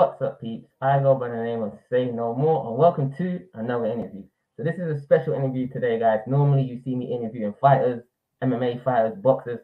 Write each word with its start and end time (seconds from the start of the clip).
What's 0.00 0.22
up, 0.22 0.40
peeps? 0.40 0.66
I 0.80 0.98
go 0.98 1.14
by 1.14 1.28
the 1.28 1.36
name 1.36 1.62
of 1.62 1.74
Say 1.90 2.06
No 2.06 2.34
More, 2.34 2.66
and 2.66 2.78
welcome 2.78 3.14
to 3.18 3.38
another 3.52 3.84
interview. 3.84 4.22
So 4.56 4.62
this 4.62 4.76
is 4.76 4.96
a 4.96 5.02
special 5.02 5.34
interview 5.34 5.68
today, 5.68 5.98
guys. 5.98 6.20
Normally 6.26 6.62
you 6.62 6.80
see 6.82 6.96
me 6.96 7.14
interviewing 7.14 7.52
fighters, 7.60 8.02
MMA 8.42 8.82
fighters, 8.82 9.12
boxers, 9.18 9.58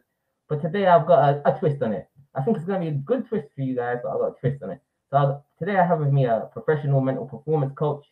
but 0.47 0.61
today 0.61 0.85
I've 0.85 1.07
got 1.07 1.27
a, 1.27 1.55
a 1.55 1.59
twist 1.59 1.81
on 1.81 1.93
it. 1.93 2.07
I 2.35 2.43
think 2.43 2.55
it's 2.55 2.67
going 2.67 2.79
to 2.79 2.91
be 2.91 2.95
a 2.95 2.99
good 2.99 3.27
twist 3.27 3.47
for 3.55 3.61
you 3.61 3.75
guys, 3.75 3.97
but 4.03 4.11
I've 4.11 4.19
got 4.19 4.37
a 4.37 4.39
twist 4.39 4.61
on 4.61 4.69
it. 4.69 4.79
So 5.09 5.43
today 5.57 5.75
I 5.75 5.87
have 5.87 6.01
with 6.01 6.13
me 6.13 6.25
a 6.25 6.47
professional 6.53 7.01
mental 7.01 7.25
performance 7.25 7.73
coach. 7.75 8.05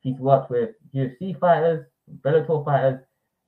He's 0.00 0.18
worked 0.18 0.50
with 0.50 0.70
UFC 0.92 1.38
fighters, 1.38 1.86
Bellator 2.22 2.64
fighters, 2.64 3.00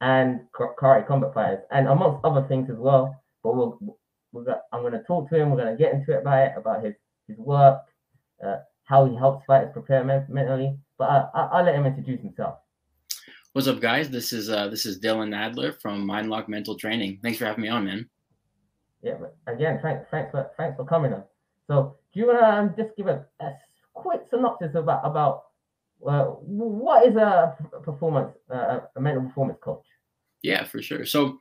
and 0.02 0.42
karate 0.54 1.04
combat 1.04 1.34
fighters, 1.34 1.64
and 1.72 1.88
amongst 1.88 2.24
other 2.24 2.46
things 2.46 2.70
as 2.70 2.76
well. 2.76 3.20
But 3.42 3.56
we'll, 3.56 4.44
got, 4.44 4.60
I'm 4.72 4.82
going 4.82 4.92
to 4.92 5.02
talk 5.02 5.28
to 5.30 5.36
him. 5.36 5.50
We're 5.50 5.64
going 5.64 5.76
to 5.76 5.82
get 5.82 5.94
into 5.94 6.12
it 6.12 6.20
about 6.20 6.46
it, 6.46 6.52
about 6.56 6.84
his 6.84 6.94
his 7.30 7.38
work, 7.38 7.82
uh, 8.44 8.58
how 8.84 9.06
he 9.06 9.16
helps 9.16 9.44
fighters 9.46 9.70
prepare 9.72 10.04
mentally. 10.04 10.76
But 10.98 11.30
I, 11.34 11.58
will 11.58 11.64
let 11.64 11.74
him 11.74 11.86
introduce 11.86 12.20
himself. 12.20 12.58
What's 13.52 13.66
up, 13.66 13.80
guys? 13.80 14.10
This 14.10 14.32
is 14.32 14.48
uh, 14.48 14.68
this 14.68 14.86
is 14.86 15.00
Dylan 15.00 15.34
Adler 15.34 15.72
from 15.72 16.06
Mindlock 16.06 16.48
Mental 16.48 16.76
Training. 16.76 17.18
Thanks 17.22 17.38
for 17.38 17.46
having 17.46 17.62
me 17.62 17.68
on, 17.68 17.84
man. 17.84 18.08
Yeah, 19.02 19.14
again, 19.46 19.80
thanks, 19.82 20.06
thanks 20.10 20.30
for 20.30 20.50
thanks 20.56 20.76
for 20.76 20.84
coming 20.84 21.12
on. 21.12 21.24
So, 21.66 21.96
do 22.12 22.20
you 22.20 22.26
want 22.26 22.38
to 22.38 22.46
um, 22.46 22.74
just 22.76 22.96
give 22.96 23.06
a, 23.06 23.24
a, 23.40 23.52
quick 23.94 24.22
synopsis 24.30 24.74
about 24.74 25.00
about 25.04 25.44
uh, 26.06 26.24
what 26.26 27.06
is 27.06 27.16
a 27.16 27.56
performance 27.82 28.32
uh, 28.52 28.80
a 28.94 29.00
mental 29.00 29.24
performance 29.24 29.58
coach? 29.62 29.84
Yeah, 30.42 30.64
for 30.64 30.80
sure. 30.80 31.04
So, 31.04 31.38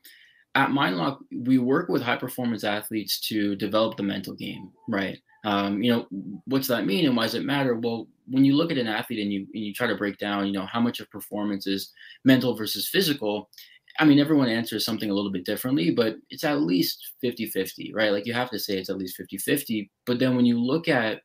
at 0.55 0.69
Mindlock, 0.69 1.19
we 1.31 1.57
work 1.57 1.89
with 1.89 2.01
high 2.01 2.17
performance 2.17 2.63
athletes 2.63 3.19
to 3.27 3.55
develop 3.55 3.97
the 3.97 4.03
mental 4.03 4.33
game, 4.33 4.71
right? 4.87 5.19
Um, 5.45 5.81
you 5.81 5.91
know, 5.91 6.41
what's 6.45 6.67
that 6.67 6.85
mean 6.85 7.05
and 7.05 7.15
why 7.15 7.23
does 7.23 7.35
it 7.35 7.45
matter? 7.45 7.75
Well, 7.75 8.07
when 8.27 8.43
you 8.43 8.55
look 8.55 8.71
at 8.71 8.77
an 8.77 8.87
athlete 8.87 9.19
and 9.19 9.31
you 9.31 9.47
and 9.53 9.63
you 9.63 9.73
try 9.73 9.87
to 9.87 9.95
break 9.95 10.17
down, 10.17 10.47
you 10.47 10.53
know, 10.53 10.65
how 10.65 10.79
much 10.79 10.99
of 10.99 11.09
performance 11.09 11.65
is 11.65 11.91
mental 12.25 12.55
versus 12.55 12.89
physical, 12.89 13.49
I 13.99 14.05
mean, 14.05 14.19
everyone 14.19 14.49
answers 14.49 14.85
something 14.85 15.09
a 15.09 15.13
little 15.13 15.31
bit 15.31 15.45
differently, 15.45 15.91
but 15.91 16.17
it's 16.29 16.43
at 16.43 16.61
least 16.61 17.13
50-50, 17.23 17.93
right? 17.93 18.11
Like 18.11 18.25
you 18.25 18.33
have 18.33 18.49
to 18.51 18.59
say 18.59 18.77
it's 18.77 18.89
at 18.89 18.97
least 18.97 19.19
50-50. 19.19 19.89
But 20.05 20.19
then 20.19 20.35
when 20.35 20.45
you 20.45 20.59
look 20.59 20.87
at 20.87 21.21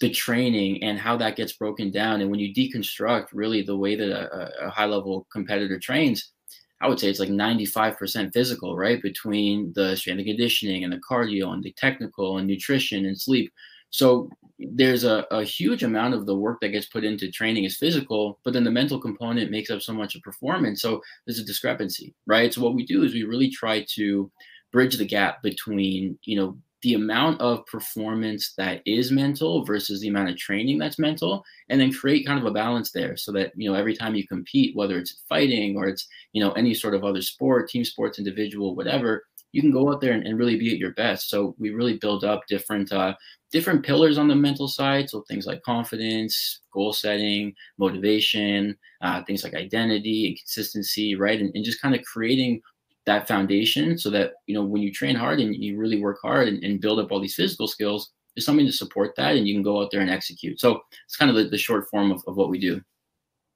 the 0.00 0.10
training 0.10 0.82
and 0.82 0.98
how 0.98 1.16
that 1.16 1.36
gets 1.36 1.54
broken 1.54 1.90
down, 1.90 2.20
and 2.20 2.30
when 2.30 2.40
you 2.40 2.54
deconstruct 2.54 3.28
really 3.32 3.62
the 3.62 3.76
way 3.76 3.96
that 3.96 4.10
a, 4.10 4.66
a 4.66 4.70
high 4.70 4.86
level 4.86 5.26
competitor 5.32 5.78
trains, 5.78 6.32
I 6.80 6.88
would 6.88 7.00
say 7.00 7.08
it's 7.08 7.20
like 7.20 7.30
95% 7.30 8.32
physical, 8.32 8.76
right? 8.76 9.00
Between 9.00 9.72
the 9.74 9.96
strength 9.96 10.18
and 10.18 10.26
conditioning 10.26 10.84
and 10.84 10.92
the 10.92 11.00
cardio 11.08 11.52
and 11.52 11.62
the 11.62 11.72
technical 11.72 12.38
and 12.38 12.46
nutrition 12.46 13.06
and 13.06 13.18
sleep. 13.18 13.52
So 13.90 14.28
there's 14.58 15.04
a, 15.04 15.26
a 15.30 15.42
huge 15.42 15.82
amount 15.82 16.14
of 16.14 16.26
the 16.26 16.34
work 16.34 16.60
that 16.60 16.70
gets 16.70 16.86
put 16.86 17.04
into 17.04 17.30
training 17.30 17.64
is 17.64 17.76
physical, 17.76 18.40
but 18.44 18.52
then 18.52 18.64
the 18.64 18.70
mental 18.70 19.00
component 19.00 19.50
makes 19.50 19.70
up 19.70 19.80
so 19.80 19.92
much 19.92 20.14
of 20.14 20.22
performance. 20.22 20.82
So 20.82 21.00
there's 21.26 21.38
a 21.38 21.44
discrepancy, 21.44 22.14
right? 22.26 22.52
So 22.52 22.60
what 22.62 22.74
we 22.74 22.84
do 22.84 23.04
is 23.04 23.14
we 23.14 23.24
really 23.24 23.50
try 23.50 23.86
to 23.94 24.30
bridge 24.72 24.96
the 24.98 25.06
gap 25.06 25.42
between, 25.42 26.18
you 26.24 26.36
know, 26.36 26.58
the 26.82 26.94
amount 26.94 27.40
of 27.40 27.64
performance 27.66 28.52
that 28.56 28.82
is 28.86 29.10
mental 29.10 29.64
versus 29.64 30.00
the 30.00 30.08
amount 30.08 30.28
of 30.28 30.36
training 30.36 30.78
that's 30.78 30.98
mental 30.98 31.44
and 31.68 31.80
then 31.80 31.92
create 31.92 32.26
kind 32.26 32.38
of 32.38 32.44
a 32.44 32.50
balance 32.50 32.90
there 32.90 33.16
so 33.16 33.32
that 33.32 33.52
you 33.56 33.68
know 33.68 33.76
every 33.76 33.96
time 33.96 34.14
you 34.14 34.26
compete 34.26 34.76
whether 34.76 34.98
it's 34.98 35.22
fighting 35.28 35.76
or 35.76 35.86
it's 35.86 36.06
you 36.32 36.42
know 36.42 36.52
any 36.52 36.74
sort 36.74 36.94
of 36.94 37.04
other 37.04 37.22
sport 37.22 37.68
team 37.68 37.84
sports 37.84 38.18
individual 38.18 38.74
whatever 38.74 39.24
you 39.56 39.62
can 39.62 39.72
go 39.72 39.90
out 39.90 40.02
there 40.02 40.12
and, 40.12 40.26
and 40.26 40.38
really 40.38 40.58
be 40.58 40.70
at 40.70 40.78
your 40.78 40.92
best. 40.92 41.30
So 41.30 41.54
we 41.58 41.70
really 41.70 41.96
build 41.96 42.24
up 42.24 42.46
different 42.46 42.92
uh, 42.92 43.14
different 43.50 43.86
pillars 43.86 44.18
on 44.18 44.28
the 44.28 44.34
mental 44.34 44.68
side. 44.68 45.08
So 45.08 45.22
things 45.22 45.46
like 45.46 45.62
confidence 45.62 46.60
goal 46.72 46.92
setting 46.92 47.54
motivation 47.78 48.76
uh, 49.00 49.22
things 49.24 49.42
like 49.42 49.54
identity 49.54 50.26
and 50.26 50.36
consistency 50.36 51.14
right? 51.14 51.40
And, 51.40 51.50
and 51.54 51.64
just 51.64 51.80
kind 51.80 51.94
of 51.94 52.02
creating 52.02 52.60
that 53.06 53.28
foundation 53.28 53.96
so 53.96 54.10
that 54.10 54.34
you 54.46 54.54
know 54.54 54.64
when 54.64 54.82
you 54.82 54.92
train 54.92 55.14
hard 55.14 55.40
and 55.40 55.54
you 55.54 55.78
really 55.78 56.00
work 56.00 56.18
hard 56.20 56.48
and, 56.48 56.62
and 56.64 56.80
build 56.80 56.98
up 56.98 57.10
all 57.10 57.20
these 57.20 57.34
physical 57.34 57.68
skills 57.68 58.10
there's 58.34 58.44
something 58.44 58.66
to 58.66 58.72
support 58.72 59.14
that 59.16 59.36
and 59.36 59.48
you 59.48 59.54
can 59.54 59.62
go 59.62 59.80
out 59.80 59.90
there 59.90 60.02
and 60.02 60.10
execute. 60.10 60.60
So 60.60 60.82
it's 61.06 61.16
kind 61.16 61.30
of 61.30 61.36
the, 61.36 61.44
the 61.48 61.56
short 61.56 61.88
form 61.88 62.12
of, 62.12 62.22
of 62.26 62.36
what 62.36 62.50
we 62.50 62.58
do. 62.58 62.80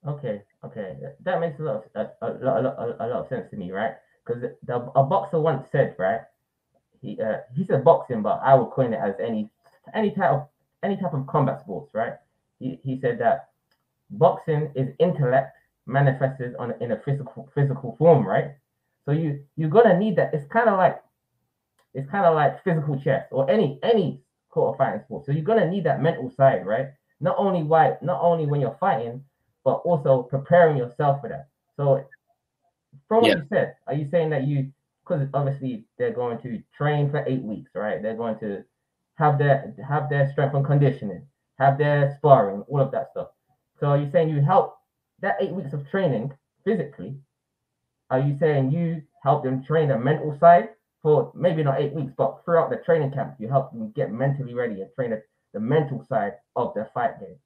Okay 0.06 0.42
okay. 0.64 0.96
That 1.24 1.40
makes 1.40 1.58
a 1.60 1.62
lot 1.62 1.76
of, 1.76 1.84
a, 1.94 2.26
a, 2.26 2.32
a, 2.32 2.64
a, 2.64 2.96
a 3.00 3.06
lot 3.08 3.20
of 3.20 3.28
sense 3.28 3.50
to 3.50 3.56
me 3.56 3.70
right? 3.72 3.94
Because 4.24 4.44
a 4.68 5.02
boxer 5.02 5.40
once 5.40 5.66
said 5.72 5.94
right 5.98 6.20
he 7.00 7.18
uh, 7.20 7.38
he 7.56 7.64
said 7.64 7.82
boxing 7.82 8.22
but 8.22 8.40
i 8.44 8.54
would 8.54 8.70
coin 8.70 8.92
it 8.92 9.00
as 9.02 9.14
any 9.18 9.48
any 9.94 10.10
type 10.10 10.30
of 10.30 10.48
any 10.82 10.96
type 10.96 11.14
of 11.14 11.26
combat 11.26 11.60
sports 11.60 11.92
right? 11.94 12.14
He, 12.58 12.78
he 12.82 13.00
said 13.00 13.18
that 13.20 13.50
boxing 14.10 14.70
is 14.74 14.88
intellect 14.98 15.56
manifested 15.86 16.54
on 16.56 16.74
in 16.80 16.92
a 16.92 17.00
physical 17.00 17.50
physical 17.54 17.96
form 17.98 18.26
right 18.26 18.52
so 19.04 19.12
you 19.12 19.44
you're 19.56 19.70
gonna 19.70 19.98
need 19.98 20.16
that. 20.16 20.34
It's 20.34 20.46
kind 20.46 20.68
of 20.68 20.78
like 20.78 21.02
it's 21.94 22.10
kind 22.10 22.26
of 22.26 22.34
like 22.34 22.62
physical 22.62 22.98
chess 23.00 23.26
or 23.30 23.50
any 23.50 23.78
any 23.82 24.22
sort 24.52 24.74
of 24.74 24.78
fighting 24.78 25.00
sport. 25.04 25.26
So 25.26 25.32
you're 25.32 25.44
gonna 25.44 25.70
need 25.70 25.84
that 25.84 26.02
mental 26.02 26.30
side, 26.30 26.66
right? 26.66 26.88
Not 27.20 27.36
only 27.38 27.62
why 27.62 27.96
not 28.02 28.20
only 28.22 28.46
when 28.46 28.60
you're 28.60 28.76
fighting, 28.80 29.24
but 29.64 29.82
also 29.84 30.22
preparing 30.22 30.76
yourself 30.76 31.20
for 31.20 31.28
that. 31.28 31.48
So 31.76 32.04
from 33.08 33.22
what 33.22 33.36
you 33.36 33.44
said, 33.48 33.76
are 33.86 33.94
you 33.94 34.08
saying 34.10 34.30
that 34.30 34.44
you 34.44 34.70
because 35.10 35.26
obviously 35.34 35.84
they're 35.98 36.12
going 36.12 36.38
to 36.42 36.62
train 36.76 37.10
for 37.10 37.24
eight 37.26 37.42
weeks, 37.42 37.72
right? 37.74 38.00
They're 38.02 38.16
going 38.16 38.38
to 38.40 38.64
have 39.16 39.38
their 39.38 39.74
have 39.86 40.08
their 40.08 40.30
strength 40.30 40.54
and 40.54 40.64
conditioning, 40.64 41.26
have 41.58 41.78
their 41.78 42.14
sparring, 42.16 42.62
all 42.68 42.80
of 42.80 42.92
that 42.92 43.10
stuff. 43.10 43.28
So 43.78 43.88
are 43.88 43.98
you 43.98 44.10
saying 44.10 44.28
you 44.28 44.40
help 44.40 44.76
that 45.20 45.36
eight 45.40 45.52
weeks 45.52 45.72
of 45.72 45.88
training 45.90 46.32
physically 46.64 47.16
are 48.10 48.20
you 48.20 48.36
saying 48.38 48.72
you 48.72 49.02
help 49.22 49.44
them 49.44 49.64
train 49.64 49.88
the 49.88 49.98
mental 49.98 50.36
side 50.40 50.70
for 51.02 51.32
maybe 51.34 51.62
not 51.62 51.80
eight 51.80 51.92
weeks, 51.92 52.12
but 52.16 52.42
throughout 52.44 52.70
the 52.70 52.76
training 52.76 53.12
camp, 53.12 53.34
you 53.38 53.48
help 53.48 53.72
them 53.72 53.90
get 53.92 54.12
mentally 54.12 54.54
ready 54.54 54.80
and 54.82 54.90
train 54.94 55.10
the, 55.10 55.22
the 55.54 55.60
mental 55.60 56.04
side 56.08 56.34
of 56.56 56.74
their 56.74 56.90
fight 56.92 57.18
game? 57.20 57.36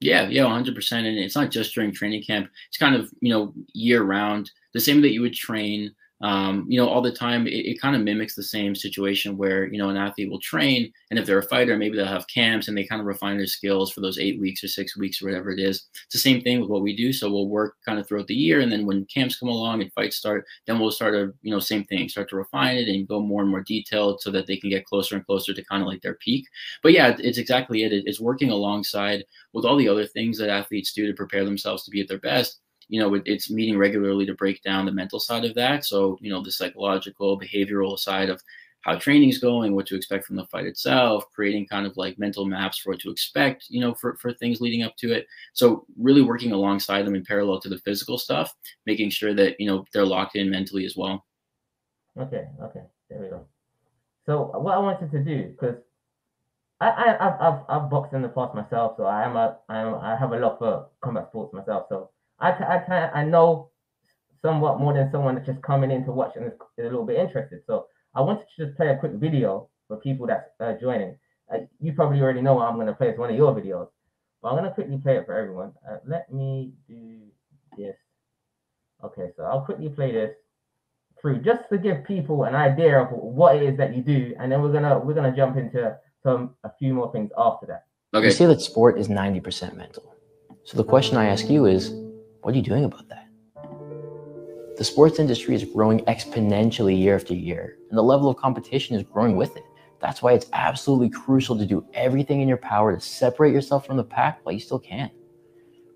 Yeah, 0.00 0.28
yeah, 0.28 0.44
100%. 0.44 0.92
And 0.92 1.06
it's 1.06 1.36
not 1.36 1.50
just 1.50 1.74
during 1.74 1.92
training 1.92 2.22
camp. 2.22 2.50
It's 2.68 2.78
kind 2.78 2.94
of, 2.94 3.10
you 3.20 3.32
know, 3.32 3.52
year 3.72 4.02
round, 4.02 4.50
the 4.72 4.80
same 4.80 5.00
that 5.02 5.12
you 5.12 5.20
would 5.22 5.34
train 5.34 5.92
um, 6.20 6.66
you 6.68 6.78
know, 6.78 6.88
all 6.88 7.00
the 7.00 7.12
time, 7.12 7.46
it, 7.46 7.66
it 7.66 7.80
kind 7.80 7.94
of 7.94 8.02
mimics 8.02 8.34
the 8.34 8.42
same 8.42 8.74
situation 8.74 9.36
where, 9.36 9.66
you 9.66 9.78
know, 9.78 9.88
an 9.88 9.96
athlete 9.96 10.30
will 10.30 10.40
train 10.40 10.92
and 11.10 11.18
if 11.18 11.26
they're 11.26 11.38
a 11.38 11.42
fighter, 11.42 11.76
maybe 11.76 11.96
they'll 11.96 12.06
have 12.06 12.26
camps 12.26 12.68
and 12.68 12.76
they 12.76 12.84
kind 12.84 13.00
of 13.00 13.06
refine 13.06 13.36
their 13.36 13.46
skills 13.46 13.92
for 13.92 14.00
those 14.00 14.18
eight 14.18 14.40
weeks 14.40 14.62
or 14.64 14.68
six 14.68 14.96
weeks 14.96 15.22
or 15.22 15.26
whatever 15.26 15.50
it 15.50 15.60
is. 15.60 15.86
It's 16.04 16.14
the 16.14 16.18
same 16.18 16.42
thing 16.42 16.60
with 16.60 16.70
what 16.70 16.82
we 16.82 16.96
do. 16.96 17.12
So 17.12 17.30
we'll 17.30 17.48
work 17.48 17.76
kind 17.84 17.98
of 17.98 18.06
throughout 18.06 18.26
the 18.26 18.34
year. 18.34 18.60
And 18.60 18.70
then 18.70 18.84
when 18.84 19.04
camps 19.06 19.38
come 19.38 19.48
along 19.48 19.80
and 19.80 19.92
fights 19.92 20.16
start, 20.16 20.44
then 20.66 20.78
we'll 20.78 20.90
start 20.90 21.14
to, 21.14 21.32
you 21.42 21.52
know, 21.52 21.60
same 21.60 21.84
thing, 21.84 22.08
start 22.08 22.28
to 22.30 22.36
refine 22.36 22.76
it 22.76 22.88
and 22.88 23.08
go 23.08 23.20
more 23.20 23.42
and 23.42 23.50
more 23.50 23.62
detailed 23.62 24.20
so 24.20 24.30
that 24.30 24.46
they 24.46 24.56
can 24.56 24.70
get 24.70 24.84
closer 24.86 25.14
and 25.14 25.26
closer 25.26 25.54
to 25.54 25.64
kind 25.64 25.82
of 25.82 25.88
like 25.88 26.02
their 26.02 26.14
peak. 26.14 26.46
But 26.82 26.92
yeah, 26.92 27.16
it's 27.18 27.38
exactly 27.38 27.84
it. 27.84 27.92
It's 27.92 28.20
working 28.20 28.50
alongside 28.50 29.24
with 29.52 29.64
all 29.64 29.76
the 29.76 29.88
other 29.88 30.06
things 30.06 30.38
that 30.38 30.50
athletes 30.50 30.92
do 30.92 31.06
to 31.06 31.14
prepare 31.14 31.44
themselves 31.44 31.84
to 31.84 31.90
be 31.90 32.00
at 32.00 32.08
their 32.08 32.18
best 32.18 32.60
you 32.88 33.00
know, 33.00 33.20
it's 33.24 33.50
meeting 33.50 33.78
regularly 33.78 34.26
to 34.26 34.34
break 34.34 34.62
down 34.62 34.86
the 34.86 34.92
mental 34.92 35.20
side 35.20 35.44
of 35.44 35.54
that. 35.54 35.84
So, 35.84 36.18
you 36.20 36.30
know, 36.30 36.42
the 36.42 36.50
psychological, 36.50 37.38
behavioral 37.38 37.98
side 37.98 38.30
of 38.30 38.42
how 38.82 38.96
training 38.96 39.28
is 39.28 39.38
going, 39.38 39.74
what 39.74 39.86
to 39.86 39.96
expect 39.96 40.24
from 40.24 40.36
the 40.36 40.46
fight 40.46 40.64
itself, 40.64 41.24
creating 41.34 41.66
kind 41.66 41.86
of 41.86 41.96
like 41.96 42.18
mental 42.18 42.44
maps 42.44 42.78
for 42.78 42.90
what 42.90 43.00
to 43.00 43.10
expect, 43.10 43.66
you 43.68 43.80
know, 43.80 43.92
for, 43.92 44.14
for 44.16 44.32
things 44.32 44.60
leading 44.60 44.84
up 44.84 44.96
to 44.96 45.12
it. 45.12 45.26
So 45.52 45.84
really 45.98 46.22
working 46.22 46.52
alongside 46.52 47.04
them 47.04 47.14
in 47.14 47.24
parallel 47.24 47.60
to 47.60 47.68
the 47.68 47.78
physical 47.78 48.18
stuff, 48.18 48.54
making 48.86 49.10
sure 49.10 49.34
that, 49.34 49.60
you 49.60 49.66
know, 49.66 49.84
they're 49.92 50.06
locked 50.06 50.36
in 50.36 50.48
mentally 50.48 50.84
as 50.86 50.96
well. 50.96 51.26
Okay. 52.18 52.48
Okay. 52.62 52.82
There 53.10 53.20
we 53.20 53.28
go. 53.28 53.46
So 54.26 54.50
what 54.54 54.74
I 54.74 54.78
wanted 54.78 55.10
to 55.10 55.18
do, 55.18 55.48
because 55.48 55.76
I, 56.80 56.88
I, 56.88 57.26
I've, 57.26 57.40
I've, 57.40 57.60
I've 57.68 57.90
boxed 57.90 58.14
in 58.14 58.22
the 58.22 58.28
past 58.28 58.54
myself, 58.54 58.94
so 58.96 59.04
I 59.04 59.24
am 59.24 59.36
a, 59.36 59.58
I 59.68 59.78
am, 59.78 59.94
I 59.96 60.16
have 60.16 60.32
a 60.32 60.38
lot 60.38 60.58
for 60.58 60.86
combat 61.00 61.26
sports 61.28 61.52
myself. 61.52 61.86
So 61.88 62.10
I, 62.40 62.50
I 62.50 62.78
kind 62.86 63.10
I 63.14 63.24
know 63.24 63.70
somewhat 64.42 64.78
more 64.78 64.94
than 64.94 65.10
someone 65.10 65.34
that's 65.34 65.46
just 65.46 65.62
coming 65.62 65.90
in 65.90 66.04
to 66.04 66.12
watch 66.12 66.32
and 66.36 66.46
is, 66.46 66.52
is 66.76 66.86
a 66.86 66.90
little 66.90 67.04
bit 67.04 67.18
interested. 67.18 67.60
So 67.66 67.86
I 68.14 68.20
wanted 68.20 68.44
to 68.56 68.66
just 68.66 68.76
play 68.76 68.88
a 68.88 68.96
quick 68.96 69.12
video 69.12 69.68
for 69.88 69.96
people 69.96 70.26
that's 70.26 70.48
uh, 70.60 70.74
joining. 70.80 71.16
Uh, 71.52 71.58
you 71.80 71.92
probably 71.92 72.20
already 72.20 72.42
know 72.42 72.54
what 72.54 72.68
I'm 72.68 72.74
going 72.74 72.86
to 72.86 72.92
play. 72.92 73.08
It's 73.08 73.18
one 73.18 73.30
of 73.30 73.36
your 73.36 73.54
videos, 73.54 73.88
but 74.42 74.48
I'm 74.48 74.56
going 74.56 74.68
to 74.68 74.74
quickly 74.74 74.98
play 74.98 75.16
it 75.16 75.26
for 75.26 75.36
everyone. 75.36 75.72
Uh, 75.88 75.96
let 76.06 76.32
me 76.32 76.72
do 76.88 77.20
this. 77.76 77.96
Okay, 79.04 79.30
so 79.36 79.44
I'll 79.44 79.62
quickly 79.62 79.88
play 79.88 80.12
this 80.12 80.34
through 81.20 81.40
just 81.42 81.62
to 81.70 81.78
give 81.78 82.04
people 82.04 82.44
an 82.44 82.54
idea 82.54 83.00
of 83.00 83.08
what 83.10 83.56
it 83.56 83.62
is 83.62 83.76
that 83.78 83.96
you 83.96 84.02
do, 84.02 84.34
and 84.38 84.50
then 84.50 84.62
we're 84.62 84.72
gonna 84.72 84.98
we're 84.98 85.14
gonna 85.14 85.34
jump 85.34 85.56
into 85.56 85.96
some 86.22 86.54
a 86.64 86.70
few 86.78 86.94
more 86.94 87.10
things 87.12 87.30
after 87.38 87.66
that. 87.66 87.84
Okay. 88.14 88.26
You 88.26 88.32
say 88.32 88.46
that 88.46 88.60
sport 88.60 88.98
is 88.98 89.08
90% 89.08 89.76
mental. 89.76 90.14
So 90.64 90.76
the 90.76 90.84
question 90.84 91.16
I 91.16 91.26
ask 91.26 91.48
you 91.48 91.66
is 91.66 91.92
what 92.42 92.54
are 92.54 92.56
you 92.56 92.62
doing 92.62 92.84
about 92.84 93.08
that? 93.08 93.26
The 94.76 94.84
sports 94.84 95.18
industry 95.18 95.54
is 95.54 95.64
growing 95.64 96.00
exponentially 96.04 96.96
year 96.96 97.16
after 97.16 97.34
year, 97.34 97.78
and 97.88 97.98
the 97.98 98.02
level 98.02 98.30
of 98.30 98.36
competition 98.36 98.94
is 98.94 99.02
growing 99.02 99.36
with 99.36 99.56
it. 99.56 99.64
That's 100.00 100.22
why 100.22 100.34
it's 100.34 100.46
absolutely 100.52 101.10
crucial 101.10 101.58
to 101.58 101.66
do 101.66 101.84
everything 101.94 102.40
in 102.40 102.48
your 102.48 102.58
power 102.58 102.94
to 102.94 103.00
separate 103.00 103.52
yourself 103.52 103.86
from 103.86 103.96
the 103.96 104.04
pack 104.04 104.38
while 104.44 104.52
you 104.52 104.60
still 104.60 104.78
can. 104.78 105.10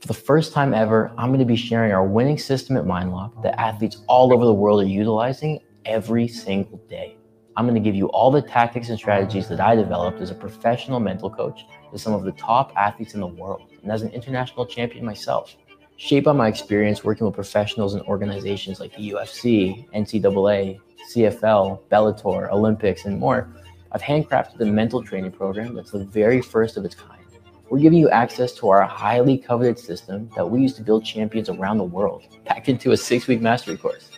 For 0.00 0.08
the 0.08 0.14
first 0.14 0.52
time 0.52 0.74
ever, 0.74 1.12
I'm 1.16 1.28
going 1.28 1.38
to 1.38 1.44
be 1.44 1.54
sharing 1.54 1.92
our 1.92 2.04
winning 2.04 2.38
system 2.38 2.76
at 2.76 2.84
MindLock 2.84 3.40
that 3.44 3.60
athletes 3.60 4.02
all 4.08 4.34
over 4.34 4.44
the 4.44 4.52
world 4.52 4.82
are 4.82 4.86
utilizing 4.86 5.60
every 5.84 6.26
single 6.26 6.78
day. 6.88 7.16
I'm 7.56 7.66
going 7.66 7.80
to 7.80 7.80
give 7.80 7.94
you 7.94 8.06
all 8.08 8.32
the 8.32 8.42
tactics 8.42 8.88
and 8.88 8.98
strategies 8.98 9.46
that 9.48 9.60
I 9.60 9.76
developed 9.76 10.20
as 10.20 10.32
a 10.32 10.34
professional 10.34 10.98
mental 10.98 11.30
coach 11.30 11.66
to 11.92 11.98
some 11.98 12.14
of 12.14 12.24
the 12.24 12.32
top 12.32 12.72
athletes 12.76 13.14
in 13.14 13.20
the 13.20 13.26
world 13.26 13.70
and 13.82 13.92
as 13.92 14.02
an 14.02 14.10
international 14.10 14.66
champion 14.66 15.04
myself. 15.04 15.54
Shaped 15.96 16.24
by 16.24 16.32
my 16.32 16.48
experience 16.48 17.04
working 17.04 17.26
with 17.26 17.34
professionals 17.34 17.94
and 17.94 18.02
organizations 18.04 18.80
like 18.80 18.94
the 18.96 19.10
UFC, 19.10 19.88
NCAA, 19.92 20.80
CFL, 21.12 21.80
Bellator, 21.90 22.50
Olympics, 22.50 23.04
and 23.04 23.18
more, 23.18 23.48
I've 23.92 24.02
handcrafted 24.02 24.60
a 24.60 24.64
mental 24.64 25.02
training 25.02 25.32
program 25.32 25.74
that's 25.74 25.90
the 25.90 26.04
very 26.04 26.40
first 26.42 26.76
of 26.76 26.84
its 26.84 26.94
kind. 26.94 27.22
We're 27.70 27.78
giving 27.78 27.98
you 27.98 28.10
access 28.10 28.52
to 28.56 28.68
our 28.68 28.82
highly 28.82 29.38
coveted 29.38 29.78
system 29.78 30.28
that 30.36 30.50
we 30.50 30.62
use 30.62 30.74
to 30.74 30.82
build 30.82 31.04
champions 31.04 31.48
around 31.48 31.78
the 31.78 31.84
world, 31.84 32.24
packed 32.44 32.68
into 32.68 32.92
a 32.92 32.96
six 32.96 33.26
week 33.28 33.40
mastery 33.40 33.76
course. 33.76 34.10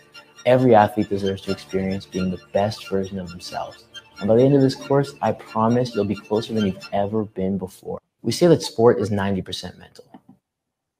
Every 0.46 0.74
athlete 0.74 1.08
deserves 1.08 1.42
to 1.42 1.52
experience 1.52 2.04
being 2.04 2.30
the 2.30 2.40
best 2.52 2.88
version 2.88 3.18
of 3.18 3.30
themselves. 3.30 3.84
And 4.20 4.28
by 4.28 4.36
the 4.36 4.42
end 4.42 4.54
of 4.54 4.60
this 4.60 4.74
course, 4.74 5.14
I 5.22 5.32
promise 5.32 5.94
you'll 5.94 6.04
be 6.04 6.14
closer 6.14 6.52
than 6.52 6.66
you've 6.66 6.88
ever 6.92 7.24
been 7.24 7.58
before. 7.58 8.00
We 8.22 8.32
say 8.32 8.46
that 8.46 8.62
sport 8.62 9.00
is 9.00 9.10
90% 9.10 9.78
mental. 9.78 10.04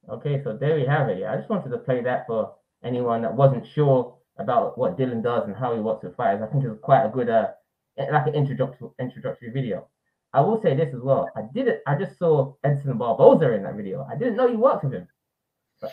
Okay, 0.09 0.43
so 0.45 0.57
there 0.57 0.77
we 0.77 0.85
have 0.85 1.09
it. 1.09 1.19
Yeah, 1.19 1.33
I 1.33 1.37
just 1.37 1.49
wanted 1.49 1.71
to 1.71 1.79
play 1.79 2.03
that 2.03 2.27
for 2.27 2.55
anyone 2.85 3.23
that 3.23 3.35
wasn't 3.35 3.67
sure 3.67 4.17
about 4.39 4.77
what 4.77 4.99
Dylan 4.99 5.23
does 5.23 5.47
and 5.47 5.57
how 5.57 5.75
he 5.75 5.81
works 5.81 6.05
with 6.05 6.17
fighters. 6.17 6.43
I 6.43 6.53
think 6.53 6.65
it 6.65 6.69
was 6.69 6.79
quite 6.83 7.05
a 7.05 7.09
good, 7.09 7.29
uh, 7.29 7.49
like 7.97 8.27
an 8.27 8.35
introductory 8.35 8.89
introductory 9.01 9.51
video. 9.51 9.89
I 10.33 10.41
will 10.41 10.61
say 10.61 10.75
this 10.75 10.93
as 10.93 11.01
well. 11.01 11.31
I 11.37 11.43
did 11.55 11.69
it. 11.69 11.83
I 11.87 11.95
just 11.95 12.19
saw 12.19 12.55
Edson 12.65 12.99
Barboza 12.99 13.53
in 13.53 13.63
that 13.63 13.77
video. 13.77 14.07
I 14.11 14.17
didn't 14.17 14.37
know 14.37 14.49
you 14.49 14.59
worked 14.59 14.85
with 14.85 14.93
him. 14.93 15.09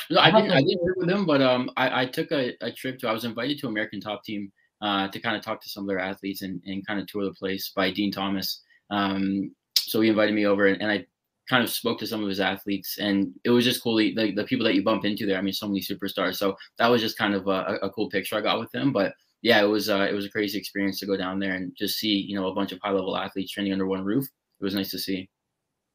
No, 0.09 0.19
I 0.19 0.31
didn't. 0.31 0.51
I 0.51 0.61
didn't 0.61 0.83
work 0.83 0.97
with 0.97 1.09
him, 1.09 1.25
but 1.25 1.41
um, 1.41 1.69
I, 1.77 2.01
I 2.01 2.05
took 2.05 2.31
a, 2.31 2.53
a 2.61 2.71
trip 2.71 2.99
to. 2.99 3.07
I 3.07 3.13
was 3.13 3.25
invited 3.25 3.59
to 3.59 3.67
American 3.67 4.01
Top 4.01 4.23
Team 4.23 4.51
uh, 4.81 5.07
to 5.09 5.19
kind 5.19 5.35
of 5.35 5.43
talk 5.43 5.61
to 5.61 5.69
some 5.69 5.83
of 5.83 5.87
their 5.87 5.99
athletes 5.99 6.41
and, 6.41 6.61
and 6.65 6.85
kind 6.85 6.99
of 6.99 7.07
tour 7.07 7.23
the 7.23 7.33
place 7.33 7.71
by 7.75 7.91
Din 7.91 8.11
Thomas. 8.11 8.61
Um, 8.89 9.53
so 9.77 10.01
he 10.01 10.09
invited 10.09 10.33
me 10.33 10.45
over, 10.45 10.67
and, 10.67 10.81
and 10.81 10.91
I 10.91 11.05
kind 11.51 11.63
of 11.65 11.69
spoke 11.69 11.99
to 11.99 12.07
some 12.07 12.23
of 12.23 12.29
his 12.29 12.39
athletes, 12.39 12.97
and 12.97 13.33
it 13.43 13.49
was 13.49 13.65
just 13.65 13.83
cool. 13.83 13.97
The, 13.97 14.33
the 14.33 14.45
people 14.45 14.65
that 14.65 14.73
you 14.73 14.83
bump 14.83 15.03
into 15.03 15.25
there. 15.25 15.37
I 15.37 15.41
mean, 15.41 15.53
so 15.53 15.67
many 15.67 15.81
superstars. 15.81 16.37
So 16.37 16.55
that 16.77 16.87
was 16.87 17.01
just 17.01 17.17
kind 17.17 17.33
of 17.33 17.47
a, 17.47 17.77
a 17.83 17.89
cool 17.89 18.09
picture 18.09 18.37
I 18.37 18.41
got 18.41 18.59
with 18.59 18.71
them. 18.71 18.93
But 18.93 19.13
yeah, 19.41 19.61
it 19.61 19.67
was 19.67 19.89
uh, 19.89 20.07
it 20.09 20.13
was 20.13 20.25
a 20.25 20.29
crazy 20.29 20.57
experience 20.57 20.99
to 21.01 21.05
go 21.05 21.17
down 21.17 21.39
there 21.39 21.55
and 21.55 21.75
just 21.77 21.99
see 21.99 22.15
you 22.15 22.35
know 22.35 22.47
a 22.47 22.55
bunch 22.55 22.71
of 22.71 22.79
high 22.81 22.91
level 22.91 23.17
athletes 23.17 23.51
training 23.51 23.73
under 23.73 23.85
one 23.85 24.05
roof. 24.05 24.25
It 24.59 24.63
was 24.63 24.75
nice 24.75 24.91
to 24.91 24.99
see. 24.99 25.29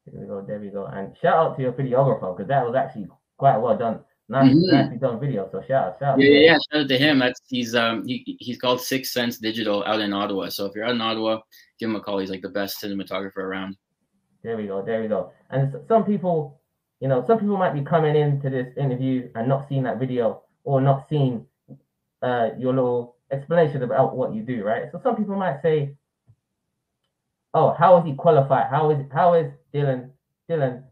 There 0.05 0.21
we 0.21 0.27
go. 0.27 0.45
There 0.47 0.59
we 0.59 0.69
go. 0.69 0.85
And 0.85 1.15
shout 1.21 1.33
out 1.33 1.55
to 1.57 1.63
your 1.63 1.73
videographer 1.73 2.37
because 2.37 2.47
that 2.49 2.63
was 2.63 2.75
actually 2.75 3.07
quite 3.37 3.57
well 3.57 3.77
done. 3.77 4.01
Nice, 4.29 4.53
mm-hmm. 4.53 4.75
nicely 4.75 4.97
done 4.97 5.19
video. 5.19 5.49
So 5.51 5.61
shout 5.61 5.87
out, 5.87 5.99
shout 5.99 6.13
out. 6.13 6.19
Yeah, 6.19 6.29
yeah, 6.29 6.39
yeah, 6.51 6.57
shout 6.71 6.81
out 6.83 6.89
to 6.89 6.97
him. 6.97 7.17
That's 7.17 7.41
he's 7.47 7.73
um 7.73 8.05
he, 8.05 8.37
he's 8.39 8.59
called 8.59 8.81
Six 8.81 9.11
Sense 9.11 9.39
Digital 9.39 9.83
out 9.85 10.01
in 10.01 10.13
Ottawa. 10.13 10.49
So 10.49 10.65
if 10.65 10.75
you're 10.75 10.85
out 10.85 10.95
in 10.95 11.01
Ottawa, 11.01 11.39
give 11.79 11.89
him 11.89 11.95
a 11.95 12.01
call. 12.01 12.19
He's 12.19 12.29
like 12.29 12.41
the 12.41 12.49
best 12.49 12.81
cinematographer 12.81 13.37
around. 13.37 13.75
There 14.43 14.57
we 14.57 14.67
go. 14.67 14.81
There 14.81 15.01
we 15.01 15.07
go. 15.07 15.31
And 15.49 15.75
some 15.87 16.03
people, 16.05 16.59
you 16.99 17.07
know, 17.07 17.23
some 17.25 17.39
people 17.39 17.57
might 17.57 17.73
be 17.73 17.81
coming 17.81 18.15
into 18.15 18.49
this 18.49 18.75
interview 18.77 19.29
and 19.35 19.47
not 19.47 19.67
seeing 19.67 19.83
that 19.83 19.99
video 19.99 20.43
or 20.63 20.81
not 20.81 21.07
seeing 21.09 21.45
uh, 22.21 22.49
your 22.57 22.73
little 22.73 23.15
explanation 23.31 23.83
about 23.83 24.15
what 24.15 24.33
you 24.33 24.41
do, 24.41 24.63
right? 24.63 24.91
So 24.91 24.99
some 25.01 25.15
people 25.15 25.35
might 25.35 25.61
say, 25.61 25.95
"Oh, 27.53 27.73
how 27.77 27.97
is 27.97 28.05
he 28.05 28.13
qualified? 28.13 28.67
How 28.69 28.89
is 28.91 29.05
how 29.11 29.33
is 29.33 29.51
Dylan 29.73 30.11
Dylan 30.49 30.83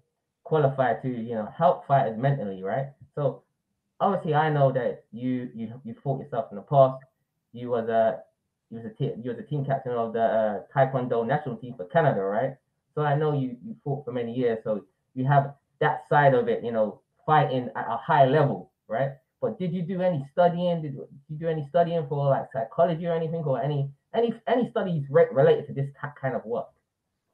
qualified 0.44 1.01
to 1.03 1.09
you 1.09 1.36
know 1.36 1.48
help 1.57 1.88
fighters 1.88 2.18
mentally, 2.18 2.63
right?" 2.63 2.88
So 3.15 3.44
obviously, 4.00 4.33
I 4.36 4.50
know 4.50 4.71
that 4.71 5.06
you 5.12 5.50
you 5.56 5.81
you 5.83 5.95
fought 6.03 6.19
yourself 6.21 6.48
in 6.51 6.57
the 6.57 6.63
past. 6.63 7.03
You 7.53 7.69
was 7.69 7.89
a 7.89 8.19
you 8.69 8.77
was 8.77 8.86
a 8.86 8.89
te- 8.89 9.21
you 9.21 9.30
was 9.31 9.39
a 9.39 9.44
team 9.44 9.65
captain 9.65 9.94
of 9.94 10.13
the 10.13 10.21
uh, 10.24 10.59
Taekwondo 10.74 11.25
national 11.25 11.57
team 11.57 11.74
for 11.75 11.86
Canada, 11.86 12.21
right? 12.21 12.56
So 12.95 13.01
I 13.03 13.15
know 13.15 13.33
you 13.33 13.57
you 13.63 13.75
fought 13.83 14.06
for 14.06 14.12
many 14.12 14.33
years, 14.33 14.59
so 14.63 14.86
you 15.13 15.25
have 15.25 15.53
that 15.80 16.07
side 16.09 16.33
of 16.33 16.47
it, 16.47 16.63
you 16.63 16.71
know, 16.71 17.01
fighting 17.25 17.69
at 17.75 17.86
a 17.88 17.97
high 17.97 18.25
level, 18.25 18.71
right? 18.88 19.12
But 19.42 19.59
did 19.59 19.74
you 19.74 19.81
do 19.81 20.01
any 20.01 20.25
studying? 20.31 20.81
Did, 20.81 20.95
did 20.95 21.07
you 21.30 21.38
do 21.38 21.47
any 21.47 21.68
studying 21.69 22.07
for 22.07 22.30
like 22.30 22.47
psychology 22.53 23.06
or 23.06 23.13
anything, 23.13 23.44
or 23.44 23.62
any 23.62 23.92
any 24.13 24.33
any 24.47 24.69
studies 24.71 25.06
re- 25.09 25.27
related 25.31 25.68
to 25.68 25.74
this 25.74 25.89
kind 26.19 26.36
of 26.36 26.45
work? 26.45 26.68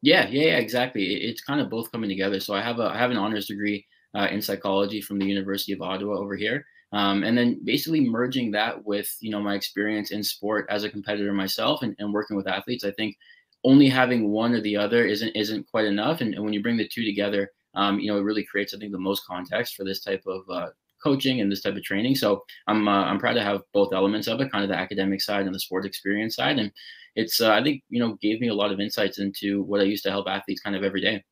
Yeah, 0.02 0.28
yeah, 0.28 0.48
yeah, 0.48 0.58
exactly. 0.58 1.04
It's 1.04 1.42
kind 1.42 1.62
of 1.62 1.70
both 1.70 1.92
coming 1.92 2.10
together. 2.10 2.40
So 2.40 2.54
I 2.56 2.62
have 2.62 2.80
a 2.80 2.86
I 2.86 2.98
have 2.98 3.12
an 3.12 3.18
honors 3.18 3.46
degree 3.46 3.86
uh, 4.16 4.28
in 4.32 4.42
psychology 4.42 5.02
from 5.02 5.20
the 5.20 5.26
University 5.26 5.74
of 5.74 5.82
Ottawa 5.82 6.18
over 6.18 6.36
here, 6.36 6.66
um, 6.92 7.24
and 7.24 7.38
then 7.38 7.64
basically 7.64 8.02
merging 8.02 8.52
that 8.52 8.84
with 8.84 9.16
you 9.20 9.30
know 9.30 9.42
my 9.42 9.54
experience 9.54 10.12
in 10.12 10.24
sport 10.24 10.66
as 10.70 10.84
a 10.84 10.90
competitor 10.90 11.32
myself 11.34 11.84
and, 11.84 11.96
and 12.00 12.12
working 12.12 12.36
with 12.36 12.48
athletes. 12.48 12.84
I 12.84 12.92
think 12.92 13.16
only 13.64 13.90
having 13.90 14.30
one 14.30 14.54
or 14.54 14.62
the 14.62 14.78
other 14.78 15.06
isn't 15.06 15.36
isn't 15.36 15.68
quite 15.70 15.86
enough. 15.86 16.22
And, 16.22 16.34
and 16.34 16.44
when 16.44 16.54
you 16.54 16.62
bring 16.62 16.78
the 16.78 16.88
two 16.88 17.06
together, 17.06 17.52
um, 17.76 18.00
you 18.00 18.12
know, 18.12 18.18
it 18.18 18.24
really 18.24 18.44
creates, 18.44 18.74
I 18.74 18.78
think, 18.78 18.92
the 18.92 19.00
most 19.00 19.26
context 19.26 19.76
for 19.76 19.84
this 19.84 20.02
type 20.02 20.24
of 20.26 20.42
uh, 20.50 20.70
coaching 21.04 21.42
and 21.42 21.52
this 21.52 21.62
type 21.62 21.76
of 21.76 21.84
training. 21.84 22.16
So 22.16 22.44
I'm 22.68 22.88
uh, 22.88 23.06
I'm 23.06 23.20
proud 23.20 23.34
to 23.34 23.44
have 23.44 23.62
both 23.74 23.94
elements 23.94 24.28
of 24.28 24.42
it, 24.42 24.52
kind 24.52 24.64
of 24.64 24.70
the 24.70 24.78
academic 24.78 25.22
side 25.22 25.46
and 25.46 25.56
the 25.56 25.60
sports 25.60 25.86
experience 25.88 26.36
side. 26.36 26.60
And 26.60 26.72
it's 27.16 27.42
uh, 27.42 27.52
I 27.52 27.64
think 27.64 27.84
you 27.90 28.00
know 28.00 28.18
gave 28.22 28.42
me 28.42 28.50
a 28.50 28.54
lot 28.54 28.72
of 28.72 28.80
insights 28.80 29.20
into 29.20 29.64
what 29.64 29.82
I 29.82 29.86
used 29.86 30.04
to 30.04 30.12
help 30.12 30.28
athletes 30.28 30.62
kind 30.62 30.76
of 30.76 30.84
every 30.84 31.02
day. 31.02 31.24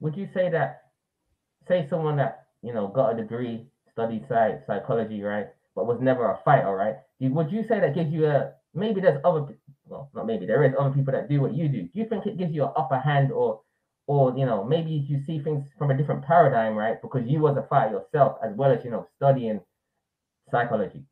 Would 0.00 0.16
you 0.16 0.28
say 0.34 0.50
that, 0.50 0.82
say 1.66 1.86
someone 1.88 2.16
that 2.16 2.46
you 2.62 2.72
know 2.72 2.88
got 2.88 3.14
a 3.14 3.16
degree, 3.16 3.66
studied 3.92 4.26
psych, 4.28 4.62
psychology, 4.66 5.22
right, 5.22 5.46
but 5.74 5.86
was 5.86 6.00
never 6.00 6.30
a 6.30 6.38
fighter, 6.44 6.74
right? 6.74 6.96
Would 7.20 7.50
you 7.50 7.64
say 7.66 7.80
that 7.80 7.94
gives 7.94 8.12
you 8.12 8.26
a 8.26 8.52
maybe 8.74 9.00
there's 9.00 9.20
other 9.24 9.56
well, 9.86 10.10
not 10.14 10.26
maybe 10.26 10.46
there 10.46 10.64
is 10.64 10.74
other 10.78 10.94
people 10.94 11.12
that 11.12 11.28
do 11.28 11.40
what 11.40 11.54
you 11.54 11.68
do. 11.68 11.82
Do 11.82 11.90
you 11.92 12.06
think 12.06 12.26
it 12.26 12.38
gives 12.38 12.52
you 12.52 12.64
an 12.64 12.72
upper 12.76 12.98
hand, 12.98 13.32
or, 13.32 13.60
or 14.06 14.36
you 14.36 14.46
know, 14.46 14.64
maybe 14.64 14.90
you 14.90 15.22
see 15.26 15.40
things 15.40 15.64
from 15.78 15.90
a 15.90 15.96
different 15.96 16.24
paradigm, 16.24 16.74
right? 16.74 17.00
Because 17.00 17.26
you 17.26 17.40
was 17.40 17.56
a 17.56 17.66
fighter 17.68 17.92
yourself, 17.92 18.38
as 18.44 18.52
well 18.56 18.72
as 18.72 18.84
you 18.84 18.90
know, 18.90 19.06
studying 19.16 19.60
psychology. 20.50 21.04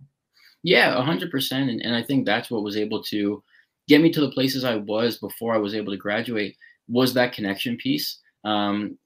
Yeah, 0.63 1.03
hundred 1.03 1.31
percent, 1.31 1.71
and 1.71 1.95
I 1.95 2.03
think 2.03 2.25
that's 2.25 2.51
what 2.51 2.63
was 2.63 2.77
able 2.77 3.03
to 3.05 3.43
get 3.87 4.01
me 4.01 4.11
to 4.13 4.21
the 4.21 4.31
places 4.31 4.65
I 4.65 4.77
was 4.77 5.19
before 5.19 5.55
I 5.55 5.59
was 5.59 5.75
able 5.75 5.93
to 5.93 5.99
graduate 5.99 6.57
was 6.89 7.15
that 7.15 7.33
connection 7.33 7.77
piece. 7.77 8.19
Um, 8.45 8.99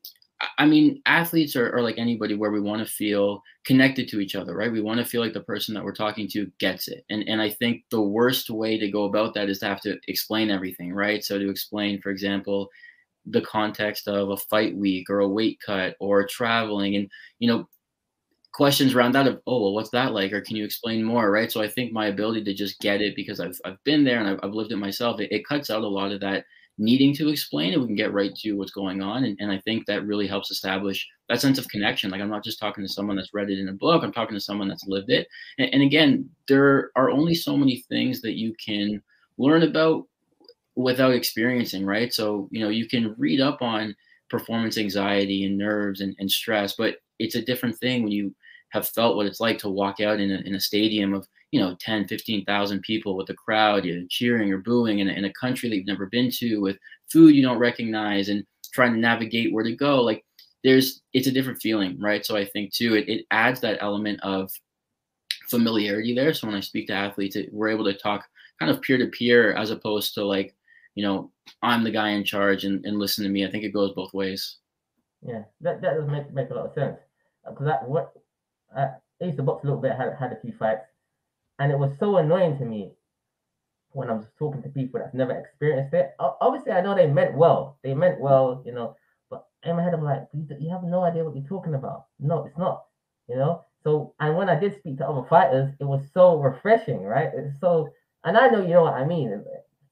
I 0.56 0.66
mean, 0.66 1.02
athletes 1.06 1.56
are, 1.56 1.74
are, 1.74 1.82
like 1.82 1.98
anybody 1.98 2.34
where 2.34 2.52
we 2.52 2.60
want 2.60 2.86
to 2.86 2.92
feel 2.92 3.42
connected 3.64 4.08
to 4.08 4.20
each 4.20 4.36
other, 4.36 4.54
right? 4.54 4.70
We 4.70 4.80
want 4.80 5.00
to 5.00 5.04
feel 5.04 5.20
like 5.20 5.32
the 5.32 5.40
person 5.40 5.74
that 5.74 5.82
we're 5.82 5.92
talking 5.92 6.28
to 6.28 6.50
gets 6.60 6.86
it. 6.86 7.04
And, 7.10 7.24
and 7.28 7.42
I 7.42 7.50
think 7.50 7.82
the 7.90 8.00
worst 8.00 8.48
way 8.48 8.78
to 8.78 8.90
go 8.90 9.04
about 9.04 9.34
that 9.34 9.48
is 9.48 9.58
to 9.60 9.66
have 9.66 9.80
to 9.80 9.98
explain 10.06 10.50
everything, 10.50 10.92
right? 10.92 11.24
So 11.24 11.38
to 11.38 11.50
explain, 11.50 12.00
for 12.00 12.10
example, 12.10 12.68
the 13.26 13.40
context 13.40 14.06
of 14.06 14.30
a 14.30 14.36
fight 14.36 14.76
week 14.76 15.10
or 15.10 15.20
a 15.20 15.28
weight 15.28 15.58
cut 15.64 15.96
or 15.98 16.24
traveling 16.24 16.94
and, 16.94 17.10
you 17.40 17.48
know, 17.48 17.68
questions 18.52 18.94
around 18.94 19.12
that 19.12 19.26
of, 19.26 19.40
oh, 19.46 19.60
well, 19.60 19.74
what's 19.74 19.90
that 19.90 20.12
like? 20.12 20.32
Or 20.32 20.40
can 20.40 20.56
you 20.56 20.64
explain 20.64 21.02
more, 21.02 21.32
right? 21.32 21.50
So 21.50 21.60
I 21.60 21.68
think 21.68 21.92
my 21.92 22.06
ability 22.06 22.44
to 22.44 22.54
just 22.54 22.80
get 22.80 23.00
it 23.00 23.16
because 23.16 23.40
I've, 23.40 23.58
I've 23.64 23.82
been 23.82 24.04
there 24.04 24.20
and 24.20 24.28
I've, 24.28 24.40
I've 24.42 24.54
lived 24.54 24.70
it 24.70 24.76
myself, 24.76 25.20
it, 25.20 25.32
it 25.32 25.46
cuts 25.46 25.68
out 25.68 25.82
a 25.82 25.88
lot 25.88 26.12
of 26.12 26.20
that 26.20 26.44
needing 26.78 27.12
to 27.12 27.28
explain 27.28 27.72
it. 27.72 27.80
we 27.80 27.86
can 27.86 27.96
get 27.96 28.12
right 28.12 28.34
to 28.36 28.52
what's 28.52 28.70
going 28.70 29.02
on 29.02 29.24
and, 29.24 29.36
and 29.40 29.50
i 29.50 29.58
think 29.58 29.84
that 29.84 30.06
really 30.06 30.26
helps 30.26 30.50
establish 30.50 31.06
that 31.28 31.40
sense 31.40 31.58
of 31.58 31.68
connection 31.68 32.10
like 32.10 32.20
i'm 32.20 32.30
not 32.30 32.44
just 32.44 32.58
talking 32.58 32.84
to 32.84 32.92
someone 32.92 33.16
that's 33.16 33.34
read 33.34 33.50
it 33.50 33.58
in 33.58 33.68
a 33.68 33.72
book 33.72 34.02
i'm 34.02 34.12
talking 34.12 34.34
to 34.34 34.40
someone 34.40 34.68
that's 34.68 34.86
lived 34.86 35.10
it 35.10 35.26
and, 35.58 35.72
and 35.74 35.82
again 35.82 36.28
there 36.46 36.90
are 36.96 37.10
only 37.10 37.34
so 37.34 37.56
many 37.56 37.84
things 37.88 38.20
that 38.20 38.34
you 38.34 38.54
can 38.64 39.02
learn 39.38 39.62
about 39.62 40.06
without 40.76 41.12
experiencing 41.12 41.84
right 41.84 42.12
so 42.12 42.48
you 42.52 42.60
know 42.60 42.70
you 42.70 42.86
can 42.88 43.14
read 43.18 43.40
up 43.40 43.60
on 43.60 43.94
performance 44.30 44.78
anxiety 44.78 45.44
and 45.44 45.58
nerves 45.58 46.00
and, 46.00 46.14
and 46.18 46.30
stress 46.30 46.74
but 46.76 46.96
it's 47.18 47.34
a 47.34 47.42
different 47.42 47.76
thing 47.78 48.02
when 48.02 48.12
you 48.12 48.34
have 48.70 48.86
felt 48.88 49.16
what 49.16 49.26
it's 49.26 49.40
like 49.40 49.58
to 49.58 49.68
walk 49.68 50.00
out 50.00 50.20
in 50.20 50.30
a, 50.30 50.38
in 50.46 50.54
a 50.54 50.60
stadium 50.60 51.14
of 51.14 51.26
you 51.50 51.60
know 51.60 51.76
10 51.80 52.06
15,000 52.08 52.80
people 52.82 53.16
with 53.16 53.30
a 53.30 53.34
crowd 53.34 53.84
you 53.84 53.96
know, 53.96 54.06
cheering 54.10 54.52
or 54.52 54.58
booing 54.58 54.98
in 54.98 55.08
a, 55.08 55.12
in 55.12 55.24
a 55.24 55.32
country 55.32 55.68
that 55.68 55.76
you've 55.76 55.86
never 55.86 56.06
been 56.06 56.30
to 56.30 56.58
with 56.58 56.76
food 57.10 57.34
you 57.34 57.42
don't 57.42 57.58
recognize 57.58 58.28
and 58.28 58.44
trying 58.72 58.92
to 58.92 58.98
navigate 58.98 59.52
where 59.52 59.64
to 59.64 59.74
go 59.74 60.02
like 60.02 60.24
there's 60.64 61.02
it's 61.12 61.26
a 61.26 61.32
different 61.32 61.60
feeling 61.60 61.98
right? 62.00 62.24
So 62.24 62.36
i 62.36 62.44
think 62.44 62.72
too 62.72 62.94
it, 62.94 63.08
it 63.08 63.26
adds 63.30 63.60
that 63.60 63.78
element 63.80 64.20
of 64.22 64.50
familiarity 65.48 66.14
there. 66.14 66.34
So 66.34 66.46
when 66.46 66.56
i 66.56 66.60
speak 66.60 66.88
to 66.88 66.94
athletes 66.94 67.36
it, 67.36 67.52
we're 67.52 67.68
able 67.70 67.84
to 67.84 67.94
talk 67.94 68.26
kind 68.58 68.70
of 68.70 68.82
peer 68.82 68.98
to 68.98 69.06
peer 69.06 69.54
as 69.54 69.70
opposed 69.70 70.14
to 70.14 70.24
like 70.24 70.54
you 70.94 71.02
know 71.04 71.30
i'm 71.62 71.84
the 71.84 71.90
guy 71.90 72.10
in 72.10 72.24
charge 72.24 72.64
and, 72.64 72.84
and 72.84 72.98
listen 72.98 73.24
to 73.24 73.30
me. 73.30 73.46
I 73.46 73.50
think 73.50 73.64
it 73.64 73.72
goes 73.72 73.92
both 73.92 74.12
ways. 74.12 74.56
Yeah 75.26 75.44
that, 75.62 75.80
that 75.80 75.94
does 75.94 76.08
make, 76.08 76.32
make 76.32 76.50
a 76.50 76.54
lot 76.54 76.66
of 76.66 76.74
sense. 76.74 76.98
Because 77.48 77.66
uh, 77.66 77.70
that 77.70 77.88
what 77.88 78.12
I 78.76 78.90
used 79.24 79.38
to 79.38 79.42
box 79.42 79.64
a 79.64 79.66
little 79.66 79.80
bit 79.80 79.92
had, 79.92 80.14
had 80.18 80.32
a 80.32 80.40
few 80.40 80.52
fights 80.52 80.84
and 81.58 81.72
it 81.72 81.78
was 81.78 81.92
so 81.98 82.16
annoying 82.16 82.58
to 82.58 82.64
me 82.64 82.92
when 83.92 84.10
I'm 84.10 84.26
talking 84.38 84.62
to 84.62 84.68
people 84.68 85.00
that's 85.00 85.14
never 85.14 85.32
experienced 85.32 85.94
it. 85.94 86.14
Obviously, 86.18 86.72
I 86.72 86.80
know 86.80 86.94
they 86.94 87.06
meant 87.06 87.34
well. 87.36 87.78
They 87.82 87.94
meant 87.94 88.20
well, 88.20 88.62
you 88.64 88.72
know. 88.72 88.96
But 89.30 89.46
in 89.64 89.76
my 89.76 89.82
head, 89.82 89.94
I'm 89.94 90.04
like, 90.04 90.28
you 90.32 90.70
have 90.70 90.84
no 90.84 91.02
idea 91.02 91.24
what 91.24 91.34
you're 91.34 91.48
talking 91.48 91.74
about. 91.74 92.06
No, 92.20 92.44
it's 92.44 92.58
not. 92.58 92.84
You 93.28 93.36
know. 93.36 93.64
So, 93.82 94.14
and 94.20 94.36
when 94.36 94.48
I 94.48 94.58
did 94.58 94.76
speak 94.78 94.98
to 94.98 95.08
other 95.08 95.26
fighters, 95.28 95.72
it 95.80 95.84
was 95.84 96.02
so 96.12 96.38
refreshing, 96.38 97.02
right? 97.02 97.30
It's 97.34 97.58
so, 97.60 97.88
and 98.24 98.36
I 98.36 98.48
know 98.48 98.62
you 98.62 98.74
know 98.74 98.82
what 98.82 98.94
I 98.94 99.04
mean. 99.04 99.44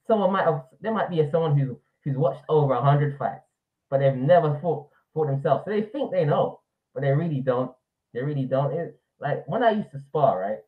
Someone 0.07 0.33
might 0.33 0.45
have, 0.45 0.65
there 0.81 0.93
might 0.93 1.11
be 1.11 1.23
someone 1.31 1.59
who 1.59 1.79
who's 2.05 2.17
watched 2.17 2.43
over 2.49 2.75
a 2.75 2.83
hundred 2.83 3.19
fights, 3.19 3.45
but 3.91 3.99
they've 3.99 4.15
never 4.15 4.59
fought 4.61 4.89
for 5.13 5.27
themselves. 5.27 5.65
So 5.65 5.71
they 5.71 5.83
think 5.83 6.11
they 6.11 6.25
know, 6.25 6.61
but 6.95 7.03
they 7.03 7.11
really 7.11 7.41
don't. 7.41 7.73
They 8.13 8.23
really 8.23 8.45
don't. 8.45 8.73
It, 8.73 9.01
like 9.21 9.47
when 9.49 9.63
I 9.63 9.71
used 9.71 9.91
to 9.93 10.01
spar, 10.01 10.39
right? 10.41 10.59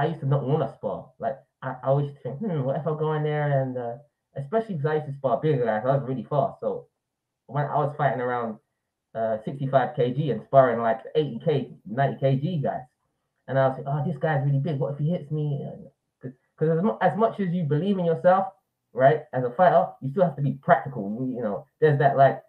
I 0.00 0.06
used 0.06 0.20
to 0.20 0.26
not 0.26 0.44
want 0.44 0.66
to 0.66 0.74
spar. 0.74 1.10
Like 1.18 1.36
I, 1.62 1.74
I 1.82 1.88
always 1.88 2.10
think, 2.22 2.38
hmm, 2.38 2.62
what 2.62 2.76
if 2.76 2.86
I 2.86 2.96
go 2.98 3.12
in 3.12 3.22
there 3.22 3.60
and 3.60 3.76
uh, 3.76 3.96
especially 4.34 4.76
because 4.76 4.90
I 4.90 4.94
used 4.94 5.06
to 5.08 5.12
spar 5.12 5.38
bigger 5.42 5.66
guys, 5.66 5.82
I 5.84 5.94
was 5.94 6.08
really 6.08 6.24
fast. 6.24 6.58
So 6.60 6.86
when 7.46 7.66
I 7.66 7.76
was 7.76 7.94
fighting 7.98 8.22
around 8.22 8.56
uh, 9.14 9.36
65 9.44 9.94
kg 9.94 10.30
and 10.32 10.42
sparring 10.42 10.80
like 10.80 11.00
80 11.14 11.40
k, 11.44 11.70
90 11.84 12.24
kg 12.24 12.62
guys, 12.62 12.80
and 13.46 13.58
I 13.58 13.68
was 13.68 13.76
like, 13.76 13.86
oh, 13.88 14.02
this 14.06 14.16
guy's 14.16 14.46
really 14.46 14.58
big. 14.58 14.78
What 14.78 14.94
if 14.94 14.98
he 14.98 15.10
hits 15.10 15.30
me? 15.30 15.66
Because 16.22 16.78
as, 16.78 16.82
mu- 16.82 16.96
as 17.02 17.18
much 17.18 17.38
as 17.38 17.52
you 17.52 17.64
believe 17.64 17.98
in 17.98 18.06
yourself, 18.06 18.46
right, 18.94 19.24
as 19.34 19.44
a 19.44 19.50
fighter, 19.50 19.86
you 20.00 20.10
still 20.12 20.24
have 20.24 20.36
to 20.36 20.42
be 20.42 20.52
practical. 20.62 21.28
You 21.28 21.42
know, 21.42 21.66
there's 21.80 21.98
that 21.98 22.16
like, 22.16 22.40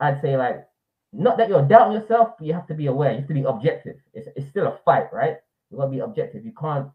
I'd 0.00 0.20
say 0.20 0.36
like, 0.36 0.66
not 1.14 1.38
that 1.38 1.48
you're 1.48 1.62
doubting 1.66 1.94
yourself, 1.98 2.34
but 2.38 2.46
you 2.46 2.52
have 2.52 2.66
to 2.66 2.74
be 2.74 2.86
aware. 2.86 3.12
You 3.12 3.18
have 3.20 3.28
to 3.28 3.34
be 3.34 3.44
objective. 3.44 3.96
It's, 4.12 4.28
it's 4.36 4.50
still 4.50 4.66
a 4.66 4.78
fight, 4.84 5.10
right? 5.10 5.36
You 5.70 5.78
gotta 5.78 5.90
be 5.90 6.00
objective. 6.00 6.44
You 6.44 6.52
can't 6.60 6.88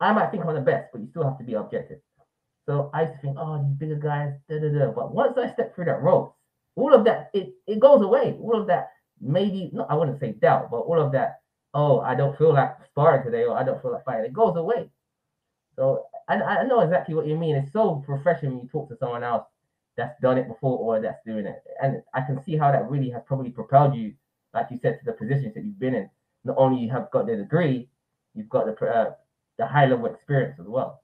I 0.00 0.12
might 0.12 0.30
think 0.30 0.44
I'm 0.44 0.54
the 0.54 0.60
best, 0.60 0.88
but 0.92 1.00
you 1.00 1.08
still 1.10 1.24
have 1.24 1.38
to 1.38 1.44
be 1.44 1.54
objective. 1.54 1.98
So 2.66 2.90
I 2.92 3.02
used 3.02 3.14
to 3.14 3.20
think, 3.20 3.36
oh, 3.38 3.62
these 3.62 3.76
bigger 3.78 3.96
guys, 3.96 4.32
da 4.48 4.58
da 4.58 4.68
da. 4.68 4.90
But 4.90 5.14
once 5.14 5.38
I 5.38 5.52
step 5.52 5.74
through 5.74 5.86
that 5.86 6.02
rope, 6.02 6.34
all 6.74 6.92
of 6.92 7.04
that 7.04 7.30
it, 7.32 7.54
it 7.66 7.80
goes 7.80 8.02
away. 8.02 8.36
All 8.40 8.60
of 8.60 8.66
that 8.66 8.90
maybe 9.20 9.70
no, 9.72 9.86
I 9.88 9.94
wouldn't 9.94 10.20
say 10.20 10.32
doubt, 10.32 10.70
but 10.70 10.78
all 10.78 11.00
of 11.00 11.12
that, 11.12 11.40
oh, 11.74 12.00
I 12.00 12.14
don't 12.14 12.36
feel 12.36 12.54
like 12.54 12.76
sparring 12.90 13.24
today, 13.24 13.44
or 13.44 13.56
I 13.56 13.64
don't 13.64 13.80
feel 13.80 13.92
like 13.92 14.04
fighting, 14.04 14.26
it 14.26 14.32
goes 14.32 14.56
away. 14.56 14.90
So 15.76 16.06
I, 16.28 16.34
I 16.40 16.64
know 16.64 16.80
exactly 16.80 17.14
what 17.14 17.26
you 17.26 17.36
mean. 17.36 17.56
It's 17.56 17.72
so 17.72 18.04
refreshing 18.06 18.50
when 18.50 18.60
you 18.60 18.68
talk 18.68 18.88
to 18.88 18.96
someone 18.96 19.22
else 19.22 19.44
that's 19.96 20.18
done 20.20 20.38
it 20.38 20.48
before 20.48 20.78
or 20.78 21.00
that's 21.00 21.24
doing 21.24 21.46
it. 21.46 21.62
And 21.82 22.02
I 22.14 22.20
can 22.22 22.42
see 22.42 22.56
how 22.56 22.72
that 22.72 22.90
really 22.90 23.10
has 23.10 23.22
probably 23.26 23.50
propelled 23.50 23.94
you, 23.94 24.14
like 24.54 24.68
you 24.70 24.78
said, 24.80 24.98
to 24.98 25.04
the 25.04 25.12
positions 25.12 25.54
that 25.54 25.64
you've 25.64 25.78
been 25.78 25.94
in. 25.94 26.10
Not 26.44 26.56
only 26.58 26.82
you 26.82 26.90
have 26.90 27.10
got 27.10 27.26
the 27.26 27.36
degree, 27.36 27.88
you've 28.34 28.48
got 28.48 28.66
the 28.66 28.86
uh, 28.86 29.12
the 29.58 29.66
high 29.66 29.86
level 29.86 30.06
experience 30.06 30.58
as 30.60 30.66
well. 30.66 31.00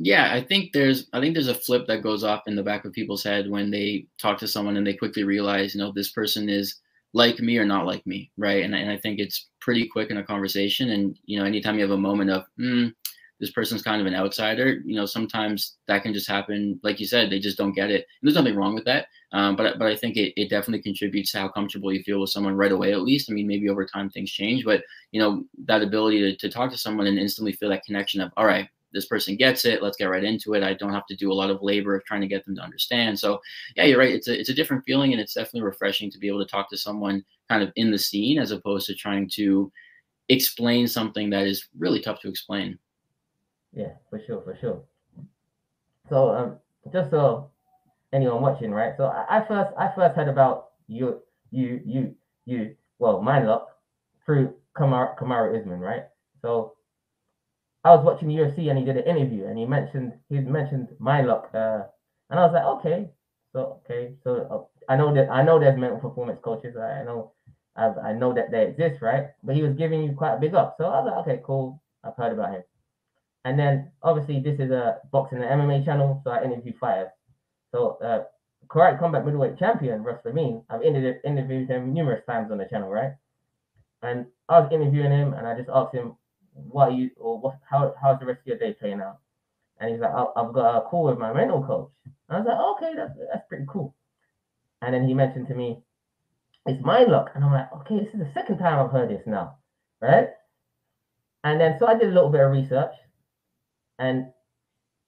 Yeah, 0.00 0.32
I 0.32 0.42
think 0.42 0.72
there's 0.72 1.08
I 1.12 1.20
think 1.20 1.34
there's 1.34 1.48
a 1.48 1.54
flip 1.54 1.86
that 1.88 2.02
goes 2.02 2.22
off 2.22 2.42
in 2.46 2.54
the 2.54 2.62
back 2.62 2.84
of 2.84 2.92
people's 2.92 3.24
head 3.24 3.50
when 3.50 3.70
they 3.70 4.06
talk 4.18 4.38
to 4.38 4.48
someone 4.48 4.76
and 4.76 4.86
they 4.86 4.94
quickly 4.94 5.24
realize, 5.24 5.74
you 5.74 5.80
know, 5.80 5.92
this 5.92 6.10
person 6.10 6.48
is 6.48 6.76
like 7.14 7.40
me 7.40 7.58
or 7.58 7.64
not 7.64 7.86
like 7.86 8.06
me, 8.06 8.30
right? 8.36 8.62
And, 8.62 8.74
and 8.74 8.90
I 8.90 8.96
think 8.96 9.18
it's 9.18 9.48
pretty 9.60 9.88
quick 9.88 10.10
in 10.10 10.18
a 10.18 10.24
conversation. 10.24 10.90
And 10.90 11.18
you 11.24 11.38
know, 11.38 11.44
anytime 11.44 11.76
you 11.76 11.82
have 11.82 11.90
a 11.90 11.96
moment 11.96 12.30
of, 12.30 12.44
mm, 12.60 12.94
this 13.40 13.50
person's 13.52 13.82
kind 13.82 14.00
of 14.00 14.06
an 14.06 14.14
outsider, 14.14 14.80
you 14.84 14.96
know, 14.96 15.06
sometimes 15.06 15.76
that 15.86 16.02
can 16.02 16.12
just 16.12 16.28
happen. 16.28 16.80
Like 16.82 16.98
you 16.98 17.06
said, 17.06 17.30
they 17.30 17.38
just 17.38 17.56
don't 17.58 17.72
get 17.72 17.90
it. 17.90 18.06
And 18.20 18.28
there's 18.28 18.34
nothing 18.34 18.56
wrong 18.56 18.74
with 18.74 18.84
that. 18.86 19.06
Um, 19.32 19.56
but 19.56 19.78
but 19.78 19.88
I 19.88 19.96
think 19.96 20.16
it, 20.16 20.32
it 20.40 20.50
definitely 20.50 20.82
contributes 20.82 21.32
to 21.32 21.40
how 21.40 21.48
comfortable 21.48 21.92
you 21.92 22.02
feel 22.02 22.20
with 22.20 22.30
someone 22.30 22.56
right 22.56 22.72
away. 22.72 22.92
At 22.92 23.02
least, 23.02 23.30
I 23.30 23.34
mean, 23.34 23.46
maybe 23.46 23.68
over 23.68 23.86
time 23.86 24.10
things 24.10 24.30
change, 24.30 24.64
but 24.64 24.82
you 25.12 25.20
know, 25.20 25.44
that 25.66 25.82
ability 25.82 26.20
to, 26.20 26.36
to 26.36 26.52
talk 26.52 26.70
to 26.72 26.78
someone 26.78 27.06
and 27.06 27.18
instantly 27.18 27.52
feel 27.52 27.68
that 27.68 27.84
connection 27.84 28.20
of, 28.20 28.32
all 28.36 28.46
right, 28.46 28.68
this 28.92 29.06
person 29.06 29.36
gets 29.36 29.64
it. 29.64 29.82
Let's 29.82 29.96
get 29.96 30.06
right 30.06 30.24
into 30.24 30.54
it. 30.54 30.62
I 30.62 30.74
don't 30.74 30.94
have 30.94 31.06
to 31.06 31.16
do 31.16 31.30
a 31.30 31.34
lot 31.34 31.50
of 31.50 31.62
labor 31.62 31.94
of 31.94 32.04
trying 32.04 32.22
to 32.22 32.26
get 32.26 32.44
them 32.44 32.56
to 32.56 32.62
understand. 32.62 33.18
So 33.18 33.40
yeah, 33.76 33.84
you're 33.84 33.98
right. 33.98 34.14
It's 34.14 34.28
a 34.28 34.38
it's 34.38 34.48
a 34.48 34.54
different 34.54 34.84
feeling, 34.84 35.12
and 35.12 35.20
it's 35.20 35.34
definitely 35.34 35.62
refreshing 35.62 36.10
to 36.10 36.18
be 36.18 36.28
able 36.28 36.44
to 36.44 36.50
talk 36.50 36.70
to 36.70 36.76
someone 36.76 37.24
kind 37.48 37.62
of 37.62 37.70
in 37.76 37.90
the 37.90 37.98
scene 37.98 38.38
as 38.38 38.50
opposed 38.50 38.86
to 38.86 38.94
trying 38.94 39.28
to 39.34 39.70
explain 40.28 40.86
something 40.86 41.30
that 41.30 41.46
is 41.46 41.68
really 41.78 42.00
tough 42.00 42.20
to 42.20 42.28
explain. 42.28 42.78
Yeah, 43.72 43.94
for 44.10 44.18
sure, 44.26 44.42
for 44.42 44.54
sure. 44.60 44.84
So 46.08 46.30
um, 46.30 46.58
just 46.92 47.10
so 47.10 47.50
anyone 48.12 48.42
watching, 48.42 48.72
right? 48.72 48.94
So 48.96 49.06
I, 49.06 49.38
I 49.38 49.48
first 49.48 49.72
I 49.78 49.92
first 49.94 50.16
heard 50.16 50.28
about 50.28 50.70
you 50.88 51.22
you 51.50 51.80
you 51.84 52.14
you 52.46 52.76
well 52.98 53.20
MindLock 53.22 53.66
through 54.26 54.54
Kamara 54.76 55.18
Kamaru 55.18 55.58
Usman, 55.60 55.80
right? 55.80 56.04
So 56.42 56.76
I 57.84 57.94
was 57.94 58.04
watching 58.04 58.28
the 58.28 58.34
UFC 58.36 58.68
and 58.68 58.78
he 58.78 58.84
did 58.84 58.96
an 58.96 59.04
interview 59.16 59.46
and 59.46 59.58
he 59.58 59.64
mentioned 59.64 60.12
he 60.28 60.38
mentioned 60.40 60.88
MindLock, 61.00 61.52
uh, 61.54 61.86
and 62.30 62.38
I 62.38 62.44
was 62.46 62.52
like, 62.52 62.64
okay, 62.78 63.10
so 63.52 63.80
okay, 63.84 64.14
so 64.24 64.30
uh, 64.88 64.92
I 64.92 64.96
know 64.96 65.12
that 65.14 65.28
I 65.30 65.42
know 65.42 65.58
there's 65.58 65.78
mental 65.78 65.98
performance 65.98 66.40
coaches. 66.42 66.76
I, 66.76 67.00
I 67.00 67.04
know 67.04 67.32
I've, 67.76 67.98
I 67.98 68.12
know 68.12 68.32
that 68.34 68.50
they 68.50 68.66
exist, 68.68 69.02
right? 69.02 69.28
But 69.42 69.54
he 69.56 69.62
was 69.62 69.74
giving 69.74 70.02
you 70.02 70.12
quite 70.12 70.34
a 70.34 70.40
big 70.40 70.54
up, 70.54 70.76
so 70.78 70.84
I 70.86 71.00
was 71.00 71.06
like, 71.10 71.18
okay, 71.26 71.42
cool. 71.44 71.82
I've 72.04 72.16
heard 72.16 72.32
about 72.32 72.52
him. 72.52 72.62
And 73.48 73.58
then 73.58 73.90
obviously 74.02 74.40
this 74.40 74.60
is 74.60 74.70
a 74.70 74.98
boxing 75.10 75.42
and 75.42 75.62
MMA 75.62 75.82
channel, 75.82 76.20
so 76.22 76.30
I 76.32 76.44
interview 76.44 76.74
fighters. 76.78 77.08
So 77.72 77.96
uh, 78.04 78.24
Karate 78.68 78.98
Combat 78.98 79.24
middleweight 79.24 79.58
champion 79.58 80.02
Ross 80.02 80.20
Levine, 80.22 80.62
I've 80.68 80.82
interviewed, 80.82 81.70
him 81.70 81.94
numerous 81.94 82.22
times 82.26 82.52
on 82.52 82.58
the 82.58 82.66
channel, 82.66 82.90
right? 82.90 83.12
And 84.02 84.26
I 84.50 84.60
was 84.60 84.70
interviewing 84.70 85.12
him, 85.12 85.32
and 85.32 85.46
I 85.46 85.56
just 85.56 85.70
asked 85.70 85.94
him, 85.94 86.16
"What 86.52 86.92
you 86.92 87.08
or 87.16 87.38
what? 87.38 87.58
How 87.68 87.94
how's 88.00 88.20
the 88.20 88.26
rest 88.26 88.40
of 88.40 88.46
your 88.48 88.58
day 88.58 88.74
playing 88.74 89.00
out?" 89.00 89.18
And 89.80 89.90
he's 89.90 90.00
like, 90.00 90.12
"I've 90.12 90.52
got 90.52 90.76
a 90.76 90.82
call 90.82 91.04
with 91.04 91.18
my 91.18 91.32
mental 91.32 91.64
coach." 91.64 91.90
And 92.04 92.36
I 92.36 92.40
was 92.40 92.46
like, 92.46 92.60
"Okay, 92.76 92.96
that's 92.96 93.18
that's 93.32 93.48
pretty 93.48 93.64
cool." 93.66 93.94
And 94.82 94.92
then 94.92 95.08
he 95.08 95.14
mentioned 95.14 95.48
to 95.48 95.54
me, 95.54 95.82
"It's 96.66 96.82
MindLock," 96.82 97.34
and 97.34 97.42
I'm 97.42 97.52
like, 97.52 97.72
"Okay, 97.80 97.98
this 97.98 98.12
is 98.12 98.20
the 98.20 98.30
second 98.34 98.58
time 98.58 98.78
I've 98.78 98.92
heard 98.92 99.08
this 99.08 99.26
now, 99.26 99.56
right?" 100.02 100.28
And 101.44 101.58
then 101.58 101.78
so 101.78 101.86
I 101.86 101.94
did 101.94 102.10
a 102.10 102.12
little 102.12 102.30
bit 102.30 102.42
of 102.42 102.52
research, 102.52 102.92
and 103.98 104.26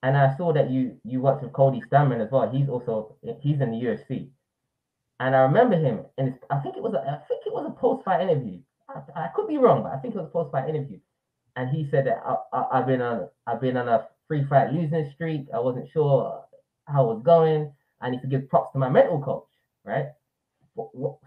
and 0.03 0.17
I 0.17 0.35
saw 0.37 0.51
that 0.53 0.69
you 0.69 0.97
you 1.03 1.21
worked 1.21 1.43
with 1.43 1.53
Cody 1.53 1.81
Stamann 1.91 2.23
as 2.25 2.31
well. 2.31 2.49
He's 2.49 2.69
also 2.69 3.15
he's 3.41 3.61
in 3.61 3.71
the 3.71 3.77
UFC, 3.77 4.29
and 5.19 5.35
I 5.35 5.39
remember 5.39 5.77
him, 5.77 6.01
and 6.17 6.35
I 6.49 6.57
think 6.59 6.77
it 6.77 6.83
was 6.83 6.93
a 6.93 6.99
I 6.99 7.19
think 7.27 7.43
it 7.45 7.53
was 7.53 7.65
a 7.67 7.79
post 7.79 8.03
fight 8.05 8.21
interview. 8.21 8.59
I, 8.89 9.25
I, 9.25 9.27
could 9.35 9.47
be 9.47 9.57
wrong, 9.57 9.83
but 9.83 9.93
I 9.93 9.97
think 9.97 10.15
it 10.15 10.17
was 10.17 10.27
a 10.27 10.31
post 10.31 10.51
fight 10.51 10.69
interview, 10.69 10.99
and 11.55 11.69
he 11.69 11.87
said 11.89 12.07
that 12.07 12.23
I, 12.53 12.77
have 12.77 12.87
been 12.87 13.01
on 13.01 13.29
I've 13.47 13.61
been 13.61 13.77
on 13.77 13.87
a 13.87 14.07
free 14.27 14.43
fight 14.43 14.73
losing 14.73 15.09
streak. 15.13 15.45
I 15.53 15.59
wasn't 15.59 15.89
sure 15.91 16.43
how 16.87 17.03
it 17.03 17.15
was 17.15 17.23
going. 17.23 17.71
I 18.01 18.09
need 18.09 18.21
to 18.21 18.27
give 18.27 18.49
props 18.49 18.73
to 18.73 18.79
my 18.79 18.89
mental 18.89 19.21
coach, 19.21 19.47
right? 19.85 20.07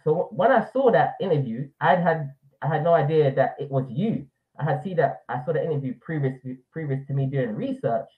So 0.02 0.28
when 0.33 0.50
I 0.50 0.66
saw 0.73 0.90
that 0.90 1.14
interview, 1.21 1.68
I 1.80 1.94
had 1.94 2.35
I 2.61 2.66
had 2.66 2.83
no 2.83 2.94
idea 2.94 3.33
that 3.35 3.56
it 3.61 3.71
was 3.71 3.85
you 3.88 4.26
I 4.58 4.64
had 4.64 4.82
seen 4.82 4.96
that 4.96 5.23
I 5.28 5.44
saw 5.44 5.52
the 5.52 5.64
interview 5.64 5.94
previous 6.00 6.40
previous 6.70 7.06
to 7.08 7.12
me 7.12 7.26
doing 7.26 7.54
research 7.56 8.08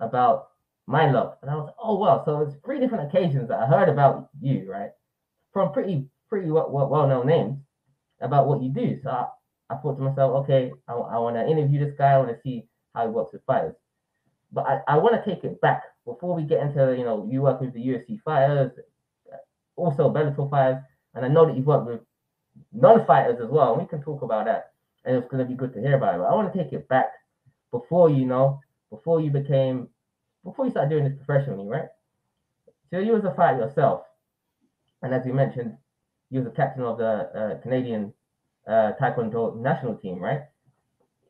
about 0.00 0.48
my 0.86 1.10
love, 1.10 1.36
and 1.42 1.50
I 1.50 1.54
was 1.54 1.72
oh 1.82 1.98
well. 1.98 2.24
So 2.24 2.42
it's 2.42 2.54
three 2.64 2.80
different 2.80 3.08
occasions 3.08 3.48
that 3.48 3.58
I 3.58 3.66
heard 3.66 3.88
about 3.88 4.28
you, 4.40 4.70
right, 4.70 4.90
from 5.52 5.72
pretty 5.72 6.06
pretty 6.28 6.50
well, 6.50 6.70
well 6.70 7.08
known 7.08 7.26
names 7.26 7.58
about 8.20 8.46
what 8.46 8.62
you 8.62 8.68
do. 8.68 8.98
So 9.02 9.10
I, 9.10 9.26
I 9.70 9.76
thought 9.76 9.96
to 9.96 10.02
myself, 10.02 10.44
okay, 10.44 10.72
I, 10.86 10.92
I 10.92 11.18
want 11.18 11.36
to 11.36 11.48
interview 11.48 11.84
this 11.84 11.94
guy. 11.96 12.12
I 12.12 12.18
want 12.18 12.30
to 12.30 12.40
see 12.42 12.68
how 12.94 13.06
he 13.06 13.10
works 13.10 13.32
with 13.32 13.44
fighters. 13.46 13.74
But 14.52 14.66
I, 14.66 14.80
I 14.86 14.98
want 14.98 15.22
to 15.22 15.28
take 15.28 15.44
it 15.44 15.60
back 15.60 15.82
before 16.04 16.34
we 16.34 16.42
get 16.44 16.60
into 16.60 16.94
you 16.96 17.04
know 17.04 17.26
you 17.30 17.42
work 17.42 17.60
with 17.60 17.72
the 17.72 17.80
UFC 17.80 18.20
fighters, 18.22 18.72
also 19.76 20.12
Bellator 20.12 20.48
fighters, 20.50 20.82
and 21.14 21.24
I 21.24 21.28
know 21.28 21.46
that 21.46 21.56
you've 21.56 21.66
worked 21.66 21.86
with 21.86 22.00
non-fighters 22.72 23.40
as 23.40 23.48
well. 23.48 23.78
We 23.78 23.86
can 23.86 24.02
talk 24.02 24.22
about 24.22 24.44
that 24.44 24.72
and 25.06 25.16
it's 25.16 25.30
to 25.30 25.44
be 25.44 25.54
good 25.54 25.72
to 25.74 25.80
hear 25.80 25.96
about 25.96 26.16
it. 26.16 26.18
But 26.18 26.24
I 26.24 26.34
want 26.34 26.52
to 26.52 26.62
take 26.62 26.72
it 26.72 26.88
back 26.88 27.06
before 27.70 28.10
you 28.10 28.26
know, 28.26 28.60
before 28.90 29.20
you 29.20 29.30
became, 29.30 29.88
before 30.44 30.64
you 30.64 30.70
started 30.72 30.90
doing 30.90 31.04
this 31.04 31.16
professionally, 31.24 31.66
right? 31.68 31.88
So 32.90 32.98
you 32.98 33.12
was 33.12 33.24
a 33.24 33.34
fighter 33.34 33.58
yourself, 33.58 34.02
and 35.02 35.14
as 35.14 35.26
you 35.26 35.32
mentioned, 35.32 35.76
you 36.30 36.40
was 36.40 36.48
a 36.48 36.54
captain 36.54 36.82
of 36.82 36.98
the 36.98 37.04
uh, 37.06 37.60
Canadian 37.62 38.12
uh, 38.66 38.92
Taekwondo 39.00 39.56
national 39.56 39.96
team, 39.96 40.18
right? 40.18 40.42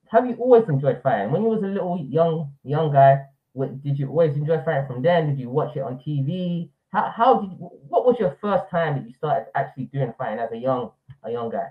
Have 0.09 0.27
you 0.27 0.37
always 0.37 0.69
enjoyed 0.69 1.03
fighting? 1.03 1.33
When 1.33 1.43
you 1.43 1.49
was 1.49 1.63
a 1.63 1.67
little 1.67 1.99
young 1.99 2.53
young 2.63 2.93
guy, 2.93 3.25
what, 3.53 3.83
did 3.83 3.99
you 3.99 4.09
always 4.09 4.37
enjoy 4.37 4.63
fighting 4.65 4.87
from 4.87 5.03
then? 5.03 5.29
Did 5.29 5.39
you 5.39 5.51
watch 5.51 5.77
it 5.77 5.81
on 5.81 5.99
TV? 5.99 6.71
How, 6.93 7.13
how 7.15 7.41
did 7.41 7.51
what 7.59 8.07
was 8.07 8.17
your 8.21 8.37
first 8.41 8.71
time 8.71 8.97
that 8.97 9.07
you 9.07 9.15
started 9.15 9.49
actually 9.55 9.85
doing 9.87 10.15
fighting 10.17 10.39
as 10.39 10.53
a 10.53 10.57
young 10.57 10.91
a 11.25 11.31
young 11.31 11.51
guy? 11.51 11.69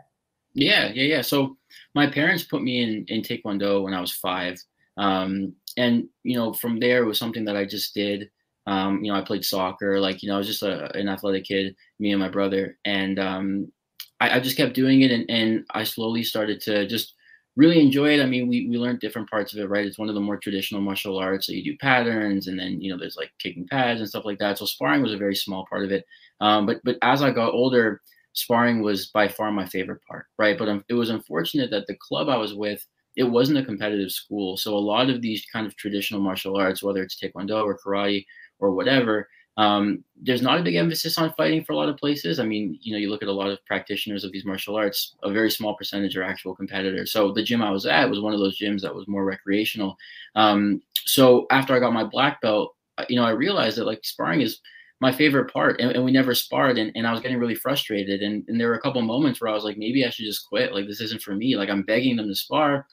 Yeah, 0.55 0.87
yeah, 0.93 1.03
yeah. 1.03 1.21
So 1.21 1.57
my 1.93 2.07
parents 2.07 2.43
put 2.43 2.63
me 2.63 2.81
in 2.81 3.05
in 3.09 3.21
Taekwondo 3.21 3.83
when 3.83 3.93
I 3.93 4.01
was 4.01 4.13
five, 4.13 4.57
um, 4.97 5.53
and 5.77 6.07
you 6.23 6.37
know 6.37 6.53
from 6.53 6.79
there 6.79 7.03
it 7.03 7.07
was 7.07 7.19
something 7.19 7.45
that 7.45 7.57
I 7.57 7.65
just 7.65 7.93
did. 7.93 8.29
Um, 8.67 9.03
you 9.03 9.11
know, 9.11 9.17
I 9.19 9.21
played 9.23 9.45
soccer, 9.45 9.99
like 9.99 10.23
you 10.23 10.29
know, 10.29 10.35
I 10.35 10.37
was 10.39 10.47
just 10.47 10.63
a, 10.63 10.91
an 10.97 11.07
athletic 11.09 11.43
kid, 11.45 11.75
me 11.99 12.11
and 12.11 12.19
my 12.21 12.29
brother, 12.29 12.77
and 12.85 13.19
um, 13.19 13.71
I, 14.19 14.37
I, 14.37 14.39
just 14.39 14.57
kept 14.57 14.73
doing 14.73 15.01
it, 15.01 15.11
and, 15.11 15.29
and 15.29 15.65
I 15.71 15.83
slowly 15.83 16.23
started 16.23 16.61
to 16.61 16.87
just 16.87 17.13
really 17.55 17.79
enjoy 17.79 18.17
it. 18.17 18.23
I 18.23 18.25
mean, 18.25 18.47
we 18.47 18.67
we 18.67 18.77
learned 18.77 19.01
different 19.01 19.29
parts 19.29 19.53
of 19.53 19.59
it, 19.59 19.69
right? 19.69 19.85
It's 19.85 19.99
one 19.99 20.09
of 20.09 20.15
the 20.15 20.21
more 20.21 20.37
traditional 20.37 20.81
martial 20.81 21.17
arts. 21.19 21.45
So 21.47 21.53
you 21.53 21.63
do 21.63 21.77
patterns, 21.79 22.47
and 22.47 22.57
then 22.57 22.81
you 22.81 22.91
know 22.91 22.97
there's 22.97 23.17
like 23.17 23.31
kicking 23.39 23.67
pads 23.67 23.99
and 23.99 24.09
stuff 24.09 24.25
like 24.25 24.39
that. 24.39 24.57
So 24.57 24.65
sparring 24.65 25.03
was 25.03 25.13
a 25.13 25.17
very 25.17 25.35
small 25.35 25.65
part 25.69 25.83
of 25.85 25.91
it. 25.91 26.05
Um, 26.41 26.65
but 26.65 26.81
but 26.83 26.97
as 27.03 27.21
I 27.21 27.31
got 27.31 27.53
older, 27.53 28.01
sparring 28.35 28.81
was 28.81 29.07
by 29.07 29.27
far 29.27 29.51
my 29.51 29.65
favorite 29.65 30.01
part, 30.07 30.27
right? 30.37 30.57
But 30.57 30.69
um, 30.69 30.85
it 30.87 30.93
was 30.93 31.09
unfortunate 31.09 31.71
that 31.71 31.87
the 31.87 31.95
club 31.95 32.29
I 32.29 32.37
was 32.37 32.53
with 32.53 32.85
it 33.15 33.23
wasn't 33.23 33.57
a 33.57 33.63
competitive 33.63 34.11
school. 34.11 34.57
So 34.57 34.75
a 34.75 34.77
lot 34.77 35.09
of 35.09 35.21
these 35.21 35.45
kind 35.51 35.65
of 35.65 35.75
traditional 35.75 36.19
martial 36.19 36.57
arts, 36.57 36.83
whether 36.83 37.01
it's 37.01 37.15
taekwondo 37.15 37.63
or 37.63 37.77
karate 37.77 38.25
or 38.59 38.71
whatever, 38.71 39.29
um, 39.57 40.03
there's 40.21 40.41
not 40.41 40.59
a 40.59 40.63
big 40.63 40.75
emphasis 40.75 41.17
on 41.17 41.33
fighting 41.33 41.63
for 41.63 41.71
a 41.71 41.77
lot 41.77 41.87
of 41.87 41.95
places. 41.95 42.39
I 42.39 42.43
mean, 42.43 42.77
you 42.81 42.91
know, 42.91 42.97
you 42.99 43.09
look 43.09 43.21
at 43.21 43.29
a 43.29 43.33
lot 43.33 43.49
of 43.49 43.65
practitioners 43.65 44.25
of 44.25 44.33
these 44.33 44.43
martial 44.43 44.75
arts, 44.75 45.15
a 45.23 45.31
very 45.31 45.49
small 45.49 45.75
percentage 45.75 46.17
are 46.17 46.23
actual 46.23 46.53
competitors. 46.53 47.13
So 47.13 47.31
the 47.31 47.43
gym 47.43 47.61
I 47.61 47.71
was 47.71 47.85
at 47.85 48.09
was 48.09 48.19
one 48.19 48.33
of 48.33 48.39
those 48.39 48.59
gyms 48.59 48.81
that 48.81 48.93
was 48.93 49.07
more 49.07 49.23
recreational. 49.23 49.97
Um, 50.35 50.81
so 51.05 51.47
after 51.51 51.73
I 51.73 51.79
got 51.79 51.93
my 51.93 52.03
black 52.03 52.41
belt, 52.41 52.75
you 53.07 53.15
know, 53.15 53.25
I 53.25 53.31
realized 53.31 53.77
that 53.77 53.85
like 53.85 54.03
sparring 54.03 54.41
is 54.41 54.59
my 55.01 55.11
favorite 55.11 55.51
part 55.51 55.81
and, 55.81 55.91
and 55.91 56.05
we 56.05 56.11
never 56.11 56.33
sparred 56.33 56.77
and, 56.77 56.91
and 56.95 57.05
I 57.05 57.11
was 57.11 57.19
getting 57.21 57.37
really 57.37 57.55
frustrated. 57.55 58.21
And, 58.21 58.45
and 58.47 58.59
there 58.59 58.69
were 58.69 58.75
a 58.75 58.81
couple 58.81 59.01
moments 59.01 59.41
where 59.41 59.51
I 59.51 59.53
was 59.53 59.65
like, 59.65 59.77
maybe 59.77 60.05
I 60.05 60.09
should 60.09 60.25
just 60.25 60.47
quit. 60.47 60.73
Like, 60.73 60.87
this 60.87 61.01
isn't 61.01 61.21
for 61.21 61.35
me. 61.35 61.57
Like 61.57 61.69
I'm 61.69 61.83
begging 61.83 62.15
them 62.15 62.27
to 62.27 62.35
spar 62.35 62.85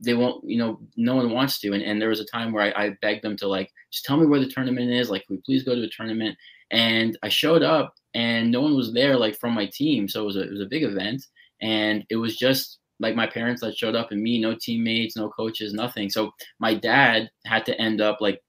they 0.00 0.14
won't, 0.14 0.48
you 0.48 0.58
know, 0.58 0.80
no 0.96 1.14
one 1.16 1.30
wants 1.30 1.58
to. 1.60 1.72
And, 1.72 1.82
and 1.82 2.00
there 2.00 2.08
was 2.08 2.20
a 2.20 2.26
time 2.26 2.52
where 2.52 2.64
I, 2.76 2.86
I 2.86 2.96
begged 3.00 3.22
them 3.22 3.36
to 3.38 3.48
like, 3.48 3.70
just 3.92 4.04
tell 4.04 4.16
me 4.16 4.26
where 4.26 4.40
the 4.40 4.48
tournament 4.48 4.90
is. 4.90 5.10
Like, 5.10 5.24
we 5.28 5.38
please 5.38 5.62
go 5.62 5.74
to 5.74 5.82
a 5.82 5.88
tournament? 5.88 6.36
And 6.70 7.16
I 7.22 7.28
showed 7.28 7.62
up 7.62 7.94
and 8.14 8.50
no 8.50 8.60
one 8.60 8.76
was 8.76 8.92
there 8.92 9.16
like 9.16 9.38
from 9.38 9.54
my 9.54 9.66
team. 9.66 10.08
So 10.08 10.22
it 10.22 10.26
was 10.26 10.36
a, 10.36 10.42
it 10.42 10.50
was 10.50 10.60
a 10.60 10.66
big 10.66 10.82
event. 10.82 11.24
And 11.60 12.04
it 12.10 12.16
was 12.16 12.36
just 12.36 12.78
like 13.00 13.14
my 13.14 13.26
parents 13.26 13.60
that 13.60 13.76
showed 13.76 13.94
up 13.94 14.10
and 14.10 14.22
me, 14.22 14.40
no 14.40 14.56
teammates, 14.60 15.16
no 15.16 15.28
coaches, 15.28 15.72
nothing. 15.72 16.10
So 16.10 16.32
my 16.58 16.74
dad 16.74 17.30
had 17.46 17.64
to 17.66 17.80
end 17.80 18.00
up 18.00 18.20
like 18.20 18.40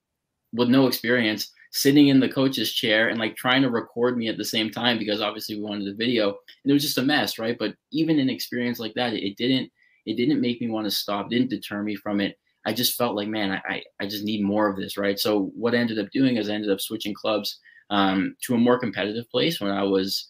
with 0.54 0.70
no 0.70 0.88
experience 0.88 1.52
sitting 1.76 2.08
in 2.08 2.20
the 2.20 2.30
coach's 2.30 2.72
chair 2.72 3.10
and 3.10 3.20
like 3.20 3.36
trying 3.36 3.62
to 3.62 3.70
record 3.70 4.18
me 4.18 4.30
at 4.30 4.38
the 4.38 4.46
same 4.46 4.72
time 4.72 4.98
because 4.98 5.22
obviously 5.22 5.56
we 5.56 5.62
wanted 5.62 5.86
the 5.86 5.94
video 5.94 6.30
and 6.30 6.72
it 6.72 6.74
was 6.74 6.82
just 6.82 6.98
a 6.98 7.02
mess 7.02 7.38
right 7.38 7.58
but 7.60 7.76
even 7.92 8.18
an 8.18 8.30
experience 8.30 8.80
like 8.80 8.94
that 8.94 9.14
it, 9.14 9.36
didn't 9.36 9.70
it 10.06 10.16
didn't 10.16 10.42
make 10.42 10.62
me 10.62 10.70
want 10.70 10.86
to 10.86 10.92
stop, 10.92 11.30
didn't 11.30 11.50
deter 11.50 11.82
me 11.82 11.96
from 11.96 12.22
it. 12.22 12.38
I 12.66 12.74
just 12.74 12.96
felt 12.96 13.16
like, 13.16 13.28
man, 13.28 13.62
I, 13.68 13.84
I 14.00 14.08
just 14.08 14.24
need 14.24 14.44
more 14.44 14.68
of 14.68 14.76
this, 14.76 14.98
right? 14.98 15.20
So 15.20 15.52
what 15.56 15.76
I 15.76 15.78
ended 15.78 16.00
up 16.00 16.10
doing 16.12 16.38
is 16.38 16.50
I 16.50 16.54
ended 16.54 16.72
up 16.72 16.82
switching 16.82 17.14
clubs 17.14 17.60
um, 17.90 18.36
to 18.44 18.56
a 18.56 18.60
more 18.60 18.80
competitive 18.80 19.30
place 19.30 19.60
when 19.60 19.72
I 19.72 19.84
was 19.84 20.28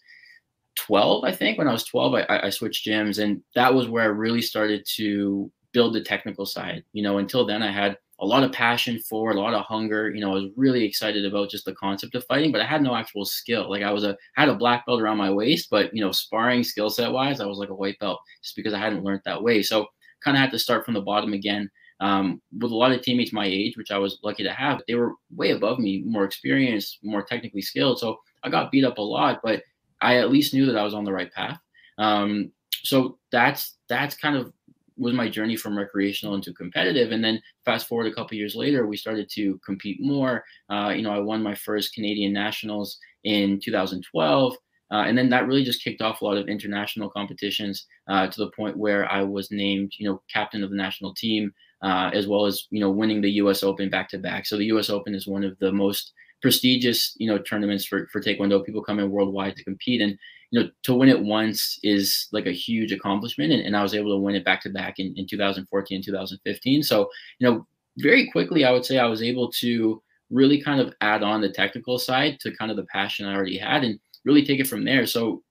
12, 0.76 1.24
I 1.24 1.32
think. 1.32 1.58
When 1.58 1.68
I 1.68 1.72
was 1.72 1.86
12, 1.86 2.14
I, 2.16 2.26
I 2.30 2.50
switched 2.50 2.86
gyms, 2.86 3.24
and 3.24 3.42
that 3.54 3.74
was 3.74 3.88
where 3.88 4.04
I 4.04 4.08
really 4.08 4.42
started 4.42 4.86
to 4.96 5.50
build 5.72 5.94
the 5.94 6.04
technical 6.04 6.46
side. 6.46 6.84
You 6.92 7.04
know, 7.04 7.20
until 7.20 7.46
then, 7.46 7.64
I 7.64 7.72
had 7.72 7.98
a 8.20 8.26
lot 8.26 8.44
of 8.44 8.52
passion 8.52 9.00
for, 9.00 9.32
a 9.32 9.40
lot 9.40 9.54
of 9.54 9.66
hunger. 9.66 10.10
You 10.10 10.22
know, 10.22 10.32
I 10.32 10.36
was 10.36 10.52
really 10.56 10.86
excited 10.86 11.26
about 11.26 11.50
just 11.50 11.66
the 11.66 11.76
concept 11.76 12.16
of 12.16 12.26
fighting, 12.26 12.52
but 12.52 12.62
I 12.62 12.66
had 12.66 12.82
no 12.82 12.96
actual 12.96 13.26
skill. 13.26 13.70
Like 13.70 13.84
I 13.84 13.92
was 13.92 14.04
a 14.04 14.18
had 14.36 14.50
a 14.50 14.56
black 14.56 14.86
belt 14.86 15.02
around 15.02 15.18
my 15.18 15.32
waist, 15.32 15.68
but 15.70 15.94
you 15.94 16.04
know, 16.04 16.12
sparring 16.12 16.64
skill 16.64 16.90
set 16.90 17.12
wise, 17.12 17.42
I 17.42 17.46
was 17.46 17.58
like 17.58 17.70
a 17.70 17.76
white 17.76 18.00
belt 18.00 18.20
just 18.42 18.56
because 18.56 18.74
I 18.74 18.80
hadn't 18.80 19.04
learned 19.04 19.22
that 19.26 19.44
way. 19.44 19.62
So 19.62 19.88
kind 20.24 20.38
of 20.38 20.42
had 20.42 20.52
to 20.52 20.60
start 20.60 20.86
from 20.86 20.94
the 20.94 21.02
bottom 21.02 21.34
again. 21.34 21.70
Um, 22.02 22.42
with 22.60 22.72
a 22.72 22.76
lot 22.76 22.92
of 22.92 23.02
teammates 23.02 23.32
my 23.32 23.46
age, 23.46 23.78
which 23.78 23.92
I 23.92 23.98
was 23.98 24.20
lucky 24.22 24.44
to 24.44 24.52
have, 24.52 24.82
they 24.86 24.96
were 24.96 25.14
way 25.34 25.52
above 25.52 25.80
me, 25.80 26.04
more 26.06 26.26
experienced, 26.26 27.00
more 27.04 27.24
technically 27.24 27.62
skilled. 27.62 28.00
So 28.00 28.18
I 28.44 28.50
got 28.50 28.70
beat 28.70 28.84
up 28.84 28.98
a 28.98 29.02
lot, 29.02 29.40
but 29.44 29.64
I 30.02 30.18
at 30.18 30.30
least 30.30 30.54
knew 30.54 30.66
that 30.66 30.78
I 30.78 30.84
was 30.84 30.94
on 30.94 31.06
the 31.06 31.14
right 31.14 31.32
path. 31.32 31.58
Um, 31.98 32.52
so 32.84 33.18
that's 33.32 33.78
that's 33.88 34.16
kind 34.16 34.36
of 34.36 34.52
was 34.98 35.14
my 35.14 35.30
journey 35.30 35.56
from 35.56 35.78
recreational 35.78 36.36
into 36.36 36.54
competitive. 36.54 37.12
And 37.12 37.24
then 37.24 37.42
fast 37.66 37.88
forward 37.88 38.08
a 38.08 38.14
couple 38.14 38.38
years 38.38 38.56
later, 38.56 38.88
we 38.88 38.98
started 38.98 39.30
to 39.32 39.60
compete 39.66 39.98
more. 40.02 40.44
Uh, 40.70 40.94
you 40.96 41.02
know, 41.02 41.12
I 41.12 41.20
won 41.20 41.44
my 41.44 41.56
first 41.56 41.94
Canadian 41.94 42.34
nationals 42.34 42.98
in 43.24 43.60
2012. 43.64 44.56
Uh, 44.92 45.04
and 45.08 45.18
then 45.18 45.30
that 45.30 45.48
really 45.48 45.64
just 45.64 45.84
kicked 45.84 46.02
off 46.02 46.22
a 46.22 46.26
lot 46.26 46.38
of 46.38 46.48
international 46.48 47.10
competitions 47.10 47.88
uh, 48.08 48.28
to 48.28 48.38
the 48.38 48.52
point 48.52 48.78
where 48.78 49.12
I 49.12 49.24
was 49.24 49.52
named, 49.52 49.94
you 49.98 50.08
know, 50.08 50.22
captain 50.32 50.64
of 50.64 50.70
the 50.70 50.76
national 50.76 51.14
team, 51.16 51.52
uh, 51.82 52.12
as 52.14 52.28
well 52.28 52.46
as, 52.46 52.68
you 52.70 52.80
know, 52.80 52.92
winning 52.92 53.22
the 53.22 53.32
U.S. 53.32 53.64
Open 53.64 53.90
back 53.90 54.10
to 54.10 54.20
back. 54.20 54.46
So 54.46 54.58
the 54.58 54.66
U.S. 54.66 54.90
Open 54.90 55.16
is 55.16 55.28
one 55.28 55.44
of 55.44 55.58
the 55.60 55.72
most 55.72 56.14
prestigious, 56.42 57.16
you 57.18 57.28
know, 57.28 57.40
tournaments 57.40 57.86
for, 57.86 58.08
for 58.12 58.22
Taekwondo. 58.22 58.64
People 58.64 58.84
come 58.84 59.00
in 59.00 59.10
worldwide 59.10 59.56
to 59.56 59.64
compete. 59.64 60.02
And 60.02 60.18
you 60.52 60.60
know, 60.60 60.70
to 60.84 60.94
win 60.94 61.10
it 61.10 61.22
once 61.22 61.80
is 61.84 62.28
like 62.32 62.46
a 62.46 62.52
huge 62.52 62.92
accomplishment. 62.92 63.52
And, 63.52 63.62
and 63.62 63.76
I 63.76 63.84
was 63.84 63.94
able 63.94 64.16
to 64.16 64.22
win 64.22 64.36
it 64.36 64.46
back 64.46 64.62
to 64.62 64.70
back 64.70 65.00
in, 65.00 65.14
in 65.18 65.28
2014 65.28 65.96
and 65.96 66.06
2015. 66.06 66.84
So, 66.84 67.10
you 67.40 67.48
know, 67.48 67.68
very 67.98 68.30
quickly, 68.32 68.66
I 68.66 68.72
would 68.72 68.86
say 68.86 68.98
I 68.98 69.08
was 69.08 69.24
able 69.24 69.52
to 69.54 70.02
really 70.30 70.62
kind 70.62 70.82
of 70.82 70.94
add 71.02 71.24
on 71.24 71.42
the 71.42 71.50
technical 71.52 71.98
side 71.98 72.40
to 72.42 72.56
kind 72.56 72.72
of 72.72 72.78
the 72.78 72.86
passion 72.86 73.26
I 73.26 73.36
already 73.36 73.58
had 73.58 73.84
and 73.84 74.00
really 74.24 74.46
take 74.46 74.60
it 74.60 74.68
from 74.68 74.84
there. 74.84 75.06
So 75.06 75.44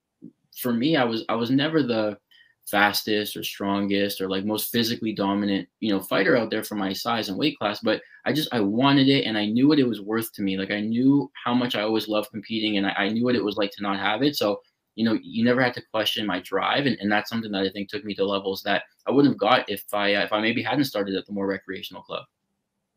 for 0.59 0.73
me, 0.73 0.95
I 0.95 1.03
was, 1.03 1.23
I 1.29 1.35
was 1.35 1.49
never 1.49 1.81
the 1.81 2.17
fastest 2.65 3.37
or 3.37 3.43
strongest 3.43 4.19
or 4.19 4.27
like 4.27 4.43
most 4.43 4.71
physically 4.71 5.13
dominant, 5.13 5.67
you 5.79 5.91
know, 5.91 5.99
fighter 5.99 6.35
out 6.35 6.49
there 6.49 6.63
for 6.63 6.75
my 6.75 6.91
size 6.91 7.29
and 7.29 7.37
weight 7.37 7.57
class, 7.59 7.79
but 7.81 8.01
I 8.25 8.33
just, 8.33 8.49
I 8.51 8.59
wanted 8.59 9.07
it 9.07 9.25
and 9.25 9.37
I 9.37 9.45
knew 9.45 9.67
what 9.67 9.79
it 9.79 9.87
was 9.87 10.01
worth 10.01 10.33
to 10.33 10.41
me. 10.41 10.57
Like 10.57 10.71
I 10.71 10.81
knew 10.81 11.31
how 11.43 11.53
much 11.53 11.75
I 11.75 11.81
always 11.81 12.07
loved 12.07 12.31
competing 12.31 12.77
and 12.77 12.87
I, 12.87 12.91
I 12.97 13.09
knew 13.09 13.23
what 13.23 13.35
it 13.35 13.43
was 13.43 13.55
like 13.55 13.71
to 13.71 13.83
not 13.83 13.99
have 13.99 14.23
it. 14.23 14.35
So 14.35 14.61
you 14.95 15.05
know, 15.05 15.17
you 15.21 15.43
never 15.43 15.61
had 15.61 15.73
to 15.75 15.83
question 15.91 16.25
my 16.25 16.39
drive, 16.39 16.85
and, 16.85 16.97
and 16.99 17.11
that's 17.11 17.29
something 17.29 17.51
that 17.51 17.63
I 17.63 17.69
think 17.69 17.89
took 17.89 18.05
me 18.05 18.15
to 18.15 18.25
levels 18.25 18.63
that 18.63 18.83
I 19.05 19.11
wouldn't 19.11 19.33
have 19.33 19.39
got 19.39 19.69
if 19.69 19.83
I 19.93 20.15
uh, 20.15 20.23
if 20.23 20.33
I 20.33 20.41
maybe 20.41 20.63
hadn't 20.63 20.85
started 20.85 21.15
at 21.15 21.25
the 21.25 21.33
more 21.33 21.47
recreational 21.47 22.01
club. 22.01 22.23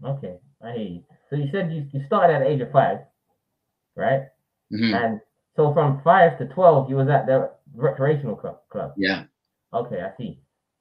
Okay, 0.04 0.36
I 0.64 0.72
hear 0.72 0.86
you. 0.86 1.04
So 1.28 1.36
you 1.36 1.48
said 1.50 1.72
you, 1.72 1.86
you 1.92 2.06
started 2.06 2.34
at 2.34 2.38
the 2.40 2.48
age 2.48 2.60
of 2.60 2.70
five, 2.70 2.98
right? 3.96 4.22
Mm-hmm. 4.72 4.94
And 4.94 5.20
so 5.56 5.74
from 5.74 6.00
five 6.02 6.38
to 6.38 6.46
twelve, 6.46 6.88
you 6.88 6.96
was 6.96 7.08
at 7.08 7.26
the 7.26 7.50
recreational 7.74 8.36
club. 8.36 8.58
Club. 8.70 8.92
Yeah. 8.96 9.24
Okay, 9.74 10.00
I 10.00 10.16
see. 10.16 10.38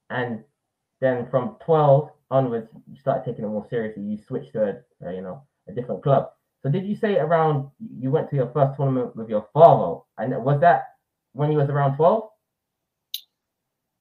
And 0.09 0.43
then 1.01 1.27
from 1.31 1.57
twelve 1.65 2.11
onwards, 2.29 2.69
you 2.87 2.99
started 2.99 3.25
taking 3.25 3.45
it 3.45 3.49
more 3.49 3.65
seriously. 3.69 4.03
You 4.03 4.19
switched 4.27 4.53
to 4.53 4.83
a, 5.03 5.11
you 5.11 5.21
know 5.21 5.41
a 5.67 5.73
different 5.73 6.03
club. 6.03 6.29
So 6.63 6.69
did 6.69 6.85
you 6.85 6.95
say 6.95 7.17
around 7.17 7.69
you 7.99 8.11
went 8.11 8.29
to 8.29 8.35
your 8.35 8.51
first 8.51 8.77
tournament 8.77 9.15
with 9.15 9.29
your 9.29 9.47
father? 9.53 10.01
And 10.17 10.35
was 10.43 10.59
that 10.61 10.96
when 11.37 11.51
you 11.51 11.57
was 11.57 11.69
around 11.69 11.95
12? 11.95 12.29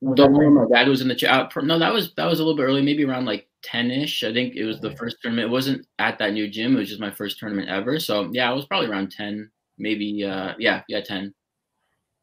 The 0.03 0.27
one 0.27 0.55
my 0.55 0.66
dad 0.70 0.88
was 0.88 1.01
in 1.01 1.09
the 1.09 1.14
chat. 1.14 1.53
No, 1.57 1.79
that 1.79 1.92
was 1.92 2.14
that 2.16 2.27
was 2.27 2.38
a 2.38 2.42
little 2.42 2.57
bit 2.57 2.64
early, 2.64 2.83
maybe 2.83 3.05
around 3.05 3.25
like 3.25 3.49
10-ish. 3.64 4.25
I 4.25 4.33
think 4.33 4.55
it 4.55 4.64
was 4.64 4.81
the 4.81 4.94
first 4.96 5.16
tournament. 5.22 5.49
It 5.49 5.53
wasn't 5.53 5.87
at 5.99 6.18
that 6.18 6.33
new 6.33 6.49
gym, 6.49 6.77
it 6.77 6.81
was 6.81 6.88
just 6.88 7.01
my 7.01 7.11
first 7.11 7.38
tournament 7.38 7.68
ever. 7.68 7.99
So 7.99 8.29
yeah, 8.33 8.51
I 8.51 8.53
was 8.53 8.66
probably 8.66 8.88
around 8.88 9.12
10, 9.12 9.51
maybe 9.79 10.25
uh 10.25 10.55
yeah, 10.59 10.83
yeah, 10.88 11.01
10. 11.01 11.35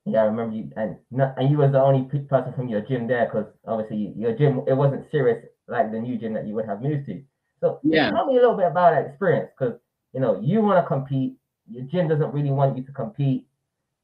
Yeah, 0.06 0.21
I 0.21 0.26
remember 0.26 0.56
you 0.56 0.69
and 0.76 0.97
not, 1.12 1.34
and 1.38 1.49
you 1.49 1.58
was 1.58 1.71
the 1.71 1.82
only 1.82 2.04
person 2.04 2.54
from 2.54 2.67
your 2.67 2.82
gym 2.82 3.08
there 3.08 3.26
because 3.26 3.47
obviously 3.65 4.13
your 4.15 4.36
gym 4.36 4.62
it 4.67 4.73
wasn't 4.73 5.10
serious 5.12 5.45
like 5.67 5.91
the 5.91 5.99
new 5.99 6.17
gym 6.17 6.34
that 6.34 6.45
you 6.45 6.54
would 6.56 6.65
have 6.65 6.82
moved 6.82 7.06
to. 7.08 7.23
So 7.60 7.80
yeah, 7.84 8.12
tell 8.12 8.26
me 8.26 8.38
a 8.38 8.41
little 8.41 8.58
bit 8.58 8.67
about 8.67 8.91
that 8.91 9.06
experience 9.08 9.49
because 9.58 9.80
you 10.13 10.19
know 10.19 10.39
you 10.41 10.62
want 10.62 10.84
to 10.84 10.88
compete, 10.88 11.38
your 11.69 11.86
gym 11.86 12.08
doesn't 12.08 12.34
really 12.34 12.52
want 12.52 12.78
you 12.78 12.84
to 12.84 12.91
compete 12.91 13.47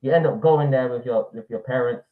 you 0.02 0.12
end 0.12 0.26
up 0.26 0.40
going 0.42 0.72
there 0.72 0.90
with 0.90 1.06
your 1.06 1.30
with 1.34 1.50
your 1.50 1.60
parents. 1.60 2.04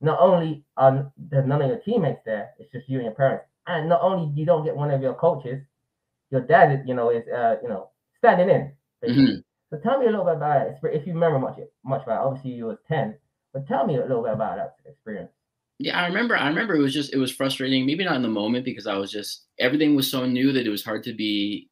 Not 0.00 0.18
only 0.20 0.64
are 0.76 1.12
there's 1.16 1.46
none 1.46 1.62
of 1.62 1.68
your 1.68 1.78
teammates 1.78 2.20
there, 2.24 2.50
it's 2.58 2.70
just 2.72 2.88
you 2.88 2.98
and 2.98 3.06
your 3.06 3.14
parents. 3.14 3.44
And 3.66 3.88
not 3.88 4.02
only 4.02 4.32
you 4.34 4.44
don't 4.44 4.64
get 4.64 4.76
one 4.76 4.90
of 4.90 5.00
your 5.00 5.14
coaches, 5.14 5.62
your 6.30 6.40
dad, 6.40 6.82
you 6.86 6.94
know, 6.94 7.10
is 7.10 7.26
uh, 7.28 7.56
you 7.62 7.68
know, 7.68 7.90
standing 8.18 8.48
in. 8.48 8.72
Mm-hmm. 9.04 9.34
So 9.70 9.78
tell 9.78 9.98
me 9.98 10.06
a 10.06 10.10
little 10.10 10.24
bit 10.24 10.36
about 10.36 10.66
it. 10.66 10.76
If 10.82 11.06
you 11.06 11.14
remember 11.14 11.38
much 11.38 11.58
much 11.84 12.02
about 12.02 12.22
it. 12.22 12.26
Obviously 12.26 12.52
you 12.52 12.66
were 12.66 12.80
10, 12.88 13.16
but 13.52 13.66
tell 13.66 13.86
me 13.86 13.96
a 13.96 14.02
little 14.02 14.22
bit 14.22 14.32
about 14.32 14.56
that 14.56 14.76
experience. 14.86 15.30
Yeah, 15.78 15.98
I 15.98 16.06
remember. 16.06 16.36
I 16.36 16.48
remember 16.48 16.74
it 16.74 16.82
was 16.82 16.94
just 16.94 17.12
it 17.12 17.18
was 17.18 17.32
frustrating. 17.32 17.86
Maybe 17.86 18.04
not 18.04 18.16
in 18.16 18.22
the 18.22 18.28
moment 18.28 18.64
because 18.64 18.86
I 18.86 18.96
was 18.96 19.10
just 19.10 19.46
everything 19.58 19.96
was 19.96 20.10
so 20.10 20.26
new 20.26 20.52
that 20.52 20.66
it 20.66 20.70
was 20.70 20.84
hard 20.84 21.02
to 21.04 21.12
be 21.12 21.70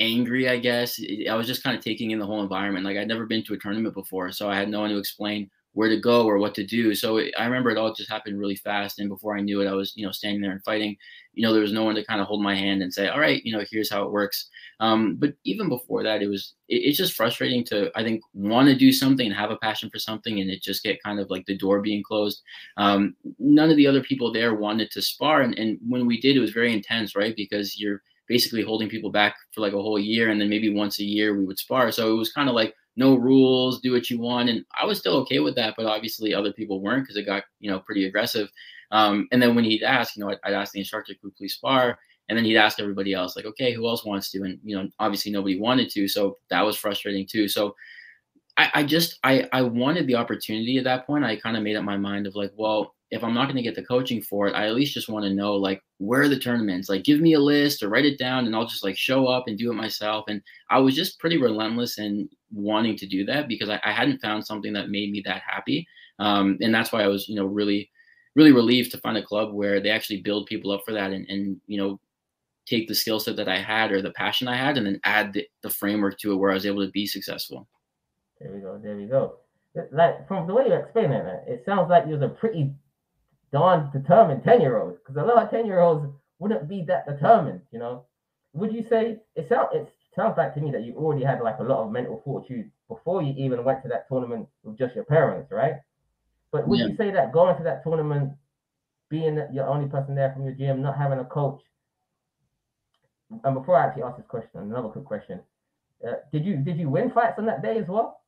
angry, 0.00 0.48
I 0.48 0.58
guess. 0.58 1.00
I 1.28 1.34
was 1.34 1.46
just 1.46 1.62
kind 1.62 1.76
of 1.76 1.82
taking 1.82 2.10
in 2.10 2.18
the 2.18 2.26
whole 2.26 2.42
environment. 2.42 2.84
Like 2.84 2.96
I'd 2.96 3.08
never 3.08 3.26
been 3.26 3.44
to 3.44 3.54
a 3.54 3.58
tournament 3.58 3.94
before, 3.94 4.32
so 4.32 4.48
I 4.48 4.56
had 4.56 4.68
no 4.68 4.80
one 4.80 4.90
to 4.90 4.98
explain 4.98 5.50
where 5.74 5.88
to 5.88 6.00
go 6.00 6.24
or 6.24 6.38
what 6.38 6.54
to 6.54 6.64
do. 6.64 6.94
So 6.94 7.18
I 7.18 7.44
remember 7.44 7.68
it 7.70 7.76
all 7.76 7.92
just 7.92 8.10
happened 8.10 8.38
really 8.38 8.54
fast. 8.54 9.00
And 9.00 9.08
before 9.08 9.36
I 9.36 9.40
knew 9.40 9.60
it, 9.60 9.66
I 9.66 9.72
was, 9.72 9.92
you 9.96 10.06
know, 10.06 10.12
standing 10.12 10.40
there 10.40 10.52
and 10.52 10.62
fighting. 10.62 10.96
You 11.32 11.42
know, 11.42 11.52
there 11.52 11.62
was 11.62 11.72
no 11.72 11.82
one 11.82 11.96
to 11.96 12.04
kind 12.04 12.20
of 12.20 12.28
hold 12.28 12.42
my 12.42 12.54
hand 12.54 12.80
and 12.80 12.94
say, 12.94 13.08
all 13.08 13.18
right, 13.18 13.44
you 13.44 13.52
know, 13.52 13.64
here's 13.68 13.90
how 13.90 14.04
it 14.04 14.12
works. 14.12 14.48
Um, 14.78 15.16
but 15.16 15.34
even 15.42 15.68
before 15.68 16.04
that, 16.04 16.22
it 16.22 16.28
was, 16.28 16.54
it, 16.68 16.76
it's 16.76 16.96
just 16.96 17.14
frustrating 17.14 17.64
to, 17.64 17.90
I 17.98 18.04
think, 18.04 18.22
want 18.34 18.68
to 18.68 18.76
do 18.76 18.92
something 18.92 19.26
and 19.26 19.34
have 19.34 19.50
a 19.50 19.56
passion 19.56 19.90
for 19.90 19.98
something 19.98 20.40
and 20.40 20.48
it 20.48 20.62
just 20.62 20.84
get 20.84 21.02
kind 21.02 21.18
of 21.18 21.28
like 21.28 21.44
the 21.46 21.58
door 21.58 21.80
being 21.80 22.04
closed. 22.04 22.42
Um, 22.76 23.16
none 23.40 23.68
of 23.68 23.76
the 23.76 23.88
other 23.88 24.00
people 24.00 24.32
there 24.32 24.54
wanted 24.54 24.92
to 24.92 25.02
spar. 25.02 25.40
And, 25.40 25.58
and 25.58 25.80
when 25.88 26.06
we 26.06 26.20
did, 26.20 26.36
it 26.36 26.40
was 26.40 26.52
very 26.52 26.72
intense, 26.72 27.16
right? 27.16 27.34
Because 27.34 27.80
you're, 27.80 28.00
basically 28.28 28.62
holding 28.62 28.88
people 28.88 29.10
back 29.10 29.36
for 29.52 29.60
like 29.60 29.72
a 29.72 29.82
whole 29.82 29.98
year 29.98 30.30
and 30.30 30.40
then 30.40 30.48
maybe 30.48 30.72
once 30.72 30.98
a 31.00 31.04
year 31.04 31.36
we 31.38 31.44
would 31.44 31.58
spar 31.58 31.90
so 31.92 32.12
it 32.12 32.16
was 32.18 32.32
kind 32.32 32.48
of 32.48 32.54
like 32.54 32.74
no 32.96 33.14
rules 33.16 33.80
do 33.80 33.92
what 33.92 34.08
you 34.08 34.20
want 34.20 34.48
and 34.48 34.64
i 34.80 34.84
was 34.86 34.98
still 34.98 35.16
okay 35.16 35.40
with 35.40 35.54
that 35.56 35.74
but 35.76 35.86
obviously 35.86 36.32
other 36.34 36.52
people 36.52 36.80
weren't 36.80 37.02
because 37.02 37.16
it 37.16 37.26
got 37.26 37.42
you 37.60 37.70
know 37.70 37.80
pretty 37.80 38.06
aggressive 38.06 38.48
Um, 38.90 39.26
and 39.32 39.42
then 39.42 39.54
when 39.54 39.64
he'd 39.64 39.82
ask, 39.82 40.14
you 40.14 40.22
know, 40.22 40.30
I'd, 40.30 40.38
I'd 40.44 40.52
ask 40.54 40.72
the 40.72 40.78
instructor, 40.78 41.14
could 41.20 41.34
please 41.36 41.54
spar? 41.54 41.98
And 42.28 42.38
then 42.38 42.44
he'd 42.44 42.56
ask 42.56 42.78
everybody 42.78 43.12
else, 43.12 43.34
like, 43.34 43.44
okay, 43.46 43.72
who 43.72 43.88
else 43.88 44.04
wants 44.04 44.30
to? 44.32 44.42
And, 44.44 44.58
you 44.62 44.76
know, 44.76 44.88
obviously 45.00 45.32
nobody 45.32 45.58
wanted 45.58 45.90
to. 45.90 46.06
So 46.06 46.38
that 46.50 46.62
was 46.62 46.76
frustrating 46.76 47.26
too. 47.26 47.48
So 47.48 47.74
I, 48.56 48.70
I 48.74 48.82
just, 48.84 49.18
I, 49.24 49.48
I 49.52 49.62
wanted 49.62 50.06
the 50.06 50.14
opportunity 50.16 50.78
at 50.78 50.84
that 50.84 51.06
point. 51.06 51.24
I 51.24 51.36
kind 51.36 51.56
of 51.56 51.62
made 51.62 51.76
up 51.76 51.84
my 51.84 51.96
mind 51.96 52.26
of 52.26 52.36
like, 52.36 52.52
well, 52.56 52.94
if 53.14 53.22
I'm 53.22 53.32
not 53.32 53.44
going 53.44 53.56
to 53.56 53.62
get 53.62 53.76
the 53.76 53.84
coaching 53.84 54.20
for 54.20 54.48
it, 54.48 54.56
I 54.56 54.66
at 54.66 54.74
least 54.74 54.92
just 54.92 55.08
want 55.08 55.24
to 55.24 55.32
know 55.32 55.54
like 55.54 55.80
where 55.98 56.22
are 56.22 56.28
the 56.28 56.38
tournaments? 56.38 56.88
Like 56.88 57.04
give 57.04 57.20
me 57.20 57.34
a 57.34 57.38
list 57.38 57.80
or 57.80 57.88
write 57.88 58.04
it 58.04 58.18
down 58.18 58.44
and 58.44 58.56
I'll 58.56 58.66
just 58.66 58.82
like 58.82 58.96
show 58.96 59.28
up 59.28 59.44
and 59.46 59.56
do 59.56 59.70
it 59.70 59.76
myself. 59.76 60.24
And 60.26 60.42
I 60.68 60.80
was 60.80 60.96
just 60.96 61.20
pretty 61.20 61.40
relentless 61.40 61.98
in 61.98 62.28
wanting 62.52 62.96
to 62.96 63.06
do 63.06 63.24
that 63.26 63.46
because 63.46 63.68
I, 63.68 63.80
I 63.84 63.92
hadn't 63.92 64.20
found 64.20 64.44
something 64.44 64.72
that 64.72 64.90
made 64.90 65.12
me 65.12 65.22
that 65.26 65.42
happy. 65.46 65.86
Um, 66.18 66.58
and 66.60 66.74
that's 66.74 66.90
why 66.90 67.04
I 67.04 67.06
was, 67.06 67.28
you 67.28 67.36
know, 67.36 67.46
really, 67.46 67.88
really 68.34 68.50
relieved 68.50 68.90
to 68.90 68.98
find 68.98 69.16
a 69.16 69.24
club 69.24 69.52
where 69.52 69.78
they 69.80 69.90
actually 69.90 70.20
build 70.20 70.46
people 70.46 70.72
up 70.72 70.82
for 70.84 70.92
that 70.92 71.12
and, 71.12 71.24
and 71.28 71.60
you 71.68 71.78
know, 71.78 72.00
take 72.66 72.88
the 72.88 72.96
skill 72.96 73.20
set 73.20 73.36
that 73.36 73.48
I 73.48 73.58
had 73.58 73.92
or 73.92 74.02
the 74.02 74.10
passion 74.10 74.48
I 74.48 74.56
had 74.56 74.76
and 74.76 74.86
then 74.86 74.98
add 75.04 75.32
the, 75.32 75.46
the 75.62 75.70
framework 75.70 76.18
to 76.18 76.32
it 76.32 76.36
where 76.36 76.50
I 76.50 76.54
was 76.54 76.66
able 76.66 76.84
to 76.84 76.90
be 76.90 77.06
successful. 77.06 77.68
There 78.40 78.52
we 78.52 78.58
go. 78.58 78.76
There 78.82 78.96
we 78.96 79.06
go. 79.06 79.36
Like 79.92 80.26
from 80.26 80.48
the 80.48 80.54
way 80.54 80.66
you 80.66 80.74
explain 80.74 81.12
it, 81.12 81.44
it 81.46 81.62
sounds 81.64 81.90
like 81.90 82.06
you're 82.08 82.22
a 82.24 82.28
pretty 82.28 82.72
darn 83.54 83.88
determined 83.92 84.42
10 84.42 84.60
year 84.60 84.78
olds 84.78 84.98
because 84.98 85.16
a 85.16 85.24
lot 85.24 85.42
of 85.42 85.48
10 85.48 85.64
year 85.64 85.78
olds 85.78 86.04
wouldn't 86.40 86.68
be 86.68 86.82
that 86.82 87.06
determined, 87.06 87.60
you 87.70 87.78
know. 87.78 88.04
Would 88.52 88.72
you 88.72 88.84
say 88.90 89.18
it 89.36 89.48
sounds 89.48 89.68
it 89.72 89.88
sounds 90.14 90.36
like 90.36 90.54
to 90.54 90.60
me 90.60 90.72
that 90.72 90.82
you 90.82 90.94
already 90.96 91.24
had 91.24 91.40
like 91.40 91.60
a 91.60 91.62
lot 91.62 91.84
of 91.84 91.92
mental 91.92 92.20
fortitude 92.24 92.70
before 92.88 93.22
you 93.22 93.32
even 93.36 93.64
went 93.64 93.82
to 93.82 93.88
that 93.88 94.08
tournament 94.08 94.48
with 94.64 94.76
just 94.76 94.94
your 94.94 95.04
parents, 95.04 95.52
right? 95.52 95.74
But 96.50 96.66
would 96.66 96.80
yeah. 96.80 96.86
you 96.86 96.96
say 96.96 97.12
that 97.12 97.32
going 97.32 97.56
to 97.56 97.62
that 97.62 97.84
tournament, 97.84 98.32
being 99.08 99.40
your 99.52 99.68
only 99.68 99.88
person 99.88 100.16
there 100.16 100.32
from 100.32 100.44
your 100.44 100.54
gym, 100.54 100.82
not 100.82 100.98
having 100.98 101.20
a 101.20 101.24
coach, 101.24 101.60
and 103.44 103.54
before 103.54 103.76
I 103.76 103.86
actually 103.86 104.02
ask 104.02 104.16
this 104.16 104.26
question, 104.26 104.60
another 104.60 104.88
quick 104.88 105.04
question: 105.04 105.40
uh, 106.06 106.14
Did 106.32 106.44
you 106.44 106.56
did 106.56 106.76
you 106.76 106.88
win 106.90 107.10
fights 107.10 107.38
on 107.38 107.46
that 107.46 107.62
day 107.62 107.78
as 107.78 107.86
well? 107.86 108.20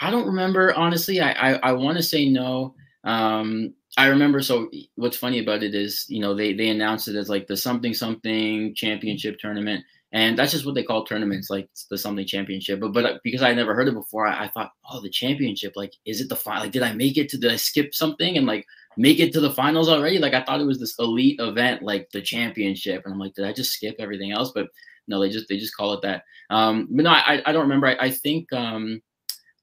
I 0.00 0.10
don't 0.10 0.26
remember 0.26 0.74
honestly. 0.74 1.20
I 1.20 1.32
I, 1.32 1.52
I 1.70 1.72
want 1.72 1.98
to 1.98 2.02
say 2.02 2.28
no. 2.28 2.74
Um, 3.08 3.74
I 3.96 4.06
remember. 4.08 4.42
So 4.42 4.70
what's 4.96 5.16
funny 5.16 5.38
about 5.40 5.62
it 5.62 5.74
is, 5.74 6.04
you 6.08 6.20
know, 6.20 6.34
they 6.34 6.52
they 6.52 6.68
announced 6.68 7.08
it 7.08 7.16
as 7.16 7.30
like 7.30 7.46
the 7.46 7.56
something 7.56 7.94
something 7.94 8.74
championship 8.74 9.38
tournament, 9.38 9.82
and 10.12 10.38
that's 10.38 10.52
just 10.52 10.66
what 10.66 10.74
they 10.74 10.82
call 10.82 11.04
tournaments, 11.04 11.48
like 11.48 11.70
the 11.90 11.96
something 11.96 12.26
championship. 12.26 12.80
But 12.80 12.92
but 12.92 13.06
uh, 13.06 13.18
because 13.24 13.42
I 13.42 13.54
never 13.54 13.74
heard 13.74 13.88
it 13.88 13.94
before, 13.94 14.26
I, 14.26 14.44
I 14.44 14.48
thought, 14.48 14.72
oh, 14.90 15.00
the 15.00 15.08
championship, 15.08 15.72
like, 15.74 15.94
is 16.04 16.20
it 16.20 16.28
the 16.28 16.36
final? 16.36 16.64
Like, 16.64 16.72
did 16.72 16.82
I 16.82 16.92
make 16.92 17.16
it 17.16 17.30
to? 17.30 17.38
Did 17.38 17.50
I 17.50 17.56
skip 17.56 17.94
something 17.94 18.36
and 18.36 18.46
like 18.46 18.66
make 18.98 19.20
it 19.20 19.32
to 19.32 19.40
the 19.40 19.54
finals 19.54 19.88
already? 19.88 20.18
Like, 20.18 20.34
I 20.34 20.42
thought 20.42 20.60
it 20.60 20.66
was 20.66 20.78
this 20.78 20.94
elite 20.98 21.40
event, 21.40 21.82
like 21.82 22.10
the 22.12 22.20
championship, 22.20 23.02
and 23.04 23.14
I'm 23.14 23.18
like, 23.18 23.34
did 23.34 23.46
I 23.46 23.54
just 23.54 23.72
skip 23.72 23.96
everything 23.98 24.32
else? 24.32 24.52
But 24.54 24.68
no, 25.06 25.18
they 25.18 25.30
just 25.30 25.48
they 25.48 25.56
just 25.56 25.74
call 25.74 25.94
it 25.94 26.02
that. 26.02 26.24
Um, 26.50 26.88
but 26.90 27.04
no, 27.04 27.10
I 27.10 27.40
I 27.46 27.52
don't 27.52 27.62
remember. 27.62 27.86
I, 27.86 27.96
I 27.98 28.10
think 28.10 28.52
um, 28.52 29.00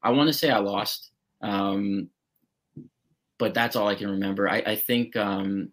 I 0.01 0.09
want 0.09 0.29
to 0.29 0.33
say 0.33 0.49
I 0.49 0.57
lost. 0.57 1.11
Um, 1.41 2.09
but 3.39 3.53
that's 3.53 3.75
all 3.75 3.87
I 3.87 3.95
can 3.95 4.09
remember. 4.09 4.49
I, 4.49 4.57
I 4.65 4.75
think 4.75 5.15
um, 5.15 5.71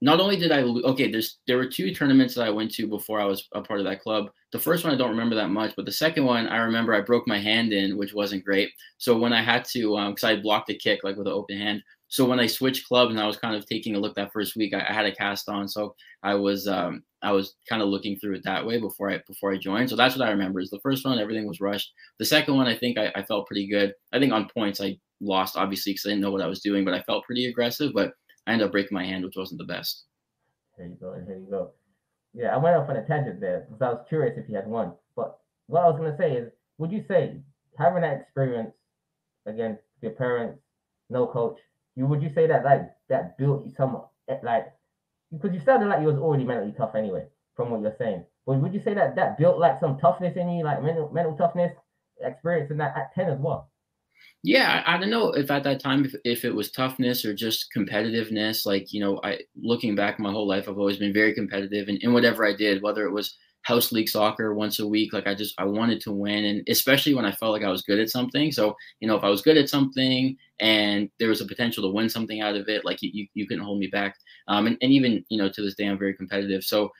not 0.00 0.20
only 0.20 0.36
did 0.36 0.52
I 0.52 0.62
okay, 0.62 1.10
there's 1.10 1.38
there 1.46 1.56
were 1.56 1.66
two 1.66 1.94
tournaments 1.94 2.34
that 2.34 2.46
I 2.46 2.50
went 2.50 2.72
to 2.72 2.86
before 2.86 3.20
I 3.20 3.24
was 3.24 3.46
a 3.52 3.60
part 3.60 3.80
of 3.80 3.86
that 3.86 4.00
club. 4.00 4.30
The 4.52 4.58
first 4.58 4.84
one 4.84 4.92
I 4.92 4.96
don't 4.96 5.10
remember 5.10 5.36
that 5.36 5.50
much, 5.50 5.74
but 5.76 5.84
the 5.84 5.92
second 5.92 6.24
one 6.24 6.46
I 6.48 6.58
remember 6.58 6.94
I 6.94 7.00
broke 7.00 7.26
my 7.28 7.38
hand 7.38 7.72
in, 7.72 7.96
which 7.96 8.14
wasn't 8.14 8.44
great. 8.44 8.70
So 8.98 9.18
when 9.18 9.32
I 9.32 9.42
had 9.42 9.64
to, 9.66 10.08
because 10.08 10.24
um, 10.24 10.30
I 10.30 10.40
blocked 10.40 10.70
a 10.70 10.74
kick 10.74 11.00
like 11.04 11.16
with 11.16 11.26
an 11.26 11.32
open 11.32 11.58
hand. 11.58 11.82
So 12.10 12.24
when 12.24 12.40
I 12.40 12.46
switched 12.46 12.88
clubs 12.88 13.12
and 13.12 13.20
I 13.20 13.26
was 13.26 13.36
kind 13.36 13.54
of 13.54 13.64
taking 13.66 13.94
a 13.94 13.98
look 13.98 14.16
that 14.16 14.32
first 14.32 14.56
week, 14.56 14.74
I, 14.74 14.80
I 14.80 14.92
had 14.92 15.06
a 15.06 15.14
cast 15.14 15.48
on. 15.48 15.68
So 15.68 15.94
I 16.24 16.34
was 16.34 16.66
um, 16.66 17.04
I 17.22 17.30
was 17.30 17.54
kind 17.68 17.80
of 17.80 17.88
looking 17.88 18.18
through 18.18 18.34
it 18.34 18.44
that 18.44 18.66
way 18.66 18.78
before 18.78 19.10
I 19.10 19.20
before 19.28 19.52
I 19.52 19.56
joined. 19.56 19.88
So 19.88 19.96
that's 19.96 20.16
what 20.16 20.26
I 20.26 20.32
remember. 20.32 20.58
Is 20.58 20.70
the 20.70 20.80
first 20.80 21.04
one 21.04 21.20
everything 21.20 21.46
was 21.46 21.60
rushed. 21.60 21.92
The 22.18 22.24
second 22.24 22.56
one 22.56 22.66
I 22.66 22.76
think 22.76 22.98
I, 22.98 23.12
I 23.14 23.22
felt 23.22 23.46
pretty 23.46 23.68
good. 23.68 23.94
I 24.12 24.18
think 24.18 24.32
on 24.32 24.48
points 24.48 24.80
I 24.80 24.98
lost 25.20 25.56
obviously 25.56 25.92
because 25.92 26.06
I 26.06 26.08
didn't 26.10 26.22
know 26.22 26.32
what 26.32 26.42
I 26.42 26.48
was 26.48 26.60
doing, 26.60 26.84
but 26.84 26.94
I 26.94 27.02
felt 27.02 27.24
pretty 27.24 27.46
aggressive. 27.46 27.92
But 27.94 28.12
I 28.46 28.52
ended 28.52 28.66
up 28.66 28.72
breaking 28.72 28.96
my 28.96 29.06
hand, 29.06 29.24
which 29.24 29.36
wasn't 29.36 29.58
the 29.58 29.72
best. 29.72 30.04
There 30.76 30.88
you 30.88 30.96
go. 31.00 31.14
There 31.24 31.38
you 31.38 31.46
go. 31.48 31.70
Yeah, 32.34 32.54
I 32.54 32.56
went 32.56 32.76
off 32.76 32.88
on 32.88 32.96
a 32.96 33.06
tangent 33.06 33.40
there 33.40 33.66
because 33.68 33.82
I 33.82 33.90
was 33.90 34.04
curious 34.08 34.36
if 34.36 34.48
you 34.48 34.56
had 34.56 34.66
one. 34.66 34.94
But 35.14 35.38
what 35.68 35.84
I 35.84 35.88
was 35.88 35.96
gonna 35.96 36.16
say 36.18 36.32
is, 36.32 36.50
would 36.78 36.90
you 36.90 37.04
say 37.06 37.36
having 37.78 38.02
that 38.02 38.20
experience 38.20 38.74
against 39.46 39.82
your 40.02 40.12
parents, 40.12 40.58
no 41.08 41.26
coach, 41.28 41.58
you 41.96 42.06
would 42.06 42.22
you 42.22 42.30
say 42.34 42.46
that 42.46 42.64
like 42.64 42.90
that 43.08 43.36
built 43.38 43.66
you 43.66 43.72
some 43.76 44.02
eh, 44.28 44.36
like 44.42 44.72
because 45.32 45.52
you 45.54 45.60
sounded 45.64 45.88
like 45.88 46.00
you 46.00 46.06
was 46.06 46.16
already 46.16 46.44
mentally 46.44 46.74
tough 46.76 46.94
anyway 46.94 47.26
from 47.54 47.70
what 47.70 47.82
you're 47.82 47.94
saying. 47.98 48.24
But 48.46 48.60
would 48.60 48.74
you 48.74 48.80
say 48.82 48.94
that 48.94 49.16
that 49.16 49.38
built 49.38 49.58
like 49.58 49.78
some 49.78 49.98
toughness 49.98 50.36
in 50.36 50.48
you, 50.48 50.64
like 50.64 50.82
mental 50.82 51.10
mental 51.12 51.36
toughness, 51.36 51.72
experience 52.20 52.70
in 52.70 52.78
that 52.78 52.96
at 52.96 53.14
ten 53.14 53.28
as 53.28 53.38
well? 53.38 53.70
Yeah, 54.42 54.82
I, 54.86 54.96
don't 54.98 55.10
know 55.10 55.32
if 55.32 55.50
at 55.50 55.64
that 55.64 55.80
time 55.80 56.04
if, 56.04 56.14
if 56.24 56.44
it 56.44 56.54
was 56.54 56.70
toughness 56.70 57.24
or 57.24 57.34
just 57.34 57.66
competitiveness. 57.76 58.64
Like 58.64 58.92
you 58.92 59.00
know, 59.00 59.20
I 59.22 59.40
looking 59.60 59.94
back 59.94 60.18
my 60.18 60.30
whole 60.30 60.48
life, 60.48 60.68
I've 60.68 60.78
always 60.78 60.96
been 60.96 61.12
very 61.12 61.34
competitive 61.34 61.88
in, 61.88 61.96
in 61.98 62.12
whatever 62.12 62.46
I 62.46 62.54
did, 62.54 62.82
whether 62.82 63.04
it 63.04 63.12
was 63.12 63.36
house 63.62 63.92
league 63.92 64.08
soccer 64.08 64.54
once 64.54 64.78
a 64.78 64.86
week. 64.86 65.12
Like 65.12 65.26
I 65.26 65.34
just 65.34 65.54
I 65.58 65.64
wanted 65.64 66.00
to 66.02 66.12
win, 66.12 66.44
and 66.44 66.62
especially 66.68 67.14
when 67.14 67.24
I 67.24 67.32
felt 67.32 67.52
like 67.52 67.64
I 67.64 67.70
was 67.70 67.82
good 67.82 67.98
at 67.98 68.10
something. 68.10 68.52
So 68.52 68.76
you 69.00 69.08
know, 69.08 69.16
if 69.16 69.24
I 69.24 69.28
was 69.28 69.42
good 69.42 69.56
at 69.56 69.68
something 69.68 70.36
and 70.60 71.10
there 71.18 71.28
was 71.28 71.40
a 71.40 71.46
potential 71.46 71.82
to 71.82 71.94
win 71.94 72.08
something 72.08 72.40
out 72.40 72.56
of 72.56 72.68
it, 72.68 72.84
like 72.84 73.02
you 73.02 73.10
you, 73.12 73.26
you 73.34 73.46
couldn't 73.46 73.64
hold 73.64 73.78
me 73.78 73.88
back. 73.88 74.16
Um, 74.48 74.66
and, 74.66 74.76
and 74.80 74.92
even 74.92 75.24
you 75.28 75.38
know 75.38 75.48
to 75.50 75.62
this 75.62 75.74
day, 75.74 75.86
I'm 75.86 75.98
very 75.98 76.14
competitive. 76.14 76.64
So 76.64 76.90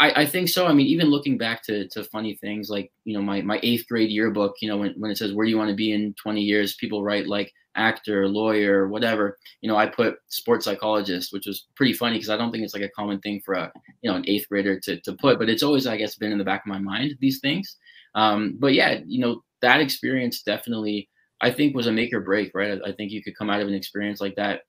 I, 0.00 0.22
I 0.22 0.26
think 0.26 0.48
so. 0.48 0.66
I 0.66 0.72
mean, 0.72 0.86
even 0.86 1.08
looking 1.08 1.38
back 1.38 1.62
to, 1.64 1.88
to 1.88 2.04
funny 2.04 2.34
things 2.34 2.68
like, 2.70 2.90
you 3.04 3.14
know, 3.14 3.22
my, 3.22 3.40
my 3.42 3.60
eighth 3.62 3.86
grade 3.88 4.10
yearbook, 4.10 4.56
you 4.60 4.68
know, 4.68 4.76
when, 4.76 4.94
when 4.98 5.10
it 5.10 5.18
says, 5.18 5.32
where 5.32 5.46
do 5.46 5.50
you 5.50 5.58
want 5.58 5.70
to 5.70 5.76
be 5.76 5.92
in 5.92 6.14
20 6.14 6.40
years? 6.40 6.74
People 6.74 7.04
write 7.04 7.28
like 7.28 7.52
actor, 7.76 8.28
lawyer, 8.28 8.88
whatever. 8.88 9.38
You 9.60 9.68
know, 9.68 9.76
I 9.76 9.86
put 9.86 10.16
sports 10.28 10.64
psychologist, 10.64 11.32
which 11.32 11.46
was 11.46 11.66
pretty 11.76 11.92
funny 11.92 12.16
because 12.16 12.30
I 12.30 12.36
don't 12.36 12.50
think 12.50 12.64
it's 12.64 12.74
like 12.74 12.82
a 12.82 12.90
common 12.90 13.20
thing 13.20 13.40
for 13.44 13.54
a, 13.54 13.72
you 14.02 14.10
know, 14.10 14.16
an 14.16 14.28
eighth 14.28 14.48
grader 14.48 14.78
to, 14.80 15.00
to 15.00 15.12
put, 15.14 15.38
but 15.38 15.48
it's 15.48 15.62
always, 15.62 15.86
I 15.86 15.96
guess, 15.96 16.16
been 16.16 16.32
in 16.32 16.38
the 16.38 16.44
back 16.44 16.62
of 16.64 16.70
my 16.70 16.78
mind, 16.78 17.14
these 17.20 17.40
things. 17.40 17.76
Um, 18.14 18.56
but 18.58 18.74
yeah, 18.74 19.00
you 19.06 19.20
know, 19.20 19.42
that 19.62 19.80
experience 19.80 20.42
definitely, 20.42 21.08
I 21.40 21.50
think 21.50 21.74
was 21.74 21.86
a 21.86 21.92
make 21.92 22.12
or 22.12 22.20
break, 22.20 22.52
right? 22.54 22.80
I, 22.84 22.90
I 22.90 22.92
think 22.92 23.12
you 23.12 23.22
could 23.22 23.36
come 23.36 23.50
out 23.50 23.60
of 23.60 23.68
an 23.68 23.74
experience 23.74 24.20
like 24.20 24.36
that 24.36 24.62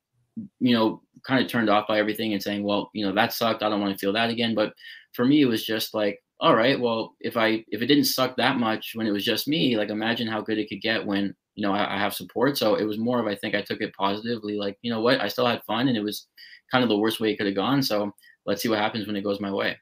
you 0.59 0.75
know, 0.75 1.01
kind 1.25 1.43
of 1.43 1.49
turned 1.49 1.69
off 1.69 1.87
by 1.87 1.99
everything 1.99 2.33
and 2.33 2.41
saying, 2.41 2.63
well, 2.63 2.89
you 2.93 3.05
know, 3.05 3.13
that 3.13 3.33
sucked. 3.33 3.63
I 3.63 3.69
don't 3.69 3.81
want 3.81 3.93
to 3.93 3.97
feel 3.97 4.13
that 4.13 4.29
again. 4.29 4.55
But 4.55 4.73
for 5.13 5.25
me, 5.25 5.41
it 5.41 5.45
was 5.45 5.65
just 5.65 5.93
like, 5.93 6.21
all 6.39 6.55
right, 6.55 6.79
well, 6.79 7.15
if 7.21 7.37
I 7.37 7.63
if 7.69 7.81
it 7.81 7.87
didn't 7.87 8.05
suck 8.05 8.35
that 8.37 8.57
much 8.57 8.91
when 8.93 9.07
it 9.07 9.11
was 9.11 9.23
just 9.23 9.47
me, 9.47 9.77
like 9.77 9.89
imagine 9.89 10.27
how 10.27 10.41
good 10.41 10.57
it 10.57 10.67
could 10.67 10.81
get 10.81 11.05
when 11.05 11.33
you 11.55 11.65
know 11.65 11.73
I, 11.73 11.95
I 11.95 11.97
have 11.97 12.13
support. 12.13 12.57
So 12.57 12.75
it 12.75 12.83
was 12.83 12.97
more 12.97 13.19
of 13.19 13.27
I 13.27 13.35
think 13.35 13.55
I 13.55 13.61
took 13.61 13.81
it 13.81 13.95
positively, 13.95 14.57
like 14.57 14.77
you 14.81 14.91
know 14.91 15.01
what, 15.01 15.21
I 15.21 15.29
still 15.29 15.47
had 15.47 15.63
fun, 15.63 15.87
and 15.87 15.97
it 15.97 16.03
was 16.03 16.27
kind 16.71 16.83
of 16.83 16.89
the 16.89 16.97
worst 16.97 17.19
way 17.19 17.31
it 17.31 17.37
could 17.37 17.45
have 17.45 17.55
gone. 17.55 17.81
So 17.81 18.13
let's 18.45 18.61
see 18.61 18.69
what 18.69 18.79
happens 18.79 19.07
when 19.07 19.15
it 19.15 19.23
goes 19.23 19.39
my 19.39 19.51
way. 19.51 19.77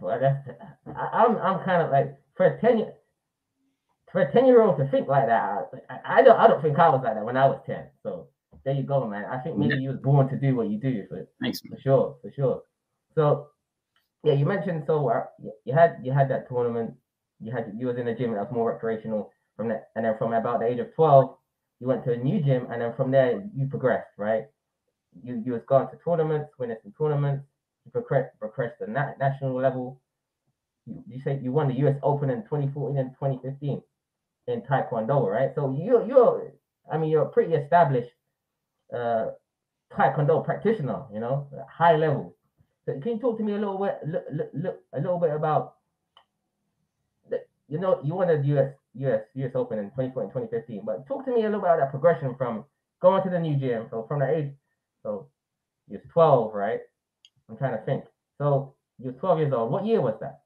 Well, 0.00 0.18
that's, 0.18 0.48
I, 0.86 1.24
am 1.24 1.38
I'm 1.38 1.64
kind 1.64 1.82
of 1.82 1.90
like 1.90 2.16
for 2.34 2.46
a 2.46 2.60
ten 2.60 2.86
for 4.10 4.22
a 4.22 4.32
ten 4.32 4.46
year 4.46 4.62
old 4.62 4.76
to 4.78 4.88
think 4.88 5.06
like 5.06 5.26
that. 5.26 5.70
I, 5.88 6.18
I 6.18 6.22
don't 6.22 6.38
I 6.38 6.48
don't 6.48 6.60
think 6.60 6.78
I 6.78 6.88
was 6.88 7.02
like 7.04 7.14
that 7.14 7.24
when 7.24 7.36
I 7.36 7.46
was 7.46 7.60
ten. 7.64 7.86
So 8.02 8.26
there 8.64 8.74
you 8.74 8.82
go, 8.82 9.06
man. 9.06 9.24
I 9.24 9.38
think 9.38 9.56
maybe 9.56 9.74
yeah. 9.74 9.80
you 9.80 9.88
was 9.90 9.98
born 10.00 10.28
to 10.28 10.36
do 10.36 10.54
what 10.54 10.68
you 10.68 10.78
do, 10.78 11.04
but 11.10 11.32
Thanks, 11.40 11.60
for 11.60 11.78
sure, 11.80 12.16
for 12.22 12.30
sure. 12.32 12.62
So, 13.14 13.48
yeah, 14.22 14.34
you 14.34 14.44
mentioned 14.44 14.84
so 14.86 15.08
uh, 15.08 15.24
you 15.64 15.72
had 15.72 15.98
you 16.02 16.12
had 16.12 16.30
that 16.30 16.48
tournament. 16.48 16.94
You 17.40 17.52
had 17.52 17.72
you 17.76 17.86
was 17.86 17.96
in 17.96 18.08
a 18.08 18.14
gym 18.14 18.32
that 18.32 18.40
was 18.40 18.52
more 18.52 18.72
recreational 18.72 19.32
from 19.56 19.68
that, 19.68 19.88
and 19.96 20.04
then 20.04 20.16
from 20.18 20.32
about 20.34 20.60
the 20.60 20.66
age 20.66 20.78
of 20.78 20.94
twelve, 20.94 21.36
you 21.80 21.86
went 21.86 22.04
to 22.04 22.12
a 22.12 22.16
new 22.16 22.42
gym, 22.42 22.66
and 22.70 22.82
then 22.82 22.92
from 22.96 23.10
there 23.10 23.42
you 23.56 23.66
progressed, 23.66 24.12
right? 24.18 24.44
You 25.22 25.42
you 25.44 25.52
was 25.52 25.62
gone 25.66 25.90
to 25.90 25.96
tournaments, 26.04 26.50
winning 26.58 26.76
some 26.82 26.92
tournaments. 26.98 27.44
You 27.86 27.92
progressed 27.92 28.38
progressed 28.38 28.78
to 28.80 28.90
na- 28.90 29.14
national 29.18 29.54
level. 29.54 30.00
You, 30.84 31.02
you 31.08 31.20
say 31.22 31.40
you 31.42 31.50
won 31.50 31.68
the 31.68 31.74
U.S. 31.80 31.96
Open 32.02 32.28
in 32.28 32.42
2014 32.42 32.98
and 32.98 33.10
2015 33.12 33.82
in 34.48 34.62
Taekwondo, 34.62 35.26
right? 35.26 35.50
So 35.54 35.72
you 35.72 36.04
you're 36.06 36.52
I 36.92 36.98
mean 36.98 37.08
you're 37.08 37.24
pretty 37.24 37.54
established 37.54 38.10
uh, 38.94 39.26
Taekwondo 39.92 40.44
practitioner, 40.44 41.04
you 41.12 41.20
know, 41.20 41.48
high 41.68 41.96
level. 41.96 42.34
So 42.86 42.98
can 43.00 43.12
you 43.12 43.18
talk 43.18 43.38
to 43.38 43.44
me 43.44 43.52
a 43.52 43.58
little 43.58 43.78
bit, 43.78 43.98
a 44.92 45.00
little 45.00 45.18
bit 45.18 45.32
about, 45.32 45.74
you 47.68 47.78
know, 47.78 48.00
you 48.02 48.14
won 48.14 48.28
the 48.28 48.38
US 48.56 48.72
US 48.94 49.22
US 49.34 49.52
Open 49.54 49.78
in 49.78 49.84
2014 49.86 50.30
2015, 50.30 50.82
but 50.84 51.06
talk 51.06 51.24
to 51.24 51.32
me 51.32 51.42
a 51.42 51.44
little 51.44 51.60
about 51.60 51.78
that 51.78 51.90
progression 51.90 52.34
from 52.36 52.64
going 53.00 53.22
to 53.22 53.30
the 53.30 53.38
new 53.38 53.56
gym. 53.56 53.86
So 53.90 54.04
from 54.08 54.20
the 54.20 54.28
age, 54.28 54.52
so 55.02 55.28
you're 55.88 56.02
12, 56.12 56.54
right? 56.54 56.80
I'm 57.48 57.56
trying 57.56 57.78
to 57.78 57.84
think. 57.84 58.04
So 58.38 58.74
you're 58.98 59.12
12 59.12 59.38
years 59.38 59.52
old. 59.52 59.72
What 59.72 59.86
year 59.86 60.00
was 60.00 60.14
that? 60.20 60.40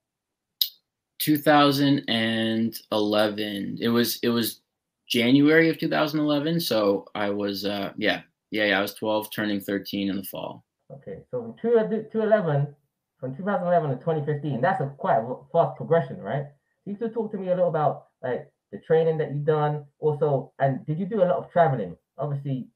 2011. 1.19 3.79
It 3.81 3.89
was 3.89 4.19
it 4.23 4.29
was 4.29 4.61
January 5.07 5.71
of 5.71 5.79
2011. 5.79 6.61
So 6.61 7.07
I 7.15 7.31
was 7.31 7.65
uh 7.65 7.93
yeah 7.97 8.21
Yeah, 8.51 8.67
yeah, 8.67 8.79
I 8.79 8.83
was 8.83 8.95
12, 8.95 9.31
turning 9.31 9.61
13 9.61 10.11
in 10.11 10.17
the 10.17 10.23
fall. 10.25 10.65
Okay, 10.91 11.25
so 11.31 11.57
two 11.61 11.73
two 12.13 12.21
eleven 12.21 12.75
from 13.19 13.35
2011 13.37 13.91
to 13.91 13.97
2015. 13.97 14.61
That's 14.61 14.81
a 14.81 14.95
quite 14.99 15.19
a 15.19 15.37
fast 15.53 15.77
progression, 15.77 16.21
right? 16.21 16.47
You 16.85 16.97
could 16.97 17.15
talk 17.15 17.33
to 17.33 17.39
me 17.39 17.49
a 17.49 17.51
little 17.55 17.69
about 17.69 18.09
like 18.23 18.53
the 18.71 18.79
training 18.81 19.19
that 19.19 19.31
you've 19.31 19.45
done, 19.45 19.87
also, 19.99 20.53
and 20.59 20.85
did 20.87 20.99
you 20.99 21.07
do 21.07 21.23
a 21.23 21.25
lot 21.25 21.39
of 21.39 21.51
traveling? 21.51 21.97
Obviously, 22.19 22.69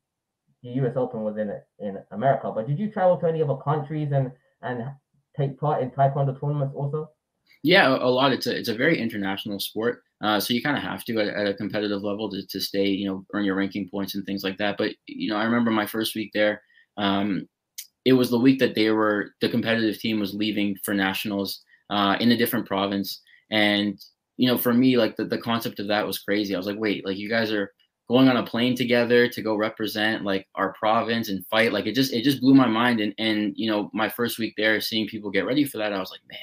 the 0.63 0.71
U.S. 0.81 0.97
Open 0.97 1.23
was 1.23 1.37
in 1.37 1.53
in 1.79 1.99
America, 2.11 2.51
but 2.51 2.67
did 2.67 2.79
you 2.79 2.91
travel 2.91 3.19
to 3.19 3.29
any 3.29 3.43
other 3.43 3.57
countries 3.57 4.11
and 4.13 4.33
and 4.63 4.83
take 5.37 5.59
part 5.61 5.83
in 5.83 5.91
taekwondo 5.91 6.39
tournaments 6.41 6.75
also? 6.75 7.11
Yeah, 7.63 7.89
a 7.89 8.09
lot. 8.09 8.33
It's 8.33 8.47
a 8.47 8.57
it's 8.57 8.69
a 8.69 8.75
very 8.75 9.01
international 9.01 9.59
sport, 9.59 10.03
uh, 10.23 10.39
so 10.39 10.55
you 10.55 10.63
kind 10.63 10.77
of 10.77 10.83
have 10.83 11.05
to 11.05 11.19
at, 11.21 11.29
at, 11.29 11.47
a 11.49 11.55
competitive 11.55 12.03
level 12.03 12.31
to, 12.31 12.47
to 12.47 12.61
stay, 12.61 12.87
you 12.87 13.09
know, 13.09 13.27
earn 13.35 13.45
your 13.45 13.57
ranking 13.57 13.89
points 13.89 14.15
and 14.15 14.25
things 14.25 14.45
like 14.45 14.59
that. 14.59 14.77
But 14.79 14.93
you 15.07 15.29
know, 15.29 15.37
I 15.37 15.45
remember 15.45 15.71
my 15.71 15.87
first 15.87 16.15
week 16.15 16.31
there. 16.35 16.63
Um, 16.97 17.49
it 18.05 18.13
was 18.13 18.31
the 18.31 18.39
week 18.39 18.59
that 18.61 18.75
they 18.75 18.91
were 18.91 19.33
the 19.41 19.49
competitive 19.49 19.99
team 19.99 20.21
was 20.21 20.35
leaving 20.35 20.77
for 20.85 20.95
nationals 20.95 21.63
uh, 21.91 22.17
in 22.21 22.31
a 22.31 22.37
different 22.37 22.67
province, 22.67 23.21
and 23.51 23.99
you 24.37 24.49
know, 24.49 24.57
for 24.57 24.73
me, 24.73 24.97
like 24.97 25.17
the, 25.17 25.25
the 25.25 25.39
concept 25.39 25.81
of 25.81 25.89
that 25.89 26.07
was 26.07 26.21
crazy. 26.21 26.55
I 26.55 26.59
was 26.59 26.67
like, 26.67 26.79
wait, 26.79 27.05
like 27.05 27.17
you 27.17 27.29
guys 27.29 27.53
are 27.53 27.73
going 28.09 28.29
on 28.29 28.39
a 28.39 28.47
plane 28.47 28.75
together 28.75 29.29
to 29.29 29.43
go 29.43 29.55
represent 29.55 30.25
like 30.25 30.47
our 30.55 30.73
province 30.73 31.29
and 31.29 31.47
fight 31.47 31.73
like 31.73 31.87
it 31.87 31.95
just 31.95 32.13
it 32.13 32.25
just 32.25 32.41
blew 32.41 32.55
my 32.55 32.67
mind 32.67 33.01
and 33.01 33.15
and 33.19 33.53
you 33.55 33.71
know 33.71 33.91
my 33.93 34.09
first 34.09 34.39
week 34.39 34.55
there 34.57 34.81
seeing 34.81 35.07
people 35.07 35.31
get 35.31 35.45
ready 35.45 35.63
for 35.63 35.77
that 35.77 35.93
i 35.93 35.99
was 35.99 36.11
like 36.11 36.23
man 36.27 36.39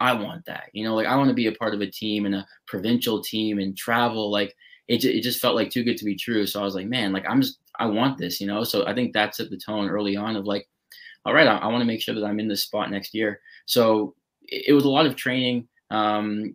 i 0.00 0.12
want 0.12 0.44
that 0.44 0.64
you 0.72 0.84
know 0.84 0.94
like 0.94 1.06
i 1.06 1.16
want 1.16 1.28
to 1.28 1.34
be 1.34 1.46
a 1.46 1.52
part 1.52 1.74
of 1.74 1.80
a 1.80 1.90
team 1.90 2.26
and 2.26 2.34
a 2.34 2.46
provincial 2.66 3.22
team 3.22 3.58
and 3.58 3.76
travel 3.76 4.30
like 4.30 4.54
it, 4.88 5.04
it 5.04 5.22
just 5.22 5.40
felt 5.40 5.54
like 5.54 5.68
too 5.70 5.84
good 5.84 5.98
to 5.98 6.04
be 6.04 6.16
true. 6.16 6.46
So 6.46 6.60
i 6.60 6.64
was 6.64 6.74
like 6.74 6.86
man 6.86 7.12
like 7.12 7.24
i'm 7.28 7.40
just 7.40 7.58
i 7.78 7.86
want 7.86 8.18
this 8.18 8.40
you 8.40 8.46
know? 8.46 8.64
So 8.64 8.86
i 8.86 8.94
think 8.94 9.12
that 9.12 9.34
set 9.34 9.50
the 9.50 9.58
tone 9.58 9.88
early 9.88 10.16
on 10.16 10.36
of 10.36 10.44
like 10.44 10.68
all 11.24 11.34
right 11.34 11.46
i, 11.46 11.56
I 11.56 11.66
want 11.66 11.80
to 11.82 11.86
make 11.86 12.00
sure 12.00 12.14
that 12.14 12.24
i'm 12.24 12.40
in 12.40 12.48
this 12.48 12.64
spot 12.64 12.90
next 12.90 13.14
year. 13.14 13.40
So 13.66 14.14
it, 14.46 14.68
it 14.68 14.72
was 14.72 14.84
a 14.84 14.90
lot 14.90 15.06
of 15.06 15.16
training 15.16 15.68
um, 15.90 16.54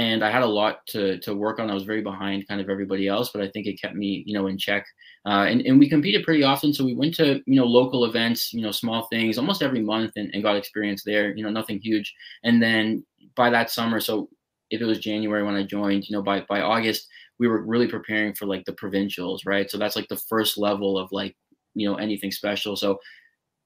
and 0.00 0.24
I 0.24 0.30
had 0.30 0.42
a 0.42 0.46
lot 0.60 0.86
to 0.88 1.18
to 1.20 1.34
work 1.34 1.58
on. 1.58 1.70
I 1.70 1.74
was 1.74 1.84
very 1.84 2.00
behind 2.00 2.48
kind 2.48 2.60
of 2.60 2.70
everybody 2.70 3.06
else, 3.06 3.30
but 3.32 3.42
I 3.42 3.48
think 3.50 3.66
it 3.66 3.80
kept 3.80 3.94
me, 3.94 4.22
you 4.26 4.34
know, 4.34 4.46
in 4.46 4.56
check. 4.56 4.86
Uh, 5.26 5.44
and 5.50 5.60
and 5.62 5.78
we 5.78 5.88
competed 5.88 6.24
pretty 6.24 6.42
often, 6.42 6.72
so 6.72 6.84
we 6.84 6.94
went 6.94 7.14
to 7.16 7.42
you 7.46 7.56
know 7.56 7.66
local 7.66 8.06
events, 8.06 8.52
you 8.54 8.62
know, 8.62 8.70
small 8.72 9.06
things 9.08 9.36
almost 9.36 9.62
every 9.62 9.82
month, 9.82 10.12
and, 10.16 10.30
and 10.32 10.42
got 10.42 10.56
experience 10.56 11.02
there. 11.04 11.34
You 11.36 11.44
know, 11.44 11.50
nothing 11.50 11.80
huge. 11.80 12.14
And 12.44 12.62
then 12.62 13.04
by 13.36 13.50
that 13.50 13.70
summer, 13.70 14.00
so 14.00 14.30
if 14.70 14.80
it 14.80 14.86
was 14.86 15.00
January 15.00 15.42
when 15.44 15.56
I 15.56 15.64
joined, 15.64 16.08
you 16.08 16.16
know, 16.16 16.22
by 16.22 16.40
by 16.48 16.60
August 16.62 17.06
we 17.40 17.48
were 17.48 17.62
really 17.62 17.88
preparing 17.88 18.34
for 18.34 18.44
like 18.46 18.64
the 18.66 18.72
provincials, 18.74 19.46
right? 19.46 19.70
So 19.70 19.78
that's 19.78 19.96
like 19.96 20.08
the 20.08 20.22
first 20.28 20.58
level 20.58 20.98
of 20.98 21.10
like 21.10 21.34
you 21.74 21.88
know 21.88 21.96
anything 21.96 22.30
special. 22.30 22.76
So 22.76 22.98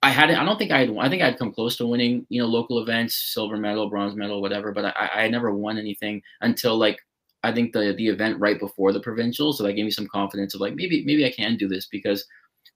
I 0.04 0.10
hadn't. 0.10 0.36
I 0.36 0.44
don't 0.44 0.58
think 0.58 0.70
I 0.70 0.80
had. 0.80 0.94
I 1.00 1.08
think 1.08 1.22
I'd 1.22 1.38
come 1.38 1.50
close 1.50 1.78
to 1.78 1.86
winning, 1.86 2.26
you 2.28 2.38
know, 2.42 2.46
local 2.46 2.78
events, 2.82 3.32
silver 3.32 3.56
medal, 3.56 3.88
bronze 3.88 4.14
medal, 4.14 4.42
whatever. 4.42 4.70
But 4.70 4.94
I, 4.94 5.08
I 5.14 5.28
never 5.28 5.54
won 5.54 5.78
anything 5.78 6.20
until 6.42 6.76
like 6.76 6.98
I 7.42 7.52
think 7.52 7.72
the 7.72 7.94
the 7.96 8.08
event 8.08 8.38
right 8.38 8.60
before 8.60 8.92
the 8.92 9.00
provincial. 9.00 9.54
So 9.54 9.64
that 9.64 9.72
gave 9.72 9.86
me 9.86 9.90
some 9.90 10.06
confidence 10.08 10.52
of 10.52 10.60
like 10.60 10.74
maybe 10.74 11.06
maybe 11.06 11.24
I 11.24 11.32
can 11.32 11.56
do 11.56 11.68
this 11.68 11.86
because 11.86 12.22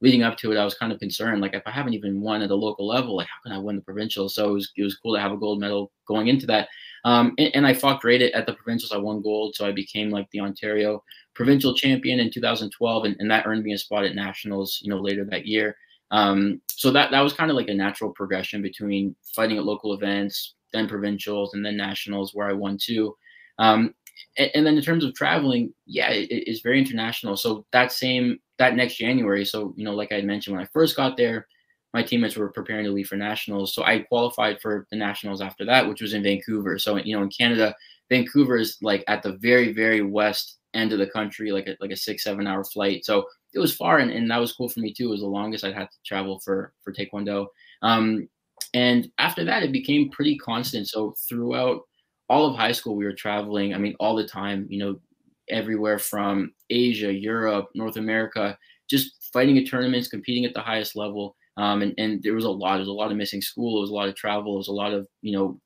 leading 0.00 0.22
up 0.22 0.38
to 0.38 0.52
it, 0.52 0.56
I 0.56 0.64
was 0.64 0.74
kind 0.74 0.90
of 0.90 1.00
concerned. 1.00 1.42
Like 1.42 1.52
if 1.52 1.62
I 1.66 1.70
haven't 1.70 1.92
even 1.92 2.22
won 2.22 2.40
at 2.40 2.50
a 2.50 2.54
local 2.54 2.86
level, 2.86 3.16
like 3.16 3.26
how 3.26 3.42
can 3.42 3.52
I 3.52 3.62
win 3.62 3.76
the 3.76 3.82
provincial? 3.82 4.30
So 4.30 4.48
it 4.48 4.52
was 4.54 4.72
it 4.78 4.82
was 4.82 4.96
cool 4.96 5.14
to 5.14 5.20
have 5.20 5.32
a 5.32 5.36
gold 5.36 5.60
medal 5.60 5.92
going 6.06 6.28
into 6.28 6.46
that. 6.46 6.70
Um, 7.04 7.34
and, 7.36 7.50
and, 7.54 7.66
I 7.66 7.74
fought 7.74 8.00
great 8.00 8.22
at, 8.22 8.32
at, 8.32 8.46
the 8.46 8.54
provincials. 8.54 8.90
I 8.90 8.96
won 8.96 9.22
gold, 9.22 9.54
so 9.54 9.64
I 9.64 9.70
became 9.70 10.10
like 10.10 10.28
the 10.30 10.40
Ontario 10.40 11.04
provincial 11.32 11.72
champion 11.72 12.18
in 12.18 12.28
2012, 12.28 13.04
and, 13.04 13.16
and 13.20 13.30
that 13.30 13.46
earned 13.46 13.62
me 13.62 13.72
a 13.72 13.78
spot 13.78 14.04
at 14.04 14.16
nationals, 14.16 14.80
you 14.82 14.90
know, 14.90 14.98
later 14.98 15.24
that 15.26 15.46
year. 15.46 15.76
Um, 16.10 16.60
so 16.68 16.90
that 16.92 17.10
that 17.10 17.20
was 17.20 17.32
kind 17.32 17.50
of 17.50 17.56
like 17.56 17.68
a 17.68 17.74
natural 17.74 18.12
progression 18.12 18.62
between 18.62 19.14
fighting 19.34 19.58
at 19.58 19.64
local 19.64 19.94
events, 19.94 20.54
then 20.72 20.88
provincials, 20.88 21.54
and 21.54 21.64
then 21.64 21.76
nationals, 21.76 22.34
where 22.34 22.48
I 22.48 22.52
won 22.52 22.78
two. 22.80 23.14
Um, 23.58 23.94
and, 24.36 24.50
and, 24.54 24.66
then 24.66 24.76
in 24.76 24.82
terms 24.82 25.04
of 25.04 25.14
traveling, 25.14 25.72
yeah, 25.86 26.10
it, 26.10 26.28
it's 26.30 26.60
very 26.60 26.78
international. 26.78 27.36
So 27.36 27.66
that 27.72 27.92
same 27.92 28.38
that 28.58 28.74
next 28.74 28.96
January, 28.96 29.44
so 29.44 29.74
you 29.76 29.84
know, 29.84 29.94
like 29.94 30.12
I 30.12 30.20
mentioned 30.22 30.56
when 30.56 30.64
I 30.64 30.68
first 30.72 30.96
got 30.96 31.16
there, 31.16 31.46
my 31.94 32.02
teammates 32.02 32.36
were 32.36 32.50
preparing 32.50 32.84
to 32.84 32.90
leave 32.90 33.08
for 33.08 33.16
nationals. 33.16 33.74
So 33.74 33.84
I 33.84 34.00
qualified 34.00 34.60
for 34.60 34.86
the 34.90 34.96
nationals 34.96 35.40
after 35.40 35.64
that, 35.66 35.88
which 35.88 36.00
was 36.00 36.14
in 36.14 36.22
Vancouver. 36.22 36.78
So 36.78 36.96
you 36.96 37.16
know, 37.16 37.22
in 37.22 37.30
Canada, 37.30 37.74
Vancouver 38.08 38.56
is 38.56 38.78
like 38.82 39.04
at 39.08 39.22
the 39.22 39.36
very 39.36 39.72
very 39.72 40.02
west 40.02 40.57
end 40.74 40.92
of 40.92 40.98
the 40.98 41.06
country, 41.06 41.50
like 41.50 41.66
a, 41.66 41.76
like 41.80 41.90
a 41.90 41.96
six 41.96 42.24
seven 42.24 42.46
hour 42.46 42.64
flight. 42.64 43.04
So 43.04 43.26
it 43.54 43.58
was 43.58 43.74
far 43.74 43.98
and, 43.98 44.10
and 44.10 44.30
that 44.30 44.38
was 44.38 44.52
cool 44.52 44.68
for 44.68 44.80
me 44.80 44.92
too. 44.92 45.08
It 45.08 45.12
was 45.12 45.20
the 45.20 45.26
longest 45.26 45.64
I'd 45.64 45.74
had 45.74 45.90
to 45.90 45.96
travel 46.06 46.40
for 46.40 46.72
for 46.82 46.92
Taekwondo. 46.92 47.46
Um, 47.82 48.28
and 48.74 49.08
after 49.18 49.44
that, 49.44 49.62
it 49.62 49.72
became 49.72 50.10
pretty 50.10 50.36
constant. 50.36 50.88
So 50.88 51.14
throughout 51.28 51.82
all 52.28 52.46
of 52.46 52.56
high 52.56 52.72
school, 52.72 52.96
we 52.96 53.04
were 53.04 53.14
traveling. 53.14 53.74
I 53.74 53.78
mean, 53.78 53.94
all 53.98 54.14
the 54.14 54.26
time. 54.26 54.66
You 54.68 54.78
know, 54.78 55.00
everywhere 55.48 55.98
from 55.98 56.52
Asia, 56.70 57.12
Europe, 57.12 57.68
North 57.74 57.96
America, 57.96 58.56
just 58.88 59.30
fighting 59.32 59.58
at 59.58 59.68
tournaments, 59.68 60.08
competing 60.08 60.44
at 60.44 60.54
the 60.54 60.60
highest 60.60 60.96
level. 60.96 61.36
Um, 61.56 61.82
and, 61.82 61.94
and 61.98 62.22
there 62.22 62.34
was 62.34 62.44
a 62.44 62.50
lot. 62.50 62.74
There 62.74 62.80
was 62.80 62.88
a 62.88 62.92
lot 62.92 63.10
of 63.10 63.16
missing 63.16 63.40
school. 63.40 63.76
There 63.76 63.80
was 63.82 63.90
a 63.90 63.94
lot 63.94 64.08
of 64.08 64.14
travel. 64.14 64.52
There 64.52 64.58
was 64.58 64.68
a 64.68 64.72
lot 64.72 64.92
of 64.92 65.06
you 65.22 65.32
know 65.32 65.60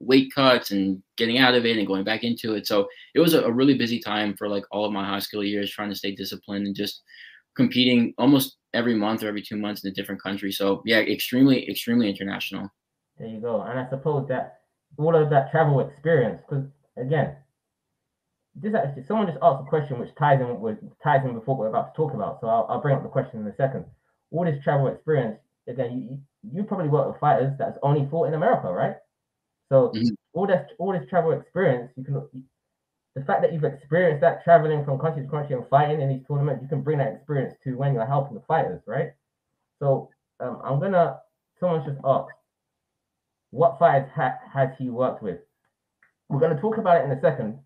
weight 0.00 0.32
cuts 0.34 0.70
and 0.70 1.02
getting 1.16 1.38
out 1.38 1.54
of 1.54 1.66
it 1.66 1.76
and 1.76 1.86
going 1.86 2.04
back 2.04 2.24
into 2.24 2.54
it. 2.54 2.66
So 2.66 2.88
it 3.14 3.20
was 3.20 3.34
a, 3.34 3.42
a, 3.42 3.52
really 3.52 3.76
busy 3.76 3.98
time 3.98 4.36
for 4.36 4.48
like 4.48 4.64
all 4.70 4.84
of 4.84 4.92
my 4.92 5.04
high 5.04 5.18
school 5.18 5.42
years, 5.42 5.70
trying 5.70 5.88
to 5.90 5.96
stay 5.96 6.14
disciplined 6.14 6.66
and 6.66 6.76
just 6.76 7.02
competing 7.56 8.14
almost 8.18 8.58
every 8.74 8.94
month 8.94 9.22
or 9.22 9.28
every 9.28 9.42
two 9.42 9.56
months 9.56 9.84
in 9.84 9.90
a 9.90 9.94
different 9.94 10.22
country. 10.22 10.52
So 10.52 10.82
yeah, 10.84 10.98
extremely, 10.98 11.68
extremely 11.68 12.08
international. 12.08 12.68
There 13.18 13.28
you 13.28 13.40
go. 13.40 13.62
And 13.62 13.78
I 13.78 13.88
suppose 13.90 14.28
that 14.28 14.60
all 14.96 15.16
of 15.16 15.30
that 15.30 15.50
travel 15.50 15.80
experience, 15.80 16.40
because 16.48 16.64
again, 16.96 17.34
this 18.54 18.74
uh, 18.74 18.78
actually 18.78 19.04
someone 19.04 19.26
just 19.26 19.38
asked 19.42 19.62
a 19.62 19.68
question 19.68 19.98
which 19.98 20.14
ties 20.18 20.40
in 20.40 20.60
with 20.60 20.78
ties 21.02 21.24
in 21.24 21.34
with 21.34 21.46
what 21.46 21.58
we're 21.58 21.68
about 21.68 21.94
to 21.94 21.96
talk 21.96 22.14
about. 22.14 22.40
So 22.40 22.48
I'll, 22.48 22.66
I'll 22.68 22.80
bring 22.80 22.96
up 22.96 23.02
the 23.02 23.08
question 23.08 23.40
in 23.40 23.46
a 23.46 23.54
second. 23.56 23.84
All 24.30 24.44
this 24.44 24.62
travel 24.62 24.88
experience, 24.88 25.38
again, 25.66 26.20
you, 26.42 26.60
you 26.60 26.64
probably 26.64 26.88
work 26.88 27.08
with 27.08 27.20
fighters 27.20 27.52
that's 27.58 27.78
only 27.82 28.06
fought 28.10 28.28
in 28.28 28.34
America, 28.34 28.70
right? 28.70 28.96
So 29.70 29.92
mm-hmm. 29.94 30.14
all 30.32 30.46
that 30.46 30.68
all 30.78 30.92
this 30.92 31.08
travel 31.08 31.32
experience, 31.32 31.92
you 31.96 32.04
can 32.04 32.22
the 33.14 33.24
fact 33.24 33.42
that 33.42 33.52
you've 33.52 33.64
experienced 33.64 34.20
that 34.20 34.44
traveling 34.44 34.84
from 34.84 34.98
country 34.98 35.22
to 35.22 35.28
country 35.28 35.56
and 35.56 35.66
fighting 35.68 36.00
in 36.00 36.08
these 36.08 36.22
tournaments, 36.26 36.62
you 36.62 36.68
can 36.68 36.82
bring 36.82 36.98
that 36.98 37.14
experience 37.14 37.54
to 37.64 37.76
when 37.76 37.92
you're 37.94 38.06
helping 38.06 38.34
the 38.34 38.42
fighters, 38.46 38.80
right? 38.86 39.10
So 39.80 40.10
um, 40.40 40.60
I'm 40.64 40.80
gonna 40.80 41.18
someone 41.58 41.84
just 41.84 41.98
asked, 42.04 42.32
what 43.50 43.78
fighters 43.78 44.08
ha- 44.14 44.38
has 44.52 44.70
he 44.78 44.90
worked 44.90 45.22
with? 45.22 45.38
We're 46.28 46.40
gonna 46.40 46.60
talk 46.60 46.78
about 46.78 47.00
it 47.00 47.04
in 47.04 47.10
a 47.10 47.20
second, 47.20 47.58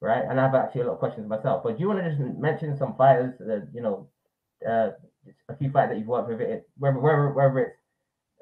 right? 0.00 0.24
And 0.28 0.38
I 0.38 0.44
have 0.44 0.54
actually 0.54 0.82
a 0.82 0.86
lot 0.86 0.94
of 0.94 0.98
questions 0.98 1.28
myself. 1.28 1.62
But 1.64 1.76
do 1.76 1.80
you 1.80 1.88
want 1.88 2.00
to 2.04 2.10
just 2.10 2.20
mention 2.38 2.76
some 2.76 2.94
fighters 2.96 3.34
that 3.40 3.68
you 3.74 3.82
know, 3.82 4.08
uh, 4.66 4.90
a 5.48 5.56
few 5.56 5.70
fighters 5.70 5.90
that 5.90 5.98
you've 5.98 6.08
worked 6.08 6.28
with, 6.28 6.40
it 6.40 6.68
whether 6.78 6.98
whether 6.98 7.30
whether 7.30 7.58
it's 7.58 7.76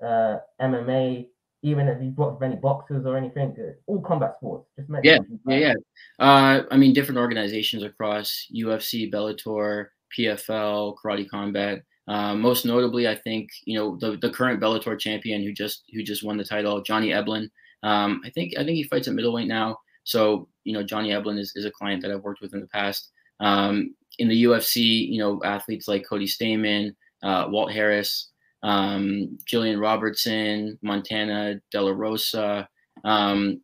uh, 0.02 0.38
MMA, 0.60 1.28
even 1.62 1.88
if 1.88 2.00
you've 2.02 2.16
worked 2.16 2.40
with 2.40 2.50
any 2.50 2.56
boxers 2.56 3.04
or 3.04 3.16
anything, 3.16 3.56
uh, 3.58 3.72
all 3.86 4.00
combat 4.00 4.34
sports. 4.38 4.68
Just 4.76 4.88
yeah, 5.02 5.18
yeah, 5.46 5.56
yeah. 5.56 5.74
Uh, 6.18 6.62
I 6.70 6.76
mean, 6.76 6.92
different 6.92 7.18
organizations 7.18 7.82
across 7.82 8.46
UFC, 8.54 9.12
Bellator, 9.12 9.86
PFL, 10.16 10.96
Karate 11.02 11.28
Combat. 11.28 11.82
Uh, 12.06 12.34
most 12.34 12.64
notably, 12.64 13.06
I 13.06 13.14
think 13.14 13.50
you 13.64 13.78
know 13.78 13.96
the, 14.00 14.16
the 14.16 14.30
current 14.30 14.60
Bellator 14.60 14.98
champion 14.98 15.42
who 15.42 15.52
just 15.52 15.84
who 15.92 16.02
just 16.02 16.24
won 16.24 16.36
the 16.36 16.44
title, 16.44 16.80
Johnny 16.82 17.10
Eblen. 17.10 17.48
Um, 17.82 18.22
I 18.24 18.30
think 18.30 18.54
I 18.56 18.64
think 18.64 18.76
he 18.76 18.84
fights 18.84 19.08
at 19.08 19.14
middleweight 19.14 19.48
now. 19.48 19.78
So 20.04 20.48
you 20.64 20.72
know 20.72 20.82
Johnny 20.82 21.10
Eblen 21.10 21.38
is, 21.38 21.52
is 21.54 21.64
a 21.64 21.70
client 21.70 22.02
that 22.02 22.10
I've 22.10 22.22
worked 22.22 22.40
with 22.40 22.54
in 22.54 22.60
the 22.60 22.68
past. 22.68 23.10
Um, 23.40 23.94
in 24.18 24.28
the 24.28 24.44
UFC, 24.44 25.08
you 25.08 25.18
know 25.18 25.40
athletes 25.44 25.86
like 25.86 26.08
Cody 26.08 26.26
Stamann, 26.26 26.94
uh, 27.22 27.46
Walt 27.50 27.72
Harris, 27.72 28.30
um, 28.62 29.38
Jillian 29.46 29.80
Robertson, 29.80 30.78
Montana 30.82 31.60
De 31.70 31.80
La 31.80 31.92
Rosa. 31.92 32.68
Um, 33.04 33.60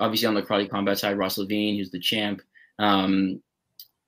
obviously 0.00 0.26
on 0.26 0.34
the 0.34 0.42
karate 0.42 0.70
combat 0.70 0.98
side, 0.98 1.18
Ross 1.18 1.38
Levine, 1.38 1.76
who's 1.76 1.90
the 1.90 2.00
champ. 2.00 2.42
Um, 2.78 3.42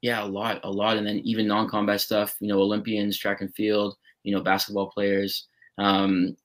yeah, 0.03 0.23
a 0.23 0.27
lot, 0.27 0.61
a 0.65 0.71
lot, 0.71 0.97
and 0.97 1.07
then 1.07 1.19
even 1.25 1.47
non-combat 1.47 2.01
stuff. 2.01 2.37
You 2.41 2.49
know, 2.49 2.61
Olympians, 2.61 3.19
track 3.19 3.41
and 3.41 3.55
field. 3.55 3.97
You 4.23 4.35
know, 4.35 4.43
basketball 4.43 4.91
players, 4.91 5.47
um, 5.79 6.37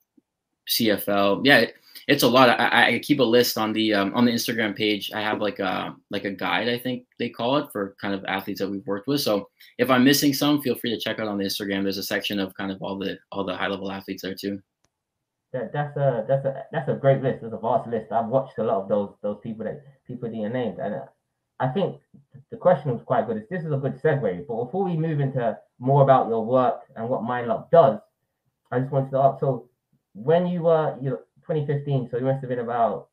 CFL. 0.68 1.42
Yeah, 1.44 1.66
it's 2.08 2.24
a 2.24 2.28
lot. 2.28 2.50
I, 2.50 2.96
I 2.96 3.00
keep 3.00 3.20
a 3.20 3.24
list 3.24 3.58
on 3.58 3.74
the 3.74 3.94
um, 3.94 4.14
on 4.14 4.26
the 4.26 4.32
Instagram 4.32 4.76
page. 4.76 5.12
I 5.14 5.22
have 5.22 5.42
like 5.42 5.60
a 5.60 5.96
like 6.10 6.26
a 6.26 6.32
guide, 6.32 6.70
I 6.70 6.78
think 6.78 7.06
they 7.20 7.30
call 7.30 7.58
it, 7.58 7.68
for 7.72 7.96
kind 8.02 8.14
of 8.14 8.24
athletes 8.26 8.60
that 8.60 8.70
we've 8.70 8.86
worked 8.86 9.08
with. 9.08 9.22
So 9.22 9.50
if 9.78 9.90
I'm 9.90 10.04
missing 10.04 10.34
some, 10.34 10.62
feel 10.62 10.76
free 10.76 10.92
to 10.92 11.00
check 11.00 11.20
out 11.20 11.28
on 11.28 11.38
the 11.38 11.46
Instagram. 11.46 11.84
There's 11.84 11.98
a 11.98 12.04
section 12.04 12.40
of 12.40 12.54
kind 12.56 12.72
of 12.72 12.82
all 12.82 12.98
the 12.98 13.18
all 13.32 13.46
the 13.46 13.56
high 13.56 13.68
level 13.68 13.92
athletes 13.92 14.24
there 14.24 14.36
too. 14.36 14.60
That, 15.54 15.72
that's 15.72 15.96
a 15.98 16.26
that's 16.28 16.46
a 16.46 16.64
that's 16.72 16.90
a 16.90 16.96
great 16.96 17.22
list. 17.22 17.44
It's 17.44 17.54
a 17.54 17.58
vast 17.58 17.90
list. 17.90 18.12
I've 18.12 18.28
watched 18.28 18.58
a 18.58 18.64
lot 18.64 18.84
of 18.84 18.90
those 18.90 19.14
those 19.22 19.40
people 19.42 19.66
that 19.66 19.82
people 20.06 20.30
that 20.30 20.36
you 20.36 20.50
named, 20.50 20.80
and 20.80 20.96
uh, 20.96 21.06
I 21.60 21.68
think 21.70 21.98
the 22.52 22.58
question 22.58 22.92
was 22.92 23.02
quite 23.06 23.28
good. 23.28 23.46
This 23.50 23.64
is 23.64 23.72
a 23.72 23.78
good 23.78 24.02
segue. 24.02 24.46
But 24.48 24.66
before 24.66 24.84
we 24.84 24.98
move 24.98 25.20
into 25.20 25.58
more 25.80 26.04
about 26.04 26.28
your 26.28 26.46
work 26.46 26.82
and 26.96 27.08
what 27.08 27.22
MindLock 27.22 27.72
does, 27.72 28.00
I 28.72 28.80
just 28.80 28.92
wanted 28.92 29.12
to 29.12 29.20
ask. 29.20 29.40
So 29.40 29.70
when 30.14 30.48
you 30.48 30.64
were 30.64 30.98
you 31.02 31.20
2015, 31.48 32.10
so 32.10 32.18
you 32.18 32.26
must 32.26 32.42
have 32.42 32.50
been 32.50 32.60
about 32.60 33.10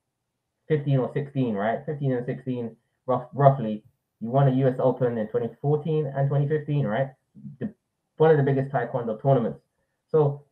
15 0.69 0.99
or 0.99 1.11
16, 1.13 1.55
right? 1.55 1.81
15 1.85 2.13
and 2.13 2.27
16, 2.27 2.77
rough, 3.07 3.29
roughly. 3.35 3.85
You 4.21 4.31
won 4.31 4.49
a 4.49 4.67
US 4.67 4.77
Open 4.79 5.19
in 5.19 5.27
2014 5.27 6.07
and 6.07 6.29
2015, 6.29 6.87
right? 6.87 7.09
The, 7.61 7.73
one 8.17 8.31
of 8.31 8.37
the 8.37 8.43
biggest 8.43 8.71
Taekwondo 8.71 9.21
tournaments. 9.21 9.61
So, 10.11 10.45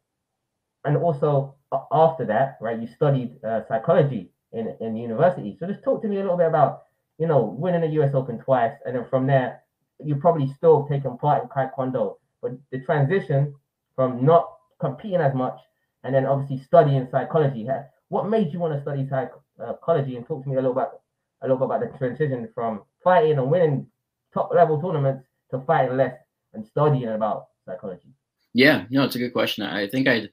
and 0.84 0.96
also 0.96 1.54
after 1.92 2.24
that, 2.26 2.58
right, 2.60 2.78
you 2.78 2.88
studied 2.96 3.42
uh, 3.44 3.60
psychology 3.68 4.30
in, 4.52 4.74
in 4.80 4.96
university. 4.96 5.56
So 5.58 5.66
just 5.66 5.84
talk 5.84 6.02
to 6.02 6.08
me 6.08 6.16
a 6.16 6.20
little 6.20 6.36
bit 6.36 6.48
about, 6.48 6.82
you 7.18 7.26
know, 7.26 7.42
winning 7.42 7.82
the 7.82 8.02
US 8.02 8.14
Open 8.14 8.38
twice, 8.38 8.72
and 8.84 8.96
then 8.96 9.06
from 9.08 9.26
there, 9.26 9.62
you 10.02 10.16
probably 10.16 10.52
still 10.56 10.86
taken 10.88 11.16
part 11.18 11.42
in 11.42 11.48
Taekwondo, 11.48 12.16
but 12.42 12.52
the 12.72 12.80
transition 12.80 13.54
from 13.94 14.24
not 14.24 14.50
competing 14.80 15.20
as 15.20 15.34
much 15.34 15.60
and 16.04 16.14
then 16.14 16.26
obviously 16.26 16.64
studying 16.64 17.08
psychology. 17.10 17.66
What 18.08 18.28
made 18.28 18.52
you 18.52 18.58
want 18.58 18.74
to 18.74 18.82
study 18.82 19.08
uh, 19.12 19.26
psychology? 19.58 20.16
And 20.16 20.26
talk 20.26 20.42
to 20.42 20.48
me 20.48 20.56
a 20.56 20.60
little 20.60 20.72
about 20.72 21.00
a 21.42 21.48
little 21.48 21.62
about 21.62 21.80
the 21.80 21.98
transition 21.98 22.48
from 22.54 22.82
fighting 23.02 23.38
and 23.38 23.50
winning 23.50 23.86
top 24.34 24.52
level 24.54 24.80
tournaments 24.80 25.26
to 25.50 25.60
fighting 25.60 25.96
less 25.96 26.16
and 26.54 26.66
studying 26.66 27.08
about 27.08 27.46
psychology. 27.64 28.08
Yeah, 28.52 28.84
no, 28.90 29.04
it's 29.04 29.14
a 29.14 29.18
good 29.18 29.32
question. 29.32 29.64
I 29.64 29.88
think 29.88 30.08
I'd 30.08 30.30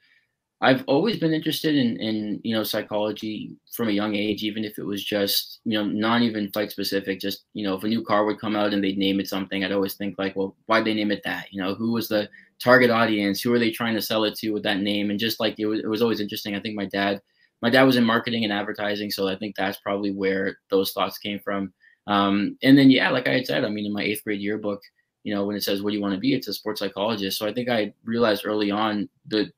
I've 0.60 0.84
always 0.88 1.20
been 1.20 1.34
interested 1.34 1.76
in 1.76 1.98
in 1.98 2.42
you 2.44 2.56
know 2.56 2.64
psychology 2.64 3.56
from 3.72 3.90
a 3.90 3.92
young 3.92 4.16
age, 4.16 4.44
even 4.44 4.66
if 4.66 4.80
it 4.80 4.86
was 4.86 5.04
just 5.04 5.60
you 5.66 5.78
know 5.78 5.86
not 5.86 6.22
even 6.24 6.52
fight 6.52 6.72
specific. 6.72 7.20
Just 7.20 7.46
you 7.54 7.64
know 7.64 7.76
if 7.76 7.84
a 7.84 7.88
new 7.88 8.04
car 8.04 8.26
would 8.26 8.40
come 8.40 8.56
out 8.56 8.74
and 8.74 8.84
they'd 8.84 8.98
name 8.98 9.20
it 9.20 9.28
something, 9.28 9.64
I'd 9.64 9.72
always 9.72 9.94
think 9.94 10.18
like, 10.18 10.36
well, 10.36 10.56
why'd 10.66 10.86
they 10.86 10.96
name 10.96 11.12
it 11.12 11.22
that? 11.26 11.48
You 11.52 11.62
know, 11.62 11.76
who 11.76 11.92
was 11.94 12.08
the 12.08 12.28
target 12.62 12.90
audience? 12.90 13.42
Who 13.42 13.54
are 13.54 13.60
they 13.60 13.70
trying 13.70 13.94
to 13.96 14.02
sell 14.02 14.24
it 14.24 14.36
to 14.40 14.50
with 14.52 14.64
that 14.64 14.80
name? 14.80 15.12
And 15.12 15.20
just 15.20 15.40
like 15.40 15.60
it 15.60 15.68
was, 15.68 15.80
it 15.82 15.88
was 15.88 16.02
always 16.02 16.20
interesting. 16.20 16.56
I 16.56 16.60
think 16.60 16.76
my 16.76 16.86
dad, 16.86 17.22
my 17.62 17.70
dad 17.70 17.84
was 17.84 17.96
in 17.98 18.04
marketing 18.04 18.44
and 18.44 18.54
advertising, 18.54 19.12
so 19.12 19.28
I 19.28 19.36
think 19.38 19.56
that's 19.56 19.80
probably 19.80 20.12
where 20.12 20.58
those 20.72 20.92
thoughts 20.92 21.20
came 21.20 21.40
from. 21.40 21.72
Um, 22.08 22.58
and 22.64 22.78
then 22.78 22.90
yeah, 22.90 23.10
like 23.12 23.28
I 23.28 23.34
had 23.34 23.46
said, 23.46 23.64
I 23.64 23.70
mean, 23.70 23.86
in 23.86 23.94
my 23.94 24.02
eighth 24.02 24.24
grade 24.24 24.42
yearbook, 24.42 24.82
you 25.24 25.36
know, 25.36 25.46
when 25.46 25.56
it 25.56 25.64
says 25.64 25.84
what 25.84 25.92
do 25.92 25.98
you 25.98 26.02
want 26.02 26.16
to 26.16 26.20
be, 26.20 26.34
it's 26.34 26.48
a 26.48 26.54
sports 26.54 26.80
psychologist. 26.80 27.38
So 27.38 27.46
I 27.46 27.54
think 27.54 27.70
I 27.70 27.94
realized 28.06 28.44
early 28.46 28.72
on 28.72 29.10
the 29.28 29.52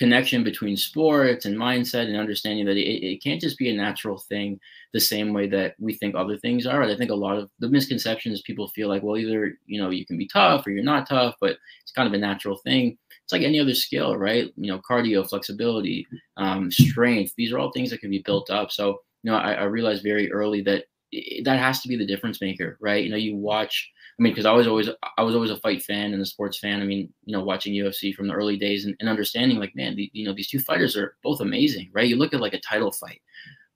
connection 0.00 0.42
between 0.42 0.78
sports 0.78 1.44
and 1.44 1.56
mindset 1.56 2.06
and 2.06 2.16
understanding 2.16 2.64
that 2.64 2.78
it, 2.78 3.04
it 3.06 3.22
can't 3.22 3.40
just 3.40 3.58
be 3.58 3.68
a 3.68 3.76
natural 3.76 4.18
thing 4.18 4.58
the 4.94 4.98
same 4.98 5.34
way 5.34 5.46
that 5.46 5.74
we 5.78 5.92
think 5.92 6.14
other 6.14 6.38
things 6.38 6.66
are. 6.66 6.82
I 6.82 6.96
think 6.96 7.10
a 7.10 7.14
lot 7.26 7.36
of 7.36 7.50
the 7.58 7.68
misconceptions 7.68 8.40
people 8.40 8.66
feel 8.68 8.88
like, 8.88 9.02
well, 9.02 9.18
either 9.18 9.58
you 9.66 9.80
know 9.80 9.90
you 9.90 10.06
can 10.06 10.16
be 10.16 10.26
tough 10.26 10.66
or 10.66 10.70
you're 10.70 10.82
not 10.82 11.06
tough, 11.06 11.34
but 11.40 11.58
it's 11.82 11.92
kind 11.92 12.08
of 12.08 12.14
a 12.14 12.18
natural 12.18 12.56
thing. 12.56 12.96
It's 13.24 13.32
like 13.32 13.42
any 13.42 13.60
other 13.60 13.74
skill, 13.74 14.16
right? 14.16 14.50
You 14.56 14.72
know, 14.72 14.80
cardio, 14.90 15.28
flexibility, 15.28 16.06
um, 16.38 16.70
strength. 16.70 17.34
These 17.36 17.52
are 17.52 17.58
all 17.58 17.70
things 17.72 17.90
that 17.90 18.00
can 18.00 18.10
be 18.10 18.22
built 18.24 18.48
up. 18.50 18.72
So 18.72 19.00
you 19.22 19.30
know, 19.30 19.36
I, 19.36 19.52
I 19.52 19.64
realized 19.64 20.02
very 20.02 20.32
early 20.32 20.62
that 20.62 20.84
that 21.44 21.58
has 21.58 21.80
to 21.82 21.88
be 21.88 21.96
the 21.96 22.06
difference 22.06 22.40
maker, 22.40 22.76
right? 22.80 23.02
You 23.04 23.10
know, 23.10 23.16
you 23.16 23.36
watch 23.36 23.90
I 24.18 24.22
mean, 24.22 24.32
because 24.34 24.44
I 24.44 24.52
was 24.52 24.66
always 24.66 24.90
I 25.16 25.22
was 25.22 25.34
always 25.34 25.50
a 25.50 25.56
fight 25.56 25.82
fan 25.82 26.12
and 26.12 26.20
a 26.20 26.26
sports 26.26 26.58
fan. 26.58 26.82
I 26.82 26.84
mean, 26.84 27.10
you 27.24 27.34
know, 27.34 27.42
watching 27.42 27.72
UFC 27.72 28.12
from 28.12 28.28
the 28.28 28.34
early 28.34 28.58
days 28.58 28.84
and, 28.84 28.94
and 29.00 29.08
understanding 29.08 29.58
like, 29.58 29.74
man, 29.74 29.96
the, 29.96 30.10
you 30.12 30.26
know, 30.26 30.34
these 30.34 30.48
two 30.50 30.60
fighters 30.60 30.94
are 30.94 31.16
both 31.22 31.40
amazing, 31.40 31.90
right? 31.94 32.06
You 32.06 32.16
look 32.16 32.34
at 32.34 32.40
like 32.40 32.52
a 32.52 32.60
title 32.60 32.92
fight, 32.92 33.22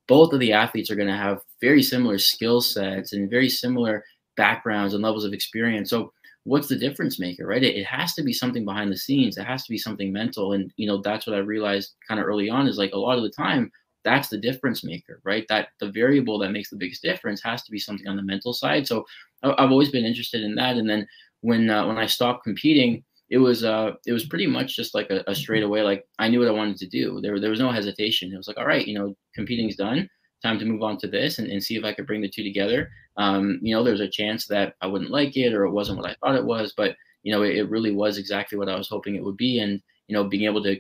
both 0.07 0.33
of 0.35 0.41
the 0.41 0.53
athletes 0.53 0.91
are 0.91 0.97
going 0.97 1.09
to 1.09 1.17
have 1.17 1.41
very 1.63 1.83
similar 1.83 2.19
skill 2.19 2.61
sets 2.61 3.15
and 3.15 3.31
very 3.31 3.49
similar 3.49 4.05
backgrounds 4.37 4.95
and 4.95 5.03
levels 5.03 5.25
of 5.25 5.33
experience. 5.33 5.91
So, 5.91 6.13
what's 6.45 6.69
the 6.69 6.77
difference 6.77 7.19
maker, 7.19 7.47
right? 7.47 7.63
It, 7.63 7.77
it 7.77 7.87
has 7.87 8.13
to 8.15 8.23
be 8.23 8.35
something 8.35 8.67
behind 8.67 8.93
the 8.93 8.99
scenes. 8.99 9.39
It 9.39 9.47
has 9.47 9.65
to 9.65 9.71
be 9.71 9.79
something 9.79 10.13
mental, 10.13 10.53
and 10.53 10.71
you 10.77 10.87
know, 10.87 11.01
that's 11.01 11.27
what 11.27 11.37
I 11.37 11.41
realized 11.41 11.95
kind 12.07 12.21
of 12.21 12.27
early 12.27 12.51
on 12.51 12.69
is 12.69 12.77
like 12.77 12.93
a 12.93 12.99
lot 12.99 13.17
of 13.17 13.25
the 13.25 13.31
time 13.31 13.73
that's 14.05 14.29
the 14.29 14.39
difference 14.39 14.85
maker, 14.85 15.21
right? 15.25 15.45
That 15.49 15.69
the 15.81 15.91
variable 15.91 16.39
that 16.41 16.51
makes 16.53 16.71
the 16.71 16.77
biggest 16.77 17.03
difference 17.03 17.43
has 17.43 17.63
to 17.65 17.73
be 17.73 17.79
something 17.79 18.07
on 18.07 18.17
the 18.17 18.23
mental 18.23 18.53
side. 18.53 18.87
So 18.87 19.05
I've 19.43 19.71
always 19.71 19.91
been 19.91 20.05
interested 20.05 20.43
in 20.43 20.55
that. 20.57 20.77
And 20.77 20.89
then 20.89 21.07
when 21.41 21.71
uh, 21.71 21.87
when 21.87 21.99
I 21.99 22.07
stopped 22.07 22.45
competing, 22.45 23.05
it 23.31 23.39
was 23.39 23.65
uh 23.65 23.93
it 24.07 24.13
was 24.13 24.27
pretty 24.27 24.47
much 24.47 24.77
just 24.77 24.95
like 24.95 25.11
a, 25.11 25.25
a 25.27 25.35
straight 25.35 25.63
away 25.63 25.83
like 25.83 26.05
I 26.19 26.29
knew 26.29 26.41
what 26.41 26.49
I 26.49 26.53
wanted 26.53 26.77
to 26.79 26.87
do. 26.89 27.21
There 27.21 27.41
there 27.41 27.51
was 27.51 27.61
no 27.61 27.71
hesitation. 27.71 28.33
It 28.33 28.37
was 28.37 28.49
like 28.49 28.59
all 28.59 28.67
right, 28.67 28.87
you 28.87 28.99
know, 28.99 29.15
competing's 29.35 29.77
done. 29.77 30.09
Time 30.43 30.59
to 30.59 30.67
move 30.67 30.83
on 30.83 30.99
to 30.99 31.07
this 31.07 31.39
and, 31.39 31.51
and 31.51 31.63
see 31.65 31.77
if 31.77 31.85
I 31.85 31.95
could 31.95 32.07
bring 32.07 32.21
the 32.21 32.29
two 32.29 32.45
together. 32.45 32.91
Um, 33.17 33.59
you 33.63 33.75
know, 33.75 33.83
there's 33.83 34.01
a 34.01 34.09
chance 34.09 34.47
that 34.49 34.75
I 34.83 34.87
wouldn't 34.87 35.11
like 35.11 35.37
it 35.37 35.55
or 35.55 35.65
it 35.65 35.71
wasn't 35.71 35.99
what 35.99 36.11
I 36.11 36.17
thought 36.21 36.37
it 36.37 36.45
was, 36.45 36.75
but 36.77 36.97
you 37.23 37.33
know, 37.33 37.43
it, 37.43 37.57
it 37.57 37.71
really 37.71 37.93
was 37.93 38.19
exactly 38.19 38.59
what 38.59 38.69
I 38.69 38.77
was 38.77 38.89
hoping 38.89 39.15
it 39.15 39.25
would 39.25 39.39
be. 39.39 39.59
And 39.61 39.81
you 40.09 40.15
know, 40.15 40.25
being 40.25 40.45
able 40.45 40.63
to 40.65 40.79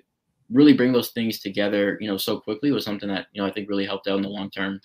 really 0.50 0.72
bring 0.72 0.92
those 0.92 1.10
things 1.10 1.40
together, 1.40 1.98
you 2.00 2.08
know, 2.08 2.16
so 2.16 2.40
quickly 2.40 2.70
was 2.70 2.84
something 2.84 3.08
that, 3.08 3.26
you 3.32 3.40
know, 3.40 3.48
I 3.48 3.52
think 3.52 3.68
really 3.68 3.86
helped 3.86 4.08
out 4.08 4.16
in 4.16 4.22
the 4.22 4.28
long 4.28 4.50
term. 4.50 4.80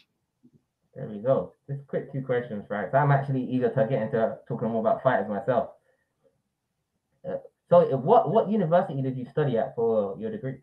There 0.95 1.08
we 1.08 1.19
go. 1.19 1.54
Just 1.69 1.86
quick 1.88 2.12
two 2.12 2.22
questions, 2.22 2.65
right? 2.69 2.89
So 2.91 2.98
I'm 2.98 3.12
actually 3.12 3.43
eager 3.43 3.69
to 3.69 3.88
get 3.89 4.02
into 4.02 4.38
talking 4.48 4.69
more 4.69 4.82
about 4.82 5.04
fighters 5.04 5.30
myself. 5.30 5.69
Uh, 7.28 7.36
so 7.69 7.95
what 7.98 8.32
what 8.32 8.50
university 8.50 9.02
did 9.02 9.17
you 9.17 9.26
study 9.26 9.58
at 9.58 9.76
for 9.76 10.17
your 10.19 10.32
degree? 10.32 10.58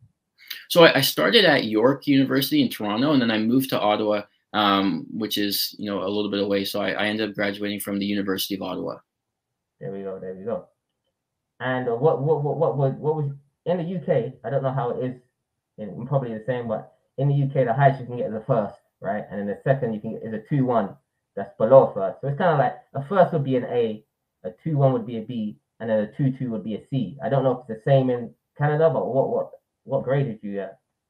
So 0.69 0.85
I, 0.85 0.99
I 0.99 1.01
started 1.01 1.45
at 1.45 1.65
York 1.65 2.07
University 2.07 2.63
in 2.63 2.69
Toronto, 2.69 3.13
and 3.13 3.23
then 3.23 3.31
I 3.31 3.39
moved 3.39 3.71
to 3.71 3.81
Ottawa, 3.81 4.23
um, 4.53 5.07
which 5.11 5.39
is 5.39 5.75
you 5.79 5.89
know 5.89 6.03
a 6.03 6.09
little 6.09 6.31
bit 6.31 6.41
away. 6.41 6.65
So 6.65 6.81
I, 6.81 6.91
I 6.91 7.07
ended 7.07 7.31
up 7.31 7.35
graduating 7.35 7.81
from 7.81 7.99
the 7.99 8.07
University 8.07 8.57
of 8.57 8.63
Ottawa. 8.63 8.97
There 9.81 9.93
we 9.93 10.03
go. 10.03 10.19
There 10.19 10.35
we 10.35 10.45
go. 10.45 10.67
And 11.61 11.87
what 11.87 12.23
what 12.23 12.43
what 12.43 12.57
what 12.57 12.77
was 12.77 12.95
what 12.99 13.17
was 13.17 13.31
in 13.67 13.79
the 13.79 13.97
UK, 13.97 14.33
I 14.45 14.51
don't 14.51 14.63
know 14.63 14.73
how 14.73 14.91
it 14.91 15.05
is, 15.05 15.21
in, 15.79 16.07
probably 16.07 16.33
the 16.33 16.45
same, 16.47 16.69
but 16.69 16.95
in 17.19 17.29
the 17.29 17.35
UK, 17.35 17.67
the 17.67 17.75
highest 17.75 18.01
you 18.01 18.07
can 18.07 18.17
get 18.17 18.29
is 18.29 18.35
a 18.35 18.45
first, 18.47 18.77
right? 19.01 19.25
And 19.31 19.41
then 19.41 19.47
the 19.47 19.61
second 19.65 19.93
you 19.93 20.01
can 20.01 20.13
get 20.13 20.23
is 20.23 20.33
a 20.33 20.43
2 20.49 20.65
1 20.65 20.97
that's 21.35 21.57
below 21.59 21.93
first. 21.95 22.21
So 22.21 22.29
it's 22.29 22.39
kind 22.39 22.53
of 22.53 22.59
like 22.59 22.77
a 22.95 23.07
first 23.09 23.33
would 23.33 23.45
be 23.45 23.57
an 23.57 23.65
A, 23.65 24.05
a 24.45 24.51
2 24.65 24.77
1 24.77 24.93
would 24.93 25.07
be 25.07 25.19
a 25.19 25.23
B, 25.23 25.59
and 25.81 25.91
then 25.91 26.01
a 26.01 26.17
2 26.17 26.39
2 26.39 26.51
would 26.51 26.65
be 26.65 26.77
a 26.77 26.83
C. 26.89 27.19
I 27.23 27.29
don't 27.29 27.45
know 27.45 27.53
if 27.53 27.71
it's 27.71 27.85
the 27.85 27.91
same 27.91 28.11
in 28.11 28.33
Canada, 28.57 28.89
but 28.89 29.07
what 29.07 29.29
what 29.29 29.51
what 29.85 30.05
grade 30.05 30.27
did 30.27 30.39
you 30.43 30.61
uh, 30.61 30.69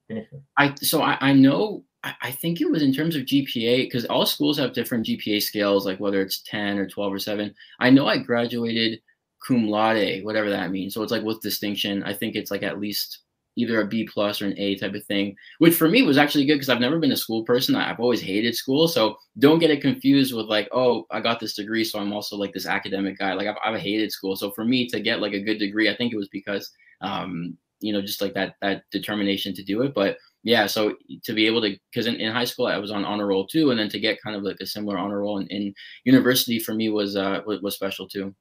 finish 0.08 0.26
with? 0.32 0.42
I 0.56 0.74
so 0.82 1.02
I, 1.02 1.18
I 1.20 1.32
know 1.32 1.84
I 2.20 2.30
think 2.30 2.60
it 2.60 2.70
was 2.70 2.82
in 2.82 2.92
terms 2.92 3.16
of 3.16 3.22
GPA 3.22 3.86
because 3.86 4.04
all 4.06 4.26
schools 4.26 4.58
have 4.58 4.72
different 4.72 5.06
GPA 5.06 5.42
scales, 5.42 5.86
like 5.86 5.98
whether 5.98 6.20
it's 6.20 6.42
10 6.42 6.78
or 6.78 6.86
12 6.86 7.12
or 7.12 7.18
7. 7.18 7.54
I 7.80 7.90
know 7.90 8.06
I 8.06 8.18
graduated 8.18 9.00
cum 9.46 9.68
laude, 9.68 10.24
whatever 10.24 10.50
that 10.50 10.70
means. 10.70 10.94
So 10.94 11.02
it's 11.02 11.12
like 11.12 11.22
with 11.22 11.40
distinction. 11.40 12.02
I 12.02 12.12
think 12.12 12.34
it's 12.34 12.50
like 12.50 12.62
at 12.62 12.80
least 12.80 13.20
either 13.56 13.80
a 13.80 13.86
B 13.86 14.06
plus 14.12 14.42
or 14.42 14.46
an 14.46 14.58
A 14.58 14.76
type 14.76 14.94
of 14.94 15.04
thing, 15.06 15.34
which 15.58 15.74
for 15.74 15.88
me 15.88 16.02
was 16.02 16.18
actually 16.18 16.44
good 16.44 16.56
because 16.56 16.68
I've 16.68 16.80
never 16.80 16.98
been 16.98 17.12
a 17.12 17.16
school 17.16 17.42
person. 17.42 17.74
I've 17.74 18.00
always 18.00 18.20
hated 18.20 18.54
school. 18.54 18.86
So 18.86 19.16
don't 19.38 19.58
get 19.58 19.70
it 19.70 19.80
confused 19.80 20.34
with 20.34 20.46
like, 20.46 20.68
oh, 20.72 21.06
I 21.10 21.20
got 21.20 21.40
this 21.40 21.54
degree. 21.54 21.82
So 21.82 21.98
I'm 21.98 22.12
also 22.12 22.36
like 22.36 22.52
this 22.52 22.66
academic 22.66 23.18
guy. 23.18 23.32
Like 23.32 23.46
I've, 23.46 23.56
I've 23.64 23.80
hated 23.80 24.12
school. 24.12 24.36
So 24.36 24.50
for 24.50 24.64
me 24.64 24.86
to 24.88 25.00
get 25.00 25.20
like 25.20 25.32
a 25.32 25.42
good 25.42 25.58
degree, 25.58 25.90
I 25.90 25.96
think 25.96 26.12
it 26.12 26.18
was 26.18 26.28
because, 26.28 26.70
um, 27.00 27.56
you 27.80 27.92
know, 27.92 28.02
just 28.02 28.20
like 28.20 28.34
that, 28.34 28.56
that 28.60 28.82
determination 28.90 29.54
to 29.54 29.64
do 29.64 29.82
it. 29.82 29.94
But 29.94 30.18
yeah, 30.42 30.66
so 30.66 30.94
to 31.24 31.32
be 31.32 31.46
able 31.46 31.62
to, 31.62 31.76
because 31.90 32.06
in, 32.06 32.16
in 32.16 32.32
high 32.32 32.44
school 32.44 32.66
I 32.66 32.76
was 32.76 32.90
on 32.90 33.04
honor 33.04 33.26
roll 33.26 33.46
too, 33.46 33.70
and 33.70 33.80
then 33.80 33.88
to 33.88 33.98
get 33.98 34.22
kind 34.22 34.36
of 34.36 34.42
like 34.42 34.58
a 34.60 34.66
similar 34.66 34.98
honor 34.98 35.20
roll 35.20 35.38
in, 35.38 35.46
in 35.48 35.74
university 36.04 36.58
for 36.58 36.74
me 36.74 36.88
was 36.88 37.16
uh 37.16 37.40
was, 37.46 37.60
was 37.62 37.74
special 37.74 38.06
too. 38.06 38.34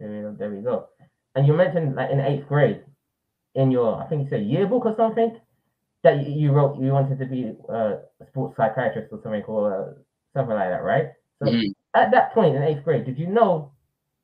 There, 0.00 0.34
there 0.38 0.50
we 0.50 0.62
go. 0.62 0.88
And 1.34 1.46
you 1.46 1.52
mentioned 1.52 1.94
like 1.94 2.10
in 2.10 2.20
eighth 2.20 2.48
grade, 2.48 2.82
in 3.54 3.70
your 3.70 4.02
I 4.02 4.06
think 4.06 4.24
you 4.24 4.30
said 4.30 4.46
yearbook 4.46 4.86
or 4.86 4.94
something, 4.96 5.38
that 6.02 6.26
you 6.26 6.52
wrote 6.52 6.80
you 6.80 6.90
wanted 6.92 7.18
to 7.18 7.26
be 7.26 7.52
uh, 7.68 7.98
a 8.20 8.26
sports 8.28 8.56
psychiatrist 8.56 9.12
or 9.12 9.20
something 9.22 9.42
or 9.44 9.74
uh, 9.74 9.92
something 10.34 10.54
like 10.54 10.70
that, 10.70 10.82
right? 10.82 11.08
So 11.38 11.50
mm-hmm. 11.50 11.70
at 11.94 12.10
that 12.12 12.32
point 12.32 12.56
in 12.56 12.62
eighth 12.62 12.84
grade, 12.84 13.04
did 13.04 13.18
you 13.18 13.26
know 13.26 13.72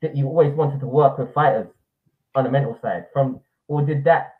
that 0.02 0.16
you 0.16 0.26
always 0.26 0.54
wanted 0.54 0.80
to 0.80 0.86
work 0.86 1.18
with 1.18 1.32
fighters 1.34 1.68
on 2.34 2.44
the 2.44 2.50
mental 2.50 2.78
side? 2.82 3.06
From 3.12 3.40
or 3.68 3.82
did 3.84 4.04
that 4.04 4.34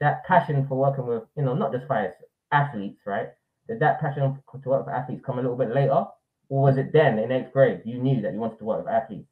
that 0.00 0.24
passion 0.24 0.66
for 0.68 0.76
working 0.76 1.06
with 1.06 1.22
you 1.36 1.44
know 1.44 1.54
not 1.54 1.72
just 1.72 1.86
fighters, 1.86 2.14
athletes, 2.52 3.00
right? 3.06 3.28
Did 3.68 3.80
that 3.80 4.00
passion 4.00 4.22
to 4.22 4.68
work 4.68 4.86
with 4.86 4.94
athletes 4.94 5.22
come 5.24 5.38
a 5.38 5.42
little 5.42 5.56
bit 5.56 5.72
later, 5.72 6.04
or 6.48 6.62
was 6.62 6.76
it 6.76 6.92
then 6.92 7.18
in 7.18 7.30
eighth 7.30 7.52
grade 7.52 7.82
you 7.84 7.98
knew 7.98 8.20
that 8.22 8.32
you 8.32 8.38
wanted 8.40 8.58
to 8.58 8.64
work 8.64 8.84
with 8.84 8.92
athletes? 8.92 9.29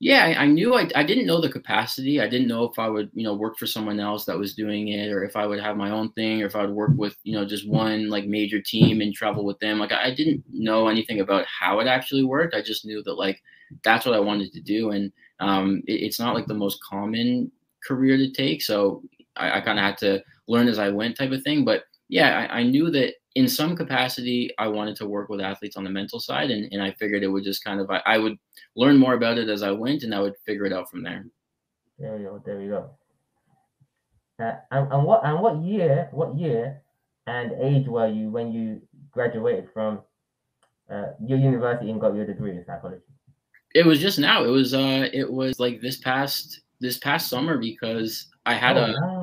Yeah, 0.00 0.24
I, 0.26 0.44
I 0.44 0.46
knew 0.46 0.74
I, 0.74 0.88
I 0.94 1.02
didn't 1.02 1.26
know 1.26 1.40
the 1.40 1.48
capacity. 1.50 2.20
I 2.20 2.28
didn't 2.28 2.46
know 2.46 2.64
if 2.64 2.78
I 2.78 2.88
would, 2.88 3.10
you 3.14 3.24
know, 3.24 3.34
work 3.34 3.58
for 3.58 3.66
someone 3.66 3.98
else 3.98 4.24
that 4.26 4.38
was 4.38 4.54
doing 4.54 4.88
it 4.88 5.10
or 5.10 5.24
if 5.24 5.34
I 5.34 5.44
would 5.44 5.58
have 5.60 5.76
my 5.76 5.90
own 5.90 6.12
thing 6.12 6.40
or 6.40 6.46
if 6.46 6.54
I 6.54 6.60
would 6.62 6.70
work 6.74 6.92
with, 6.96 7.16
you 7.24 7.32
know, 7.32 7.44
just 7.44 7.68
one 7.68 8.08
like 8.08 8.24
major 8.26 8.60
team 8.60 9.00
and 9.00 9.12
travel 9.12 9.44
with 9.44 9.58
them. 9.58 9.80
Like 9.80 9.90
I 9.90 10.14
didn't 10.14 10.44
know 10.52 10.86
anything 10.86 11.20
about 11.20 11.46
how 11.46 11.80
it 11.80 11.88
actually 11.88 12.22
worked. 12.22 12.54
I 12.54 12.62
just 12.62 12.84
knew 12.86 13.02
that 13.02 13.14
like 13.14 13.42
that's 13.82 14.06
what 14.06 14.14
I 14.14 14.20
wanted 14.20 14.52
to 14.52 14.60
do. 14.60 14.90
And 14.90 15.12
um, 15.40 15.82
it, 15.88 15.94
it's 15.94 16.20
not 16.20 16.34
like 16.34 16.46
the 16.46 16.54
most 16.54 16.78
common 16.88 17.50
career 17.86 18.16
to 18.16 18.30
take. 18.30 18.62
So 18.62 19.02
I, 19.36 19.58
I 19.58 19.60
kind 19.60 19.80
of 19.80 19.84
had 19.84 19.98
to 19.98 20.22
learn 20.46 20.68
as 20.68 20.78
I 20.78 20.90
went 20.90 21.16
type 21.16 21.32
of 21.32 21.42
thing. 21.42 21.64
But 21.64 21.82
yeah, 22.08 22.46
I, 22.50 22.60
I 22.60 22.62
knew 22.62 22.90
that 22.92 23.14
in 23.38 23.46
some 23.46 23.76
capacity, 23.76 24.50
I 24.58 24.66
wanted 24.66 24.96
to 24.96 25.06
work 25.06 25.28
with 25.28 25.40
athletes 25.40 25.76
on 25.76 25.84
the 25.84 25.90
mental 25.90 26.18
side, 26.18 26.50
and, 26.50 26.72
and 26.72 26.82
I 26.82 26.90
figured 26.90 27.22
it 27.22 27.28
would 27.28 27.44
just 27.44 27.62
kind 27.62 27.80
of 27.80 27.88
I, 27.88 28.02
I 28.04 28.18
would 28.18 28.36
learn 28.74 28.96
more 28.96 29.14
about 29.14 29.38
it 29.38 29.48
as 29.48 29.62
I 29.62 29.70
went, 29.70 30.02
and 30.02 30.12
I 30.12 30.20
would 30.20 30.34
figure 30.44 30.66
it 30.66 30.72
out 30.72 30.90
from 30.90 31.04
there. 31.04 31.24
There 32.00 32.16
we 32.16 32.24
go. 32.24 32.42
There 32.44 32.58
we 32.58 32.66
go. 32.66 32.90
Uh, 34.42 34.54
and, 34.72 34.92
and 34.92 35.04
what 35.04 35.24
and 35.24 35.40
what 35.40 35.62
year? 35.62 36.08
What 36.10 36.36
year 36.36 36.82
and 37.28 37.52
age 37.62 37.86
were 37.86 38.08
you 38.08 38.28
when 38.28 38.50
you 38.50 38.82
graduated 39.12 39.68
from 39.72 40.00
uh, 40.90 41.12
your 41.24 41.38
university 41.38 41.92
and 41.92 42.00
got 42.00 42.16
your 42.16 42.26
degree 42.26 42.56
in 42.56 42.64
psychology? 42.64 43.02
It 43.72 43.86
was 43.86 44.00
just 44.00 44.18
now. 44.18 44.42
It 44.42 44.50
was 44.50 44.74
uh, 44.74 45.10
it 45.12 45.30
was 45.30 45.60
like 45.60 45.80
this 45.80 45.98
past 45.98 46.62
this 46.80 46.98
past 46.98 47.30
summer 47.30 47.56
because 47.56 48.26
I 48.46 48.54
had 48.54 48.76
oh, 48.76 48.84
a 48.84 48.92
wow. 49.00 49.17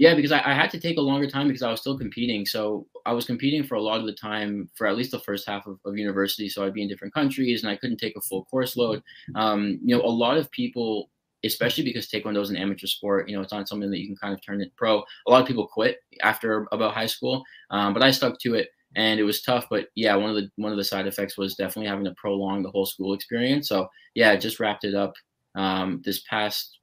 Yeah 0.00 0.14
because 0.14 0.32
I, 0.32 0.38
I 0.38 0.54
had 0.54 0.70
to 0.70 0.80
take 0.80 0.96
a 0.96 1.02
longer 1.02 1.28
time 1.28 1.46
because 1.46 1.62
I 1.62 1.70
was 1.70 1.80
still 1.80 1.98
competing. 1.98 2.46
So 2.46 2.86
I 3.04 3.12
was 3.12 3.26
competing 3.26 3.62
for 3.62 3.74
a 3.74 3.82
lot 3.82 4.00
of 4.00 4.06
the 4.06 4.14
time 4.14 4.70
for 4.74 4.86
at 4.86 4.96
least 4.96 5.10
the 5.10 5.20
first 5.20 5.46
half 5.46 5.66
of, 5.66 5.78
of 5.84 5.98
university. 5.98 6.48
So 6.48 6.64
I'd 6.64 6.72
be 6.72 6.82
in 6.82 6.88
different 6.88 7.12
countries 7.12 7.62
and 7.62 7.70
I 7.70 7.76
couldn't 7.76 7.98
take 7.98 8.16
a 8.16 8.22
full 8.22 8.46
course 8.46 8.76
load. 8.78 9.02
Um, 9.34 9.78
you 9.84 9.94
know, 9.94 10.02
a 10.02 10.08
lot 10.24 10.38
of 10.38 10.50
people 10.50 11.10
especially 11.44 11.84
because 11.84 12.06
taekwondo 12.06 12.40
is 12.40 12.50
an 12.50 12.56
amateur 12.56 12.86
sport. 12.86 13.28
You 13.28 13.36
know, 13.36 13.42
it's 13.42 13.52
not 13.52 13.68
something 13.68 13.90
that 13.90 13.98
you 13.98 14.06
can 14.06 14.16
kind 14.16 14.34
of 14.34 14.44
turn 14.44 14.60
it 14.60 14.72
pro. 14.76 15.02
A 15.26 15.30
lot 15.30 15.40
of 15.42 15.48
people 15.48 15.66
quit 15.66 15.98
after 16.22 16.66
about 16.72 16.94
high 16.94 17.06
school, 17.06 17.44
um, 17.70 17.94
but 17.94 18.02
I 18.02 18.10
stuck 18.10 18.38
to 18.40 18.54
it, 18.54 18.68
and 18.96 19.18
it 19.18 19.24
was 19.24 19.42
tough. 19.42 19.66
But 19.70 19.88
yeah, 19.94 20.16
one 20.16 20.30
of 20.30 20.36
the 20.36 20.50
one 20.56 20.72
of 20.72 20.78
the 20.78 20.84
side 20.84 21.06
effects 21.06 21.38
was 21.38 21.54
definitely 21.54 21.88
having 21.88 22.04
to 22.04 22.14
prolong 22.16 22.62
the 22.62 22.70
whole 22.70 22.86
school 22.86 23.14
experience. 23.14 23.68
So 23.68 23.88
yeah, 24.14 24.36
just 24.36 24.60
wrapped 24.60 24.84
it 24.84 24.94
up 24.94 25.14
um, 25.54 26.02
this 26.04 26.20
past 26.28 26.78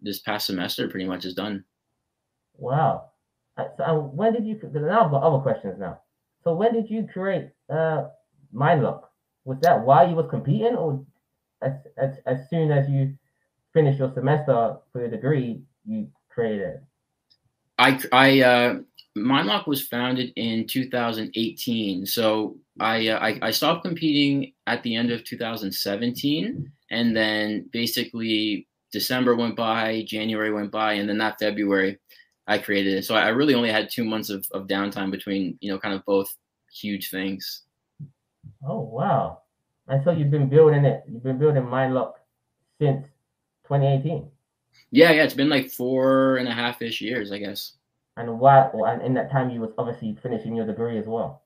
this 0.00 0.20
past 0.20 0.46
semester. 0.46 0.88
Pretty 0.88 1.06
much 1.06 1.24
is 1.24 1.34
done. 1.34 1.64
Wow. 2.58 3.10
So 3.56 3.84
uh, 3.84 3.94
when 3.94 4.32
did 4.32 4.46
you? 4.46 4.60
Now 4.72 5.08
got 5.08 5.22
other 5.22 5.42
questions 5.42 5.76
now. 5.78 6.00
So 6.44 6.54
when 6.54 6.74
did 6.74 6.90
you 6.90 7.08
create 7.12 7.50
uh, 7.70 8.08
MindLock? 8.54 9.02
Was 9.44 9.58
that 9.62 9.84
while 9.84 10.08
you 10.08 10.14
was 10.14 10.26
competing, 10.28 10.76
or 10.76 11.04
as, 11.62 11.72
as, 11.96 12.16
as 12.26 12.38
soon 12.50 12.70
as 12.70 12.88
you 12.88 13.14
finish 13.72 13.98
your 13.98 14.12
semester 14.14 14.76
for 14.92 15.00
your 15.00 15.08
degree, 15.08 15.62
you 15.86 16.08
created? 16.28 16.74
it? 16.74 16.82
I 17.78 18.00
I 18.12 18.40
uh, 18.42 18.78
MindLock 19.16 19.66
was 19.66 19.86
founded 19.86 20.32
in 20.36 20.66
2018. 20.66 22.06
So 22.06 22.56
I, 22.80 23.08
uh, 23.08 23.18
I 23.18 23.38
I 23.42 23.50
stopped 23.50 23.84
competing 23.84 24.52
at 24.66 24.82
the 24.82 24.94
end 24.94 25.10
of 25.10 25.24
2017, 25.24 26.70
and 26.90 27.16
then 27.16 27.68
basically 27.72 28.68
December 28.92 29.36
went 29.36 29.56
by, 29.56 30.04
January 30.06 30.52
went 30.52 30.70
by, 30.70 30.94
and 30.94 31.08
then 31.08 31.18
that 31.18 31.38
February 31.38 31.98
I 32.48 32.58
created 32.58 32.94
it. 32.94 33.04
So 33.04 33.14
I 33.14 33.28
really 33.28 33.54
only 33.54 33.70
had 33.70 33.90
two 33.90 34.04
months 34.04 34.30
of, 34.30 34.46
of 34.52 34.66
downtime 34.66 35.10
between 35.10 35.56
you 35.60 35.70
know 35.70 35.78
kind 35.78 35.94
of 35.94 36.04
both 36.04 36.34
huge 36.72 37.10
things. 37.10 37.62
Oh 38.66 38.80
wow! 38.80 39.42
I 39.86 39.98
thought 39.98 40.18
you've 40.18 40.30
been 40.30 40.48
building 40.48 40.84
it. 40.84 41.04
You've 41.06 41.22
been 41.22 41.38
building 41.38 41.62
MindLock 41.62 42.14
since 42.80 43.04
2018. 43.64 44.28
Yeah, 44.90 45.12
yeah, 45.12 45.22
it's 45.22 45.34
been 45.34 45.50
like 45.50 45.70
four 45.70 46.38
and 46.38 46.48
a 46.48 46.52
half 46.52 46.80
ish 46.80 47.00
years, 47.00 47.30
I 47.30 47.38
guess. 47.38 47.74
And 48.16 48.40
why? 48.40 48.70
And 48.72 49.02
in 49.02 49.14
that 49.14 49.30
time, 49.30 49.50
you 49.50 49.60
was 49.60 49.70
obviously 49.76 50.16
finishing 50.22 50.56
your 50.56 50.66
degree 50.66 50.98
as 50.98 51.06
well. 51.06 51.42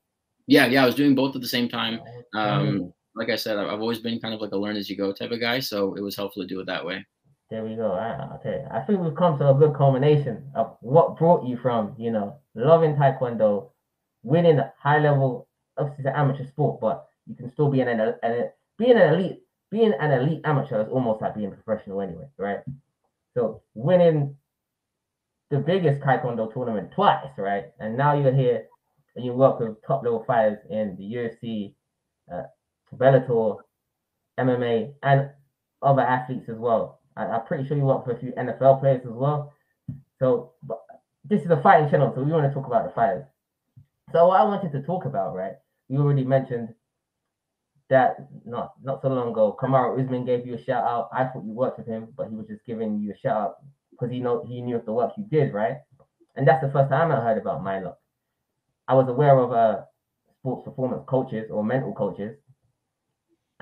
Yeah, 0.47 0.65
yeah, 0.65 0.83
I 0.83 0.85
was 0.85 0.95
doing 0.95 1.15
both 1.15 1.35
at 1.35 1.41
the 1.41 1.47
same 1.47 1.69
time. 1.69 1.99
Um, 2.33 2.93
like 3.15 3.29
I 3.29 3.35
said, 3.35 3.57
I've 3.57 3.79
always 3.79 3.99
been 3.99 4.19
kind 4.19 4.33
of 4.33 4.41
like 4.41 4.51
a 4.51 4.57
learn 4.57 4.75
as 4.75 4.89
you 4.89 4.97
go 4.97 5.11
type 5.11 5.31
of 5.31 5.39
guy, 5.39 5.59
so 5.59 5.93
it 5.95 6.01
was 6.01 6.15
helpful 6.15 6.41
to 6.41 6.47
do 6.47 6.59
it 6.59 6.65
that 6.65 6.85
way. 6.85 7.05
There 7.53 7.63
we 7.63 7.75
go. 7.75 7.91
I, 7.91 8.33
okay, 8.37 8.65
I 8.71 8.79
think 8.79 8.99
we've 8.99 9.13
come 9.13 9.37
to 9.37 9.51
a 9.51 9.53
good 9.53 9.75
culmination 9.75 10.49
of 10.55 10.75
what 10.81 11.19
brought 11.19 11.45
you 11.45 11.55
from, 11.55 11.93
you 11.99 12.09
know, 12.09 12.37
loving 12.55 12.95
Taekwondo, 12.95 13.69
winning 14.23 14.57
a 14.57 14.73
high 14.79 14.97
level, 14.97 15.47
obviously 15.77 16.01
it's 16.01 16.07
an 16.07 16.15
amateur 16.15 16.47
sport, 16.47 16.81
but 16.81 17.05
you 17.27 17.35
can 17.35 17.51
still 17.51 17.69
be 17.69 17.81
an, 17.81 17.89
an, 17.89 18.15
an 18.23 18.49
being 18.79 18.97
an 18.97 19.13
elite 19.13 19.43
being 19.69 19.93
an 19.99 20.09
elite 20.09 20.41
amateur 20.45 20.81
is 20.81 20.89
almost 20.89 21.21
like 21.21 21.35
being 21.35 21.51
professional 21.51 22.01
anyway, 22.01 22.25
right? 22.39 22.61
So 23.35 23.61
winning 23.75 24.35
the 25.51 25.59
biggest 25.59 26.01
Taekwondo 26.01 26.51
tournament 26.51 26.89
twice, 26.95 27.37
right? 27.37 27.65
And 27.79 27.95
now 27.95 28.19
you're 28.19 28.33
here 28.33 28.63
and 29.15 29.23
you 29.23 29.31
work 29.33 29.59
with 29.59 29.77
top 29.85 30.03
level 30.03 30.23
fighters 30.25 30.57
in 30.71 30.95
the 30.97 31.03
UFC, 31.03 31.75
uh, 32.33 32.47
Bellator, 32.95 33.57
MMA, 34.39 34.93
and 35.03 35.29
other 35.83 36.01
athletes 36.01 36.49
as 36.49 36.57
well. 36.57 36.99
I, 37.15 37.25
am 37.25 37.45
pretty 37.45 37.67
sure 37.67 37.77
you 37.77 37.83
work 37.83 38.05
for 38.05 38.11
a 38.11 38.19
few 38.19 38.31
NFL 38.33 38.79
players 38.79 39.01
as 39.05 39.11
well. 39.11 39.53
So 40.19 40.53
but 40.63 40.81
this 41.25 41.41
is 41.41 41.51
a 41.51 41.61
fighting 41.61 41.89
channel, 41.89 42.11
so 42.13 42.23
we 42.23 42.31
want 42.31 42.47
to 42.47 42.53
talk 42.53 42.67
about 42.67 42.85
the 42.85 42.93
fighters. 42.93 43.25
So 44.11 44.27
what 44.27 44.39
I 44.39 44.43
wanted 44.43 44.71
to 44.73 44.81
talk 44.81 45.05
about, 45.05 45.35
right? 45.35 45.53
You 45.89 45.99
already 45.99 46.23
mentioned 46.23 46.73
that 47.89 48.27
not 48.45 48.73
not 48.81 49.01
so 49.01 49.09
long 49.09 49.29
ago, 49.29 49.55
Kamaru 49.59 50.03
Usman 50.03 50.25
gave 50.25 50.45
you 50.45 50.55
a 50.55 50.63
shout 50.63 50.83
out. 50.83 51.09
I 51.13 51.25
thought 51.25 51.45
you 51.45 51.51
worked 51.51 51.77
with 51.77 51.87
him, 51.87 52.09
but 52.15 52.29
he 52.29 52.35
was 52.35 52.47
just 52.47 52.65
giving 52.65 52.99
you 52.99 53.11
a 53.11 53.17
shout 53.17 53.37
out 53.37 53.55
because 53.91 54.11
he 54.11 54.19
know 54.19 54.43
he 54.47 54.61
knew 54.61 54.75
of 54.75 54.85
the 54.85 54.93
work 54.93 55.13
you 55.17 55.25
did, 55.29 55.53
right? 55.53 55.77
And 56.35 56.47
that's 56.47 56.63
the 56.63 56.71
first 56.71 56.89
time 56.89 57.11
I 57.11 57.21
heard 57.21 57.37
about 57.37 57.63
MindLock. 57.63 57.95
I 58.87 58.95
was 58.95 59.07
aware 59.07 59.37
of 59.37 59.51
uh, 59.51 59.81
sports 60.39 60.65
performance 60.65 61.03
coaches 61.07 61.49
or 61.51 61.63
mental 61.63 61.93
coaches, 61.93 62.35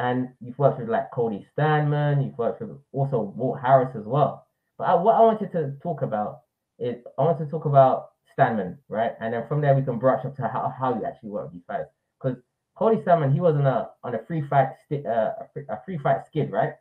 and 0.02 0.30
you've 0.40 0.58
worked 0.58 0.80
with 0.80 0.90
like 0.90 1.12
Cody 1.12 1.46
Stamann, 1.56 2.26
you've 2.26 2.38
worked 2.38 2.60
with 2.60 2.72
also 2.92 3.22
Walt 3.22 3.60
Harris 3.62 3.96
as 3.96 4.06
well. 4.06 4.48
But 4.80 4.86
I, 4.86 4.96
what 4.96 5.14
I 5.14 5.20
wanted 5.22 5.52
to 5.52 5.74
talk 5.84 6.02
about 6.02 6.42
is 6.80 6.96
I 7.20 7.22
wanted 7.22 7.46
to 7.46 7.52
talk 7.52 7.66
about 7.66 8.14
Stamann, 8.36 8.78
right? 8.90 9.12
And 9.20 9.32
then 9.32 9.48
from 9.48 9.62
there 9.62 9.76
we 9.76 9.84
can 9.84 10.00
brush 10.00 10.26
up 10.26 10.36
to 10.38 10.48
how, 10.48 10.74
how 10.78 10.96
you 10.96 11.06
actually 11.06 11.30
work 11.30 11.46
with 11.46 11.54
these 11.54 11.66
fights. 11.68 11.90
Because 12.20 12.40
Cody 12.76 12.98
Stamann, 12.98 13.32
he 13.32 13.40
was 13.40 13.56
on 13.56 13.68
a 13.68 13.92
on 14.04 14.16
a 14.16 14.26
free 14.26 14.42
fight 14.42 14.70
st- 14.88 15.06
uh, 15.06 15.34
a 15.70 15.78
free 15.86 16.00
fight 16.00 16.26
skid, 16.26 16.52
right? 16.52 16.74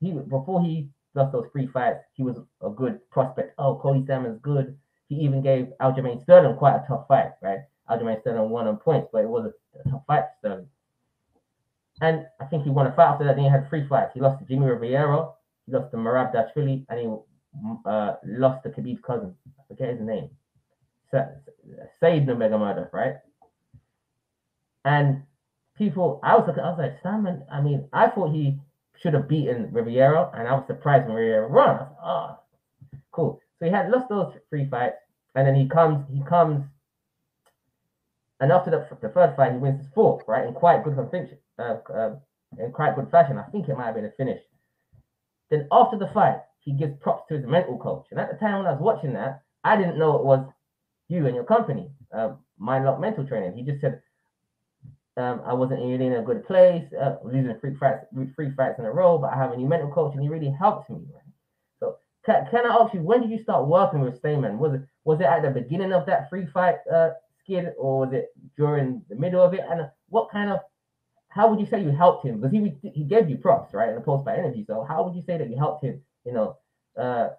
He 0.00 0.12
before 0.12 0.62
he 0.62 0.88
lost 1.14 1.32
those 1.32 1.48
free 1.52 1.66
fights, 1.66 2.02
he 2.14 2.22
was 2.22 2.38
a 2.62 2.70
good 2.70 2.98
prospect. 3.10 3.52
Oh, 3.58 3.78
Cody 3.82 4.00
Stamann's 4.00 4.40
good. 4.40 4.78
He 5.10 5.16
even 5.16 5.42
gave 5.42 5.66
Aljamain 5.82 6.22
Sterling 6.22 6.56
quite 6.56 6.76
a 6.76 6.84
tough 6.88 7.06
fight, 7.06 7.32
right? 7.42 7.58
Aljamain 7.90 8.18
Sterling 8.22 8.48
won 8.48 8.66
on 8.66 8.78
points, 8.78 9.08
but 9.12 9.24
it 9.24 9.28
was 9.28 9.44
a, 9.44 9.80
a 9.80 9.90
tough 9.90 10.04
fight 10.06 10.22
for 10.22 10.36
Sterling. 10.38 10.68
And 12.02 12.26
I 12.40 12.44
think 12.46 12.64
he 12.64 12.70
won 12.70 12.88
a 12.88 12.92
fight 12.92 13.12
after 13.12 13.24
that. 13.24 13.36
Then 13.36 13.44
he 13.44 13.50
had 13.50 13.68
three 13.68 13.86
fights. 13.86 14.10
He 14.12 14.20
lost 14.20 14.40
to 14.40 14.44
Jimmy 14.44 14.66
Rivera, 14.66 15.28
he 15.66 15.72
lost 15.72 15.92
to 15.92 15.96
Merab 15.96 16.34
Dvalishvili, 16.34 16.84
and 16.88 16.98
he 17.00 17.06
uh, 17.86 18.14
lost 18.26 18.64
to 18.64 18.70
Khabib's 18.70 19.00
cousin. 19.06 19.34
I 19.58 19.62
forget 19.68 19.90
his 19.90 20.00
name. 20.00 20.28
Said 21.12 21.42
Nurmagomedov, 22.02 22.92
right? 22.92 23.16
And 24.84 25.22
people, 25.78 26.18
I 26.24 26.36
was 26.36 26.44
looking, 26.48 26.64
I 26.64 26.70
was 26.70 26.78
like, 26.78 26.96
Simon, 27.04 27.44
I 27.52 27.60
mean, 27.60 27.86
I 27.92 28.08
thought 28.08 28.32
he 28.32 28.58
should 29.00 29.14
have 29.14 29.28
beaten 29.28 29.68
Rivera, 29.70 30.30
and 30.34 30.48
I 30.48 30.54
was 30.54 30.64
surprised 30.66 31.06
when 31.06 31.16
Rivera 31.16 31.48
won. 31.48 31.68
I 31.68 31.72
was 31.72 31.80
like, 31.80 32.04
oh, 32.04 32.38
cool. 33.12 33.40
So 33.58 33.66
he 33.66 33.70
had 33.70 33.90
lost 33.90 34.08
those 34.08 34.32
three 34.50 34.68
fights, 34.68 34.96
and 35.36 35.46
then 35.46 35.54
he 35.54 35.68
comes, 35.68 36.04
he 36.12 36.22
comes, 36.22 36.64
and 38.42 38.50
after 38.50 38.72
the, 38.72 38.84
the 39.00 39.08
third 39.14 39.36
fight, 39.36 39.52
he 39.52 39.58
wins 39.58 39.78
his 39.78 39.88
fourth, 39.94 40.24
right, 40.26 40.44
in 40.44 40.52
quite 40.52 40.82
good 40.82 40.96
conviction, 40.96 41.38
uh, 41.60 41.76
uh, 41.94 42.16
in 42.58 42.72
quite 42.72 42.96
good 42.96 43.08
fashion. 43.08 43.38
I 43.38 43.44
think 43.44 43.68
it 43.68 43.76
might 43.78 43.86
have 43.86 43.94
been 43.94 44.04
a 44.04 44.10
finish. 44.10 44.42
Then 45.48 45.68
after 45.70 45.96
the 45.96 46.10
fight, 46.12 46.40
he 46.58 46.72
gives 46.72 46.92
props 47.00 47.22
to 47.28 47.36
his 47.36 47.46
mental 47.46 47.78
coach, 47.78 48.08
and 48.10 48.18
at 48.18 48.32
the 48.32 48.38
time 48.38 48.58
when 48.58 48.66
I 48.66 48.72
was 48.72 48.80
watching 48.80 49.12
that, 49.12 49.42
I 49.62 49.76
didn't 49.76 49.96
know 49.96 50.16
it 50.16 50.24
was 50.24 50.44
you 51.06 51.26
and 51.26 51.36
your 51.36 51.44
company, 51.44 51.92
uh, 52.12 52.32
MindLock 52.60 53.00
Mental 53.00 53.24
Training. 53.24 53.54
He 53.56 53.62
just 53.62 53.80
said, 53.80 54.02
um, 55.16 55.42
I 55.46 55.52
wasn't 55.52 55.80
really 55.80 56.06
in 56.06 56.14
a 56.14 56.22
good 56.22 56.44
place, 56.44 56.84
uh, 57.00 57.18
losing 57.22 57.56
three 57.60 57.76
fights, 57.76 58.06
three 58.34 58.50
fights 58.56 58.80
in 58.80 58.86
a 58.86 58.92
row, 58.92 59.18
but 59.18 59.32
I 59.32 59.36
have 59.36 59.52
a 59.52 59.56
new 59.56 59.68
mental 59.68 59.90
coach, 59.92 60.14
and 60.14 60.22
he 60.22 60.28
really 60.28 60.50
helped 60.50 60.90
me. 60.90 60.98
So, 61.78 61.98
can, 62.26 62.44
can 62.50 62.66
I 62.66 62.74
ask 62.74 62.92
you, 62.92 63.02
when 63.02 63.20
did 63.20 63.30
you 63.30 63.40
start 63.40 63.68
working 63.68 64.00
with 64.00 64.20
Stamann? 64.20 64.58
Was 64.58 64.74
it 64.74 64.82
was 65.04 65.20
it 65.20 65.26
at 65.26 65.42
the 65.42 65.50
beginning 65.50 65.92
of 65.92 66.06
that 66.06 66.28
free 66.28 66.46
fight 66.46 66.78
uh, 66.92 67.10
skid, 67.42 67.72
or 67.78 68.00
was 68.00 68.12
it 68.12 68.30
during 68.56 69.02
the 69.08 69.16
middle 69.16 69.42
of 69.42 69.54
it? 69.54 69.64
And 69.68 69.88
what 70.08 70.30
kind 70.30 70.50
of, 70.50 70.60
how 71.28 71.48
would 71.48 71.60
you 71.60 71.66
say 71.66 71.82
you 71.82 71.90
helped 71.90 72.26
him? 72.26 72.40
Because 72.40 72.52
he 72.52 72.90
he 72.90 73.04
gave 73.04 73.28
you 73.28 73.36
props, 73.36 73.72
right, 73.72 73.88
in 73.88 73.94
the 73.94 74.00
post 74.00 74.24
fight 74.24 74.38
interview. 74.38 74.64
So, 74.66 74.84
how 74.86 75.02
would 75.02 75.14
you 75.14 75.22
say 75.22 75.38
that 75.38 75.48
you 75.48 75.56
helped 75.56 75.84
him? 75.84 76.00
You 76.24 76.32
know, 76.32 76.56
uh, 76.96 77.30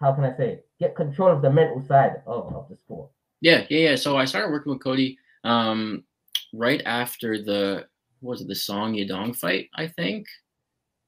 how 0.00 0.12
can 0.12 0.24
I 0.24 0.36
say, 0.36 0.60
get 0.78 0.96
control 0.96 1.30
of 1.30 1.42
the 1.42 1.50
mental 1.50 1.82
side 1.86 2.22
of, 2.26 2.54
of 2.54 2.68
the 2.68 2.76
sport? 2.76 3.10
Yeah, 3.40 3.64
yeah, 3.68 3.90
yeah. 3.90 3.96
So 3.96 4.16
I 4.16 4.24
started 4.24 4.50
working 4.50 4.72
with 4.72 4.82
Cody. 4.82 5.18
Um, 5.44 6.04
right 6.52 6.82
after 6.84 7.42
the 7.42 7.86
was 8.20 8.40
it 8.40 8.48
the 8.48 8.54
Song 8.54 8.94
Yadong 8.94 9.34
fight, 9.36 9.68
I 9.74 9.86
think. 9.86 10.26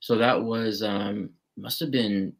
So 0.01 0.17
that 0.17 0.41
was 0.41 0.83
um 0.83 1.31
must 1.57 1.81
have 1.81 1.91
been 1.91 2.33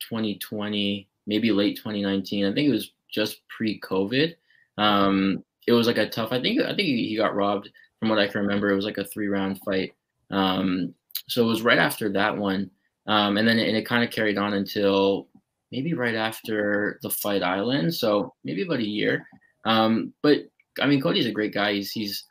2020, 0.00 1.08
maybe 1.26 1.52
late 1.52 1.76
2019. 1.76 2.44
I 2.44 2.52
think 2.52 2.68
it 2.68 2.72
was 2.72 2.92
just 3.08 3.46
pre-COVID. 3.48 4.34
Um 4.80 5.44
it 5.66 5.72
was 5.72 5.86
like 5.86 5.98
a 5.98 6.08
tough, 6.08 6.32
I 6.32 6.40
think 6.40 6.60
I 6.60 6.74
think 6.74 6.88
he 6.88 7.16
got 7.16 7.34
robbed 7.34 7.70
from 7.98 8.08
what 8.08 8.18
I 8.18 8.26
can 8.26 8.40
remember. 8.40 8.70
It 8.70 8.76
was 8.76 8.84
like 8.84 8.98
a 8.98 9.04
three-round 9.04 9.60
fight. 9.64 9.92
Um 10.30 10.94
so 11.28 11.44
it 11.44 11.48
was 11.48 11.62
right 11.62 11.78
after 11.78 12.10
that 12.12 12.36
one. 12.36 12.70
Um 13.06 13.36
and 13.36 13.46
then 13.46 13.58
it, 13.58 13.68
and 13.68 13.76
it 13.76 13.86
kind 13.86 14.04
of 14.04 14.10
carried 14.10 14.38
on 14.38 14.54
until 14.54 15.28
maybe 15.70 15.94
right 15.94 16.16
after 16.16 16.98
the 17.02 17.10
fight 17.10 17.42
island. 17.42 17.94
So 17.94 18.34
maybe 18.44 18.62
about 18.62 18.80
a 18.80 18.86
year. 18.86 19.26
Um 19.64 20.14
but 20.22 20.38
I 20.80 20.86
mean, 20.86 21.00
Cody's 21.00 21.26
a 21.26 21.32
great 21.32 21.54
guy. 21.54 21.74
He's 21.74 21.92
he's 21.92 22.24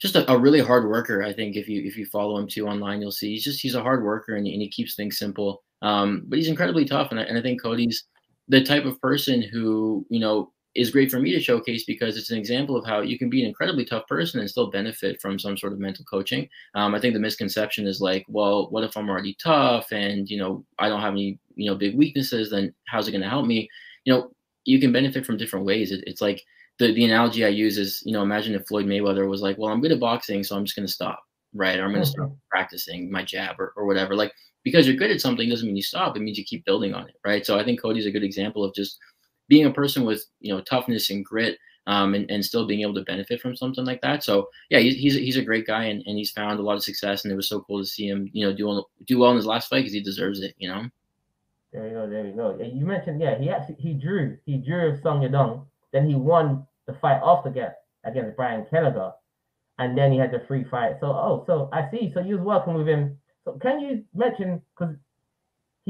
just 0.00 0.16
a, 0.16 0.30
a, 0.32 0.38
really 0.38 0.60
hard 0.60 0.88
worker. 0.88 1.22
I 1.22 1.32
think 1.32 1.56
if 1.56 1.68
you 1.68 1.82
if 1.82 1.96
you 1.96 2.06
follow 2.06 2.38
him 2.38 2.48
too 2.48 2.66
online, 2.66 3.00
you'll 3.00 3.12
see 3.12 3.32
he's 3.32 3.44
just 3.44 3.60
he's 3.60 3.74
a 3.74 3.82
hard 3.82 4.02
worker 4.02 4.34
and, 4.34 4.46
and 4.46 4.62
he 4.62 4.68
keeps 4.68 4.94
things 4.94 5.18
simple. 5.18 5.62
Um, 5.82 6.24
but 6.26 6.38
he's 6.38 6.48
incredibly 6.48 6.84
tough, 6.84 7.10
and 7.10 7.20
I, 7.20 7.24
and 7.24 7.38
I 7.38 7.42
think 7.42 7.62
Cody's 7.62 8.04
the 8.48 8.62
type 8.62 8.84
of 8.84 9.00
person 9.00 9.42
who 9.42 10.06
you 10.10 10.20
know 10.20 10.52
is 10.74 10.90
great 10.90 11.10
for 11.10 11.18
me 11.18 11.32
to 11.32 11.40
showcase 11.40 11.84
because 11.84 12.16
it's 12.16 12.30
an 12.30 12.38
example 12.38 12.76
of 12.76 12.86
how 12.86 13.00
you 13.00 13.18
can 13.18 13.28
be 13.28 13.42
an 13.42 13.48
incredibly 13.48 13.84
tough 13.84 14.06
person 14.06 14.38
and 14.40 14.48
still 14.48 14.70
benefit 14.70 15.20
from 15.20 15.38
some 15.38 15.56
sort 15.56 15.72
of 15.72 15.80
mental 15.80 16.04
coaching. 16.04 16.48
Um, 16.74 16.94
I 16.94 17.00
think 17.00 17.14
the 17.14 17.20
misconception 17.20 17.86
is 17.86 18.00
like, 18.00 18.24
well, 18.28 18.70
what 18.70 18.84
if 18.84 18.96
I'm 18.96 19.10
already 19.10 19.36
tough 19.42 19.90
and 19.92 20.28
you 20.28 20.38
know 20.38 20.64
I 20.78 20.88
don't 20.88 21.00
have 21.00 21.12
any 21.12 21.38
you 21.56 21.70
know 21.70 21.76
big 21.76 21.96
weaknesses? 21.96 22.50
Then 22.50 22.72
how's 22.86 23.08
it 23.08 23.12
going 23.12 23.22
to 23.22 23.28
help 23.28 23.46
me? 23.46 23.68
You 24.04 24.12
know, 24.12 24.30
you 24.64 24.78
can 24.78 24.92
benefit 24.92 25.26
from 25.26 25.36
different 25.36 25.66
ways. 25.66 25.90
It, 25.90 26.04
it's 26.06 26.20
like 26.20 26.42
the 26.78 26.92
the 26.92 27.04
analogy 27.04 27.44
I 27.44 27.48
use 27.48 27.76
is, 27.76 28.02
you 28.04 28.12
know, 28.12 28.22
imagine 28.22 28.54
if 28.54 28.66
Floyd 28.66 28.86
Mayweather 28.86 29.28
was 29.28 29.42
like, 29.42 29.58
well, 29.58 29.72
I'm 29.72 29.80
good 29.80 29.92
at 29.92 30.00
boxing, 30.00 30.44
so 30.44 30.56
I'm 30.56 30.64
just 30.64 30.76
going 30.76 30.86
to 30.86 30.92
stop, 30.92 31.20
right? 31.52 31.78
Or 31.78 31.84
I'm 31.84 31.92
going 31.92 32.04
to 32.04 32.10
start 32.10 32.30
practicing 32.48 33.10
my 33.10 33.24
jab 33.24 33.58
or, 33.58 33.72
or 33.76 33.86
whatever. 33.86 34.14
Like 34.14 34.32
because 34.62 34.86
you're 34.86 34.96
good 34.96 35.10
at 35.10 35.20
something 35.20 35.48
doesn't 35.48 35.66
mean 35.66 35.76
you 35.76 35.82
stop. 35.82 36.16
It 36.16 36.20
means 36.20 36.38
you 36.38 36.44
keep 36.44 36.64
building 36.64 36.94
on 36.94 37.08
it, 37.08 37.14
right? 37.24 37.44
So 37.44 37.58
I 37.58 37.64
think 37.64 37.80
Cody's 37.80 38.06
a 38.06 38.10
good 38.10 38.24
example 38.24 38.64
of 38.64 38.74
just 38.74 38.98
being 39.50 39.66
a 39.66 39.70
person 39.70 40.06
with 40.06 40.24
you 40.40 40.54
know 40.54 40.62
toughness 40.62 41.10
and 41.10 41.24
grit. 41.24 41.58
Um, 41.86 42.14
and, 42.14 42.30
and 42.30 42.44
still 42.44 42.66
being 42.66 42.82
able 42.82 42.94
to 42.94 43.02
benefit 43.02 43.40
from 43.40 43.56
something 43.56 43.86
like 43.86 44.02
that. 44.02 44.22
So 44.22 44.50
yeah, 44.68 44.78
he's, 44.78 44.96
he's, 44.96 45.14
he's 45.14 45.36
a 45.38 45.42
great 45.42 45.66
guy 45.66 45.84
and, 45.84 46.04
and 46.06 46.16
he's 46.16 46.30
found 46.30 46.60
a 46.60 46.62
lot 46.62 46.76
of 46.76 46.84
success 46.84 47.24
and 47.24 47.32
it 47.32 47.36
was 47.36 47.48
so 47.48 47.62
cool 47.62 47.80
to 47.80 47.86
see 47.86 48.06
him, 48.06 48.28
you 48.32 48.46
know, 48.46 48.54
do, 48.54 48.84
do 49.06 49.18
well 49.18 49.30
in 49.30 49.36
his 49.36 49.46
last 49.46 49.68
fight 49.68 49.80
because 49.80 49.94
he 49.94 50.02
deserves 50.02 50.40
it, 50.40 50.54
you 50.58 50.68
know? 50.68 50.84
There 51.72 51.88
you 51.88 51.94
go, 51.94 52.08
there 52.08 52.26
you 52.26 52.32
go. 52.32 52.58
You 52.62 52.84
mentioned, 52.84 53.20
yeah, 53.20 53.38
he 53.38 53.48
actually, 53.48 53.76
he 53.76 53.94
drew, 53.94 54.36
he 54.44 54.58
drew 54.58 55.00
Song 55.02 55.22
Yadong, 55.22 55.64
then 55.92 56.08
he 56.08 56.14
won 56.14 56.66
the 56.86 56.92
fight 57.00 57.20
off 57.22 57.44
the 57.44 57.50
get 57.50 57.78
against 58.04 58.36
Brian 58.36 58.66
Kelleher, 58.70 59.12
and 59.78 59.96
then 59.96 60.12
he 60.12 60.18
had 60.18 60.32
the 60.32 60.42
free 60.46 60.64
fight. 60.64 60.96
So 61.00 61.06
oh, 61.06 61.44
so 61.46 61.68
I 61.72 61.90
see. 61.90 62.10
So 62.12 62.20
you 62.20 62.36
was 62.36 62.44
working 62.44 62.74
with 62.74 62.86
him. 62.86 63.16
So 63.44 63.52
can 63.60 63.80
you 63.80 64.04
mention 64.14 64.60
because 64.78 64.94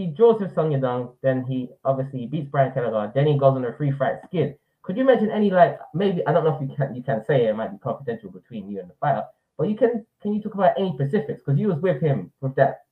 he 0.01 0.07
draws 0.07 0.41
with 0.41 0.55
Song 0.55 0.71
Yadong, 0.71 1.13
then 1.23 1.45
he 1.45 1.69
obviously 1.85 2.27
beats 2.27 2.49
Brian 2.51 2.73
Kelleher, 2.73 3.13
then 3.15 3.27
he 3.27 3.39
goes 3.39 3.55
on 3.55 3.65
a 3.65 3.73
free 3.77 3.93
fight 3.93 4.17
skid. 4.25 4.57
Could 4.83 4.97
you 4.97 5.05
mention 5.05 5.31
any 5.31 5.51
like 5.51 5.79
maybe 5.93 6.27
I 6.27 6.33
don't 6.33 6.45
know 6.45 6.55
if 6.55 6.63
you 6.63 6.75
can 6.75 6.95
you 6.95 7.03
can 7.03 7.23
say 7.27 7.45
it, 7.45 7.51
it 7.51 7.57
might 7.57 7.71
be 7.71 7.79
confidential 7.79 8.31
between 8.31 8.71
you 8.71 8.81
and 8.81 8.89
the 8.89 8.95
fighter, 9.01 9.25
but 9.59 9.69
you 9.69 9.77
can 9.77 10.07
can 10.23 10.33
you 10.33 10.43
talk 10.43 10.55
about 10.55 10.73
any 10.79 10.93
specifics 10.95 11.41
because 11.45 11.61
you 11.61 11.69
was 11.69 11.81
with 11.81 12.01
him 12.01 12.33
with 12.41 12.55
that 12.57 12.85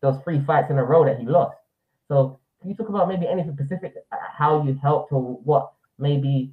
those 0.00 0.20
three 0.24 0.40
fights 0.44 0.70
in 0.70 0.78
a 0.78 0.84
row 0.84 1.04
that 1.04 1.18
he 1.18 1.26
lost. 1.26 1.56
So 2.08 2.40
can 2.60 2.70
you 2.70 2.76
talk 2.76 2.88
about 2.88 3.08
maybe 3.08 3.28
anything 3.28 3.54
specific, 3.54 3.94
uh, 4.10 4.16
how 4.36 4.64
you 4.64 4.74
helped 4.82 5.12
or 5.12 5.22
what 5.22 5.72
maybe 5.98 6.52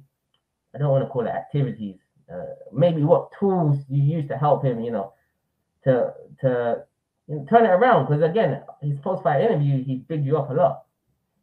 I 0.74 0.78
don't 0.78 0.90
want 0.90 1.04
to 1.04 1.10
call 1.10 1.26
it 1.26 1.30
activities. 1.30 1.96
Uh, 2.32 2.54
maybe 2.72 3.02
what 3.02 3.32
tools 3.38 3.78
you 3.88 4.02
use 4.02 4.28
to 4.28 4.36
help 4.36 4.64
him, 4.64 4.80
you 4.80 4.92
know, 4.92 5.12
to 5.82 6.12
to 6.42 6.84
know, 7.28 7.46
turn 7.48 7.64
it 7.64 7.70
around. 7.70 8.06
Because 8.06 8.22
again, 8.22 8.62
his 8.80 8.98
post 9.00 9.22
fight 9.22 9.42
interview, 9.42 9.84
he 9.84 9.96
bigged 9.96 10.26
you 10.26 10.38
up 10.38 10.50
a 10.50 10.54
lot. 10.54 10.84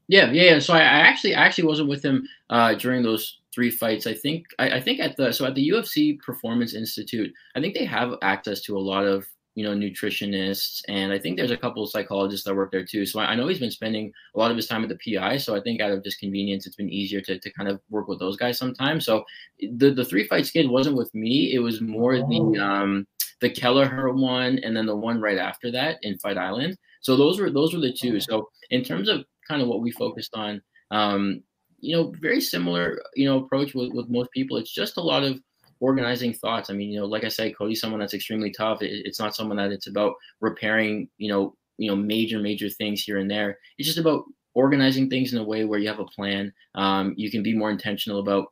Yeah, 0.08 0.32
yeah, 0.32 0.54
yeah. 0.54 0.60
So 0.60 0.74
I, 0.74 0.80
I 0.80 1.00
actually 1.00 1.36
I 1.36 1.46
actually 1.46 1.68
wasn't 1.68 1.90
with 1.90 2.04
him 2.04 2.28
uh, 2.50 2.74
during 2.76 3.04
those 3.04 3.40
three 3.54 3.72
fights. 3.72 4.08
I 4.08 4.14
think 4.14 4.46
I, 4.60 4.78
I, 4.78 4.82
think 4.82 5.00
at 5.00 5.16
the 5.16 5.32
so 5.32 5.46
at 5.46 5.56
the 5.56 5.70
UFC 5.70 6.20
Performance 6.20 6.74
Institute, 6.74 7.34
I 7.56 7.62
think 7.62 7.74
they 7.74 7.86
have 7.86 8.16
access 8.22 8.62
to 8.62 8.78
a 8.78 8.80
lot 8.80 9.06
of 9.06 9.26
you 9.56 9.64
know, 9.64 9.76
nutritionists, 9.76 10.82
and 10.88 11.14
I 11.14 11.20
think 11.20 11.38
there's 11.38 11.52
a 11.52 11.58
couple 11.58 11.84
of 11.84 11.90
psychologists 11.92 12.46
that 12.46 12.56
work 12.56 12.72
there 12.72 12.84
too. 12.84 13.06
So 13.06 13.20
I 13.20 13.36
know 13.36 13.48
he's 13.48 13.60
been 13.60 13.70
spending 13.70 14.12
a 14.34 14.40
lot 14.40 14.50
of 14.50 14.58
his 14.58 14.66
time 14.66 14.84
at 14.84 14.90
the 14.90 15.16
PI. 15.16 15.38
So 15.38 15.56
I 15.56 15.62
think 15.62 15.80
out 15.80 15.92
of 15.92 16.04
just 16.04 16.20
convenience, 16.20 16.66
it's 16.66 16.76
been 16.76 16.90
easier 16.90 17.22
to, 17.22 17.38
to 17.38 17.52
kind 17.52 17.70
of 17.70 17.80
work 17.92 18.08
with 18.08 18.20
those 18.20 18.36
guys 18.36 18.58
sometimes. 18.58 19.06
So 19.06 19.24
the 19.60 19.92
the 19.92 20.06
three 20.06 20.28
fight 20.28 20.48
skid 20.48 20.68
wasn't 20.70 20.98
with 20.98 21.14
me. 21.14 21.54
It 21.54 21.60
was 21.60 21.82
more 21.82 22.18
the 22.18 22.58
oh. 22.60 22.64
um 22.64 23.08
the 23.42 23.50
Kelleher 23.50 24.14
one, 24.14 24.60
and 24.60 24.76
then 24.76 24.86
the 24.86 24.96
one 24.96 25.22
right 25.22 25.38
after 25.38 25.72
that 25.72 26.00
in 26.02 26.18
Fight 26.20 26.38
Island. 26.38 26.78
So 27.02 27.16
those 27.16 27.40
were 27.40 27.50
those 27.50 27.74
were 27.74 27.82
the 27.82 27.94
two. 27.94 28.20
So 28.20 28.50
in 28.70 28.84
terms 28.84 29.10
of 29.10 29.26
kind 29.48 29.62
of 29.62 29.68
what 29.68 29.82
we 29.82 29.92
focused 29.92 30.36
on, 30.36 30.62
um, 30.92 31.44
you 31.80 31.96
know, 31.96 32.14
very 32.22 32.40
similar, 32.40 33.02
you 33.14 33.26
know, 33.26 33.40
approach 33.40 33.74
with, 33.76 33.92
with 33.94 34.10
most 34.10 34.32
people. 34.32 34.58
It's 34.58 34.74
just 34.74 34.98
a 34.98 35.02
lot 35.02 35.24
of 35.24 35.40
organizing 35.82 36.34
thoughts. 36.34 36.70
I 36.70 36.74
mean, 36.74 36.92
you 36.92 37.00
know, 37.00 37.06
like 37.06 37.26
I 37.26 37.28
said, 37.28 37.58
Cody's 37.58 37.82
someone 37.82 38.00
that's 38.00 38.14
extremely 38.14 38.52
tough. 38.52 38.82
It, 38.82 39.06
it's 39.06 39.20
not 39.20 39.36
someone 39.36 39.58
that 39.58 39.72
it's 39.72 39.88
about 39.88 40.14
repairing, 40.40 41.10
you 41.18 41.28
know, 41.28 41.56
you 41.78 41.90
know, 41.90 41.96
major, 41.96 42.40
major 42.40 42.70
things 42.70 43.04
here 43.04 43.18
and 43.18 43.30
there. 43.30 43.58
It's 43.78 43.88
just 43.88 44.00
about 44.00 44.24
organizing 44.54 45.10
things 45.10 45.34
in 45.34 45.40
a 45.40 45.44
way 45.44 45.66
where 45.66 45.80
you 45.80 45.90
have 45.90 46.00
a 46.00 46.06
plan. 46.06 46.54
Um, 46.76 47.14
you 47.18 47.30
can 47.30 47.44
be 47.44 47.54
more 47.54 47.72
intentional 47.72 48.20
about 48.20 48.46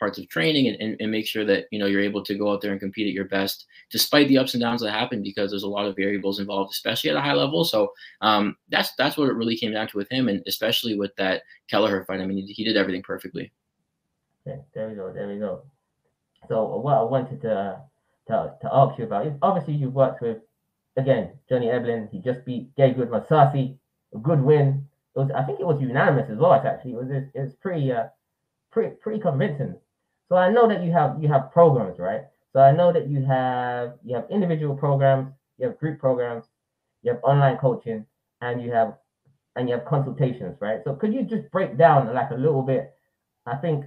parts 0.00 0.18
of 0.18 0.28
training 0.28 0.66
and, 0.66 0.80
and, 0.80 0.96
and, 0.98 1.10
make 1.10 1.26
sure 1.26 1.44
that 1.44 1.66
you 1.70 1.78
know 1.78 1.86
you're 1.86 2.00
able 2.00 2.24
to 2.24 2.34
go 2.34 2.50
out 2.50 2.60
there 2.60 2.72
and 2.72 2.80
compete 2.80 3.06
at 3.06 3.12
your 3.12 3.26
best 3.26 3.66
despite 3.90 4.26
the 4.26 4.38
ups 4.38 4.54
and 4.54 4.62
downs 4.62 4.80
that 4.80 4.90
happen 4.90 5.22
because 5.22 5.50
there's 5.50 5.62
a 5.62 5.68
lot 5.68 5.86
of 5.86 5.94
variables 5.94 6.40
involved 6.40 6.72
especially 6.72 7.10
at 7.10 7.16
a 7.16 7.20
high 7.20 7.34
level 7.34 7.64
so 7.64 7.92
um, 8.22 8.56
that's 8.70 8.92
that's 8.96 9.16
what 9.16 9.28
it 9.28 9.34
really 9.34 9.56
came 9.56 9.72
down 9.72 9.86
to 9.86 9.96
with 9.96 10.10
him 10.10 10.28
and 10.28 10.42
especially 10.46 10.98
with 10.98 11.14
that 11.16 11.42
kelleher 11.68 12.04
fight 12.04 12.20
i 12.20 12.26
mean 12.26 12.46
he, 12.46 12.52
he 12.52 12.64
did 12.64 12.76
everything 12.76 13.02
perfectly 13.02 13.52
okay 14.48 14.60
there 14.74 14.88
we 14.88 14.94
go 14.94 15.12
there 15.12 15.28
we 15.28 15.38
go 15.38 15.62
so 16.48 16.64
what 16.76 16.96
I 16.96 17.02
wanted 17.02 17.40
to 17.42 17.80
to, 18.28 18.54
to 18.62 18.70
ask 18.72 18.98
you 18.98 19.04
about 19.04 19.26
is 19.26 19.34
obviously 19.42 19.74
you've 19.74 19.94
worked 19.94 20.22
with 20.22 20.38
again 20.96 21.32
Johnny 21.48 21.66
Eblen. 21.66 22.10
He 22.10 22.18
just 22.20 22.44
beat 22.44 22.74
Gegard 22.76 23.08
Mousasi, 23.08 23.76
a 24.14 24.18
good 24.18 24.40
win. 24.40 24.86
It 25.14 25.18
was 25.18 25.30
I 25.34 25.42
think 25.42 25.60
it 25.60 25.66
was 25.66 25.80
unanimous 25.80 26.30
as 26.30 26.38
well. 26.38 26.52
Actually, 26.54 26.92
it 26.92 26.96
was 26.96 27.10
it 27.10 27.40
was 27.40 27.54
pretty 27.54 27.92
uh 27.92 28.06
pretty 28.70 28.94
pretty 28.96 29.20
convincing. 29.20 29.76
So 30.30 30.36
I 30.36 30.48
know 30.48 30.68
that 30.68 30.84
you 30.84 30.92
have 30.92 31.20
you 31.20 31.28
have 31.28 31.52
programs, 31.52 31.98
right? 31.98 32.22
So 32.52 32.60
I 32.60 32.72
know 32.72 32.92
that 32.92 33.08
you 33.08 33.24
have 33.24 33.94
you 34.04 34.14
have 34.14 34.26
individual 34.30 34.76
programs, 34.76 35.32
you 35.58 35.66
have 35.66 35.78
group 35.78 35.98
programs, 35.98 36.44
you 37.02 37.12
have 37.12 37.20
online 37.24 37.58
coaching, 37.58 38.06
and 38.40 38.62
you 38.62 38.70
have 38.72 38.94
and 39.56 39.68
you 39.68 39.74
have 39.74 39.84
consultations, 39.84 40.56
right? 40.60 40.80
So 40.84 40.94
could 40.94 41.12
you 41.12 41.22
just 41.22 41.50
break 41.50 41.76
down 41.76 42.14
like 42.14 42.30
a 42.30 42.34
little 42.34 42.62
bit? 42.62 42.92
I 43.44 43.56
think 43.56 43.86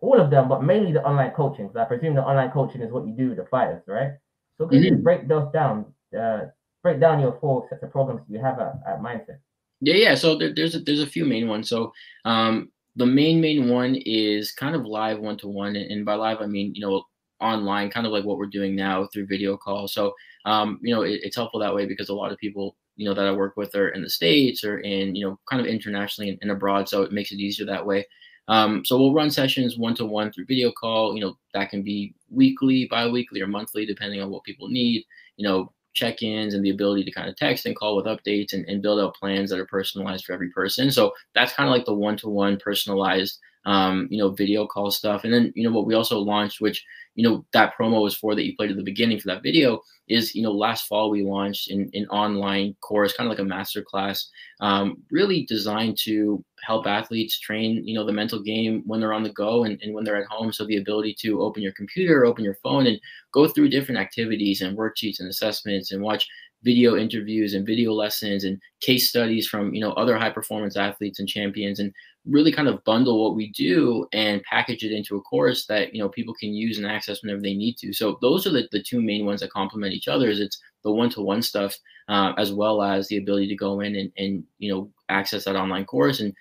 all 0.00 0.20
of 0.20 0.30
them, 0.30 0.48
but 0.48 0.62
mainly 0.62 0.92
the 0.92 1.02
online 1.02 1.32
coaching. 1.32 1.66
Because 1.66 1.80
I 1.80 1.84
presume 1.86 2.14
the 2.14 2.22
online 2.22 2.52
coaching 2.52 2.80
is 2.80 2.92
what 2.92 3.06
you 3.06 3.12
do 3.12 3.30
with 3.30 3.38
the 3.38 3.46
fighters, 3.46 3.82
right? 3.88 4.12
So 4.58 4.68
could 4.68 4.78
mm-hmm. 4.78 4.96
you 4.96 5.02
break 5.02 5.26
those 5.26 5.50
down? 5.52 5.86
Uh, 6.16 6.46
break 6.84 7.00
down 7.00 7.18
your 7.18 7.36
four 7.40 7.66
sets 7.68 7.82
of 7.82 7.90
programs 7.90 8.20
you 8.28 8.38
have 8.38 8.60
at, 8.60 8.74
at 8.86 9.00
Mindset. 9.00 9.38
Yeah, 9.80 9.94
yeah. 9.94 10.14
So 10.14 10.38
there, 10.38 10.54
there's 10.54 10.76
a, 10.76 10.80
there's 10.80 11.00
a 11.00 11.06
few 11.06 11.24
main 11.24 11.48
ones. 11.48 11.68
So 11.68 11.92
um, 12.24 12.70
the 12.96 13.06
main 13.06 13.40
main 13.40 13.68
one 13.68 13.96
is 14.04 14.52
kind 14.52 14.74
of 14.74 14.84
live 14.84 15.18
one 15.18 15.36
to 15.38 15.48
one, 15.48 15.76
and 15.76 16.04
by 16.04 16.14
live 16.14 16.40
I 16.40 16.46
mean 16.46 16.74
you 16.74 16.80
know 16.80 17.04
online, 17.40 17.90
kind 17.90 18.06
of 18.06 18.12
like 18.12 18.24
what 18.24 18.38
we're 18.38 18.46
doing 18.46 18.74
now 18.74 19.08
through 19.12 19.26
video 19.26 19.56
call. 19.56 19.88
So 19.88 20.14
um, 20.44 20.78
you 20.82 20.94
know 20.94 21.02
it, 21.02 21.20
it's 21.22 21.36
helpful 21.36 21.60
that 21.60 21.74
way 21.74 21.86
because 21.86 22.08
a 22.08 22.14
lot 22.14 22.32
of 22.32 22.38
people 22.38 22.76
you 22.96 23.08
know 23.08 23.14
that 23.14 23.26
I 23.26 23.32
work 23.32 23.56
with 23.56 23.74
are 23.74 23.88
in 23.88 24.02
the 24.02 24.10
states 24.10 24.64
or 24.64 24.78
in 24.80 25.14
you 25.14 25.26
know 25.26 25.38
kind 25.50 25.60
of 25.60 25.66
internationally 25.66 26.30
and, 26.30 26.38
and 26.42 26.50
abroad, 26.50 26.88
so 26.88 27.02
it 27.02 27.12
makes 27.12 27.32
it 27.32 27.38
easier 27.38 27.66
that 27.66 27.86
way. 27.86 28.06
Um, 28.46 28.84
so 28.84 28.98
we'll 28.98 29.14
run 29.14 29.30
sessions 29.30 29.78
one 29.78 29.94
to 29.96 30.04
one 30.04 30.30
through 30.30 30.46
video 30.46 30.70
call. 30.70 31.14
You 31.14 31.22
know, 31.22 31.38
that 31.54 31.70
can 31.70 31.82
be 31.82 32.14
weekly, 32.30 32.86
bi 32.90 33.08
weekly, 33.08 33.40
or 33.40 33.46
monthly, 33.46 33.86
depending 33.86 34.20
on 34.20 34.30
what 34.30 34.44
people 34.44 34.68
need. 34.68 35.04
You 35.36 35.48
know, 35.48 35.72
check 35.94 36.22
ins 36.22 36.54
and 36.54 36.64
the 36.64 36.70
ability 36.70 37.04
to 37.04 37.10
kind 37.10 37.28
of 37.28 37.36
text 37.36 37.66
and 37.66 37.76
call 37.76 37.96
with 37.96 38.06
updates 38.06 38.52
and, 38.52 38.68
and 38.68 38.82
build 38.82 39.00
out 39.00 39.14
plans 39.14 39.50
that 39.50 39.58
are 39.58 39.66
personalized 39.66 40.24
for 40.24 40.32
every 40.32 40.50
person. 40.50 40.90
So 40.90 41.12
that's 41.34 41.52
kind 41.52 41.68
of 41.68 41.72
like 41.74 41.86
the 41.86 41.94
one 41.94 42.16
to 42.18 42.28
one 42.28 42.58
personalized, 42.58 43.38
um, 43.64 44.08
you 44.10 44.18
know, 44.18 44.30
video 44.30 44.66
call 44.66 44.90
stuff. 44.90 45.24
And 45.24 45.32
then, 45.32 45.52
you 45.54 45.64
know, 45.64 45.74
what 45.74 45.86
we 45.86 45.94
also 45.94 46.18
launched, 46.18 46.60
which 46.60 46.84
you 47.14 47.28
know 47.28 47.44
that 47.52 47.72
promo 47.78 48.02
was 48.02 48.14
for 48.14 48.34
that 48.34 48.44
you 48.44 48.56
played 48.56 48.70
at 48.70 48.76
the 48.76 48.82
beginning 48.82 49.18
for 49.18 49.28
that 49.28 49.42
video 49.42 49.80
is 50.08 50.34
you 50.34 50.42
know 50.42 50.52
last 50.52 50.86
fall 50.86 51.10
we 51.10 51.22
launched 51.22 51.70
an, 51.70 51.88
an 51.94 52.06
online 52.08 52.74
course 52.80 53.12
kind 53.14 53.26
of 53.26 53.30
like 53.30 53.38
a 53.38 53.44
master 53.44 53.82
class 53.82 54.28
um, 54.60 54.96
really 55.10 55.44
designed 55.46 55.96
to 55.96 56.44
help 56.64 56.86
athletes 56.86 57.38
train 57.38 57.86
you 57.86 57.94
know 57.94 58.04
the 58.04 58.12
mental 58.12 58.40
game 58.42 58.82
when 58.86 59.00
they're 59.00 59.12
on 59.12 59.22
the 59.22 59.30
go 59.30 59.64
and, 59.64 59.80
and 59.82 59.94
when 59.94 60.04
they're 60.04 60.20
at 60.20 60.26
home. 60.28 60.52
So 60.52 60.66
the 60.66 60.76
ability 60.76 61.14
to 61.20 61.40
open 61.42 61.62
your 61.62 61.72
computer 61.72 62.24
open 62.24 62.44
your 62.44 62.56
phone 62.62 62.86
and 62.86 63.00
go 63.32 63.46
through 63.46 63.68
different 63.68 64.00
activities 64.00 64.62
and 64.62 64.76
worksheets 64.76 65.20
and 65.20 65.28
assessments 65.28 65.92
and 65.92 66.02
watch 66.02 66.26
video 66.64 66.96
interviews 66.96 67.54
and 67.54 67.66
video 67.66 67.92
lessons 67.92 68.44
and 68.44 68.60
case 68.80 69.08
studies 69.08 69.46
from 69.46 69.74
you 69.74 69.80
know 69.80 69.92
other 69.92 70.16
high 70.16 70.30
performance 70.30 70.76
athletes 70.76 71.20
and 71.20 71.28
champions 71.28 71.78
and 71.78 71.92
really 72.26 72.50
kind 72.50 72.68
of 72.68 72.82
bundle 72.84 73.22
what 73.22 73.36
we 73.36 73.52
do 73.52 74.06
and 74.12 74.42
package 74.44 74.82
it 74.82 74.92
into 74.92 75.16
a 75.16 75.20
course 75.22 75.66
that 75.66 75.94
you 75.94 76.02
know 76.02 76.08
people 76.08 76.34
can 76.34 76.54
use 76.54 76.78
and 76.78 76.86
access 76.86 77.22
whenever 77.22 77.42
they 77.42 77.54
need 77.54 77.76
to. 77.76 77.92
So 77.92 78.18
those 78.22 78.46
are 78.46 78.50
the, 78.50 78.66
the 78.72 78.82
two 78.82 79.02
main 79.02 79.26
ones 79.26 79.40
that 79.40 79.50
complement 79.50 79.92
each 79.92 80.08
other 80.08 80.28
is 80.30 80.40
it's 80.40 80.60
the 80.82 80.90
one-to-one 80.90 81.42
stuff 81.42 81.74
uh, 82.08 82.32
as 82.38 82.52
well 82.52 82.82
as 82.82 83.08
the 83.08 83.18
ability 83.18 83.48
to 83.48 83.56
go 83.56 83.80
in 83.80 83.94
and, 83.96 84.12
and 84.16 84.44
you 84.58 84.72
know 84.72 84.90
access 85.08 85.44
that 85.44 85.56
online 85.56 85.84
course 85.84 86.20
and 86.20 86.34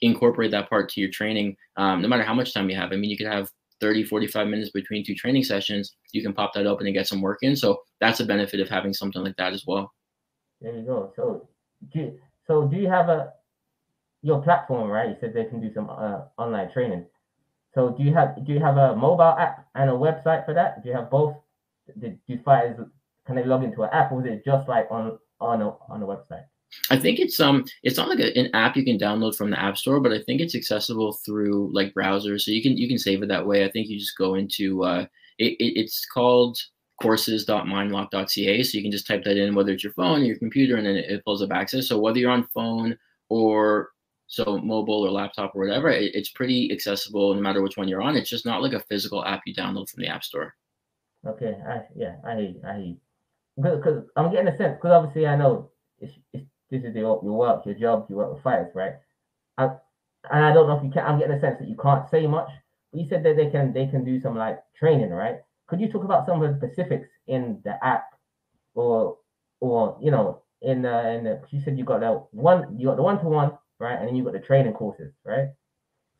incorporate 0.00 0.50
that 0.50 0.68
part 0.68 0.88
to 0.88 1.00
your 1.00 1.10
training 1.10 1.56
um, 1.76 2.02
no 2.02 2.08
matter 2.08 2.22
how 2.24 2.34
much 2.34 2.52
time 2.52 2.68
you 2.68 2.76
have. 2.76 2.92
I 2.92 2.96
mean 2.96 3.10
you 3.10 3.16
could 3.16 3.26
have 3.26 3.48
30 3.82 4.04
45 4.04 4.46
minutes 4.46 4.70
between 4.70 5.04
two 5.04 5.14
training 5.14 5.44
sessions 5.44 5.96
you 6.12 6.22
can 6.22 6.32
pop 6.32 6.54
that 6.54 6.66
open 6.66 6.86
and 6.86 6.94
get 6.94 7.06
some 7.06 7.20
work 7.20 7.40
in 7.42 7.54
so 7.54 7.78
that's 8.00 8.20
a 8.20 8.24
benefit 8.24 8.60
of 8.60 8.68
having 8.68 8.94
something 8.94 9.22
like 9.22 9.36
that 9.36 9.52
as 9.52 9.64
well 9.66 9.92
there 10.62 10.74
you 10.74 10.86
go 10.86 11.12
so 11.14 11.46
do, 11.92 12.18
so 12.46 12.66
do 12.66 12.76
you 12.76 12.88
have 12.88 13.08
a 13.10 13.32
your 14.22 14.40
platform, 14.40 14.88
right? 14.88 15.10
You 15.10 15.16
said 15.20 15.34
they 15.34 15.44
can 15.44 15.60
do 15.60 15.72
some 15.74 15.90
uh, 15.90 16.22
online 16.38 16.72
training. 16.72 17.04
So 17.74 17.90
do 17.90 18.02
you 18.02 18.14
have 18.14 18.44
do 18.46 18.52
you 18.52 18.60
have 18.60 18.76
a 18.76 18.94
mobile 18.96 19.34
app 19.38 19.66
and 19.74 19.90
a 19.90 19.92
website 19.92 20.44
for 20.44 20.54
that? 20.54 20.82
Do 20.82 20.88
you 20.88 20.94
have 20.94 21.10
both? 21.10 21.34
Did 21.98 22.18
do 22.28 22.38
fighters 22.44 22.78
can 23.26 23.36
they 23.36 23.44
log 23.44 23.64
into 23.64 23.82
an 23.82 23.90
app, 23.92 24.12
or 24.12 24.24
is 24.24 24.32
it 24.32 24.44
just 24.44 24.68
like 24.68 24.86
on 24.90 25.18
on 25.40 25.62
a 25.62 25.70
on 25.88 26.02
a 26.02 26.06
website? 26.06 26.44
I 26.90 26.96
think 26.98 27.18
it's 27.18 27.40
um 27.40 27.64
it's 27.82 27.96
not 27.96 28.08
like 28.08 28.20
a, 28.20 28.36
an 28.38 28.50
app 28.54 28.76
you 28.76 28.84
can 28.84 28.98
download 28.98 29.36
from 29.36 29.50
the 29.50 29.60
app 29.60 29.76
store, 29.76 30.00
but 30.00 30.12
I 30.12 30.22
think 30.22 30.40
it's 30.40 30.54
accessible 30.54 31.12
through 31.24 31.70
like 31.72 31.94
browsers, 31.94 32.42
so 32.42 32.50
you 32.50 32.62
can 32.62 32.76
you 32.76 32.88
can 32.88 32.98
save 32.98 33.22
it 33.22 33.28
that 33.28 33.46
way. 33.46 33.64
I 33.64 33.70
think 33.70 33.88
you 33.88 33.98
just 33.98 34.18
go 34.18 34.34
into 34.34 34.84
uh, 34.84 35.06
it, 35.38 35.52
it 35.58 35.80
it's 35.80 36.06
called 36.06 36.58
courses.mindlock.ca, 37.00 38.62
so 38.62 38.76
you 38.76 38.82
can 38.82 38.92
just 38.92 39.06
type 39.06 39.24
that 39.24 39.36
in, 39.36 39.54
whether 39.54 39.72
it's 39.72 39.82
your 39.82 39.92
phone 39.94 40.20
or 40.20 40.24
your 40.24 40.38
computer, 40.38 40.76
and 40.76 40.86
then 40.86 40.96
it, 40.96 41.10
it 41.10 41.24
pulls 41.24 41.42
up 41.42 41.52
access. 41.52 41.88
So 41.88 41.98
whether 41.98 42.18
you're 42.18 42.30
on 42.30 42.46
phone 42.54 42.96
or 43.28 43.90
so 44.28 44.58
mobile 44.58 45.04
or 45.04 45.10
laptop 45.10 45.54
or 45.54 45.66
whatever, 45.66 45.90
it, 45.90 46.14
it's 46.14 46.30
pretty 46.30 46.70
accessible 46.72 47.34
no 47.34 47.40
matter 47.40 47.60
which 47.60 47.76
one 47.76 47.88
you're 47.88 48.02
on. 48.02 48.16
It's 48.16 48.30
just 48.30 48.46
not 48.46 48.62
like 48.62 48.72
a 48.72 48.80
physical 48.80 49.24
app 49.24 49.42
you 49.46 49.54
download 49.54 49.90
from 49.90 50.02
the 50.02 50.08
app 50.08 50.24
store. 50.24 50.54
Okay, 51.26 51.56
I 51.68 51.82
yeah, 51.94 52.16
I 52.24 52.54
I 52.66 52.94
because 53.60 54.04
I'm 54.16 54.32
getting 54.32 54.48
a 54.48 54.56
sense 54.56 54.76
because 54.76 54.92
obviously 54.92 55.26
I 55.26 55.36
know 55.36 55.70
it's, 55.98 56.14
it's 56.32 56.46
this 56.72 56.82
is 56.84 56.96
your, 56.96 57.20
your 57.22 57.34
work, 57.34 57.66
your 57.66 57.74
job, 57.74 58.06
you 58.08 58.16
work 58.16 58.32
with 58.32 58.42
fighters, 58.42 58.72
right? 58.74 58.94
I, 59.58 59.64
and 60.30 60.44
I 60.44 60.52
don't 60.52 60.66
know 60.66 60.78
if 60.78 60.82
you 60.82 60.90
can. 60.90 61.04
I'm 61.04 61.18
getting 61.18 61.36
a 61.36 61.40
sense 61.40 61.58
that 61.60 61.68
you 61.68 61.76
can't 61.76 62.08
say 62.10 62.26
much. 62.26 62.48
But 62.90 63.00
you 63.00 63.08
said 63.08 63.22
that 63.24 63.36
they 63.36 63.50
can 63.50 63.72
they 63.72 63.86
can 63.86 64.04
do 64.04 64.20
some 64.20 64.36
like 64.36 64.58
training, 64.78 65.10
right? 65.10 65.36
Could 65.68 65.80
you 65.80 65.92
talk 65.92 66.04
about 66.04 66.26
some 66.26 66.42
of 66.42 66.48
the 66.48 66.56
specifics 66.66 67.08
in 67.26 67.60
the 67.64 67.82
app, 67.84 68.06
or 68.74 69.18
or 69.60 69.98
you 70.00 70.10
know 70.10 70.42
in 70.62 70.82
the 70.82 71.10
in 71.10 71.24
the 71.24 71.40
you 71.50 71.60
said 71.62 71.76
you 71.76 71.84
got 71.84 72.00
the 72.00 72.22
one 72.30 72.78
you 72.78 72.86
got 72.86 72.96
the 72.96 73.02
one 73.02 73.18
to 73.18 73.26
one 73.26 73.52
right, 73.78 73.98
and 73.98 74.08
then 74.08 74.16
you 74.16 74.24
got 74.24 74.32
the 74.32 74.38
training 74.38 74.72
courses, 74.72 75.12
right? 75.24 75.48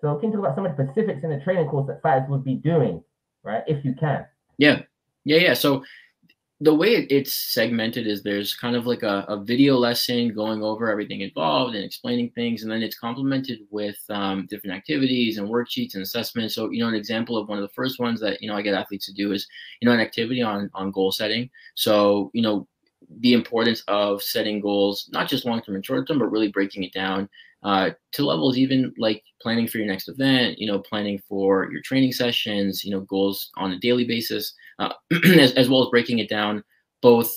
So 0.01 0.17
can 0.17 0.31
you 0.31 0.37
talk 0.37 0.45
about 0.45 0.57
some 0.57 0.67
of 0.67 0.77
the 0.77 0.85
specifics 0.85 1.23
in 1.23 1.31
the 1.31 1.41
training 1.41 1.69
course 1.69 1.87
that 1.87 2.03
fighters 2.03 2.29
would 2.29 2.45
be 2.45 2.55
doing, 2.55 3.03
right, 3.45 3.63
if 3.69 3.85
you 3.85 3.95
can? 3.95 4.27
Yeah, 4.59 4.83
yeah, 5.25 5.39
yeah. 5.39 5.55
So 5.55 5.85
the 6.63 6.73
way 6.75 6.95
it's 7.11 7.35
segmented 7.35 8.07
is 8.07 8.23
there's 8.23 8.55
kind 8.55 8.77
of 8.77 8.87
like 8.87 9.03
a, 9.03 9.25
a, 9.29 9.43
video 9.43 9.77
lesson 9.77 10.33
going 10.33 10.63
over 10.63 10.89
everything 10.89 11.21
involved 11.21 11.75
and 11.75 11.85
explaining 11.85 12.31
things 12.31 12.63
and 12.63 12.71
then 12.71 12.83
it's 12.83 12.97
complemented 12.97 13.59
with 13.71 13.99
um, 14.11 14.47
different 14.49 14.77
activities 14.77 15.39
and 15.39 15.49
worksheets 15.49 15.95
and 15.95 16.05
assessments. 16.05 16.55
So 16.55 16.71
you 16.71 16.81
know 16.81 16.89
an 16.89 16.95
example 16.95 17.37
of 17.37 17.49
one 17.49 17.59
of 17.59 17.63
the 17.63 17.75
first 17.75 17.99
ones 17.99 18.21
that 18.21 18.41
you 18.41 18.49
know 18.49 18.55
i 18.55 18.63
get 18.63 18.75
athletes 18.75 19.07
to 19.07 19.13
do 19.13 19.33
is 19.33 19.49
you 19.81 19.89
know 19.89 19.95
an 19.95 20.01
activity 20.01 20.41
on 20.41 20.71
on 20.73 20.93
goal 20.93 21.11
setting. 21.11 21.51
So 21.75 22.31
you 22.33 22.43
know 22.43 22.69
the 23.21 23.33
importance 23.33 23.83
of 23.89 24.23
setting 24.23 24.61
goals 24.61 25.11
not 25.13 25.29
just 25.29 25.45
long 25.45 25.63
term 25.63 25.75
and 25.75 25.85
short 25.85 26.07
term 26.07 26.21
but 26.21 26.31
really 26.31 26.53
breaking 26.53 26.85
it 26.85 26.93
down 26.93 27.29
uh, 27.65 27.91
to 28.13 28.25
levels 28.25 28.57
even 28.57 28.93
like 28.99 29.23
planning 29.41 29.67
for 29.67 29.79
your 29.79 29.87
next 29.87 30.09
event 30.09 30.59
you 30.59 30.67
know 30.67 30.79
planning 30.79 31.21
for 31.29 31.71
your 31.73 31.83
training 31.83 32.13
sessions 32.13 32.85
you 32.85 32.91
know 32.91 33.01
goals 33.01 33.51
on 33.57 33.73
a 33.73 33.79
daily 33.81 34.05
basis 34.05 34.55
uh, 34.79 34.93
as, 35.39 35.53
as 35.53 35.68
well 35.68 35.83
as 35.83 35.91
breaking 35.91 36.18
it 36.18 36.29
down 36.29 36.62
both 37.01 37.33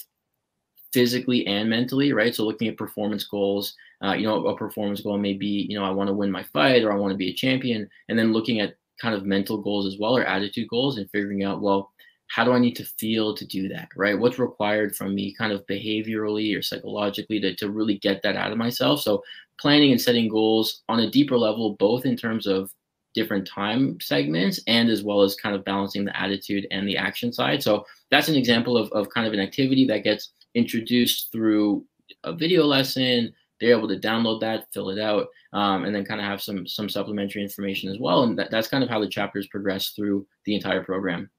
physically 0.94 1.46
and 1.48 1.70
mentally 1.70 2.14
right 2.14 2.34
so 2.34 2.44
looking 2.44 2.68
at 2.68 2.78
performance 2.78 3.26
goals 3.26 3.76
uh, 4.04 4.14
you 4.14 4.26
know 4.26 4.48
a 4.48 4.56
performance 4.56 5.02
goal 5.02 5.18
may 5.18 5.34
be 5.34 5.66
you 5.70 5.78
know 5.78 5.84
i 5.84 5.90
want 5.90 6.08
to 6.08 6.14
win 6.14 6.32
my 6.32 6.44
fight 6.44 6.84
or 6.84 6.92
i 6.92 6.96
want 6.96 7.12
to 7.12 7.18
be 7.18 7.30
a 7.30 7.34
champion 7.34 7.88
and 8.10 8.18
then 8.18 8.32
looking 8.32 8.60
at 8.60 8.76
kind 9.02 9.14
of 9.14 9.26
mental 9.26 9.62
goals 9.62 9.86
as 9.86 10.00
well 10.00 10.16
or 10.16 10.24
attitude 10.24 10.68
goals 10.70 10.98
and 10.98 11.10
figuring 11.12 11.44
out 11.44 11.62
well 11.62 11.92
how 12.28 12.44
do 12.44 12.54
I 12.54 12.60
need 12.60 12.76
to 12.78 12.86
feel 12.86 13.36
to 13.36 13.46
do 13.46 13.68
that, 13.70 13.90
right? 13.96 14.18
What's 14.18 14.40
required 14.40 14.96
from 14.96 15.14
me 15.14 15.34
kind 15.34 15.52
of 15.52 15.66
behaviorally 15.68 16.58
or 16.58 16.62
psychologically 16.62 17.40
to, 17.42 17.56
to 17.56 17.70
really 17.70 17.98
get 18.00 18.22
that 18.24 18.36
out 18.36 18.52
of 18.52 18.58
myself? 18.58 19.02
So 19.02 19.24
planning 19.60 19.92
and 19.92 20.02
setting 20.02 20.28
goals 20.28 20.82
on 20.90 21.00
a 21.00 21.10
deeper 21.10 21.38
level, 21.38 21.76
both 21.76 22.06
in 22.06 22.18
terms 22.18 22.48
of 22.48 22.72
different 23.16 23.48
time 23.48 23.98
segments 24.00 24.60
and 24.68 24.90
as 24.90 25.04
well 25.04 25.22
as 25.22 25.36
kind 25.36 25.56
of 25.56 25.66
balancing 25.66 26.06
the 26.06 26.20
attitude 26.20 26.68
and 26.70 26.88
the 26.88 26.98
action 26.98 27.34
side. 27.34 27.64
So 27.64 27.86
that's 28.12 28.28
an 28.28 28.36
example 28.36 28.78
of, 28.78 28.92
of 28.92 29.10
kind 29.10 29.26
of 29.26 29.34
an 29.34 29.40
activity 29.40 29.88
that 29.88 30.04
gets 30.04 30.34
introduced 30.54 31.32
through 31.32 31.86
a 32.24 32.34
video 32.34 32.66
lesson. 32.66 33.34
They're 33.60 33.78
able 33.78 33.88
to 33.88 34.00
download 34.00 34.42
that, 34.42 34.68
fill 34.74 34.90
it 34.90 35.00
out, 35.00 35.28
um, 35.54 35.86
and 35.86 35.96
then 35.96 36.06
kind 36.06 36.20
of 36.20 36.28
have 36.28 36.42
some 36.42 36.68
some 36.68 36.90
supplementary 36.90 37.42
information 37.42 37.90
as 37.90 37.98
well. 38.00 38.24
And 38.24 38.38
that, 38.38 38.52
that's 38.52 38.68
kind 38.68 38.84
of 38.84 38.90
how 38.90 39.00
the 39.00 39.08
chapters 39.08 39.48
progress 39.48 39.90
through 39.90 40.28
the 40.46 40.56
entire 40.56 40.84
program. 40.84 41.30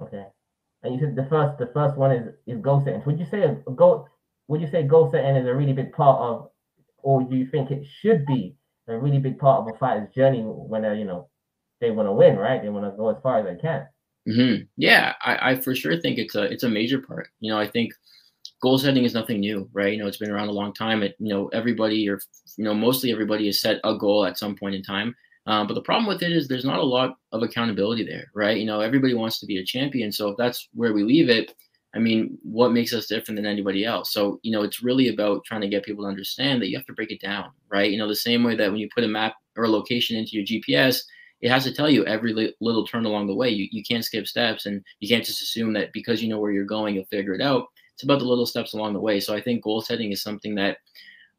Okay. 0.00 0.24
And 0.82 0.94
you 0.94 1.00
said 1.00 1.16
the 1.16 1.26
first 1.30 1.58
the 1.58 1.70
first 1.72 1.96
one 1.96 2.12
is 2.12 2.34
is 2.46 2.60
goal 2.60 2.82
setting. 2.84 3.02
Would 3.06 3.18
you 3.18 3.26
say 3.30 3.42
a 3.44 3.70
goal 3.70 4.06
would 4.48 4.60
you 4.60 4.70
say 4.70 4.82
goal 4.82 5.10
setting 5.10 5.36
is 5.36 5.46
a 5.46 5.54
really 5.54 5.72
big 5.72 5.92
part 5.92 6.20
of 6.20 6.50
or 7.02 7.22
do 7.22 7.36
you 7.36 7.46
think 7.46 7.70
it 7.70 7.86
should 8.00 8.26
be 8.26 8.56
a 8.88 8.98
really 8.98 9.18
big 9.18 9.38
part 9.38 9.60
of 9.60 9.74
a 9.74 9.78
fighter's 9.78 10.12
journey 10.14 10.42
when 10.42 10.82
they 10.82 10.96
you 10.96 11.04
know 11.04 11.28
they 11.80 11.90
want 11.90 12.08
to 12.08 12.12
win, 12.12 12.36
right? 12.36 12.62
They 12.62 12.68
want 12.68 12.86
to 12.86 12.96
go 12.96 13.10
as 13.10 13.16
far 13.22 13.38
as 13.40 13.46
they 13.46 13.60
can. 13.60 13.86
Mm-hmm. 14.28 14.64
Yeah, 14.76 15.14
I, 15.22 15.50
I 15.50 15.54
for 15.56 15.74
sure 15.74 16.00
think 16.00 16.18
it's 16.18 16.34
a 16.34 16.44
it's 16.44 16.62
a 16.62 16.68
major 16.68 17.00
part. 17.00 17.28
You 17.40 17.52
know, 17.52 17.58
I 17.58 17.66
think 17.66 17.92
goal 18.62 18.78
setting 18.78 19.04
is 19.04 19.14
nothing 19.14 19.40
new, 19.40 19.68
right? 19.72 19.92
You 19.92 19.98
know, 19.98 20.06
it's 20.06 20.16
been 20.16 20.30
around 20.30 20.48
a 20.48 20.52
long 20.52 20.72
time. 20.72 21.02
It 21.02 21.14
you 21.18 21.28
know 21.28 21.48
everybody 21.48 22.08
or 22.08 22.20
you 22.56 22.64
know 22.64 22.74
mostly 22.74 23.12
everybody 23.12 23.46
has 23.46 23.60
set 23.60 23.80
a 23.84 23.96
goal 23.96 24.24
at 24.24 24.38
some 24.38 24.56
point 24.56 24.74
in 24.74 24.82
time. 24.82 25.14
Um, 25.46 25.66
but 25.66 25.74
the 25.74 25.82
problem 25.82 26.06
with 26.06 26.22
it 26.22 26.32
is 26.32 26.48
there's 26.48 26.64
not 26.64 26.78
a 26.78 26.82
lot 26.82 27.16
of 27.32 27.42
accountability 27.42 28.04
there, 28.04 28.30
right? 28.34 28.56
You 28.56 28.64
know, 28.64 28.80
everybody 28.80 29.12
wants 29.12 29.40
to 29.40 29.46
be 29.46 29.58
a 29.58 29.64
champion. 29.64 30.10
So 30.10 30.30
if 30.30 30.36
that's 30.38 30.68
where 30.72 30.94
we 30.94 31.02
leave 31.02 31.28
it, 31.28 31.52
I 31.94 31.98
mean, 31.98 32.38
what 32.42 32.72
makes 32.72 32.92
us 32.92 33.06
different 33.06 33.36
than 33.36 33.46
anybody 33.46 33.84
else? 33.84 34.12
So, 34.12 34.40
you 34.42 34.50
know, 34.50 34.62
it's 34.62 34.82
really 34.82 35.08
about 35.08 35.44
trying 35.44 35.60
to 35.60 35.68
get 35.68 35.84
people 35.84 36.04
to 36.04 36.08
understand 36.08 36.60
that 36.60 36.68
you 36.68 36.76
have 36.76 36.86
to 36.86 36.92
break 36.92 37.12
it 37.12 37.20
down, 37.20 37.50
right? 37.68 37.90
You 37.90 37.98
know, 37.98 38.08
the 38.08 38.16
same 38.16 38.42
way 38.42 38.56
that 38.56 38.70
when 38.70 38.80
you 38.80 38.88
put 38.94 39.04
a 39.04 39.08
map 39.08 39.34
or 39.56 39.64
a 39.64 39.70
location 39.70 40.16
into 40.16 40.32
your 40.32 40.44
GPS, 40.44 41.02
it 41.40 41.50
has 41.50 41.62
to 41.64 41.72
tell 41.72 41.88
you 41.88 42.04
every 42.06 42.54
little 42.60 42.86
turn 42.86 43.04
along 43.04 43.28
the 43.28 43.34
way. 43.34 43.48
You, 43.48 43.68
you 43.70 43.84
can't 43.84 44.04
skip 44.04 44.26
steps 44.26 44.66
and 44.66 44.82
you 45.00 45.08
can't 45.08 45.24
just 45.24 45.42
assume 45.42 45.72
that 45.74 45.92
because 45.92 46.22
you 46.22 46.28
know 46.28 46.40
where 46.40 46.50
you're 46.50 46.64
going, 46.64 46.94
you'll 46.94 47.04
figure 47.04 47.34
it 47.34 47.42
out. 47.42 47.66
It's 47.92 48.02
about 48.02 48.18
the 48.18 48.24
little 48.24 48.46
steps 48.46 48.74
along 48.74 48.94
the 48.94 49.00
way. 49.00 49.20
So 49.20 49.34
I 49.34 49.40
think 49.40 49.62
goal 49.62 49.80
setting 49.80 50.10
is 50.10 50.22
something 50.22 50.56
that 50.56 50.78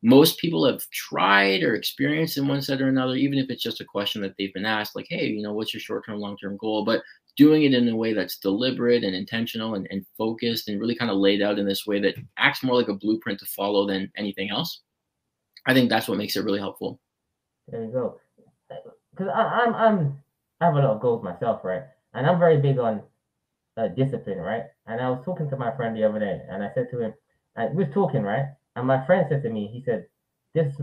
most 0.03 0.37
people 0.37 0.65
have 0.65 0.87
tried 0.91 1.63
or 1.63 1.75
experienced 1.75 2.37
in 2.37 2.47
one 2.47 2.61
set 2.61 2.81
or 2.81 2.87
another, 2.87 3.15
even 3.15 3.39
if 3.39 3.49
it's 3.49 3.63
just 3.63 3.81
a 3.81 3.85
question 3.85 4.21
that 4.21 4.35
they've 4.37 4.53
been 4.53 4.65
asked, 4.65 4.95
like, 4.95 5.07
hey, 5.09 5.25
you 5.25 5.41
know, 5.41 5.53
what's 5.53 5.73
your 5.73 5.81
short 5.81 6.05
term, 6.05 6.19
long 6.19 6.37
term 6.37 6.55
goal? 6.57 6.85
But 6.85 7.01
doing 7.37 7.63
it 7.63 7.73
in 7.73 7.87
a 7.89 7.95
way 7.95 8.13
that's 8.13 8.37
deliberate 8.37 9.03
and 9.03 9.15
intentional 9.15 9.75
and, 9.75 9.87
and 9.91 10.05
focused 10.17 10.69
and 10.69 10.79
really 10.79 10.95
kind 10.95 11.11
of 11.11 11.17
laid 11.17 11.41
out 11.41 11.59
in 11.59 11.65
this 11.65 11.85
way 11.85 11.99
that 11.99 12.15
acts 12.37 12.63
more 12.63 12.75
like 12.75 12.87
a 12.87 12.93
blueprint 12.93 13.39
to 13.39 13.45
follow 13.45 13.87
than 13.87 14.11
anything 14.17 14.49
else. 14.49 14.81
I 15.65 15.73
think 15.73 15.89
that's 15.89 16.07
what 16.07 16.17
makes 16.17 16.35
it 16.35 16.45
really 16.45 16.59
helpful. 16.59 16.99
There 17.67 17.83
you 17.83 17.91
go. 17.91 18.19
Because 19.11 19.31
I'm 19.33 19.73
I'm 19.73 20.17
I 20.61 20.65
have 20.65 20.75
a 20.75 20.79
lot 20.79 20.95
of 20.95 21.01
goals 21.01 21.23
myself, 21.23 21.61
right? 21.63 21.83
And 22.13 22.25
I'm 22.25 22.39
very 22.39 22.57
big 22.57 22.79
on 22.79 23.01
uh, 23.77 23.89
discipline, 23.89 24.39
right? 24.39 24.63
And 24.87 25.01
I 25.01 25.09
was 25.09 25.21
talking 25.25 25.49
to 25.49 25.57
my 25.57 25.75
friend 25.75 25.95
the 25.95 26.03
other 26.03 26.19
day, 26.19 26.41
and 26.49 26.63
I 26.63 26.71
said 26.73 26.89
to 26.91 26.99
him, 26.99 27.13
we 27.73 27.83
was 27.83 27.93
talking, 27.93 28.21
right? 28.21 28.45
And 28.75 28.87
my 28.87 29.05
friend 29.05 29.25
said 29.29 29.43
to 29.43 29.49
me, 29.49 29.67
he 29.67 29.83
said, 29.83 30.05
this, 30.53 30.73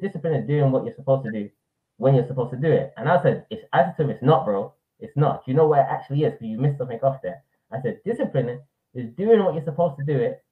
discipline 0.00 0.34
is 0.34 0.46
doing 0.46 0.70
what 0.70 0.84
you're 0.84 0.94
supposed 0.94 1.24
to 1.24 1.32
do 1.32 1.48
when 1.96 2.14
you're 2.14 2.26
supposed 2.26 2.50
to 2.50 2.56
do 2.56 2.70
it. 2.70 2.92
And 2.96 3.08
I 3.08 3.22
said, 3.22 3.46
it's 3.50 3.64
I 3.72 3.92
it's 3.98 4.22
not, 4.22 4.44
bro. 4.44 4.74
It's 5.02 5.16
not. 5.16 5.44
Do 5.44 5.50
you 5.50 5.56
know 5.56 5.66
where 5.66 5.82
it 5.82 5.88
actually 5.90 6.22
is? 6.24 6.32
Because 6.32 6.48
you 6.48 6.58
missed 6.58 6.78
something 6.78 7.00
off 7.02 7.20
there. 7.22 7.42
I 7.72 7.82
said, 7.82 8.00
discipline 8.04 8.60
is 8.94 9.10
doing 9.16 9.44
what 9.44 9.54
you're 9.54 9.64
supposed 9.64 9.98
to 9.98 10.04
do 10.04 10.18
it. 10.18 10.42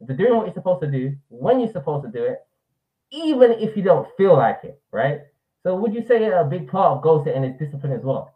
The 0.00 0.14
doing 0.14 0.36
what 0.36 0.46
you're 0.46 0.54
supposed 0.54 0.82
to 0.82 0.90
do 0.90 1.16
when 1.28 1.58
you're 1.58 1.72
supposed 1.72 2.04
to 2.04 2.12
do 2.12 2.24
it, 2.24 2.40
even 3.10 3.52
if 3.52 3.76
you 3.76 3.82
don't 3.82 4.06
feel 4.16 4.36
like 4.36 4.60
it, 4.62 4.80
right? 4.92 5.22
So 5.64 5.74
would 5.76 5.94
you 5.94 6.04
say 6.06 6.22
a 6.24 6.44
big 6.44 6.68
part 6.68 6.96
of 6.96 7.02
goal 7.02 7.24
setting 7.24 7.44
is 7.44 7.58
discipline 7.58 7.92
as 7.92 8.02
well? 8.02 8.34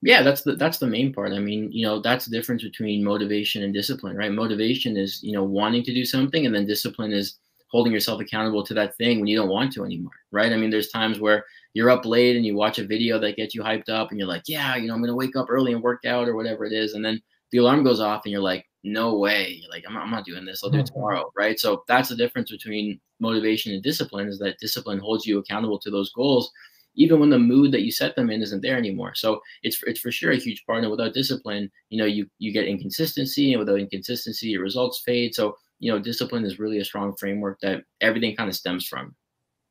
Yeah, 0.00 0.22
that's 0.22 0.42
the 0.42 0.54
that's 0.54 0.78
the 0.78 0.86
main 0.86 1.12
part. 1.12 1.32
I 1.32 1.40
mean, 1.40 1.70
you 1.72 1.84
know, 1.84 2.00
that's 2.00 2.24
the 2.24 2.36
difference 2.36 2.62
between 2.62 3.04
motivation 3.04 3.62
and 3.64 3.74
discipline, 3.74 4.16
right? 4.16 4.32
Motivation 4.32 4.96
is, 4.96 5.20
you 5.22 5.32
know, 5.32 5.42
wanting 5.42 5.82
to 5.84 5.94
do 5.94 6.04
something 6.04 6.46
and 6.46 6.54
then 6.54 6.66
discipline 6.66 7.12
is 7.12 7.38
holding 7.70 7.92
yourself 7.92 8.20
accountable 8.20 8.64
to 8.64 8.74
that 8.74 8.96
thing 8.96 9.18
when 9.18 9.26
you 9.26 9.36
don't 9.36 9.48
want 9.48 9.72
to 9.72 9.84
anymore, 9.84 10.12
right? 10.30 10.52
I 10.52 10.56
mean, 10.56 10.70
there's 10.70 10.90
times 10.90 11.20
where 11.20 11.44
you're 11.78 11.90
up 11.90 12.04
late 12.04 12.34
and 12.34 12.44
you 12.44 12.56
watch 12.56 12.80
a 12.80 12.84
video 12.84 13.20
that 13.20 13.36
gets 13.36 13.54
you 13.54 13.62
hyped 13.62 13.88
up 13.88 14.10
and 14.10 14.18
you're 14.18 14.26
like, 14.26 14.42
yeah, 14.48 14.74
you 14.74 14.88
know, 14.88 14.94
I'm 14.94 15.00
going 15.00 15.12
to 15.12 15.14
wake 15.14 15.36
up 15.36 15.46
early 15.48 15.72
and 15.72 15.80
work 15.80 16.04
out 16.04 16.26
or 16.26 16.34
whatever 16.34 16.64
it 16.64 16.72
is. 16.72 16.94
And 16.94 17.04
then 17.04 17.22
the 17.52 17.58
alarm 17.58 17.84
goes 17.84 18.00
off 18.00 18.22
and 18.24 18.32
you're 18.32 18.42
like, 18.42 18.66
no 18.82 19.16
way. 19.16 19.60
You're 19.62 19.70
like, 19.70 19.84
I'm 19.86 19.94
not, 19.94 20.02
I'm 20.02 20.10
not 20.10 20.24
doing 20.24 20.44
this. 20.44 20.64
I'll 20.64 20.70
do 20.70 20.78
it 20.78 20.86
mm-hmm. 20.86 20.94
tomorrow, 20.94 21.30
right? 21.36 21.56
So 21.56 21.84
that's 21.86 22.08
the 22.08 22.16
difference 22.16 22.50
between 22.50 22.98
motivation 23.20 23.72
and 23.72 23.80
discipline 23.80 24.26
is 24.26 24.40
that 24.40 24.58
discipline 24.58 24.98
holds 24.98 25.24
you 25.24 25.38
accountable 25.38 25.78
to 25.78 25.90
those 25.90 26.12
goals 26.12 26.50
even 26.96 27.20
when 27.20 27.30
the 27.30 27.38
mood 27.38 27.70
that 27.70 27.82
you 27.82 27.92
set 27.92 28.16
them 28.16 28.28
in 28.28 28.42
isn't 28.42 28.60
there 28.60 28.76
anymore. 28.76 29.14
So 29.14 29.40
it's 29.62 29.80
it's 29.84 30.00
for 30.00 30.10
sure 30.10 30.32
a 30.32 30.36
huge 30.36 30.66
part. 30.66 30.82
And 30.82 30.90
without 30.90 31.14
discipline, 31.14 31.70
you 31.90 31.98
know, 31.98 32.06
you 32.06 32.26
you 32.40 32.52
get 32.52 32.66
inconsistency, 32.66 33.52
and 33.52 33.60
without 33.60 33.78
inconsistency, 33.78 34.48
your 34.48 34.62
results 34.62 35.00
fade. 35.06 35.32
So 35.32 35.56
you 35.78 35.92
know, 35.92 36.00
discipline 36.00 36.44
is 36.44 36.58
really 36.58 36.80
a 36.80 36.84
strong 36.84 37.14
framework 37.14 37.60
that 37.60 37.84
everything 38.00 38.34
kind 38.34 38.48
of 38.48 38.56
stems 38.56 38.84
from. 38.84 39.14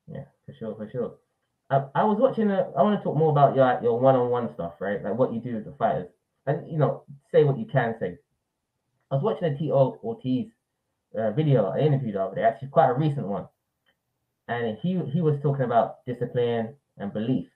Yeah, 0.07 0.23
for 0.45 0.53
sure, 0.53 0.75
for 0.75 0.89
sure. 0.89 1.15
I, 1.69 1.85
I 1.95 2.03
was 2.05 2.17
watching. 2.19 2.51
A, 2.51 2.71
I 2.77 2.81
want 2.83 2.99
to 2.99 3.03
talk 3.03 3.17
more 3.17 3.31
about 3.31 3.55
your 3.55 3.79
your 3.83 3.99
one-on-one 3.99 4.53
stuff, 4.53 4.73
right? 4.79 5.03
Like 5.03 5.15
what 5.17 5.33
you 5.33 5.39
do 5.39 5.55
with 5.55 5.65
the 5.65 5.73
fighters, 5.73 6.09
and 6.45 6.69
you 6.71 6.77
know, 6.77 7.03
say 7.31 7.43
what 7.43 7.57
you 7.59 7.65
can 7.65 7.95
say. 7.99 8.17
I 9.11 9.15
was 9.15 9.23
watching 9.23 9.45
a 9.53 9.57
Tito 9.57 9.99
Ortiz 10.03 10.47
uh, 11.17 11.31
video, 11.31 11.71
an 11.71 11.81
interview 11.81 12.13
the 12.13 12.21
other 12.23 12.35
day, 12.35 12.43
actually 12.43 12.69
quite 12.69 12.89
a 12.89 12.93
recent 12.93 13.27
one, 13.27 13.47
and 14.47 14.77
he 14.81 14.99
he 15.13 15.21
was 15.21 15.39
talking 15.41 15.65
about 15.65 16.05
discipline 16.05 16.75
and 16.97 17.13
belief. 17.13 17.47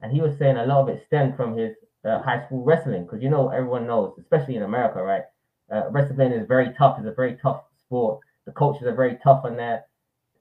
and 0.00 0.12
he 0.12 0.20
was 0.20 0.36
saying 0.38 0.56
a 0.56 0.66
lot 0.66 0.82
of 0.82 0.88
it 0.88 1.02
stemmed 1.06 1.36
from 1.36 1.56
his 1.56 1.74
uh, 2.04 2.20
high 2.22 2.44
school 2.46 2.64
wrestling 2.64 3.04
because 3.04 3.22
you 3.22 3.30
know 3.30 3.48
everyone 3.50 3.86
knows, 3.86 4.14
especially 4.18 4.56
in 4.56 4.62
America, 4.62 5.02
right? 5.02 5.24
Uh, 5.70 5.90
wrestling 5.90 6.32
is 6.32 6.46
very 6.46 6.72
tough. 6.78 6.98
It's 6.98 7.08
a 7.08 7.12
very 7.12 7.36
tough 7.42 7.62
sport. 7.80 8.20
The 8.46 8.52
coaches 8.52 8.86
are 8.86 8.94
very 8.94 9.18
tough 9.24 9.44
on 9.44 9.56
their 9.56 9.84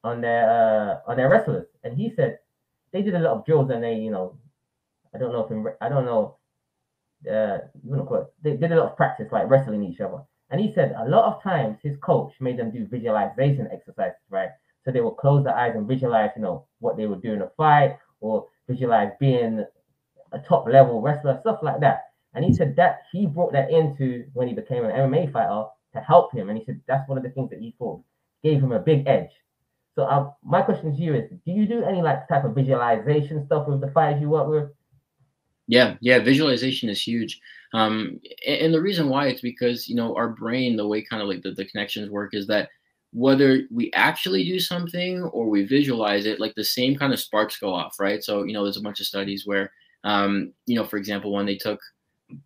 on 0.04 0.22
their 0.22 0.50
uh, 0.50 1.12
on 1.12 1.18
their 1.18 1.30
wrestlers. 1.30 1.68
And 1.84 1.98
he 1.98 2.12
said 2.16 2.40
they 2.96 3.02
did 3.02 3.14
a 3.16 3.20
lot 3.20 3.34
of 3.34 3.46
drills 3.46 3.70
and 3.72 3.84
they, 3.84 3.96
you 3.96 4.10
know, 4.10 4.38
I 5.14 5.18
don't 5.18 5.34
know 5.34 5.44
if 5.44 5.52
in, 5.52 5.66
I 5.82 5.90
don't 5.90 6.06
know, 6.06 6.38
uh, 7.30 7.58
you 7.84 8.28
they 8.42 8.56
did 8.56 8.72
a 8.72 8.78
lot 8.78 8.92
of 8.92 8.98
practice 8.98 9.28
like 9.34 9.50
wrestling 9.50 9.84
each 9.84 10.00
other. 10.00 10.20
And 10.50 10.62
he 10.62 10.72
said 10.74 10.96
a 10.98 11.10
lot 11.10 11.26
of 11.26 11.44
times 11.44 11.78
his 11.84 11.98
coach 11.98 12.32
made 12.40 12.58
them 12.58 12.72
do 12.72 12.88
visualization 12.88 13.68
exercises, 13.70 14.22
right? 14.30 14.50
So 14.86 14.92
they 14.92 15.02
would 15.02 15.18
close 15.18 15.44
their 15.44 15.58
eyes 15.58 15.74
and 15.76 15.86
visualize, 15.86 16.30
you 16.38 16.42
know, 16.42 16.68
what 16.80 16.96
they 16.96 17.06
would 17.06 17.22
do 17.22 17.34
in 17.34 17.42
a 17.42 17.50
fight 17.58 17.98
or 18.22 18.48
visualize 18.70 19.12
being 19.20 19.66
a 20.32 20.40
top 20.40 20.66
level 20.66 21.02
wrestler, 21.02 21.38
stuff 21.42 21.60
like 21.64 21.82
that. 21.82 22.04
And 22.34 22.46
he 22.46 22.54
said 22.54 22.78
that 22.78 23.02
he 23.12 23.26
brought 23.26 23.52
that 23.52 23.72
into 23.72 24.26
when 24.34 24.48
he 24.48 24.54
became 24.54 24.86
an 24.86 24.92
MMA 24.92 25.34
fighter 25.34 25.66
to 25.96 26.00
help 26.00 26.34
him. 26.34 26.50
And 26.50 26.58
he 26.58 26.64
said 26.64 26.80
that's 26.88 27.10
one 27.10 27.18
of 27.18 27.26
the 27.26 27.32
things 27.32 27.50
that 27.50 27.60
he 27.60 27.76
thought 27.78 28.02
gave 28.42 28.62
him 28.62 28.72
a 28.72 28.80
big 28.80 29.06
edge. 29.06 29.32
So 29.96 30.06
um, 30.06 30.34
my 30.44 30.62
question 30.62 30.94
to 30.94 31.02
you 31.02 31.16
is, 31.16 31.30
do 31.46 31.52
you 31.52 31.66
do 31.66 31.84
any 31.84 32.02
like 32.02 32.28
type 32.28 32.44
of 32.44 32.54
visualization 32.54 33.46
stuff 33.46 33.68
with 33.68 33.80
the 33.80 33.92
fighters 33.92 34.22
you 34.22 34.30
work 34.30 34.48
with? 34.50 34.70
Yeah, 35.68 35.96
yeah, 36.02 36.20
visualization 36.20 36.90
is 36.90 37.02
huge. 37.02 37.40
Um, 37.74 38.20
and, 38.46 38.62
and 38.62 38.74
the 38.74 38.82
reason 38.82 39.10
why 39.10 39.28
it's 39.28 39.42
because 39.42 39.88
you 39.88 39.96
know 39.96 40.16
our 40.16 40.30
brain, 40.30 40.76
the 40.76 40.88
way 40.88 41.02
kind 41.02 41.22
of 41.22 41.30
like 41.30 41.42
the, 41.42 41.52
the 41.52 41.66
connections 41.66 42.10
work, 42.10 42.34
is 42.34 42.46
that 42.48 42.70
whether 43.14 43.62
we 43.72 43.92
actually 43.94 44.44
do 44.44 44.60
something 44.60 45.24
or 45.24 45.50
we 45.50 45.64
visualize 45.64 46.26
it, 46.26 46.42
like 46.42 46.54
the 46.56 46.64
same 46.64 46.98
kind 46.98 47.14
of 47.14 47.20
sparks 47.20 47.58
go 47.58 47.74
off, 47.74 48.00
right? 48.00 48.22
So 48.22 48.44
you 48.44 48.54
know, 48.54 48.64
there's 48.64 48.78
a 48.78 48.82
bunch 48.82 49.00
of 49.00 49.06
studies 49.06 49.48
where, 49.48 49.72
um, 50.04 50.52
you 50.66 50.76
know, 50.76 50.86
for 50.86 50.98
example, 50.98 51.32
when 51.32 51.46
they 51.46 51.56
took 51.56 51.80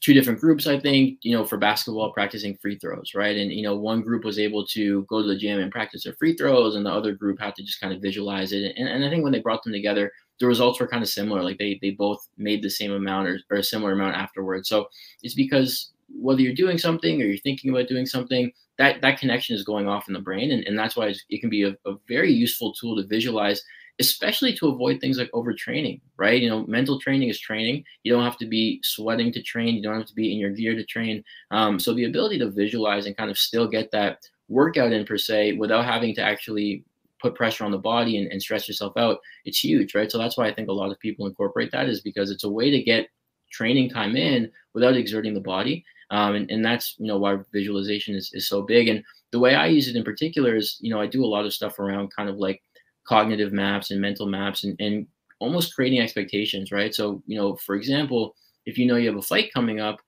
two 0.02 0.14
different 0.14 0.40
groups, 0.40 0.68
I 0.68 0.80
think, 0.80 1.20
you 1.22 1.36
know, 1.36 1.46
for 1.46 1.58
basketball 1.58 2.12
practicing 2.12 2.58
free 2.58 2.78
throws, 2.78 3.12
right? 3.16 3.38
And, 3.38 3.52
you 3.52 3.64
know, 3.64 3.76
one 3.76 4.02
group 4.02 4.26
was 4.26 4.38
able 4.38 4.66
to 4.68 5.04
go 5.04 5.22
to 5.22 5.28
the 5.28 5.38
gym 5.38 5.60
and 5.60 5.72
practice 5.72 6.04
their 6.04 6.14
free 6.14 6.36
throws, 6.36 6.76
and 6.76 6.86
the 6.86 6.92
other 6.92 7.14
group 7.14 7.40
had 7.40 7.56
to 7.56 7.64
just 7.64 7.80
kind 7.80 7.94
of 7.94 8.02
visualize 8.02 8.52
it. 8.52 8.74
And, 8.76 8.90
and 8.90 9.06
I 9.06 9.10
think 9.10 9.24
when 9.24 9.32
they 9.32 9.40
brought 9.40 9.64
them 9.64 9.74
together, 9.74 10.12
the 10.40 10.48
results 10.48 10.80
were 10.80 10.88
kind 10.88 11.04
of 11.04 11.10
similar. 11.10 11.44
Like 11.44 11.58
they, 11.58 11.80
they 11.82 11.92
both 11.92 12.28
made 12.38 12.62
the 12.62 12.70
same 12.70 12.92
amount 12.92 13.28
or, 13.28 13.40
or 13.50 13.58
a 13.58 13.64
similar 13.64 13.94
amount 13.94 14.16
afterwards. 14.16 14.70
So 14.70 14.88
it's 15.24 15.36
because 15.36 15.92
whether 16.10 16.42
you're 16.42 16.54
doing 16.54 16.78
something 16.78 17.22
or 17.22 17.26
you're 17.26 17.38
thinking 17.38 17.72
about 17.72 17.88
doing 17.88 18.06
something, 18.06 18.52
that, 18.78 19.02
that 19.02 19.20
connection 19.20 19.56
is 19.56 19.64
going 19.64 19.88
off 19.88 20.08
in 20.08 20.14
the 20.14 20.20
brain. 20.20 20.52
And, 20.52 20.64
and 20.66 20.78
that's 20.78 20.96
why 20.96 21.14
it 21.30 21.40
can 21.40 21.50
be 21.50 21.64
a, 21.64 21.76
a 21.86 21.96
very 22.08 22.32
useful 22.32 22.74
tool 22.74 22.96
to 22.96 23.08
visualize 23.08 23.64
especially 24.00 24.56
to 24.56 24.70
avoid 24.70 25.02
things 25.02 25.18
like 25.18 25.30
overtraining, 25.32 26.00
right? 26.18 26.42
You 26.42 26.50
know, 26.50 26.66
mental 26.68 27.00
training 27.00 27.30
is 27.30 27.40
training. 27.40 27.84
You 28.04 28.14
don't 28.14 28.24
have 28.24 28.38
to 28.38 28.46
be 28.46 28.80
sweating 28.84 29.32
to 29.34 29.42
train. 29.42 29.76
You 29.76 29.82
don't 29.82 29.98
have 29.98 30.08
to 30.08 30.16
be 30.16 30.32
in 30.32 30.38
your 30.38 30.52
gear 30.52 30.74
to 30.74 30.86
train. 30.86 31.24
Um, 31.52 31.80
so 31.80 31.94
the 31.94 32.06
ability 32.06 32.40
to 32.40 32.50
visualize 32.50 33.06
and 33.06 33.18
kind 33.18 33.30
of 33.30 33.38
still 33.38 33.68
get 33.68 33.92
that 33.92 34.20
workout 34.48 34.94
in 34.94 35.06
per 35.06 35.18
se 35.18 35.54
without 35.54 35.86
having 35.86 36.16
to 36.16 36.22
actually 36.22 36.84
put 37.22 37.36
pressure 37.36 37.66
on 37.66 37.72
the 37.72 37.78
body 37.78 38.18
and, 38.18 38.32
and 38.32 38.42
stress 38.42 38.68
yourself 38.68 38.94
out, 38.96 39.20
it's 39.44 39.60
huge, 39.60 39.94
right? 39.94 40.10
So 40.10 40.18
that's 40.18 40.38
why 40.38 40.48
I 40.48 40.54
think 40.54 40.70
a 40.70 40.74
lot 40.74 40.92
of 40.92 41.00
people 41.00 41.28
incorporate 41.28 41.72
that 41.74 41.90
is 41.90 42.02
because 42.02 42.32
it's 42.32 42.46
a 42.46 42.50
way 42.50 42.72
to 42.72 42.82
get 42.82 43.10
training 43.52 43.90
time 43.90 44.16
in 44.16 44.50
without 44.74 44.96
exerting 44.96 45.34
the 45.34 45.42
body. 45.42 45.84
Um, 46.12 46.36
and, 46.36 46.50
and 46.50 46.64
that's, 46.64 46.96
you 46.98 47.08
know, 47.08 47.18
why 47.18 47.38
visualization 47.52 48.16
is, 48.16 48.32
is 48.34 48.48
so 48.48 48.62
big. 48.62 48.88
And 48.88 49.04
the 49.32 49.40
way 49.40 49.56
I 49.56 49.68
use 49.68 49.88
it 49.88 49.96
in 49.96 50.04
particular 50.04 50.56
is, 50.56 50.78
you 50.80 50.90
know, 50.90 51.00
I 51.00 51.06
do 51.06 51.24
a 51.24 51.28
lot 51.28 51.46
of 51.46 51.54
stuff 51.54 51.78
around 51.78 52.16
kind 52.16 52.30
of 52.30 52.38
like 52.38 52.64
cognitive 53.10 53.52
maps 53.52 53.92
and 53.92 54.00
mental 54.00 54.28
maps 54.28 54.64
and, 54.64 54.80
and 54.80 55.08
almost 55.40 55.76
creating 55.76 56.00
expectations, 56.02 56.72
right? 56.72 56.96
So, 56.96 57.24
you 57.28 57.38
know, 57.38 57.58
for 57.58 57.76
example, 57.76 58.36
if 58.68 58.78
you 58.78 58.86
know 58.88 58.98
you 58.98 59.10
have 59.10 59.18
a 59.18 59.24
fight 59.24 59.52
coming 59.54 59.82
up, 59.82 60.00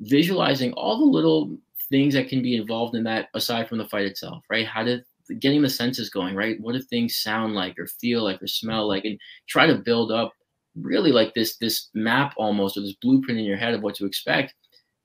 visualizing 0.00 0.72
all 0.74 0.98
the 0.98 1.04
little 1.04 1.58
things 1.90 2.14
that 2.14 2.28
can 2.28 2.42
be 2.42 2.56
involved 2.56 2.94
in 2.94 3.04
that 3.04 3.28
aside 3.34 3.68
from 3.68 3.78
the 3.78 3.88
fight 3.88 4.06
itself, 4.06 4.44
right? 4.50 4.66
How 4.66 4.84
to 4.84 5.00
getting 5.40 5.62
the 5.62 5.68
senses 5.68 6.10
going, 6.10 6.36
right? 6.36 6.60
What 6.60 6.74
do 6.74 6.82
things 6.82 7.18
sound 7.18 7.54
like 7.54 7.78
or 7.78 7.86
feel 7.86 8.22
like 8.22 8.42
or 8.42 8.46
smell 8.46 8.88
like 8.88 9.04
and 9.04 9.18
try 9.48 9.66
to 9.66 9.76
build 9.76 10.12
up 10.12 10.32
really 10.80 11.10
like 11.12 11.34
this 11.34 11.56
this 11.56 11.88
map 11.94 12.34
almost 12.36 12.76
or 12.76 12.82
this 12.82 12.96
blueprint 13.02 13.40
in 13.40 13.46
your 13.46 13.56
head 13.56 13.74
of 13.74 13.82
what 13.82 13.94
to 13.96 14.06
expect 14.06 14.54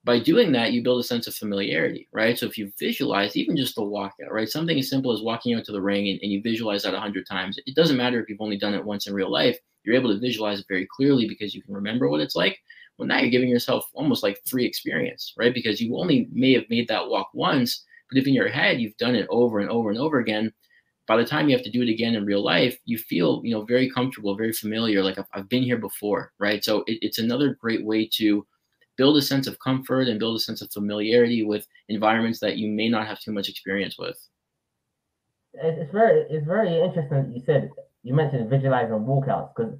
by 0.04 0.18
doing 0.18 0.52
that, 0.52 0.72
you 0.72 0.82
build 0.82 1.00
a 1.00 1.04
sense 1.04 1.26
of 1.26 1.34
familiarity, 1.34 2.08
right? 2.12 2.36
So 2.36 2.46
if 2.46 2.58
you 2.58 2.72
visualize 2.78 3.36
even 3.36 3.56
just 3.56 3.76
the 3.76 3.82
walkout, 3.82 4.30
right? 4.30 4.48
Something 4.48 4.78
as 4.78 4.90
simple 4.90 5.12
as 5.12 5.22
walking 5.22 5.54
out 5.54 5.64
to 5.66 5.72
the 5.72 5.80
ring 5.80 6.08
and, 6.08 6.18
and 6.22 6.32
you 6.32 6.42
visualize 6.42 6.82
that 6.82 6.94
a 6.94 7.00
hundred 7.00 7.26
times. 7.26 7.58
It 7.66 7.76
doesn't 7.76 7.96
matter 7.96 8.20
if 8.20 8.28
you've 8.28 8.40
only 8.40 8.58
done 8.58 8.74
it 8.74 8.84
once 8.84 9.06
in 9.06 9.14
real 9.14 9.30
life. 9.30 9.56
You're 9.84 9.94
able 9.94 10.12
to 10.12 10.20
visualize 10.20 10.60
it 10.60 10.66
very 10.68 10.88
clearly 10.96 11.28
because 11.28 11.54
you 11.54 11.62
can 11.62 11.74
remember 11.74 12.08
what 12.08 12.20
it's 12.20 12.34
like. 12.34 12.58
Well, 12.98 13.06
now 13.06 13.20
you're 13.20 13.30
giving 13.30 13.48
yourself 13.48 13.88
almost 13.94 14.22
like 14.22 14.40
free 14.46 14.66
experience, 14.66 15.34
right? 15.36 15.54
Because 15.54 15.80
you 15.80 15.96
only 15.96 16.28
may 16.32 16.52
have 16.54 16.68
made 16.68 16.88
that 16.88 17.08
walk 17.08 17.30
once, 17.32 17.84
but 18.10 18.18
if 18.18 18.26
in 18.26 18.34
your 18.34 18.48
head 18.48 18.80
you've 18.80 18.96
done 18.96 19.14
it 19.14 19.26
over 19.30 19.60
and 19.60 19.70
over 19.70 19.90
and 19.90 19.98
over 19.98 20.18
again, 20.18 20.52
by 21.06 21.16
the 21.16 21.24
time 21.24 21.48
you 21.48 21.56
have 21.56 21.64
to 21.64 21.70
do 21.70 21.82
it 21.82 21.88
again 21.88 22.14
in 22.14 22.24
real 22.24 22.44
life, 22.44 22.76
you 22.84 22.98
feel, 22.98 23.40
you 23.44 23.52
know, 23.52 23.64
very 23.64 23.90
comfortable, 23.90 24.36
very 24.36 24.52
familiar, 24.52 25.02
like 25.02 25.18
I've, 25.18 25.26
I've 25.32 25.48
been 25.48 25.62
here 25.62 25.78
before, 25.78 26.32
right? 26.38 26.62
So 26.62 26.84
it, 26.86 26.98
it's 27.02 27.18
another 27.18 27.56
great 27.60 27.84
way 27.84 28.08
to 28.14 28.46
build 29.02 29.16
a 29.16 29.28
sense 29.32 29.48
of 29.48 29.58
comfort 29.58 30.06
and 30.06 30.20
build 30.20 30.36
a 30.36 30.44
sense 30.48 30.62
of 30.62 30.70
familiarity 30.70 31.42
with 31.42 31.66
environments 31.88 32.38
that 32.38 32.56
you 32.56 32.68
may 32.68 32.88
not 32.88 33.04
have 33.04 33.18
too 33.18 33.32
much 33.32 33.48
experience 33.48 33.98
with. 33.98 34.16
It's 35.54 35.90
very 35.90 36.20
it's 36.30 36.46
very 36.46 36.72
interesting. 36.86 37.32
You 37.34 37.42
said 37.44 37.70
you 38.04 38.14
mentioned 38.14 38.48
visualizing 38.48 39.00
walkouts 39.10 39.48
because 39.52 39.72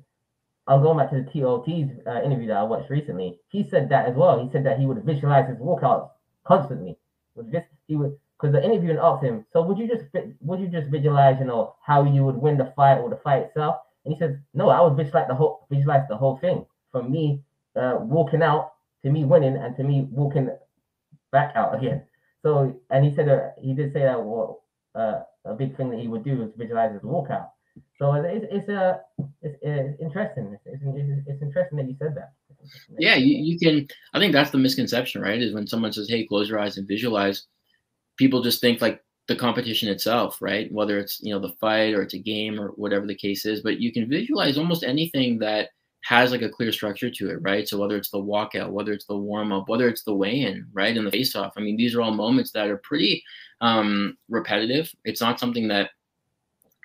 I'll 0.67 0.83
go 0.83 0.93
back 0.99 1.11
to 1.11 1.19
the 1.23 1.29
TOT's 1.31 1.93
uh, 2.05 2.21
interview 2.27 2.49
that 2.49 2.57
I 2.57 2.65
watched 2.65 2.91
recently. 2.91 3.39
He 3.55 3.61
said 3.73 3.89
that 3.91 4.07
as 4.11 4.17
well. 4.17 4.45
He 4.45 4.51
said 4.51 4.67
that 4.67 4.81
he 4.81 4.87
would 4.87 5.05
visualize 5.05 5.49
his 5.49 5.59
walkouts 5.59 6.11
constantly. 6.45 6.99
With 7.37 7.53
this, 7.53 7.65
he 7.87 7.95
would 7.95 8.19
because 8.37 8.53
the 8.57 8.65
interviewer 8.69 9.01
asked 9.09 9.23
him, 9.23 9.47
"So 9.53 9.63
would 9.67 9.79
you 9.79 9.87
just 9.87 10.05
would 10.49 10.61
you 10.65 10.69
just 10.79 10.89
visualize, 10.97 11.37
you 11.39 11.47
know, 11.47 11.77
how 11.89 12.03
you 12.03 12.25
would 12.27 12.39
win 12.47 12.57
the 12.59 12.73
fight 12.75 12.99
or 12.99 13.09
the 13.09 13.23
fight 13.27 13.43
itself?" 13.47 13.77
And 14.05 14.13
he 14.15 14.19
says, 14.19 14.33
"No, 14.53 14.69
I 14.69 14.81
would 14.85 14.97
visualize 14.97 15.29
the 15.29 15.39
whole 15.41 15.55
visualize 15.71 16.07
the 16.09 16.17
whole 16.23 16.39
thing. 16.45 16.67
For 16.91 17.03
me, 17.15 17.25
uh, 17.77 17.99
walking 18.17 18.43
out 18.43 18.73
to 19.05 19.11
me 19.11 19.25
winning 19.25 19.57
and 19.57 19.77
to 19.77 19.83
me 19.83 20.07
walking 20.11 20.51
back 21.31 21.55
out 21.57 21.77
again. 21.77 22.03
So, 22.43 22.75
and 22.91 23.05
he 23.05 23.15
said 23.15 23.29
that 23.29 23.55
he 23.61 23.75
did 23.75 23.93
say 23.93 24.01
that 24.01 24.23
well, 24.23 24.65
uh, 24.95 25.21
a 25.45 25.55
big 25.55 25.77
thing 25.77 25.91
that 25.91 26.01
he 26.01 26.09
would 26.09 26.25
do 26.25 26.43
is 26.43 26.51
visualize 26.57 26.93
his 26.93 27.03
walkout. 27.03 27.49
So 27.99 28.13
it's 28.13 28.47
it's 28.51 28.69
a 28.69 28.81
uh, 28.81 29.25
it's, 29.41 29.57
it's 29.63 30.01
interesting. 30.01 30.57
It's, 30.67 30.83
it's, 30.85 31.27
it's, 31.27 31.43
interesting 31.43 31.79
that 31.79 31.89
you 31.89 31.97
said 31.99 32.15
that. 32.17 32.33
Yeah, 32.99 33.15
you, 33.15 33.35
you 33.37 33.59
can. 33.59 33.89
I 34.13 34.19
think 34.19 34.33
that's 34.33 34.51
the 34.51 34.59
misconception, 34.59 35.23
right? 35.23 35.41
Is 35.41 35.55
when 35.55 35.67
someone 35.67 35.93
says, 35.93 36.09
"Hey, 36.09 36.27
close 36.27 36.49
your 36.49 36.59
eyes 36.59 36.77
and 36.77 36.87
visualize," 36.87 37.47
people 38.19 38.43
just 38.43 38.61
think 38.61 38.83
like 38.83 39.03
the 39.29 39.37
competition 39.37 39.89
itself, 39.89 40.37
right? 40.41 40.71
Whether 40.71 40.99
it's 40.99 41.21
you 41.23 41.33
know 41.33 41.41
the 41.41 41.55
fight 41.61 41.95
or 41.95 42.03
it's 42.03 42.15
a 42.15 42.19
game 42.19 42.61
or 42.61 42.69
whatever 42.71 43.07
the 43.07 43.15
case 43.15 43.47
is, 43.47 43.63
but 43.63 43.79
you 43.79 43.93
can 43.93 44.09
visualize 44.09 44.59
almost 44.59 44.85
anything 44.85 45.39
that 45.39 45.71
has 46.03 46.33
like 46.33 46.43
a 46.43 46.49
clear 46.49 46.73
structure 46.73 47.11
to 47.11 47.31
it, 47.31 47.41
right? 47.43 47.69
So 47.69 47.79
whether 47.79 47.97
it's 47.97 48.11
the 48.11 48.19
walkout, 48.19 48.71
whether 48.71 48.93
it's 48.93 49.07
the 49.07 49.17
warm 49.17 49.53
up, 49.53 49.69
whether 49.69 49.89
it's 49.89 50.03
the 50.03 50.15
weigh 50.15 50.41
in, 50.41 50.67
right, 50.73 50.97
and 50.97 51.07
the 51.07 51.11
face 51.11 51.37
off, 51.37 51.55
I 51.57 51.61
mean, 51.61 51.77
these 51.77 51.95
are 51.95 52.03
all 52.03 52.13
moments 52.13 52.51
that 52.53 52.69
are 52.69 52.79
pretty 52.79 53.23
um, 53.61 54.19
repetitive. 54.29 54.91
It's 55.05 55.21
not 55.21 55.39
something 55.39 55.69
that 55.69 55.91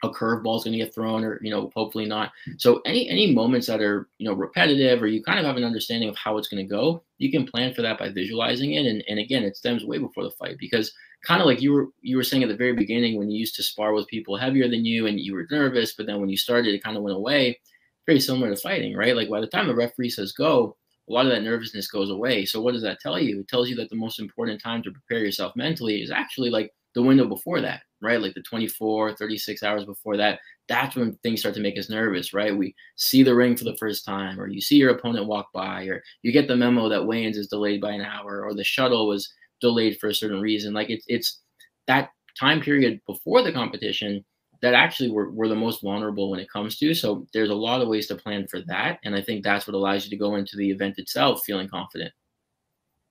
a 0.03 0.09
curveball 0.09 0.57
is 0.57 0.63
going 0.63 0.78
to 0.78 0.86
get 0.86 0.93
thrown, 0.93 1.24
or 1.24 1.39
you 1.41 1.49
know, 1.49 1.72
hopefully 1.76 2.05
not. 2.05 2.32
So 2.57 2.82
any 2.86 3.09
any 3.09 3.34
moments 3.34 3.65
that 3.65 3.82
are 3.82 4.07
you 4.20 4.30
know 4.30 4.36
repetitive, 4.36 5.01
or 5.01 5.07
you 5.07 5.24
kind 5.24 5.39
of 5.39 5.45
have 5.45 5.57
an 5.57 5.63
understanding 5.63 6.09
of 6.09 6.15
how 6.15 6.38
it's 6.38 6.47
going 6.47 6.63
to 6.63 6.70
go, 6.70 7.03
you 7.18 7.32
can 7.32 7.47
plan 7.47 7.74
for 7.74 7.82
that 7.82 7.97
by 7.97 8.09
visualizing 8.09 8.74
it. 8.74 8.86
And 8.86 9.03
and 9.07 9.18
again, 9.18 9.43
it 9.43 9.57
stems 9.57 9.84
way 9.84 9.97
before 9.97 10.24
the 10.24 10.32
fight 10.32 10.57
because 10.59 10.93
kind 11.24 11.41
of 11.41 11.47
like 11.47 11.61
you 11.61 11.74
were 11.74 11.88
you 12.01 12.15
were 12.18 12.24
saying 12.24 12.43
at 12.43 12.49
the 12.49 12.55
very 12.55 12.74
beginning 12.74 13.18
when 13.18 13.32
you 13.32 13.39
used 13.39 13.55
to 13.55 13.63
spar 13.63 13.93
with 13.93 14.07
people 14.07 14.38
heavier 14.38 14.70
than 14.70 14.86
you 14.86 15.07
and 15.07 15.20
you 15.20 15.34
were 15.34 15.47
nervous, 15.49 15.95
but 15.95 16.05
then 16.05 16.20
when 16.20 16.30
you 16.30 16.38
started, 16.38 16.76
it 16.76 16.84
kind 16.84 16.95
of 16.95 17.01
went 17.01 17.18
away 17.18 17.59
very 18.08 18.20
similar 18.20 18.49
to 18.49 18.60
fighting, 18.60 18.95
right? 18.95 19.16
Like 19.16 19.30
by 19.30 19.41
the 19.41 19.47
time 19.47 19.68
the 19.68 19.76
referee 19.76 20.10
says 20.10 20.32
go, 20.32 20.76
a 21.10 21.14
lot 21.14 21.26
of 21.26 21.32
that 21.32 21.43
nervousness 21.43 21.88
goes 21.88 22.10
away. 22.10 22.45
So 22.45 22.62
what 22.62 22.74
does 22.74 22.82
that 22.82 22.99
tell 22.99 23.20
you? 23.20 23.41
It 23.41 23.47
tells 23.47 23.70
you 23.70 23.76
that 23.76 23.89
the 23.89 23.95
most 23.95 24.20
important 24.20 24.62
time 24.62 24.82
to 24.84 24.91
prepare 24.91 25.24
yourself 25.24 25.53
mentally 25.55 26.01
is 26.01 26.12
actually 26.12 26.49
like 26.49 26.72
the 26.95 27.03
window 27.03 27.26
before 27.28 27.62
that, 27.62 27.82
right? 28.01 28.20
Like 28.20 28.34
the 28.34 28.41
24, 28.41 29.16
36 29.16 29.64
hours 29.64 29.86
before 29.86 30.18
that. 30.18 30.39
That's 30.68 30.95
when 30.95 31.16
things 31.24 31.41
start 31.41 31.55
to 31.55 31.62
make 31.62 31.78
us 31.78 31.89
nervous, 31.89 32.34
right? 32.34 32.58
We 32.58 32.76
see 32.95 33.24
the 33.24 33.36
ring 33.36 33.55
for 33.55 33.64
the 33.64 33.78
first 33.78 34.03
time, 34.03 34.39
or 34.39 34.47
you 34.47 34.60
see 34.60 34.76
your 34.76 34.91
opponent 34.91 35.28
walk 35.28 35.47
by, 35.53 35.84
or 35.84 36.03
you 36.24 36.32
get 36.32 36.47
the 36.47 36.55
memo 36.55 36.89
that 36.89 37.05
weigh-ins 37.05 37.38
is 37.38 37.47
delayed 37.47 37.80
by 37.80 37.91
an 37.91 38.01
hour, 38.01 38.43
or 38.43 38.53
the 38.53 38.64
shuttle 38.64 39.08
was 39.08 39.32
delayed 39.62 39.97
for 39.99 40.08
a 40.08 40.14
certain 40.14 40.41
reason. 40.41 40.74
Like 40.74 40.89
it's 40.89 41.05
it's 41.08 41.39
that 41.88 42.10
time 42.38 42.62
period 42.62 42.99
before 43.08 43.43
the 43.43 43.53
competition 43.53 44.26
that 44.62 44.74
actually 44.74 45.12
we're, 45.12 45.30
we're 45.30 45.47
the 45.47 45.55
most 45.55 45.82
vulnerable 45.82 46.30
when 46.30 46.39
it 46.39 46.49
comes 46.49 46.78
to. 46.78 46.93
So 46.93 47.28
there's 47.34 47.49
a 47.49 47.55
lot 47.55 47.82
of 47.82 47.88
ways 47.88 48.08
to 48.08 48.16
plan 48.16 48.47
for 48.47 48.62
that. 48.68 48.99
And 49.03 49.16
I 49.16 49.22
think 49.22 49.43
that's 49.43 49.68
what 49.68 49.76
allows 49.76 50.05
you 50.05 50.10
to 50.12 50.18
go 50.18 50.36
into 50.36 50.58
the 50.58 50.70
event 50.70 50.97
itself 50.97 51.43
feeling 51.45 51.68
confident. 51.68 52.14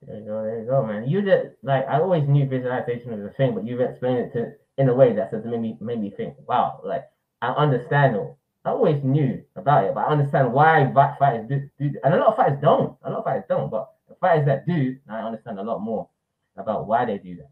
There 0.02 0.18
you 0.18 0.26
go, 0.26 0.42
there 0.42 0.60
you 0.60 0.66
go, 0.66 0.86
man. 0.86 1.08
You 1.08 1.22
just 1.22 1.56
like 1.62 1.86
I 1.88 2.00
always 2.00 2.28
knew 2.28 2.46
visualization 2.46 3.12
was 3.12 3.30
a 3.30 3.34
thing, 3.36 3.54
but 3.54 3.66
you've 3.66 3.80
explained 3.80 4.18
it 4.18 4.32
to 4.34 4.52
in 4.78 4.88
a 4.88 4.94
way 4.94 5.14
that 5.14 5.30
says 5.30 5.44
made 5.44 5.60
me 5.60 5.76
made 5.80 6.00
me 6.00 6.10
think, 6.10 6.34
wow, 6.46 6.80
like 6.84 7.04
I 7.40 7.48
understand 7.48 8.16
I 8.64 8.70
always 8.70 9.02
knew 9.02 9.42
about 9.54 9.84
it, 9.84 9.94
but 9.94 10.06
I 10.06 10.10
understand 10.10 10.52
why 10.52 10.84
black 10.84 11.18
fighters 11.18 11.48
do, 11.48 11.70
do 11.78 11.98
and 12.04 12.14
a 12.14 12.18
lot 12.18 12.28
of 12.28 12.36
fighters 12.36 12.58
don't. 12.60 12.96
A 13.04 13.10
lot 13.10 13.18
of 13.20 13.24
fighters 13.24 13.44
don't, 13.48 13.70
but 13.70 13.92
the 14.08 14.16
fighters 14.16 14.46
that 14.46 14.66
do, 14.66 14.96
I 15.08 15.20
understand 15.20 15.58
a 15.58 15.62
lot 15.62 15.80
more 15.80 16.08
about 16.56 16.86
why 16.86 17.04
they 17.04 17.18
do 17.18 17.36
that. 17.36 17.50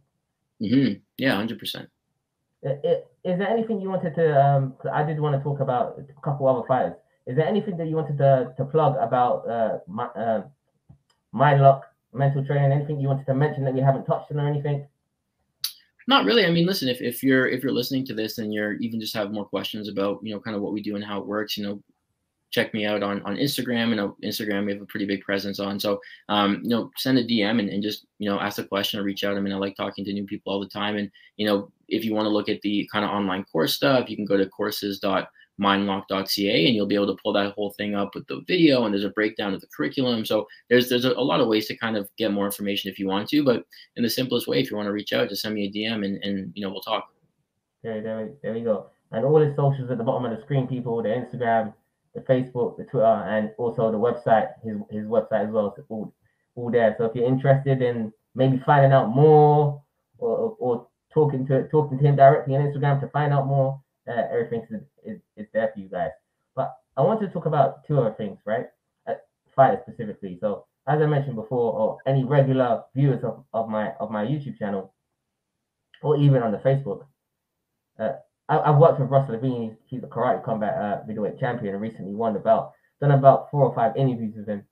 Mm-hmm. 0.60 1.00
Yeah, 1.16 1.36
hundred 1.36 1.58
percent. 1.58 1.88
Is 2.64 3.38
there 3.38 3.48
anything 3.48 3.80
you 3.80 3.90
wanted 3.90 4.14
to? 4.14 4.44
Um, 4.44 4.74
I 4.92 5.02
did 5.02 5.20
want 5.20 5.36
to 5.36 5.42
talk 5.42 5.60
about 5.60 5.98
a 5.98 6.20
couple 6.22 6.48
other 6.48 6.66
fighters. 6.66 6.94
Is 7.26 7.36
there 7.36 7.46
anything 7.46 7.76
that 7.76 7.88
you 7.88 7.96
wanted 7.96 8.18
to, 8.18 8.52
to 8.56 8.64
plug 8.64 8.96
about 9.00 9.48
uh, 9.48 9.78
my, 9.86 10.04
uh, 10.06 10.42
MindLock 11.34 11.82
mental 12.12 12.44
training? 12.44 12.72
Anything 12.72 13.00
you 13.00 13.08
wanted 13.08 13.26
to 13.26 13.34
mention 13.34 13.64
that 13.64 13.74
we 13.74 13.80
haven't 13.80 14.04
touched 14.04 14.30
on 14.30 14.40
or 14.40 14.48
anything? 14.48 14.86
Not 16.06 16.26
really. 16.26 16.44
I 16.44 16.50
mean, 16.50 16.66
listen, 16.66 16.88
if, 16.88 17.00
if 17.00 17.22
you're 17.22 17.46
if 17.46 17.62
you're 17.62 17.72
listening 17.72 18.04
to 18.06 18.14
this 18.14 18.36
and 18.38 18.52
you're 18.52 18.74
even 18.74 19.00
just 19.00 19.14
have 19.14 19.32
more 19.32 19.46
questions 19.46 19.88
about 19.88 20.20
you 20.22 20.34
know 20.34 20.40
kind 20.40 20.54
of 20.54 20.62
what 20.62 20.74
we 20.74 20.82
do 20.82 20.96
and 20.96 21.04
how 21.04 21.18
it 21.18 21.26
works, 21.26 21.56
you 21.56 21.64
know, 21.64 21.82
check 22.54 22.72
me 22.72 22.86
out 22.86 23.02
on 23.02 23.20
on 23.22 23.36
Instagram. 23.36 23.94
Know, 23.94 24.16
Instagram 24.22 24.66
we 24.66 24.72
have 24.72 24.80
a 24.80 24.86
pretty 24.86 25.06
big 25.06 25.22
presence 25.22 25.58
on. 25.58 25.80
So 25.80 26.00
um, 26.28 26.60
you 26.62 26.70
know, 26.70 26.90
send 26.96 27.18
a 27.18 27.26
DM 27.26 27.58
and, 27.58 27.68
and 27.68 27.82
just 27.82 28.06
you 28.18 28.30
know 28.30 28.38
ask 28.38 28.58
a 28.58 28.64
question 28.64 29.00
or 29.00 29.02
reach 29.02 29.24
out. 29.24 29.36
I 29.36 29.40
mean, 29.40 29.52
I 29.52 29.56
like 29.56 29.76
talking 29.76 30.04
to 30.04 30.12
new 30.12 30.24
people 30.24 30.52
all 30.52 30.60
the 30.60 30.68
time. 30.68 30.96
And 30.96 31.10
you 31.36 31.46
know, 31.46 31.70
if 31.88 32.04
you 32.04 32.14
want 32.14 32.26
to 32.26 32.30
look 32.30 32.48
at 32.48 32.62
the 32.62 32.88
kind 32.92 33.04
of 33.04 33.10
online 33.10 33.44
course 33.44 33.74
stuff, 33.74 34.08
you 34.08 34.16
can 34.16 34.24
go 34.24 34.36
to 34.36 34.48
courses 34.48 35.00
dot 35.00 35.28
mindlock.ca 35.60 36.66
and 36.66 36.74
you'll 36.74 36.86
be 36.86 36.96
able 36.96 37.06
to 37.06 37.20
pull 37.22 37.32
that 37.32 37.52
whole 37.54 37.70
thing 37.70 37.94
up 37.94 38.12
with 38.14 38.26
the 38.26 38.42
video 38.48 38.84
and 38.84 38.92
there's 38.92 39.04
a 39.04 39.10
breakdown 39.10 39.54
of 39.54 39.60
the 39.60 39.68
curriculum 39.68 40.24
so 40.24 40.48
there's 40.68 40.88
there's 40.88 41.04
a, 41.04 41.12
a, 41.12 41.22
lot 41.22 41.38
of 41.38 41.46
ways 41.46 41.68
to 41.68 41.76
kind 41.76 41.96
of 41.96 42.10
get 42.18 42.32
more 42.32 42.44
information 42.44 42.90
if 42.90 42.98
you 42.98 43.06
want 43.06 43.28
to 43.28 43.44
but 43.44 43.64
in 43.94 44.02
the 44.02 44.10
simplest 44.10 44.48
way 44.48 44.58
if 44.58 44.68
you 44.68 44.76
want 44.76 44.88
to 44.88 44.92
reach 44.92 45.12
out 45.12 45.28
just 45.28 45.42
send 45.42 45.54
me 45.54 45.66
a 45.66 45.70
dm 45.70 46.04
and, 46.04 46.20
and 46.24 46.50
you 46.56 46.60
know 46.60 46.72
we'll 46.72 46.80
talk 46.80 47.08
okay 47.86 48.00
there 48.00 48.30
there 48.42 48.52
we 48.52 48.62
go 48.62 48.86
and 49.12 49.24
all 49.24 49.38
the 49.38 49.54
socials 49.54 49.88
at 49.92 49.96
the 49.96 50.02
bottom 50.02 50.24
of 50.24 50.36
the 50.36 50.42
screen 50.42 50.66
people 50.66 51.00
the 51.00 51.08
instagram 51.08 51.72
the 52.14 52.20
facebook 52.20 52.76
the 52.76 52.84
twitter 52.84 53.06
and 53.06 53.50
also 53.58 53.90
the 53.90 53.98
website 53.98 54.48
his, 54.62 54.76
his 54.90 55.06
website 55.06 55.46
as 55.46 55.50
well 55.50 55.74
all, 55.88 56.14
all 56.54 56.70
there 56.70 56.94
so 56.98 57.04
if 57.04 57.14
you're 57.14 57.26
interested 57.26 57.82
in 57.82 58.12
maybe 58.34 58.60
finding 58.64 58.92
out 58.92 59.08
more 59.08 59.82
or, 60.18 60.56
or 60.58 60.86
talking 61.12 61.46
to 61.46 61.66
talking 61.68 61.98
to 61.98 62.04
him 62.04 62.16
directly 62.16 62.54
on 62.54 62.62
instagram 62.62 63.00
to 63.00 63.08
find 63.08 63.32
out 63.32 63.46
more 63.46 63.80
uh, 64.08 64.22
everything 64.30 64.66
is, 64.70 64.82
is, 65.04 65.20
is 65.36 65.46
there 65.52 65.70
for 65.72 65.80
you 65.80 65.88
guys. 65.88 66.10
But 66.54 66.74
I 66.96 67.02
want 67.02 67.20
to 67.20 67.28
talk 67.28 67.46
about 67.46 67.86
two 67.86 67.98
other 67.98 68.14
things, 68.16 68.38
right? 68.44 68.66
Uh, 69.08 69.14
fighters 69.56 69.80
specifically. 69.86 70.38
So 70.40 70.66
as 70.86 71.00
I 71.00 71.06
mentioned 71.06 71.36
before, 71.36 71.72
or 71.72 71.98
any 72.06 72.24
regular 72.24 72.82
viewers 72.94 73.24
of, 73.24 73.44
of 73.52 73.68
my 73.68 73.92
of 74.00 74.10
my 74.10 74.24
YouTube 74.24 74.58
channel, 74.58 74.92
or 76.02 76.16
even 76.16 76.42
on 76.42 76.52
the 76.52 76.58
Facebook, 76.58 77.06
uh, 77.98 78.12
I, 78.48 78.66
have 78.66 78.78
worked 78.78 79.00
with 79.00 79.10
Ross 79.10 79.28
Levine. 79.30 79.76
He's 79.86 80.02
a 80.02 80.06
karate 80.06 80.44
combat 80.44 80.74
uh, 80.76 81.00
middleweight 81.06 81.38
champion 81.38 81.74
and 81.74 81.82
recently 81.82 82.14
won 82.14 82.34
the 82.34 82.40
belt. 82.40 82.72
Done 83.00 83.10
about 83.10 83.50
four 83.50 83.62
or 83.62 83.74
five 83.74 83.96
interviews 83.96 84.34
with 84.36 84.46
him. 84.46 84.64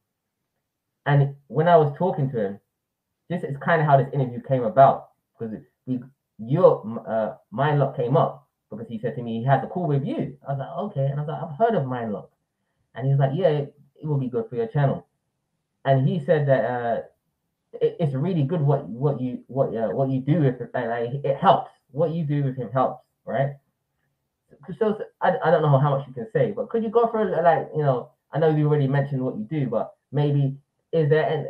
And 1.06 1.34
when 1.48 1.68
I 1.68 1.76
was 1.76 1.92
talking 1.98 2.30
to 2.30 2.40
him, 2.40 2.60
this 3.28 3.42
is 3.42 3.56
kind 3.64 3.80
of 3.80 3.86
how 3.86 3.96
this 3.96 4.12
interview 4.12 4.40
came 4.42 4.64
about 4.64 5.08
because 5.38 5.54
we, 5.86 6.00
your 6.38 6.82
uh, 7.06 7.34
MindLock 7.52 7.96
came 7.96 8.16
up 8.16 8.46
because 8.70 8.86
he 8.88 8.98
said 8.98 9.16
to 9.16 9.22
me 9.22 9.40
he 9.40 9.44
has 9.46 9.64
a 9.64 9.66
call 9.66 9.86
with 9.86 10.04
you. 10.04 10.36
I 10.46 10.52
was 10.52 10.58
like, 10.58 10.68
okay. 10.68 11.06
And 11.10 11.18
I 11.18 11.22
was 11.22 11.28
like, 11.28 11.42
I've 11.42 11.58
heard 11.58 11.76
of 11.76 11.84
MindLock. 11.86 12.28
And 12.94 13.06
he 13.06 13.12
was 13.12 13.20
like, 13.20 13.32
yeah, 13.34 13.48
it, 13.48 13.74
it 14.00 14.06
will 14.06 14.18
be 14.18 14.28
good 14.28 14.48
for 14.48 14.56
your 14.56 14.66
channel. 14.66 15.06
And 15.84 16.06
he 16.06 16.22
said 16.24 16.46
that 16.46 16.64
uh, 16.64 17.00
it, 17.80 17.96
it's 17.98 18.14
really 18.14 18.42
good 18.42 18.60
what 18.60 18.86
what 18.88 19.20
you 19.20 19.42
what 19.48 19.74
uh, 19.74 19.88
what 19.88 20.10
you 20.10 20.20
do 20.20 20.40
with 20.40 20.60
it. 20.60 20.70
Like, 20.74 21.24
it 21.24 21.36
helps. 21.38 21.70
What 21.90 22.12
you 22.12 22.24
do 22.24 22.42
with 22.44 22.56
him 22.56 22.70
helps, 22.72 23.04
right? 23.24 23.56
So 24.78 24.98
I, 25.20 25.36
I 25.44 25.50
don't 25.50 25.62
know 25.62 25.78
how 25.78 25.96
much 25.96 26.06
you 26.06 26.14
can 26.14 26.28
say, 26.32 26.52
but 26.52 26.68
could 26.68 26.82
you 26.82 26.90
go 26.90 27.08
for 27.10 27.24
like 27.42 27.68
you 27.74 27.82
know? 27.82 28.10
I 28.32 28.38
know 28.38 28.54
you 28.54 28.66
already 28.66 28.88
mentioned 28.88 29.22
what 29.22 29.36
you 29.36 29.44
do, 29.44 29.66
but 29.66 29.94
maybe 30.10 30.56
is 30.92 31.10
there 31.10 31.28
any 31.28 31.46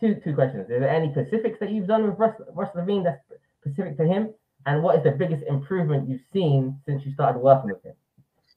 two 0.00 0.20
two 0.22 0.34
questions? 0.34 0.64
Is 0.64 0.80
there 0.80 0.88
any 0.88 1.10
specifics 1.12 1.58
that 1.60 1.70
you've 1.70 1.86
done 1.86 2.08
with 2.08 2.18
Russ, 2.18 2.34
Russ 2.54 2.70
Levine 2.74 3.04
that's 3.04 3.22
specific 3.60 3.96
to 3.98 4.04
him? 4.04 4.34
And 4.66 4.82
what 4.82 4.96
is 4.96 5.04
the 5.04 5.10
biggest 5.10 5.42
improvement 5.44 6.08
you've 6.08 6.20
seen 6.32 6.78
since 6.86 7.04
you 7.04 7.12
started 7.14 7.40
working 7.40 7.70
with 7.70 7.82
him? 7.82 7.94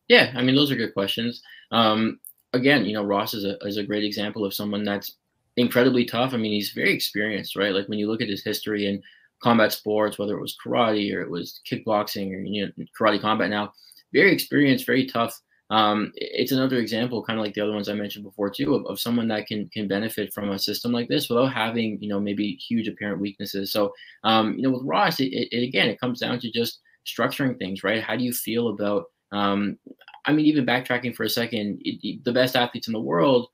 Yeah, 0.08 0.32
I 0.36 0.44
mean, 0.44 0.56
those 0.56 0.72
are 0.72 0.76
good 0.76 0.94
questions. 0.94 1.42
Um, 1.72 2.20
again, 2.54 2.86
you 2.86 2.94
know, 2.94 3.04
Ross 3.04 3.34
is 3.34 3.44
a, 3.44 3.58
is 3.66 3.78
a 3.78 3.84
great 3.84 4.04
example 4.04 4.46
of 4.46 4.54
someone 4.54 4.84
that's 4.84 5.16
incredibly 5.58 6.06
tough. 6.06 6.34
I 6.34 6.38
mean, 6.38 6.52
he's 6.52 6.72
very 6.72 6.94
experienced, 6.94 7.56
right? 7.56 7.74
Like 7.74 7.88
when 7.88 7.98
you 7.98 8.08
look 8.08 8.22
at 8.22 8.30
his 8.30 8.44
history 8.44 8.86
in 8.88 9.02
combat 9.42 9.74
sports, 9.74 10.18
whether 10.18 10.38
it 10.38 10.42
was 10.42 10.58
karate 10.66 11.14
or 11.14 11.22
it 11.22 11.30
was 11.30 11.62
kickboxing 11.70 12.34
or 12.34 12.40
you 12.40 12.66
know 12.66 12.86
karate 13.00 13.22
combat 13.22 13.50
now, 13.50 13.72
very 14.14 14.32
experienced, 14.32 14.86
very 14.86 15.06
tough 15.06 15.40
um, 15.72 16.12
it's 16.16 16.52
another 16.52 16.78
example, 16.78 17.24
kind 17.24 17.40
of 17.40 17.46
like 17.46 17.56
the 17.56 17.62
other 17.62 17.74
ones 17.74 17.90
I 17.90 17.94
mentioned 17.94 18.24
before 18.24 18.50
too, 18.52 18.76
of, 18.76 18.86
of 18.86 19.00
someone 19.00 19.28
that 19.30 19.48
can 19.48 19.68
can 19.70 19.88
benefit 19.88 20.32
from 20.32 20.52
a 20.52 20.60
system 20.60 20.92
like 20.92 21.08
this 21.08 21.28
without 21.28 21.54
having 21.54 21.98
you 22.02 22.10
know 22.10 22.20
maybe 22.20 22.54
huge 22.56 22.88
apparent 22.88 23.20
weaknesses. 23.20 23.72
So 23.72 23.94
um, 24.24 24.56
you 24.56 24.62
know 24.62 24.72
with 24.72 24.84
Ross, 24.84 25.20
it, 25.20 25.32
it, 25.34 25.64
again 25.64 25.90
it 25.90 26.00
comes 26.00 26.20
down 26.20 26.40
to 26.40 26.52
just 26.52 26.82
structuring 27.08 27.58
things, 27.58 27.84
right? 27.84 28.04
How 28.04 28.16
do 28.16 28.24
you 28.24 28.34
feel 28.34 28.70
about 28.70 29.06
um, 29.32 29.78
I 30.26 30.34
mean, 30.34 30.46
even 30.46 30.66
backtracking 30.66 31.16
for 31.16 31.24
a 31.24 31.30
second, 31.30 31.80
it, 31.84 32.24
the 32.24 32.32
best 32.32 32.56
athletes 32.56 32.88
in 32.88 32.94
the 32.94 33.02
world, 33.02 33.48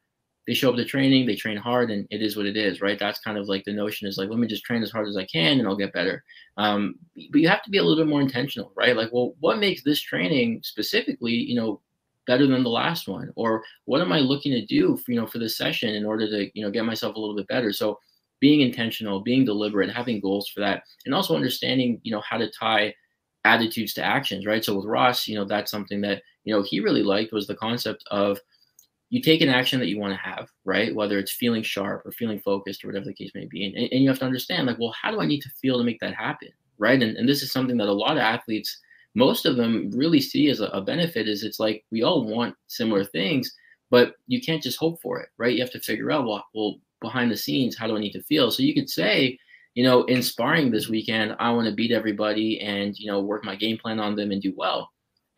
they 0.48 0.54
show 0.54 0.70
up 0.72 0.76
to 0.76 0.86
training, 0.86 1.28
they 1.28 1.36
train 1.36 1.58
hard, 1.58 1.92
and 1.92 2.08
it 2.10 2.22
is 2.22 2.36
what 2.36 2.46
it 2.46 2.58
is, 2.58 2.82
right? 2.82 2.98
That's 2.98 3.20
kind 3.20 3.38
of 3.38 3.48
like 3.48 3.64
the 3.64 3.74
notion 3.74 4.08
is 4.08 4.18
like, 4.18 4.30
let 4.30 4.40
me 4.40 4.48
just 4.48 4.64
train 4.64 4.82
as 4.82 4.92
hard 4.92 5.08
as 5.08 5.18
I 5.18 5.26
can, 5.26 5.60
and 5.60 5.68
I'll 5.68 5.76
get 5.76 5.94
better. 5.94 6.24
Um, 6.58 6.96
but 7.32 7.42
you 7.42 7.48
have 7.48 7.64
to 7.64 7.70
be 7.70 7.78
a 7.78 7.84
little 7.84 8.04
bit 8.04 8.10
more 8.10 8.22
intentional, 8.22 8.72
right? 8.76 8.96
Like, 8.96 9.10
well, 9.12 9.36
what 9.40 9.60
makes 9.60 9.84
this 9.84 10.02
training 10.02 10.62
specifically, 10.64 11.34
you 11.34 11.56
know, 11.56 11.82
better 12.28 12.48
than 12.48 12.64
the 12.64 12.70
last 12.70 13.08
one 13.08 13.32
or 13.36 13.64
what 13.86 14.02
am 14.02 14.12
i 14.12 14.20
looking 14.20 14.52
to 14.52 14.66
do 14.66 14.96
for, 14.98 15.12
you 15.12 15.20
know 15.20 15.26
for 15.26 15.40
this 15.40 15.58
session 15.58 15.90
in 15.96 16.06
order 16.06 16.28
to 16.28 16.50
you 16.54 16.64
know 16.64 16.72
get 16.72 16.86
myself 16.86 17.16
a 17.16 17.20
little 17.20 17.36
bit 17.36 17.48
better 17.48 17.74
so 17.74 18.00
being 18.40 18.62
intentional 18.62 19.20
being 19.22 19.44
deliberate 19.44 19.92
having 19.92 20.20
goals 20.20 20.48
for 20.48 20.60
that 20.60 20.84
and 21.06 21.16
also 21.16 21.36
understanding 21.36 22.00
you 22.04 22.12
know 22.12 22.22
how 22.22 22.38
to 22.38 22.50
tie 22.52 22.94
attitudes 23.44 23.94
to 23.94 24.04
actions 24.04 24.46
right 24.46 24.64
so 24.64 24.76
with 24.76 24.86
ross 24.86 25.28
you 25.28 25.36
know 25.36 25.46
that's 25.46 25.72
something 25.72 26.00
that 26.00 26.22
you 26.44 26.54
know 26.54 26.62
he 26.62 26.80
really 26.80 27.04
liked 27.04 27.34
was 27.34 27.48
the 27.48 27.56
concept 27.56 28.04
of 28.12 28.40
you 29.12 29.22
take 29.22 29.42
an 29.42 29.50
action 29.50 29.80
that 29.80 29.88
you 29.88 30.00
want 30.00 30.14
to 30.14 30.30
have 30.30 30.50
right 30.66 30.96
whether 30.96 31.20
it's 31.20 31.32
feeling 31.32 31.62
sharp 31.62 32.04
or 32.06 32.12
feeling 32.12 32.40
focused 32.40 32.84
or 32.84 32.88
whatever 32.88 33.06
the 33.06 33.14
case 33.14 33.32
may 33.36 33.46
be 33.46 33.66
and, 33.66 33.76
and 33.92 34.02
you 34.02 34.10
have 34.10 34.20
to 34.20 34.26
understand 34.26 34.66
like 34.66 34.80
well 34.80 34.96
how 35.00 35.12
do 35.12 35.22
i 35.22 35.26
need 35.26 35.42
to 35.42 35.50
feel 35.62 35.78
to 35.78 35.84
make 35.84 36.00
that 36.00 36.16
happen 36.16 36.50
right 36.80 37.04
and, 37.04 37.16
and 37.18 37.30
this 37.30 37.44
is 37.44 37.52
something 37.52 37.78
that 37.78 37.88
a 37.88 37.94
lot 37.94 38.18
of 38.18 38.24
athletes 38.24 38.80
most 39.16 39.46
of 39.46 39.58
them 39.58 39.92
really 39.94 40.22
see 40.22 40.50
as 40.50 40.62
a, 40.62 40.68
a 40.68 40.82
benefit 40.82 41.28
is 41.28 41.44
it's 41.44 41.60
like 41.60 41.84
we 41.92 42.04
all 42.04 42.26
want 42.26 42.56
similar 42.68 43.04
things, 43.04 43.54
but 43.90 44.16
you 44.28 44.42
can't 44.42 44.64
just 44.64 44.78
hope 44.78 45.02
for 45.02 45.20
it, 45.20 45.30
right? 45.38 45.54
You 45.54 45.62
have 45.62 45.72
to 45.72 45.80
figure 45.80 46.12
out, 46.12 46.26
well, 46.26 46.46
well, 46.54 46.76
behind 47.02 47.32
the 47.32 47.38
scenes, 47.38 47.78
how 47.78 47.88
do 47.88 47.98
I 47.98 48.00
need 48.00 48.14
to 48.14 48.24
feel? 48.24 48.52
So 48.52 48.64
you 48.64 48.74
could 48.74 48.90
say, 48.90 49.38
you 49.74 49.84
know, 49.84 50.04
in 50.04 50.22
sparring 50.22 50.72
this 50.72 50.88
weekend, 50.88 51.36
I 51.40 51.52
want 51.52 51.68
to 51.68 51.74
beat 51.74 51.92
everybody 51.92 52.60
and, 52.62 52.98
you 52.98 53.08
know, 53.08 53.22
work 53.22 53.44
my 53.44 53.56
game 53.56 53.78
plan 53.78 54.00
on 54.00 54.16
them 54.16 54.32
and 54.32 54.42
do 54.42 54.54
well. 54.56 54.90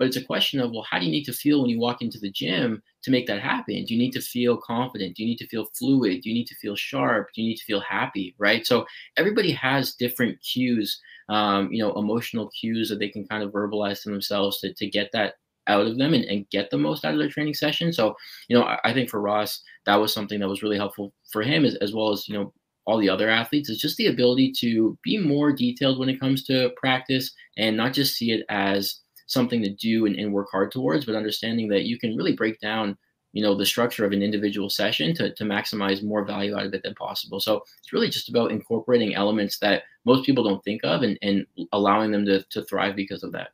But 0.03 0.07
it's 0.07 0.17
a 0.17 0.25
question 0.25 0.59
of, 0.59 0.71
well, 0.71 0.85
how 0.89 0.99
do 0.99 1.05
you 1.05 1.11
need 1.11 1.23
to 1.23 1.31
feel 1.31 1.61
when 1.61 1.69
you 1.69 1.79
walk 1.79 2.01
into 2.01 2.19
the 2.19 2.29
gym 2.29 2.83
to 3.03 3.09
make 3.09 3.25
that 3.27 3.39
happen? 3.39 3.85
Do 3.85 3.93
you 3.93 3.97
need 3.97 4.11
to 4.11 4.21
feel 4.21 4.57
confident? 4.57 5.15
Do 5.15 5.23
you 5.23 5.29
need 5.29 5.37
to 5.37 5.47
feel 5.47 5.69
fluid? 5.77 6.21
Do 6.21 6.29
you 6.29 6.35
need 6.35 6.47
to 6.47 6.55
feel 6.55 6.75
sharp? 6.75 7.29
Do 7.33 7.41
you 7.41 7.47
need 7.47 7.55
to 7.55 7.63
feel 7.63 7.79
happy? 7.79 8.35
Right. 8.37 8.67
So 8.67 8.85
everybody 9.15 9.53
has 9.53 9.93
different 9.93 10.41
cues 10.41 10.99
um, 11.29 11.71
you 11.71 11.81
know, 11.81 11.93
emotional 11.93 12.49
cues 12.49 12.89
that 12.89 12.99
they 12.99 13.07
can 13.07 13.25
kind 13.25 13.43
of 13.43 13.53
verbalize 13.53 14.03
to 14.03 14.09
themselves 14.09 14.59
to, 14.59 14.73
to 14.73 14.89
get 14.89 15.09
that 15.13 15.35
out 15.67 15.87
of 15.87 15.97
them 15.97 16.13
and, 16.13 16.25
and 16.25 16.49
get 16.49 16.69
the 16.69 16.77
most 16.77 17.05
out 17.05 17.13
of 17.13 17.19
their 17.19 17.29
training 17.29 17.53
session. 17.53 17.93
So, 17.93 18.13
you 18.49 18.57
know, 18.57 18.63
I, 18.65 18.77
I 18.83 18.93
think 18.93 19.09
for 19.09 19.21
Ross, 19.21 19.61
that 19.85 19.95
was 19.95 20.13
something 20.13 20.41
that 20.41 20.49
was 20.49 20.61
really 20.61 20.75
helpful 20.75 21.13
for 21.31 21.41
him 21.41 21.63
as, 21.63 21.75
as 21.75 21.93
well 21.93 22.11
as, 22.11 22.27
you 22.27 22.37
know, 22.37 22.53
all 22.85 22.97
the 22.97 23.09
other 23.09 23.29
athletes 23.29 23.69
is 23.69 23.79
just 23.79 23.95
the 23.95 24.07
ability 24.07 24.51
to 24.59 24.97
be 25.03 25.17
more 25.17 25.53
detailed 25.53 25.97
when 25.97 26.09
it 26.09 26.19
comes 26.19 26.43
to 26.43 26.71
practice 26.75 27.31
and 27.57 27.77
not 27.77 27.93
just 27.93 28.17
see 28.17 28.31
it 28.31 28.45
as 28.49 28.99
something 29.27 29.61
to 29.61 29.69
do 29.69 30.05
and, 30.05 30.15
and 30.15 30.33
work 30.33 30.47
hard 30.51 30.71
towards, 30.71 31.05
but 31.05 31.15
understanding 31.15 31.67
that 31.69 31.83
you 31.83 31.97
can 31.97 32.15
really 32.15 32.35
break 32.35 32.59
down 32.59 32.97
you 33.33 33.43
know 33.43 33.55
the 33.55 33.65
structure 33.65 34.05
of 34.05 34.11
an 34.11 34.21
individual 34.21 34.69
session 34.69 35.13
to, 35.15 35.33
to 35.33 35.43
maximize 35.43 36.03
more 36.03 36.23
value 36.23 36.55
out 36.55 36.65
of 36.65 36.73
it 36.73 36.83
than 36.83 36.93
possible. 36.93 37.39
So 37.39 37.63
it's 37.79 37.91
really 37.91 38.09
just 38.09 38.29
about 38.29 38.51
incorporating 38.51 39.15
elements 39.15 39.57
that 39.59 39.83
most 40.05 40.25
people 40.25 40.43
don't 40.43 40.63
think 40.63 40.81
of 40.83 41.01
and, 41.01 41.17
and 41.21 41.45
allowing 41.71 42.11
them 42.11 42.25
to, 42.27 42.43
to 42.43 42.63
thrive 42.63 42.95
because 42.95 43.23
of 43.23 43.31
that. 43.33 43.49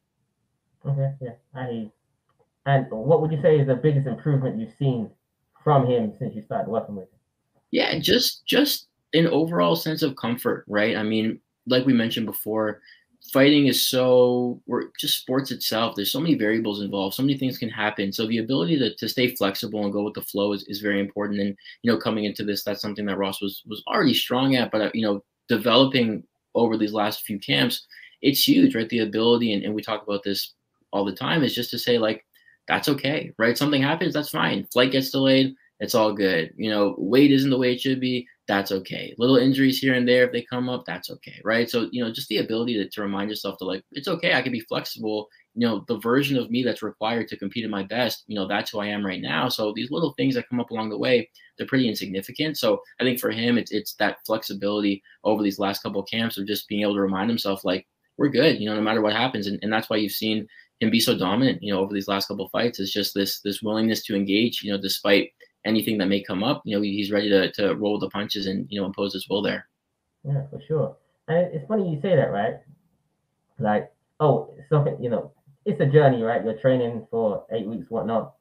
Okay 0.85 1.13
yeah 1.21 1.31
i 1.55 1.89
and 2.65 2.85
what 2.89 3.21
would 3.21 3.31
you 3.31 3.41
say 3.41 3.59
is 3.59 3.67
the 3.67 3.75
biggest 3.75 4.07
improvement 4.07 4.59
you've 4.59 4.75
seen 4.77 5.09
from 5.63 5.87
him 5.87 6.13
since 6.19 6.35
you 6.35 6.41
started 6.41 6.69
working 6.69 6.95
with 6.95 7.05
him? 7.05 7.19
Yeah 7.71 7.97
just 7.99 8.45
just 8.45 8.87
an 9.13 9.27
overall 9.27 9.75
sense 9.75 10.03
of 10.03 10.15
comfort 10.15 10.65
right? 10.67 10.95
I 10.95 11.03
mean 11.03 11.39
like 11.67 11.85
we 11.85 11.93
mentioned 11.93 12.25
before 12.25 12.81
fighting 13.33 13.67
is 13.67 13.81
so 13.81 14.61
or 14.67 14.91
just 14.99 15.19
sports 15.19 15.51
itself 15.51 15.95
there's 15.95 16.11
so 16.11 16.19
many 16.19 16.35
variables 16.35 16.81
involved 16.81 17.13
so 17.13 17.21
many 17.21 17.37
things 17.37 17.57
can 17.57 17.69
happen 17.69 18.11
so 18.11 18.25
the 18.25 18.39
ability 18.39 18.77
to, 18.79 18.95
to 18.95 19.07
stay 19.07 19.35
flexible 19.35 19.83
and 19.83 19.93
go 19.93 20.03
with 20.03 20.15
the 20.15 20.21
flow 20.21 20.53
is, 20.53 20.63
is 20.67 20.79
very 20.79 20.99
important 20.99 21.39
and 21.39 21.55
you 21.83 21.91
know 21.91 21.97
coming 21.97 22.23
into 22.23 22.43
this 22.43 22.63
that's 22.63 22.81
something 22.81 23.05
that 23.05 23.17
ross 23.17 23.41
was 23.41 23.61
was 23.67 23.83
already 23.87 24.13
strong 24.13 24.55
at 24.55 24.71
but 24.71 24.81
uh, 24.81 24.91
you 24.93 25.03
know 25.03 25.23
developing 25.47 26.23
over 26.55 26.77
these 26.77 26.93
last 26.93 27.23
few 27.23 27.37
camps 27.39 27.85
it's 28.21 28.47
huge 28.47 28.75
right 28.75 28.89
the 28.89 28.99
ability 28.99 29.53
and, 29.53 29.63
and 29.63 29.75
we 29.75 29.81
talk 29.81 30.01
about 30.01 30.23
this 30.23 30.55
all 30.91 31.05
the 31.05 31.15
time 31.15 31.43
is 31.43 31.53
just 31.53 31.69
to 31.69 31.77
say 31.77 31.97
like 31.99 32.25
that's 32.69 32.87
okay, 32.87 33.33
right? 33.39 33.57
Something 33.57 33.81
happens, 33.81 34.13
that's 34.13 34.29
fine. 34.29 34.63
Flight 34.71 34.91
gets 34.91 35.09
delayed, 35.09 35.55
it's 35.79 35.95
all 35.95 36.13
good. 36.13 36.53
You 36.55 36.69
know, 36.69 36.95
weight 36.99 37.31
isn't 37.31 37.49
the 37.49 37.57
way 37.57 37.73
it 37.73 37.81
should 37.81 37.99
be, 37.99 38.27
that's 38.49 38.71
okay. 38.71 39.13
Little 39.19 39.37
injuries 39.37 39.77
here 39.77 39.93
and 39.93 40.07
there, 40.07 40.25
if 40.25 40.31
they 40.31 40.41
come 40.41 40.67
up, 40.69 40.83
that's 40.85 41.11
okay, 41.11 41.39
right? 41.45 41.69
So, 41.69 41.87
you 41.91 42.03
know, 42.03 42.11
just 42.11 42.27
the 42.29 42.39
ability 42.39 42.73
to, 42.73 42.89
to 42.89 43.01
remind 43.01 43.29
yourself 43.29 43.57
to 43.59 43.63
like, 43.63 43.83
it's 43.91 44.07
okay, 44.07 44.33
I 44.33 44.41
can 44.41 44.51
be 44.51 44.59
flexible. 44.61 45.29
You 45.53 45.67
know, 45.67 45.85
the 45.87 45.99
version 45.99 46.35
of 46.35 46.49
me 46.49 46.63
that's 46.63 46.81
required 46.81 47.27
to 47.27 47.37
compete 47.37 47.63
at 47.63 47.69
my 47.69 47.83
best, 47.83 48.23
you 48.27 48.35
know, 48.35 48.47
that's 48.47 48.71
who 48.71 48.79
I 48.79 48.87
am 48.87 49.05
right 49.05 49.21
now. 49.21 49.49
So 49.49 49.71
these 49.73 49.91
little 49.91 50.13
things 50.17 50.33
that 50.33 50.49
come 50.49 50.59
up 50.59 50.71
along 50.71 50.89
the 50.89 50.97
way, 50.97 51.29
they're 51.57 51.67
pretty 51.67 51.87
insignificant. 51.87 52.57
So 52.57 52.81
I 52.99 53.03
think 53.03 53.19
for 53.19 53.31
him, 53.31 53.57
it's 53.57 53.71
it's 53.71 53.93
that 53.99 54.17
flexibility 54.25 55.03
over 55.23 55.43
these 55.43 55.59
last 55.59 55.83
couple 55.83 56.01
of 56.01 56.09
camps 56.09 56.37
of 56.37 56.47
just 56.47 56.67
being 56.67 56.81
able 56.81 56.95
to 56.95 57.01
remind 57.01 57.29
himself, 57.29 57.63
like, 57.63 57.87
we're 58.17 58.29
good, 58.29 58.59
you 58.59 58.67
know, 58.67 58.75
no 58.75 58.81
matter 58.81 59.01
what 59.01 59.13
happens. 59.13 59.47
And, 59.47 59.59
and 59.61 59.71
that's 59.71 59.89
why 59.89 59.97
you've 59.97 60.11
seen 60.11 60.47
him 60.79 60.89
be 60.89 60.99
so 60.99 61.17
dominant, 61.17 61.61
you 61.61 61.71
know, 61.71 61.81
over 61.81 61.93
these 61.93 62.07
last 62.07 62.27
couple 62.27 62.45
of 62.45 62.51
fights 62.51 62.79
is 62.79 62.91
just 62.91 63.13
this 63.13 63.41
this 63.41 63.61
willingness 63.61 64.03
to 64.05 64.15
engage, 64.15 64.63
you 64.63 64.71
know, 64.71 64.81
despite 64.81 65.31
anything 65.65 65.97
that 65.97 66.07
may 66.07 66.23
come 66.23 66.43
up, 66.43 66.61
you 66.65 66.75
know, 66.75 66.81
he's 66.81 67.11
ready 67.11 67.29
to, 67.29 67.51
to 67.53 67.75
roll 67.75 67.99
the 67.99 68.09
punches 68.09 68.47
and, 68.47 68.67
you 68.69 68.79
know, 68.79 68.85
impose 68.85 69.13
his 69.13 69.27
will 69.29 69.41
there. 69.41 69.67
Yeah, 70.23 70.43
for 70.49 70.61
sure. 70.67 70.97
And 71.27 71.53
it's 71.53 71.67
funny 71.67 71.89
you 71.89 72.01
say 72.01 72.15
that, 72.15 72.31
right? 72.31 72.55
Like, 73.59 73.91
oh, 74.19 74.53
something, 74.69 74.97
you 75.01 75.09
know, 75.09 75.31
it's 75.65 75.81
a 75.81 75.85
journey, 75.85 76.23
right? 76.23 76.43
You're 76.43 76.57
training 76.59 77.07
for 77.11 77.45
eight 77.51 77.67
weeks, 77.67 77.89
whatnot. 77.89 78.33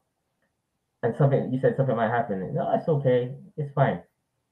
And 1.02 1.14
something, 1.16 1.52
you 1.52 1.60
said 1.60 1.76
something 1.76 1.96
might 1.96 2.10
happen. 2.10 2.54
No, 2.54 2.72
it's 2.74 2.88
okay. 2.88 3.32
It's 3.56 3.72
fine. 3.74 4.02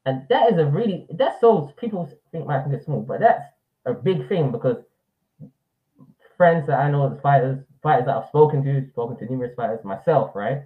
And 0.04 0.26
that 0.28 0.52
is 0.52 0.58
a 0.58 0.66
really, 0.66 1.06
that's 1.10 1.40
so, 1.40 1.72
people 1.78 2.08
think 2.30 2.46
might 2.46 2.62
think 2.62 2.74
it's 2.74 2.84
small, 2.84 3.00
but 3.00 3.20
that's 3.20 3.42
a 3.86 3.94
big 3.94 4.28
thing 4.28 4.52
because 4.52 4.76
friends 6.36 6.66
that 6.66 6.78
I 6.78 6.90
know 6.90 7.12
as 7.12 7.20
fighters, 7.20 7.58
fighters 7.82 8.06
that 8.06 8.16
I've 8.16 8.28
spoken 8.28 8.62
to, 8.64 8.88
spoken 8.90 9.16
to 9.16 9.26
numerous 9.26 9.54
fighters 9.56 9.84
myself, 9.84 10.30
right? 10.34 10.62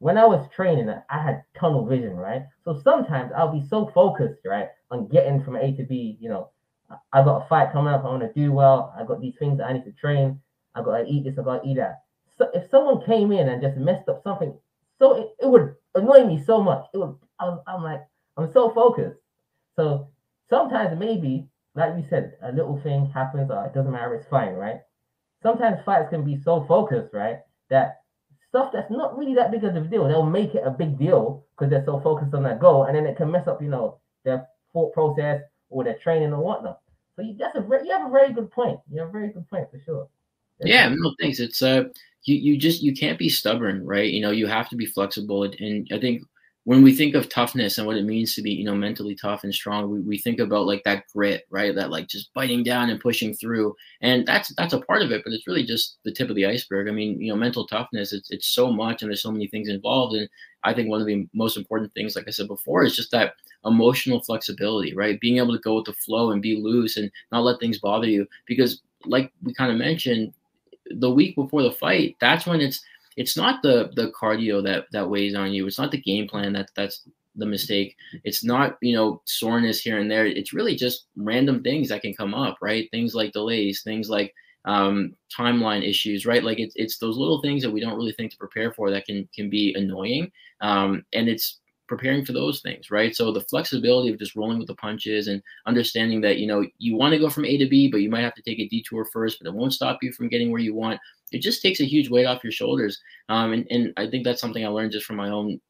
When 0.00 0.16
I 0.16 0.26
was 0.26 0.48
training, 0.54 0.88
I 1.10 1.22
had 1.22 1.42
tunnel 1.58 1.84
vision, 1.84 2.16
right? 2.16 2.42
So 2.64 2.80
sometimes 2.84 3.32
I'll 3.36 3.52
be 3.52 3.66
so 3.66 3.90
focused, 3.94 4.40
right, 4.46 4.68
on 4.90 5.08
getting 5.08 5.42
from 5.42 5.56
A 5.56 5.72
to 5.76 5.82
B. 5.84 6.16
You 6.20 6.28
know, 6.28 6.50
I 7.12 7.22
got 7.22 7.44
a 7.44 7.48
fight 7.48 7.72
coming 7.72 7.92
up. 7.92 8.04
I 8.04 8.08
want 8.08 8.22
to 8.22 8.40
do 8.40 8.52
well. 8.52 8.94
I 8.98 9.04
got 9.04 9.20
these 9.20 9.34
things 9.38 9.58
that 9.58 9.66
I 9.66 9.72
need 9.72 9.84
to 9.84 9.92
train. 9.92 10.40
I 10.74 10.82
got 10.82 10.98
to 10.98 11.04
eat 11.04 11.24
this. 11.24 11.38
I 11.38 11.42
got 11.42 11.62
to 11.62 11.68
eat 11.68 11.76
that. 11.76 12.02
So 12.36 12.48
if 12.54 12.70
someone 12.70 13.04
came 13.04 13.32
in 13.32 13.48
and 13.48 13.60
just 13.60 13.76
messed 13.76 14.08
up 14.08 14.22
something, 14.22 14.54
so 14.98 15.14
it, 15.14 15.44
it 15.44 15.48
would 15.48 15.74
annoy 15.94 16.24
me 16.24 16.42
so 16.44 16.62
much. 16.62 16.86
It 16.94 16.98
would. 16.98 17.16
I'm, 17.40 17.60
I'm 17.66 17.82
like, 17.82 18.02
I'm 18.36 18.50
so 18.52 18.70
focused. 18.70 19.18
So 19.74 20.08
sometimes 20.48 20.98
maybe, 20.98 21.48
like 21.74 21.96
you 21.96 22.04
said, 22.08 22.34
a 22.42 22.52
little 22.52 22.80
thing 22.82 23.10
happens, 23.12 23.50
or 23.50 23.64
it 23.64 23.74
doesn't 23.74 23.92
matter. 23.92 24.14
It's 24.14 24.28
fine, 24.28 24.54
right? 24.54 24.80
Sometimes 25.42 25.78
fights 25.84 26.10
can 26.10 26.24
be 26.24 26.36
so 26.36 26.64
focused, 26.66 27.12
right, 27.12 27.38
that 27.70 28.02
stuff 28.48 28.70
that's 28.72 28.90
not 28.90 29.16
really 29.18 29.34
that 29.34 29.50
big 29.50 29.64
of 29.64 29.76
a 29.76 29.80
deal. 29.80 30.08
They'll 30.08 30.24
make 30.24 30.54
it 30.54 30.62
a 30.64 30.70
big 30.70 30.98
deal 30.98 31.44
because 31.56 31.70
they're 31.70 31.84
so 31.84 32.00
focused 32.00 32.34
on 32.34 32.42
that 32.44 32.60
goal, 32.60 32.84
and 32.84 32.96
then 32.96 33.06
it 33.06 33.16
can 33.16 33.30
mess 33.30 33.46
up, 33.46 33.62
you 33.62 33.68
know, 33.68 33.98
their 34.24 34.46
thought 34.72 34.92
process 34.92 35.42
or 35.70 35.84
their 35.84 35.98
training 35.98 36.32
or 36.32 36.40
whatnot. 36.40 36.80
So 37.16 37.22
you, 37.22 37.36
that's 37.38 37.56
a 37.56 37.60
very, 37.60 37.86
you 37.86 37.92
have 37.92 38.06
a 38.06 38.10
very 38.10 38.32
good 38.32 38.50
point. 38.50 38.78
You 38.90 39.00
have 39.00 39.08
a 39.08 39.12
very 39.12 39.28
good 39.28 39.48
point 39.48 39.70
for 39.70 39.80
sure. 39.84 40.08
That's 40.58 40.70
yeah, 40.70 40.88
no 40.88 41.14
thanks. 41.20 41.40
It's 41.40 41.62
uh, 41.62 41.84
you 42.24 42.36
you 42.36 42.56
just 42.56 42.82
you 42.82 42.94
can't 42.94 43.18
be 43.18 43.28
stubborn, 43.28 43.84
right? 43.84 44.10
You 44.10 44.20
know, 44.20 44.30
you 44.30 44.46
have 44.46 44.68
to 44.70 44.76
be 44.76 44.86
flexible, 44.86 45.44
and 45.44 45.86
I 45.92 45.98
think 45.98 46.22
when 46.68 46.82
we 46.82 46.94
think 46.94 47.14
of 47.14 47.30
toughness 47.30 47.78
and 47.78 47.86
what 47.86 47.96
it 47.96 48.04
means 48.04 48.34
to 48.34 48.42
be, 48.42 48.50
you 48.50 48.62
know, 48.62 48.74
mentally 48.74 49.14
tough 49.14 49.42
and 49.42 49.54
strong, 49.54 49.90
we, 49.90 50.00
we 50.00 50.18
think 50.18 50.38
about 50.38 50.66
like 50.66 50.84
that 50.84 51.04
grit, 51.14 51.46
right? 51.48 51.74
That 51.74 51.88
like 51.88 52.08
just 52.08 52.30
biting 52.34 52.62
down 52.62 52.90
and 52.90 53.00
pushing 53.00 53.32
through. 53.32 53.74
And 54.02 54.26
that's 54.26 54.54
that's 54.54 54.74
a 54.74 54.80
part 54.82 55.00
of 55.00 55.10
it, 55.10 55.22
but 55.24 55.32
it's 55.32 55.46
really 55.46 55.64
just 55.64 55.96
the 56.04 56.12
tip 56.12 56.28
of 56.28 56.36
the 56.36 56.44
iceberg. 56.44 56.86
I 56.86 56.90
mean, 56.90 57.22
you 57.22 57.32
know, 57.32 57.38
mental 57.38 57.66
toughness, 57.66 58.12
it's 58.12 58.30
it's 58.30 58.48
so 58.48 58.70
much 58.70 59.00
and 59.00 59.10
there's 59.10 59.22
so 59.22 59.32
many 59.32 59.46
things 59.46 59.70
involved. 59.70 60.14
And 60.14 60.28
I 60.62 60.74
think 60.74 60.90
one 60.90 61.00
of 61.00 61.06
the 61.06 61.26
most 61.32 61.56
important 61.56 61.94
things, 61.94 62.14
like 62.14 62.28
I 62.28 62.32
said 62.32 62.48
before, 62.48 62.84
is 62.84 62.94
just 62.94 63.12
that 63.12 63.32
emotional 63.64 64.20
flexibility, 64.20 64.94
right? 64.94 65.18
Being 65.18 65.38
able 65.38 65.54
to 65.54 65.62
go 65.62 65.76
with 65.76 65.86
the 65.86 65.94
flow 65.94 66.32
and 66.32 66.42
be 66.42 66.60
loose 66.62 66.98
and 66.98 67.10
not 67.32 67.44
let 67.44 67.60
things 67.60 67.78
bother 67.78 68.08
you. 68.08 68.26
Because 68.44 68.82
like 69.06 69.32
we 69.42 69.54
kind 69.54 69.72
of 69.72 69.78
mentioned, 69.78 70.34
the 70.90 71.10
week 71.10 71.34
before 71.34 71.62
the 71.62 71.72
fight, 71.72 72.16
that's 72.20 72.46
when 72.46 72.60
it's 72.60 72.84
it's 73.18 73.36
not 73.36 73.62
the 73.62 73.90
the 73.96 74.12
cardio 74.18 74.62
that 74.62 74.86
that 74.92 75.10
weighs 75.10 75.34
on 75.34 75.52
you. 75.52 75.66
It's 75.66 75.78
not 75.78 75.90
the 75.90 76.00
game 76.00 76.28
plan 76.28 76.52
that 76.52 76.70
that's 76.76 77.02
the 77.34 77.46
mistake. 77.46 77.96
It's 78.24 78.44
not 78.44 78.78
you 78.80 78.94
know 78.94 79.20
soreness 79.24 79.80
here 79.80 79.98
and 79.98 80.10
there. 80.10 80.24
It's 80.24 80.52
really 80.52 80.76
just 80.76 81.06
random 81.16 81.62
things 81.62 81.88
that 81.88 82.02
can 82.02 82.14
come 82.14 82.32
up, 82.32 82.56
right? 82.62 82.88
Things 82.92 83.14
like 83.14 83.32
delays, 83.32 83.82
things 83.82 84.08
like 84.08 84.32
um, 84.64 85.14
timeline 85.36 85.88
issues, 85.88 86.26
right? 86.26 86.44
Like 86.44 86.60
it's 86.60 86.74
it's 86.76 86.98
those 86.98 87.18
little 87.18 87.42
things 87.42 87.62
that 87.62 87.72
we 87.72 87.80
don't 87.80 87.96
really 87.96 88.12
think 88.12 88.30
to 88.30 88.38
prepare 88.38 88.72
for 88.72 88.90
that 88.90 89.06
can 89.06 89.28
can 89.34 89.50
be 89.50 89.74
annoying. 89.74 90.30
Um, 90.60 91.04
and 91.12 91.28
it's 91.28 91.58
preparing 91.88 92.24
for 92.24 92.32
those 92.32 92.60
things, 92.60 92.90
right? 92.90 93.16
So 93.16 93.32
the 93.32 93.40
flexibility 93.40 94.10
of 94.10 94.18
just 94.18 94.36
rolling 94.36 94.58
with 94.58 94.68
the 94.68 94.74
punches 94.74 95.28
and 95.28 95.42
understanding 95.66 96.20
that 96.20 96.38
you 96.38 96.46
know 96.46 96.64
you 96.78 96.96
want 96.96 97.12
to 97.12 97.18
go 97.18 97.30
from 97.30 97.44
A 97.44 97.56
to 97.58 97.66
B, 97.66 97.88
but 97.90 98.02
you 98.02 98.10
might 98.10 98.22
have 98.22 98.34
to 98.34 98.42
take 98.42 98.58
a 98.58 98.68
detour 98.68 99.04
first, 99.06 99.38
but 99.38 99.48
it 99.48 99.54
won't 99.54 99.72
stop 99.72 99.98
you 100.02 100.12
from 100.12 100.28
getting 100.28 100.50
where 100.50 100.60
you 100.60 100.74
want 100.74 101.00
it 101.32 101.42
just 101.42 101.62
takes 101.62 101.80
a 101.80 101.84
huge 101.84 102.10
weight 102.10 102.26
off 102.26 102.44
your 102.44 102.52
shoulders. 102.52 103.00
Um, 103.28 103.52
and, 103.52 103.66
and 103.70 103.92
I 103.96 104.08
think 104.08 104.24
that's 104.24 104.40
something 104.40 104.64
I 104.64 104.68
learned 104.68 104.92
just 104.92 105.06
from 105.06 105.16
my 105.16 105.30
own 105.30 105.60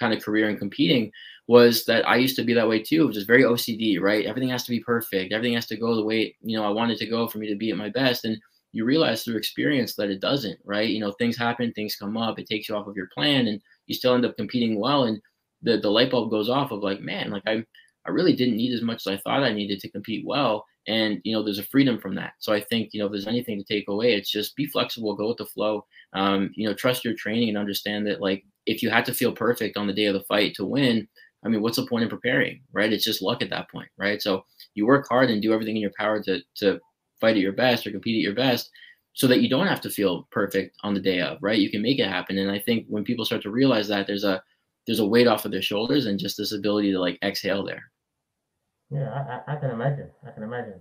kind 0.00 0.14
of 0.14 0.22
career 0.22 0.48
in 0.48 0.56
competing 0.56 1.12
was 1.48 1.84
that 1.84 2.06
I 2.08 2.16
used 2.16 2.36
to 2.36 2.44
be 2.44 2.54
that 2.54 2.68
way 2.68 2.82
too, 2.82 3.10
just 3.12 3.26
very 3.26 3.42
OCD, 3.42 4.00
right? 4.00 4.24
Everything 4.24 4.48
has 4.50 4.64
to 4.64 4.70
be 4.70 4.80
perfect. 4.80 5.32
Everything 5.32 5.54
has 5.54 5.66
to 5.66 5.76
go 5.76 5.94
the 5.94 6.04
way, 6.04 6.34
you 6.42 6.56
know, 6.56 6.64
I 6.64 6.70
wanted 6.70 6.98
to 6.98 7.06
go 7.06 7.26
for 7.26 7.38
me 7.38 7.48
to 7.48 7.56
be 7.56 7.70
at 7.70 7.76
my 7.76 7.90
best. 7.90 8.24
And 8.24 8.38
you 8.72 8.84
realize 8.84 9.22
through 9.22 9.36
experience 9.36 9.94
that 9.96 10.08
it 10.08 10.20
doesn't, 10.20 10.58
right? 10.64 10.88
You 10.88 11.00
know, 11.00 11.12
things 11.12 11.36
happen, 11.36 11.72
things 11.72 11.96
come 11.96 12.16
up, 12.16 12.38
it 12.38 12.46
takes 12.46 12.68
you 12.68 12.74
off 12.74 12.86
of 12.86 12.96
your 12.96 13.08
plan 13.12 13.48
and 13.48 13.60
you 13.86 13.94
still 13.94 14.14
end 14.14 14.24
up 14.24 14.36
competing 14.36 14.78
well. 14.78 15.04
And 15.04 15.20
the, 15.62 15.78
the 15.78 15.90
light 15.90 16.10
bulb 16.10 16.30
goes 16.30 16.48
off 16.48 16.70
of 16.70 16.82
like, 16.82 17.00
man, 17.00 17.30
like 17.30 17.42
I, 17.46 17.64
I 18.06 18.10
really 18.10 18.34
didn't 18.34 18.56
need 18.56 18.74
as 18.74 18.82
much 18.82 19.06
as 19.06 19.12
I 19.12 19.16
thought 19.18 19.42
I 19.42 19.52
needed 19.52 19.80
to 19.80 19.90
compete 19.90 20.24
well 20.26 20.64
and 20.88 21.20
you 21.24 21.32
know 21.32 21.42
there's 21.42 21.58
a 21.58 21.64
freedom 21.64 21.98
from 21.98 22.14
that 22.14 22.32
so 22.38 22.52
i 22.52 22.60
think 22.60 22.90
you 22.92 22.98
know 22.98 23.06
if 23.06 23.12
there's 23.12 23.28
anything 23.28 23.58
to 23.58 23.64
take 23.64 23.88
away 23.88 24.14
it's 24.14 24.30
just 24.30 24.56
be 24.56 24.66
flexible 24.66 25.14
go 25.14 25.28
with 25.28 25.36
the 25.36 25.46
flow 25.46 25.84
um, 26.14 26.50
you 26.54 26.68
know 26.68 26.74
trust 26.74 27.04
your 27.04 27.14
training 27.14 27.48
and 27.48 27.58
understand 27.58 28.06
that 28.06 28.20
like 28.20 28.44
if 28.66 28.82
you 28.82 28.90
had 28.90 29.04
to 29.04 29.14
feel 29.14 29.32
perfect 29.32 29.76
on 29.76 29.86
the 29.86 29.92
day 29.92 30.06
of 30.06 30.14
the 30.14 30.24
fight 30.24 30.54
to 30.54 30.64
win 30.64 31.06
i 31.44 31.48
mean 31.48 31.62
what's 31.62 31.76
the 31.76 31.86
point 31.86 32.02
in 32.02 32.10
preparing 32.10 32.60
right 32.72 32.92
it's 32.92 33.04
just 33.04 33.22
luck 33.22 33.42
at 33.42 33.50
that 33.50 33.70
point 33.70 33.88
right 33.96 34.20
so 34.20 34.44
you 34.74 34.86
work 34.86 35.06
hard 35.08 35.30
and 35.30 35.40
do 35.40 35.52
everything 35.52 35.76
in 35.76 35.82
your 35.82 35.92
power 35.96 36.20
to 36.20 36.40
to 36.56 36.80
fight 37.20 37.36
at 37.36 37.42
your 37.42 37.52
best 37.52 37.86
or 37.86 37.92
compete 37.92 38.16
at 38.16 38.24
your 38.24 38.34
best 38.34 38.70
so 39.14 39.26
that 39.26 39.40
you 39.40 39.48
don't 39.48 39.66
have 39.66 39.80
to 39.80 39.90
feel 39.90 40.26
perfect 40.30 40.76
on 40.82 40.94
the 40.94 41.00
day 41.00 41.20
of 41.20 41.38
right 41.40 41.58
you 41.58 41.70
can 41.70 41.82
make 41.82 41.98
it 41.98 42.08
happen 42.08 42.38
and 42.38 42.50
i 42.50 42.58
think 42.58 42.86
when 42.88 43.04
people 43.04 43.24
start 43.24 43.42
to 43.42 43.50
realize 43.50 43.88
that 43.88 44.06
there's 44.06 44.24
a 44.24 44.42
there's 44.86 45.00
a 45.00 45.06
weight 45.06 45.26
off 45.26 45.44
of 45.44 45.52
their 45.52 45.62
shoulders 45.62 46.06
and 46.06 46.18
just 46.18 46.36
this 46.36 46.52
ability 46.52 46.90
to 46.90 46.98
like 46.98 47.18
exhale 47.22 47.64
there 47.64 47.92
yeah, 48.92 49.40
I, 49.46 49.52
I, 49.52 49.56
can 49.56 49.70
imagine. 49.70 50.10
I 50.26 50.30
can 50.32 50.42
imagine. 50.42 50.74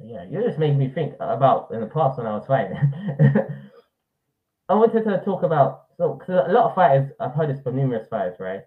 Yeah, 0.00 0.24
you 0.30 0.40
just 0.40 0.58
made 0.58 0.78
me 0.78 0.88
think 0.88 1.14
about 1.18 1.70
in 1.72 1.80
the 1.80 1.86
past 1.86 2.16
when 2.16 2.26
I 2.26 2.36
was 2.36 2.46
fighting. 2.46 2.76
I 4.68 4.74
wanted 4.74 5.04
to 5.04 5.22
talk 5.24 5.42
about 5.42 5.86
so 5.96 6.14
because 6.14 6.44
a 6.48 6.52
lot 6.52 6.70
of 6.70 6.74
fighters 6.74 7.10
I've 7.18 7.32
heard 7.32 7.50
this 7.50 7.60
from 7.62 7.76
numerous 7.76 8.06
fighters, 8.08 8.36
right? 8.38 8.62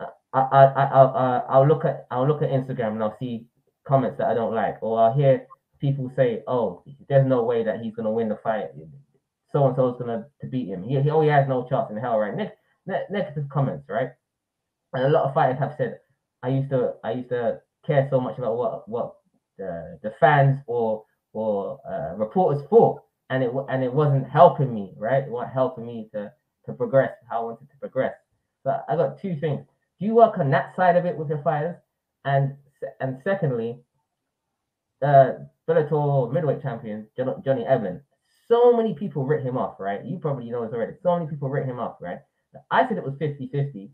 I 0.00 0.08
I 0.32 0.64
I 0.64 0.84
I'll, 0.86 1.46
I'll 1.48 1.66
look 1.68 1.84
at 1.84 2.06
I'll 2.10 2.26
look 2.26 2.40
at 2.40 2.50
Instagram 2.50 2.92
and 2.92 3.02
I'll 3.02 3.16
see 3.18 3.46
comments 3.86 4.16
that 4.18 4.28
I 4.28 4.34
don't 4.34 4.54
like, 4.54 4.78
or 4.80 4.98
I'll 5.00 5.12
hear 5.12 5.46
people 5.84 6.10
say, 6.16 6.42
"Oh, 6.46 6.82
there's 7.08 7.26
no 7.26 7.42
way 7.44 7.62
that 7.62 7.80
he's 7.80 7.94
gonna 7.94 8.10
win 8.18 8.30
the 8.30 8.36
fight. 8.36 8.70
So 9.52 9.66
and 9.66 9.76
so 9.76 9.90
is 9.90 9.98
gonna 9.98 10.26
to 10.40 10.46
beat 10.46 10.68
him. 10.68 10.82
He, 10.82 10.98
he 11.00 11.28
has 11.28 11.46
no 11.46 11.66
chance 11.68 11.90
in 11.90 11.98
hell, 11.98 12.18
right?" 12.18 12.34
Ne- 12.34 13.06
negative 13.10 13.48
comments, 13.50 13.86
right? 13.88 14.10
And 14.94 15.04
a 15.04 15.08
lot 15.10 15.24
of 15.24 15.34
fighters 15.34 15.58
have 15.58 15.74
said, 15.76 16.00
"I 16.42 16.48
used 16.48 16.70
to 16.70 16.94
I 17.04 17.12
used 17.12 17.28
to 17.28 17.60
care 17.86 18.08
so 18.10 18.18
much 18.18 18.38
about 18.38 18.56
what 18.56 18.88
what 18.88 19.14
the, 19.58 19.98
the 20.02 20.12
fans 20.18 20.56
or 20.66 21.04
or 21.34 21.78
uh, 21.86 22.14
reporters 22.16 22.62
thought, 22.70 23.02
and 23.28 23.42
it 23.44 23.52
and 23.68 23.84
it 23.84 23.92
wasn't 23.92 24.26
helping 24.28 24.72
me, 24.72 24.94
right? 24.96 25.24
It 25.24 25.30
wasn't 25.30 25.52
helping 25.52 25.86
me 25.86 26.08
to 26.14 26.32
to 26.66 26.72
progress 26.72 27.12
how 27.28 27.42
I 27.42 27.44
wanted 27.44 27.68
to 27.70 27.76
progress. 27.78 28.14
So 28.62 28.80
I 28.88 28.96
got 28.96 29.20
two 29.20 29.36
things. 29.38 29.60
Do 30.00 30.06
you 30.06 30.14
work 30.14 30.38
on 30.38 30.50
that 30.50 30.74
side 30.76 30.96
of 30.96 31.04
it 31.04 31.16
with 31.18 31.28
your 31.28 31.42
fighters? 31.42 31.76
And 32.24 32.56
and 33.00 33.20
secondly, 33.22 33.80
uh, 35.02 35.32
Bellator 35.68 36.32
middleweight 36.32 36.62
champion 36.62 37.06
Johnny 37.16 37.64
Eblen. 37.64 38.00
So 38.48 38.76
many 38.76 38.94
people 38.94 39.24
writ 39.24 39.42
him 39.42 39.56
off, 39.56 39.80
right? 39.80 40.04
You 40.04 40.18
probably 40.18 40.50
know 40.50 40.64
this 40.64 40.74
already. 40.74 40.92
So 41.02 41.16
many 41.16 41.30
people 41.30 41.48
writ 41.48 41.66
him 41.66 41.78
off, 41.78 41.96
right? 42.00 42.18
I 42.70 42.86
said 42.86 42.98
it 42.98 43.04
was 43.04 43.14
50-50 43.14 43.90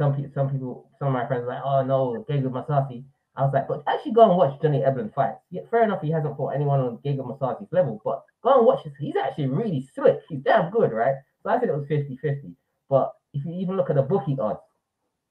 some 0.00 0.14
people, 0.14 0.30
some 0.34 0.50
people, 0.50 0.90
some 0.98 1.08
of 1.08 1.14
my 1.14 1.26
friends 1.26 1.42
were 1.42 1.52
like, 1.52 1.62
oh 1.62 1.84
no, 1.84 2.24
Gegard 2.28 2.50
Mousasi. 2.50 3.04
I 3.36 3.42
was 3.44 3.52
like, 3.52 3.68
but 3.68 3.82
actually 3.86 4.12
go 4.12 4.28
and 4.28 4.36
watch 4.36 4.60
Johnny 4.62 4.80
Eblen 4.80 5.12
fight. 5.14 5.34
Yeah, 5.50 5.62
fair 5.70 5.84
enough, 5.84 6.00
he 6.00 6.10
hasn't 6.10 6.36
fought 6.38 6.54
anyone 6.54 6.80
on 6.80 6.98
Gegard 7.04 7.26
Mousasi's 7.28 7.70
level, 7.70 8.00
but 8.02 8.22
go 8.42 8.56
and 8.56 8.66
watch 8.66 8.82
this. 8.82 8.94
He's 8.98 9.14
actually 9.16 9.48
really 9.48 9.86
slick. 9.94 10.20
He's 10.28 10.40
damn 10.40 10.70
good, 10.70 10.92
right? 10.92 11.16
So 11.42 11.50
I 11.50 11.60
said 11.60 11.68
it 11.68 11.76
was 11.76 11.86
50-50. 11.86 12.54
But 12.88 13.12
if 13.34 13.44
you 13.44 13.52
even 13.52 13.76
look 13.76 13.90
at 13.90 13.96
the 13.96 14.02
bookie 14.02 14.36
odds, 14.40 14.60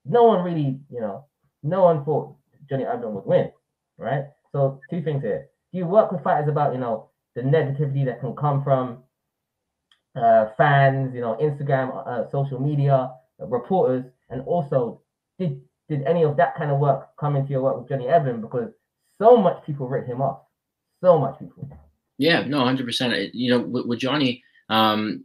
no 0.06 0.24
one 0.24 0.44
really, 0.44 0.80
you 0.92 1.02
know, 1.02 1.26
no 1.64 1.84
one 1.84 2.06
thought 2.06 2.36
Johnny 2.70 2.84
Eblen 2.84 3.12
would 3.12 3.26
win, 3.26 3.52
right? 3.98 4.26
So 4.52 4.80
two 4.90 5.02
things 5.02 5.24
here. 5.24 5.49
Do 5.72 5.78
you 5.78 5.86
work 5.86 6.12
with 6.12 6.24
fighters 6.24 6.50
about, 6.50 6.74
you 6.74 6.80
know, 6.80 7.10
the 7.36 7.42
negativity 7.42 8.06
that 8.06 8.20
can 8.20 8.36
come 8.36 8.64
from 8.64 9.04
uh, 10.16 10.48
fans, 10.58 11.14
you 11.14 11.22
know, 11.22 11.38
Instagram, 11.42 12.06
uh, 12.08 12.30
social 12.32 12.60
media, 12.60 13.12
reporters, 13.40 14.04
and 14.30 14.42
also 14.42 15.02
did 15.38 15.62
did 15.88 16.04
any 16.04 16.24
of 16.24 16.38
that 16.38 16.56
kind 16.56 16.72
of 16.72 16.80
work 16.80 17.10
come 17.20 17.36
into 17.36 17.52
your 17.52 17.62
work 17.62 17.78
with 17.78 17.90
Johnny 17.90 18.06
Eblen? 18.06 18.42
Because 18.42 18.70
so 19.20 19.38
much 19.38 19.64
people 19.66 19.88
wrote 19.88 20.06
him 20.06 20.22
off, 20.22 20.42
so 21.02 21.18
much 21.18 21.40
people. 21.40 21.70
Yeah, 22.18 22.44
no, 22.44 22.64
hundred 22.64 22.86
percent. 22.86 23.34
You 23.34 23.52
know, 23.52 23.60
with, 23.60 23.86
with 23.86 24.00
Johnny, 24.00 24.44
um, 24.70 25.24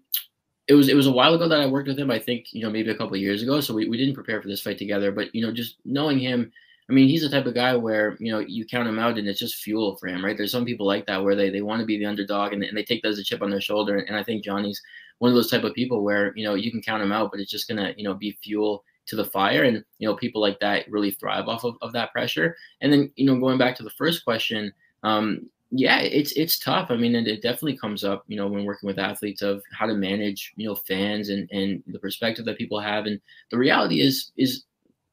it 0.66 0.74
was 0.74 0.88
it 0.88 0.96
was 0.96 1.06
a 1.06 1.12
while 1.12 1.34
ago 1.34 1.48
that 1.48 1.60
I 1.60 1.66
worked 1.66 1.88
with 1.88 1.98
him. 1.98 2.10
I 2.10 2.18
think 2.18 2.46
you 2.52 2.62
know 2.62 2.70
maybe 2.70 2.90
a 2.90 2.96
couple 2.96 3.16
years 3.16 3.42
ago. 3.42 3.60
So 3.60 3.74
we, 3.74 3.88
we 3.88 3.98
didn't 3.98 4.14
prepare 4.14 4.40
for 4.40 4.48
this 4.48 4.62
fight 4.62 4.78
together. 4.78 5.12
But 5.12 5.34
you 5.34 5.44
know, 5.44 5.52
just 5.52 5.76
knowing 5.84 6.18
him, 6.18 6.52
I 6.88 6.92
mean, 6.92 7.08
he's 7.08 7.22
the 7.22 7.30
type 7.30 7.46
of 7.46 7.54
guy 7.54 7.74
where 7.76 8.16
you 8.20 8.30
know 8.30 8.40
you 8.40 8.66
count 8.66 8.88
him 8.88 8.98
out 8.98 9.18
and 9.18 9.26
it's 9.26 9.38
just 9.38 9.56
fuel 9.56 9.96
for 9.96 10.08
him, 10.08 10.24
right? 10.24 10.36
There's 10.36 10.52
some 10.52 10.66
people 10.66 10.86
like 10.86 11.06
that 11.06 11.22
where 11.22 11.34
they 11.34 11.48
they 11.50 11.62
want 11.62 11.80
to 11.80 11.86
be 11.86 11.98
the 11.98 12.06
underdog 12.06 12.52
and, 12.52 12.62
and 12.62 12.76
they 12.76 12.84
take 12.84 13.02
that 13.02 13.08
as 13.08 13.18
a 13.18 13.24
chip 13.24 13.42
on 13.42 13.50
their 13.50 13.60
shoulder. 13.60 13.98
And 13.98 14.16
I 14.16 14.22
think 14.22 14.44
Johnny's 14.44 14.82
one 15.18 15.30
of 15.30 15.34
those 15.34 15.50
type 15.50 15.64
of 15.64 15.74
people 15.74 16.02
where 16.02 16.32
you 16.36 16.44
know 16.44 16.54
you 16.54 16.70
can 16.70 16.82
count 16.82 17.02
him 17.02 17.12
out, 17.12 17.30
but 17.30 17.40
it's 17.40 17.50
just 17.50 17.68
gonna 17.68 17.94
you 17.96 18.04
know 18.04 18.14
be 18.14 18.38
fuel 18.42 18.84
to 19.06 19.16
the 19.16 19.24
fire. 19.24 19.62
And 19.64 19.82
you 19.98 20.06
know 20.06 20.14
people 20.14 20.42
like 20.42 20.60
that 20.60 20.90
really 20.90 21.12
thrive 21.12 21.48
off 21.48 21.64
of, 21.64 21.76
of 21.80 21.92
that 21.92 22.12
pressure. 22.12 22.56
And 22.82 22.92
then 22.92 23.10
you 23.16 23.26
know 23.26 23.40
going 23.40 23.58
back 23.58 23.76
to 23.76 23.82
the 23.82 23.90
first 23.90 24.24
question, 24.24 24.72
um, 25.04 25.48
yeah, 25.76 26.00
it's 26.00 26.32
it's 26.32 26.58
tough. 26.58 26.90
I 26.90 26.96
mean, 26.96 27.14
and 27.16 27.26
it 27.26 27.42
definitely 27.42 27.76
comes 27.76 28.04
up, 28.04 28.24
you 28.28 28.36
know, 28.36 28.46
when 28.46 28.64
working 28.64 28.86
with 28.86 28.98
athletes 28.98 29.42
of 29.42 29.62
how 29.72 29.86
to 29.86 29.94
manage, 29.94 30.52
you 30.56 30.68
know, 30.68 30.74
fans 30.74 31.30
and 31.30 31.50
and 31.50 31.82
the 31.86 31.98
perspective 31.98 32.44
that 32.44 32.58
people 32.58 32.78
have. 32.78 33.06
And 33.06 33.20
the 33.50 33.58
reality 33.58 34.00
is 34.00 34.30
is 34.36 34.64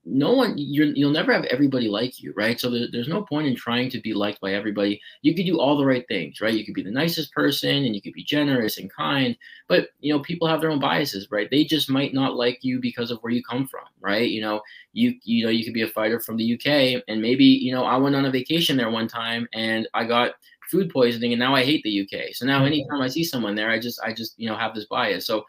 no 0.04 0.34
one 0.34 0.56
you're, 0.58 0.88
you'll 0.88 1.12
never 1.12 1.32
have 1.32 1.46
everybody 1.46 1.88
like 1.88 2.22
you 2.22 2.34
right? 2.36 2.60
So 2.60 2.70
there, 2.70 2.88
there's 2.92 3.08
no 3.08 3.24
point 3.24 3.48
in 3.48 3.56
trying 3.56 3.90
to 3.92 4.02
be 4.02 4.14
liked 4.14 4.42
by 4.42 4.54
everybody. 4.54 5.02
You 5.22 5.36
could 5.36 5.46
do 5.46 5.60
all 5.60 5.78
the 5.78 5.86
right 5.86 6.08
things 6.08 6.42
right? 6.42 6.54
You 6.54 6.66
could 6.66 6.74
be 6.74 6.84
the 6.84 6.92
nicest 6.92 7.32
person 7.34 7.86
and 7.86 7.96
you 7.96 8.02
could 8.02 8.14
be 8.14 8.24
generous 8.24 8.78
and 8.78 8.92
kind 8.92 9.38
but 9.68 9.90
you 10.00 10.14
know 10.14 10.20
people 10.20 10.48
have 10.48 10.62
their 10.62 10.72
own 10.72 10.80
biases 10.80 11.28
right? 11.32 11.50
They 11.50 11.64
just 11.64 11.90
might 11.90 12.14
not 12.14 12.36
like 12.36 12.60
you 12.64 12.80
because 12.80 13.12
of 13.12 13.20
where 13.20 13.34
you 13.34 13.44
come 13.44 13.68
from 13.68 13.86
right? 14.00 14.30
You 14.30 14.42
know 14.42 14.62
you 14.94 15.16
you 15.24 15.46
know 15.46 15.52
you 15.52 15.64
could 15.64 15.74
be 15.74 15.84
a 15.84 15.88
fighter 15.88 16.20
from 16.20 16.38
the 16.38 16.54
uk 16.54 16.66
and 17.08 17.22
maybe 17.22 17.46
you 17.46 17.74
know 17.74 17.86
i 17.86 17.96
went 17.96 18.16
on 18.16 18.26
a 18.26 18.32
vacation 18.32 18.76
there 18.78 18.90
one 18.90 19.08
time 19.08 19.48
and 19.54 19.88
i 19.94 20.04
got 20.04 20.34
food 20.70 20.90
poisoning 20.90 21.34
and 21.34 21.40
now 21.40 21.56
i 21.56 21.64
hate 21.64 21.82
the 21.84 22.02
uk 22.02 22.34
so 22.34 22.46
now 22.46 22.58
mm-hmm. 22.58 22.68
anytime 22.68 23.02
i 23.02 23.08
see 23.08 23.24
someone 23.24 23.56
there 23.56 23.70
i 23.70 23.80
just 23.80 24.02
i 24.02 24.12
just 24.12 24.34
you 24.38 24.50
know 24.50 24.56
have 24.56 24.76
this 24.76 24.86
bias. 24.86 25.26
So 25.26 25.46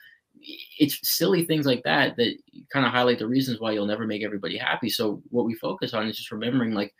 it's 0.78 0.98
silly 1.02 1.44
things 1.44 1.66
like 1.66 1.82
that 1.84 2.16
that 2.16 2.34
kind 2.72 2.84
of 2.84 2.92
highlight 2.92 3.18
the 3.18 3.26
reasons 3.26 3.60
why 3.60 3.72
you'll 3.72 3.86
never 3.86 4.06
make 4.06 4.22
everybody 4.22 4.56
happy. 4.56 4.88
So 4.88 5.22
what 5.30 5.46
we 5.46 5.54
focus 5.54 5.94
on 5.94 6.06
is 6.06 6.16
just 6.16 6.32
remembering 6.32 6.74
like 6.74 6.92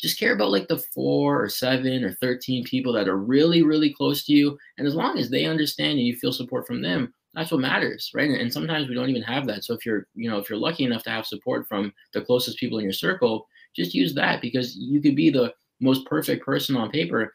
just 0.00 0.18
care 0.18 0.34
about 0.34 0.50
like 0.50 0.68
the 0.68 0.82
four 0.94 1.42
or 1.42 1.48
seven 1.48 2.04
or 2.04 2.14
13 2.14 2.64
people 2.64 2.92
that 2.92 3.08
are 3.08 3.16
really, 3.16 3.62
really 3.62 3.92
close 3.92 4.24
to 4.24 4.32
you. 4.32 4.58
And 4.78 4.86
as 4.86 4.94
long 4.94 5.18
as 5.18 5.30
they 5.30 5.46
understand 5.46 5.98
and 5.98 6.06
you 6.06 6.16
feel 6.16 6.32
support 6.32 6.66
from 6.66 6.82
them, 6.82 7.14
that's 7.34 7.52
what 7.52 7.60
matters, 7.60 8.10
right? 8.14 8.30
And 8.30 8.52
sometimes 8.52 8.88
we 8.88 8.94
don't 8.94 9.10
even 9.10 9.22
have 9.22 9.46
that. 9.46 9.64
So 9.64 9.74
if 9.74 9.86
you're, 9.86 10.06
you 10.14 10.28
know, 10.28 10.38
if 10.38 10.50
you're 10.50 10.58
lucky 10.58 10.84
enough 10.84 11.04
to 11.04 11.10
have 11.10 11.26
support 11.26 11.68
from 11.68 11.92
the 12.12 12.22
closest 12.22 12.58
people 12.58 12.78
in 12.78 12.84
your 12.84 12.92
circle, 12.92 13.46
just 13.76 13.94
use 13.94 14.14
that 14.14 14.40
because 14.40 14.76
you 14.76 15.00
could 15.00 15.14
be 15.14 15.30
the 15.30 15.52
most 15.80 16.04
perfect 16.06 16.44
person 16.44 16.76
on 16.76 16.90
paper. 16.90 17.32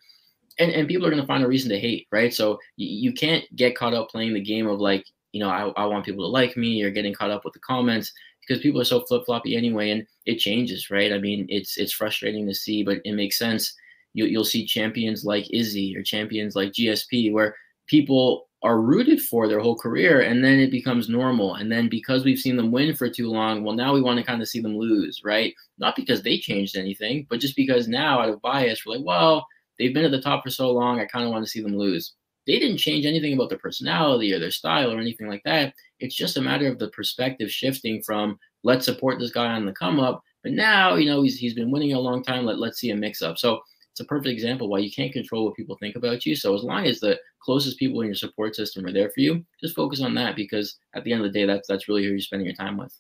And, 0.59 0.71
and 0.71 0.88
people 0.88 1.05
are 1.05 1.09
going 1.09 1.21
to 1.21 1.27
find 1.27 1.43
a 1.43 1.47
reason 1.47 1.69
to 1.69 1.79
hate, 1.79 2.07
right? 2.11 2.33
So 2.33 2.59
you, 2.75 3.09
you 3.09 3.13
can't 3.13 3.43
get 3.55 3.77
caught 3.77 3.93
up 3.93 4.09
playing 4.09 4.33
the 4.33 4.41
game 4.41 4.67
of 4.67 4.79
like, 4.79 5.05
you 5.36 5.41
know, 5.41 5.49
I, 5.49 5.67
I 5.75 5.86
want 5.86 6.05
people 6.05 6.23
to 6.23 6.29
like 6.31 6.55
me 6.55 6.81
or 6.81 6.89
getting 6.89 7.13
caught 7.13 7.29
up 7.29 7.43
with 7.43 7.53
the 7.53 7.59
comments 7.59 8.13
because 8.39 8.63
people 8.63 8.79
are 8.79 8.86
so 8.86 9.01
flip 9.01 9.23
floppy 9.25 9.57
anyway, 9.57 9.89
and 9.89 10.07
it 10.25 10.39
changes, 10.39 10.89
right? 10.89 11.11
I 11.11 11.17
mean, 11.17 11.45
it's 11.49 11.77
it's 11.77 11.91
frustrating 11.91 12.47
to 12.47 12.55
see, 12.55 12.83
but 12.83 13.01
it 13.03 13.11
makes 13.11 13.38
sense. 13.38 13.73
You, 14.13 14.27
you'll 14.27 14.45
see 14.45 14.65
champions 14.65 15.25
like 15.25 15.51
Izzy 15.51 15.93
or 15.97 16.03
champions 16.03 16.55
like 16.55 16.71
GSP 16.71 17.33
where 17.33 17.53
people 17.88 18.47
are 18.63 18.79
rooted 18.79 19.21
for 19.21 19.49
their 19.49 19.59
whole 19.59 19.75
career 19.75 20.21
and 20.21 20.41
then 20.41 20.57
it 20.57 20.71
becomes 20.71 21.09
normal 21.09 21.55
and 21.55 21.69
then 21.69 21.89
because 21.89 22.23
we've 22.23 22.39
seen 22.39 22.55
them 22.55 22.71
win 22.71 22.95
for 22.95 23.07
too 23.07 23.29
long 23.29 23.63
well 23.63 23.75
now 23.75 23.93
we 23.93 24.01
want 24.01 24.17
to 24.17 24.25
kind 24.25 24.41
of 24.41 24.47
see 24.47 24.59
them 24.59 24.75
lose 24.75 25.21
right 25.23 25.53
not 25.77 25.95
because 25.95 26.23
they 26.23 26.39
changed 26.39 26.75
anything 26.75 27.27
but 27.29 27.39
just 27.39 27.55
because 27.55 27.88
now 27.88 28.19
out 28.19 28.29
of 28.29 28.41
bias 28.41 28.83
we're 28.83 28.95
like 28.95 29.05
well 29.05 29.45
they've 29.77 29.93
been 29.93 30.05
at 30.05 30.09
the 30.09 30.21
top 30.21 30.43
for 30.43 30.49
so 30.49 30.71
long 30.71 30.99
i 30.99 31.05
kind 31.05 31.25
of 31.25 31.31
want 31.31 31.45
to 31.45 31.51
see 31.51 31.61
them 31.61 31.77
lose 31.77 32.15
they 32.47 32.59
didn't 32.59 32.77
change 32.77 33.05
anything 33.05 33.33
about 33.33 33.49
their 33.49 33.57
personality 33.57 34.33
or 34.33 34.39
their 34.39 34.51
style 34.51 34.91
or 34.91 34.99
anything 34.99 35.27
like 35.27 35.43
that. 35.45 35.73
It's 35.99 36.15
just 36.15 36.37
a 36.37 36.41
matter 36.41 36.67
of 36.67 36.79
the 36.79 36.89
perspective 36.89 37.49
shifting 37.51 38.01
from 38.03 38.37
let's 38.63 38.85
support 38.85 39.19
this 39.19 39.31
guy 39.31 39.47
on 39.47 39.65
the 39.65 39.73
come 39.73 39.99
up, 39.99 40.21
but 40.43 40.51
now 40.51 40.95
you 40.95 41.05
know 41.05 41.21
he's 41.21 41.37
he's 41.37 41.53
been 41.53 41.71
winning 41.71 41.93
a 41.93 41.99
long 41.99 42.23
time. 42.23 42.45
Let 42.45 42.59
let's 42.59 42.79
see 42.79 42.91
a 42.91 42.95
mix 42.95 43.21
up. 43.21 43.37
So 43.37 43.61
it's 43.95 44.01
a 44.01 44.05
perfect 44.05 44.27
example 44.27 44.67
why 44.67 44.79
you 44.79 44.91
can't 44.91 45.13
control 45.13 45.45
what 45.45 45.55
people 45.55 45.77
think 45.79 45.95
about 45.95 46.25
you. 46.25 46.35
So 46.35 46.53
as 46.53 46.63
long 46.63 46.85
as 46.85 46.99
the 46.99 47.17
closest 47.39 47.79
people 47.79 48.01
in 48.01 48.07
your 48.07 48.15
support 48.15 48.53
system 48.53 48.85
are 48.85 48.91
there 48.91 49.09
for 49.09 49.21
you, 49.21 49.45
just 49.61 49.73
focus 49.73 50.01
on 50.01 50.13
that 50.15 50.35
because 50.35 50.77
at 50.95 51.05
the 51.05 51.13
end 51.13 51.23
of 51.23 51.31
the 51.31 51.39
day, 51.39 51.45
that's 51.45 51.67
that's 51.67 51.87
really 51.87 52.03
who 52.03 52.09
you're 52.09 52.19
spending 52.19 52.45
your 52.45 52.55
time 52.55 52.75
with. 52.75 52.93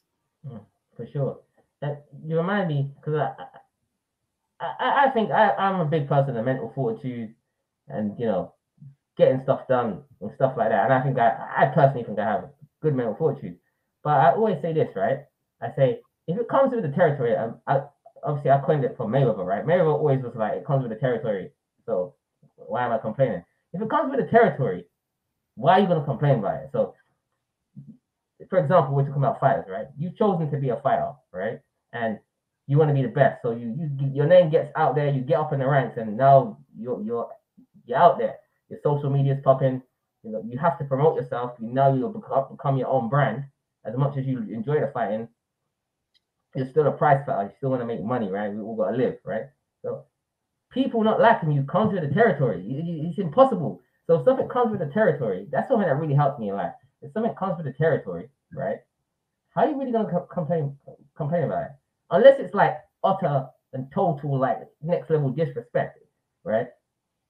Mm, 0.47 0.61
for 0.95 1.05
sure. 1.07 1.39
And 1.81 1.97
you 2.25 2.37
remind 2.37 2.69
me 2.69 2.89
because 2.95 3.15
I, 3.15 3.33
I 4.61 5.05
I 5.07 5.09
think 5.09 5.31
I, 5.31 5.51
I'm 5.51 5.81
a 5.81 5.85
big 5.85 6.07
person 6.07 6.37
of 6.37 6.45
mental 6.45 6.71
fortitude, 6.73 7.35
and 7.89 8.17
you 8.17 8.25
know 8.25 8.53
getting 9.17 9.41
stuff 9.43 9.67
done 9.67 10.01
and 10.21 10.31
stuff 10.35 10.53
like 10.57 10.69
that. 10.69 10.85
And 10.85 10.93
I 10.93 11.01
think 11.03 11.17
I, 11.17 11.31
I 11.57 11.65
personally 11.73 12.03
think 12.03 12.19
I 12.19 12.25
have 12.25 12.49
good 12.81 12.95
mental 12.95 13.15
fortitude. 13.15 13.57
But 14.03 14.11
I 14.11 14.31
always 14.31 14.61
say 14.61 14.73
this, 14.73 14.89
right? 14.95 15.19
I 15.61 15.67
say 15.75 15.99
if 16.27 16.37
it 16.37 16.49
comes 16.49 16.73
with 16.73 16.83
the 16.83 16.95
territory, 16.95 17.35
um, 17.35 17.55
I, 17.67 17.81
obviously 18.23 18.51
I 18.51 18.59
claimed 18.59 18.83
it 18.83 18.95
for 18.97 19.07
Mayweather, 19.07 19.45
right? 19.45 19.65
Mayweather 19.65 19.93
always 19.93 20.23
was 20.23 20.33
like 20.35 20.53
it 20.53 20.65
comes 20.65 20.83
with 20.83 20.91
the 20.91 20.99
territory. 20.99 21.51
So 21.85 22.15
why 22.55 22.85
am 22.85 22.91
I 22.91 22.97
complaining? 22.97 23.43
If 23.73 23.81
it 23.81 23.89
comes 23.89 24.11
with 24.11 24.23
the 24.23 24.31
territory, 24.31 24.85
why 25.55 25.73
are 25.73 25.79
you 25.81 25.87
gonna 25.87 26.05
complain 26.05 26.39
about 26.39 26.63
it? 26.63 26.69
So, 26.71 26.93
for 28.49 28.59
example, 28.59 28.93
we're 28.93 29.03
talking 29.03 29.23
about 29.23 29.39
fighters, 29.39 29.65
right? 29.69 29.87
You've 29.97 30.17
chosen 30.17 30.51
to 30.51 30.57
be 30.57 30.69
a 30.69 30.77
fighter, 30.77 31.13
right? 31.31 31.59
And 31.93 32.19
you 32.67 32.77
want 32.77 32.89
to 32.89 32.93
be 32.93 33.03
the 33.03 33.07
best. 33.07 33.41
So 33.41 33.51
you, 33.51 33.75
you 33.77 34.09
your 34.11 34.25
name 34.25 34.49
gets 34.49 34.69
out 34.75 34.95
there, 34.95 35.09
you 35.09 35.21
get 35.21 35.39
up 35.39 35.53
in 35.53 35.59
the 35.59 35.67
ranks, 35.67 35.97
and 35.97 36.17
now 36.17 36.57
you're 36.77 37.01
you're 37.01 37.29
you're 37.85 37.97
out 37.97 38.17
there 38.17 38.35
your 38.69 38.79
social 38.83 39.09
media 39.09 39.33
is 39.33 39.41
popping. 39.43 39.81
You 40.23 40.31
know, 40.31 40.43
you 40.47 40.57
have 40.57 40.77
to 40.79 40.85
promote 40.85 41.15
yourself. 41.15 41.55
You 41.59 41.67
know 41.67 41.93
you'll 41.95 42.09
become, 42.49 42.77
your 42.77 42.87
own 42.87 43.09
brand. 43.09 43.45
As 43.85 43.95
much 43.95 44.17
as 44.17 44.25
you 44.25 44.39
enjoy 44.51 44.79
the 44.81 44.91
fighting, 44.93 45.27
you're 46.55 46.67
still 46.69 46.87
a 46.87 46.91
price 46.91 47.23
fighter. 47.25 47.43
You 47.49 47.51
still 47.57 47.69
want 47.69 47.81
to 47.81 47.85
make 47.85 48.03
money, 48.03 48.29
right? 48.29 48.51
We 48.51 48.61
all 48.61 48.75
gotta 48.75 48.95
live, 48.97 49.17
right? 49.23 49.45
So 49.83 50.05
people 50.71 51.03
not 51.03 51.19
liking 51.21 51.51
you 51.51 51.63
comes 51.63 51.93
with 51.93 52.07
the 52.07 52.13
territory. 52.13 52.63
It's 53.07 53.19
impossible. 53.19 53.81
So 54.07 54.19
if 54.19 54.25
something 54.25 54.47
comes 54.49 54.71
with 54.71 54.79
the 54.81 54.93
territory, 54.93 55.47
that's 55.51 55.67
something 55.69 55.87
that 55.87 55.95
really 55.99 56.15
helps 56.15 56.39
me 56.39 56.49
a 56.51 56.55
lot. 56.55 56.75
If 57.01 57.13
something 57.13 57.35
comes 57.35 57.57
with 57.57 57.65
the 57.65 57.73
territory, 57.73 58.29
right? 58.53 58.77
How 59.51 59.63
are 59.63 59.69
you 59.69 59.79
really 59.79 59.91
gonna 59.91 60.09
co- 60.11 60.27
complain 60.33 60.77
complain 61.15 61.43
about 61.45 61.63
it? 61.63 61.71
Unless 62.11 62.39
it's 62.39 62.53
like 62.53 62.77
utter 63.03 63.47
and 63.73 63.91
total 63.93 64.37
like 64.39 64.59
next 64.81 65.09
level 65.09 65.29
disrespect, 65.31 65.99
right? 66.43 66.67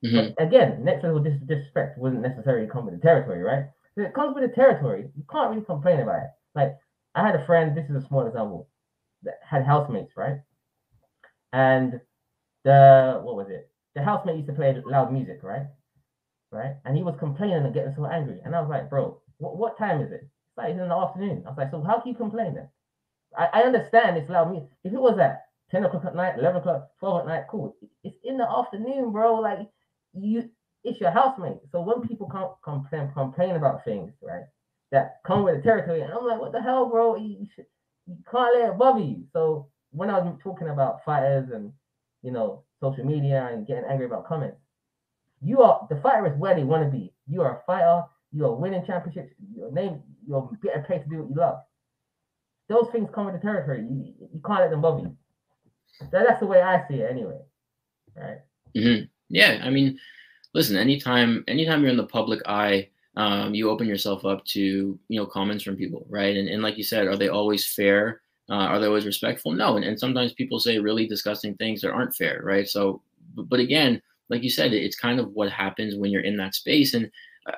Mm-hmm. 0.04 0.44
again, 0.44 0.84
next 0.84 1.04
level 1.04 1.20
dis- 1.20 1.40
disrespect 1.48 1.98
wouldn't 1.98 2.22
necessarily 2.22 2.68
come 2.68 2.86
with 2.86 2.96
the 2.96 3.02
territory, 3.02 3.42
right? 3.42 3.66
So 3.96 4.02
it 4.04 4.14
comes 4.14 4.36
with 4.36 4.48
the 4.48 4.54
territory. 4.56 5.10
You 5.16 5.24
can't 5.32 5.52
really 5.52 5.66
complain 5.66 6.00
about 6.02 6.24
it. 6.24 6.30
Like 6.54 6.78
I 7.16 7.26
had 7.26 7.36
a 7.36 7.46
friend. 7.46 7.76
This 7.76 7.90
is 7.90 8.04
a 8.04 8.08
small 8.08 8.28
example 8.28 8.70
that 9.24 9.36
had 9.48 9.66
housemates, 9.66 10.12
right? 10.18 10.38
And 11.54 12.02
the 12.64 13.22
what 13.24 13.36
was 13.36 13.50
it? 13.50 13.70
The 13.96 14.04
housemate 14.04 14.36
used 14.38 14.48
to 14.48 14.54
play 14.54 14.76
loud 14.86 15.12
music, 15.14 15.40
right? 15.44 15.68
Right? 16.52 16.76
And 16.86 16.96
he 16.98 17.04
was 17.04 17.16
complaining 17.20 17.64
and 17.66 17.74
getting 17.74 17.94
so 17.96 18.06
angry. 18.06 18.40
And 18.44 18.56
I 18.56 18.62
was 18.62 18.70
like, 18.70 18.90
bro, 18.90 19.22
what, 19.38 19.58
what 19.58 19.78
time 19.78 20.02
is 20.02 20.12
it? 20.12 20.22
It's 20.24 20.58
like 20.58 20.70
it's 20.72 20.80
in 20.82 20.90
the 20.90 20.96
afternoon. 20.96 21.44
I 21.46 21.50
was 21.50 21.58
like, 21.58 21.72
so 21.72 21.82
how 21.82 22.00
can 22.00 22.12
you 22.12 22.18
complain 22.18 22.56
then? 22.56 22.70
I, 23.38 23.62
I 23.62 23.64
understand 23.64 24.18
it's 24.18 24.30
loud 24.30 24.52
music. 24.52 24.70
If 24.84 24.94
it 24.94 25.02
was 25.02 25.18
at 25.20 25.46
10 25.72 25.86
o'clock 25.86 26.06
at 26.06 26.16
night, 26.16 26.38
11 26.40 26.62
o'clock, 26.62 26.90
12 27.00 27.22
at 27.22 27.28
night, 27.28 27.44
cool. 27.50 27.76
It's 28.04 28.18
in 28.24 28.38
the 28.38 28.50
afternoon, 28.50 29.12
bro. 29.12 29.36
Like 29.36 29.60
you 30.16 30.50
it's 30.84 31.02
your 31.02 31.12
housemate. 31.12 31.58
So 31.72 31.82
when 31.82 32.08
people 32.08 32.28
come 32.28 32.52
complain 32.64 33.12
complain 33.14 33.56
about 33.56 33.84
things, 33.84 34.12
right, 34.22 34.44
that 34.92 35.18
come 35.26 35.44
with 35.44 35.58
the 35.58 35.62
territory, 35.62 36.02
and 36.02 36.14
I'm 36.14 36.26
like, 36.26 36.40
what 36.40 36.52
the 36.52 36.62
hell, 36.62 36.88
bro? 36.90 37.16
You, 37.16 37.48
you 38.08 38.18
can't 38.30 38.56
let 38.56 38.70
it 38.70 38.78
bother 38.78 39.02
you. 39.02 39.24
So 39.34 39.68
when 39.92 40.10
I 40.10 40.20
was 40.20 40.38
talking 40.44 40.70
about 40.70 41.04
fighters 41.04 41.50
and 41.54 41.72
you 42.22 42.32
know 42.32 42.64
social 42.82 43.06
media 43.06 43.50
and 43.52 43.68
getting 43.68 43.86
angry 43.90 44.06
about 44.06 44.28
comments, 44.28 44.58
you 45.42 45.62
are 45.62 45.88
the 45.90 46.00
fighter 46.02 46.28
is 46.28 46.40
where 46.40 46.56
they 46.56 46.64
want 46.64 46.84
to 46.84 46.90
be. 46.90 47.14
You 47.28 47.42
are 47.42 47.58
a 47.58 47.64
fighter. 47.66 48.04
You 48.32 48.46
are 48.46 48.56
winning 48.56 48.86
championships. 48.86 49.34
Your 49.56 49.72
name. 49.72 50.02
You're 50.28 50.50
getting 50.62 50.84
paid 50.84 51.04
to 51.04 51.10
do 51.10 51.20
what 51.20 51.30
you 51.30 51.36
love. 51.36 51.60
Those 52.68 52.90
things 52.92 53.10
come 53.14 53.26
with 53.28 53.36
the 53.36 53.42
territory. 53.42 53.82
You, 53.82 54.14
you 54.34 54.42
can't 54.46 54.62
let 54.62 54.72
them 54.72 54.82
bother 54.82 55.04
you. 55.04 55.18
So 56.00 56.08
that's 56.12 56.40
the 56.40 56.48
way 56.48 56.62
I 56.62 56.86
see 56.88 56.96
it, 56.96 57.12
anyway. 57.12 57.40
Right. 58.16 58.40
Mm-hmm. 58.76 59.06
Yeah, 59.30 59.62
I 59.64 59.70
mean, 59.70 60.00
listen, 60.54 60.78
anytime 60.78 61.44
anytime 61.48 61.82
you're 61.82 61.92
in 61.92 61.98
the 61.98 62.06
public 62.08 62.42
eye, 62.48 62.90
um, 63.18 63.56
you 63.56 63.70
open 63.70 63.88
yourself 63.88 64.26
up 64.26 64.46
to 64.48 64.62
you 65.10 65.20
know 65.20 65.26
comments 65.26 65.64
from 65.64 65.78
people, 65.78 66.06
right? 66.10 66.36
And 66.36 66.48
and 66.50 66.62
like 66.64 66.78
you 66.78 66.84
said, 66.84 67.08
are 67.08 67.18
they 67.18 67.30
always 67.30 67.68
fair? 67.68 68.22
Uh, 68.50 68.56
are 68.56 68.80
they 68.80 68.88
always 68.88 69.06
respectful? 69.08 69.54
No, 69.54 69.76
and, 69.78 69.86
and 69.86 70.00
sometimes 70.00 70.34
people 70.34 70.60
say 70.60 70.80
really 70.80 71.08
disgusting 71.08 71.56
things 71.56 71.82
that 71.82 71.92
aren't 71.92 72.16
fair, 72.16 72.42
right? 72.44 72.68
So, 72.68 73.02
but, 73.36 73.50
but 73.50 73.60
again, 73.60 74.02
like 74.30 74.44
you 74.44 74.50
said, 74.52 74.74
it's 74.74 74.98
kind 74.98 75.20
of 75.20 75.32
what 75.34 75.52
happens 75.52 75.96
when 75.96 76.12
you're 76.12 76.22
in 76.24 76.38
that 76.38 76.56
space, 76.56 76.94
and 76.94 77.12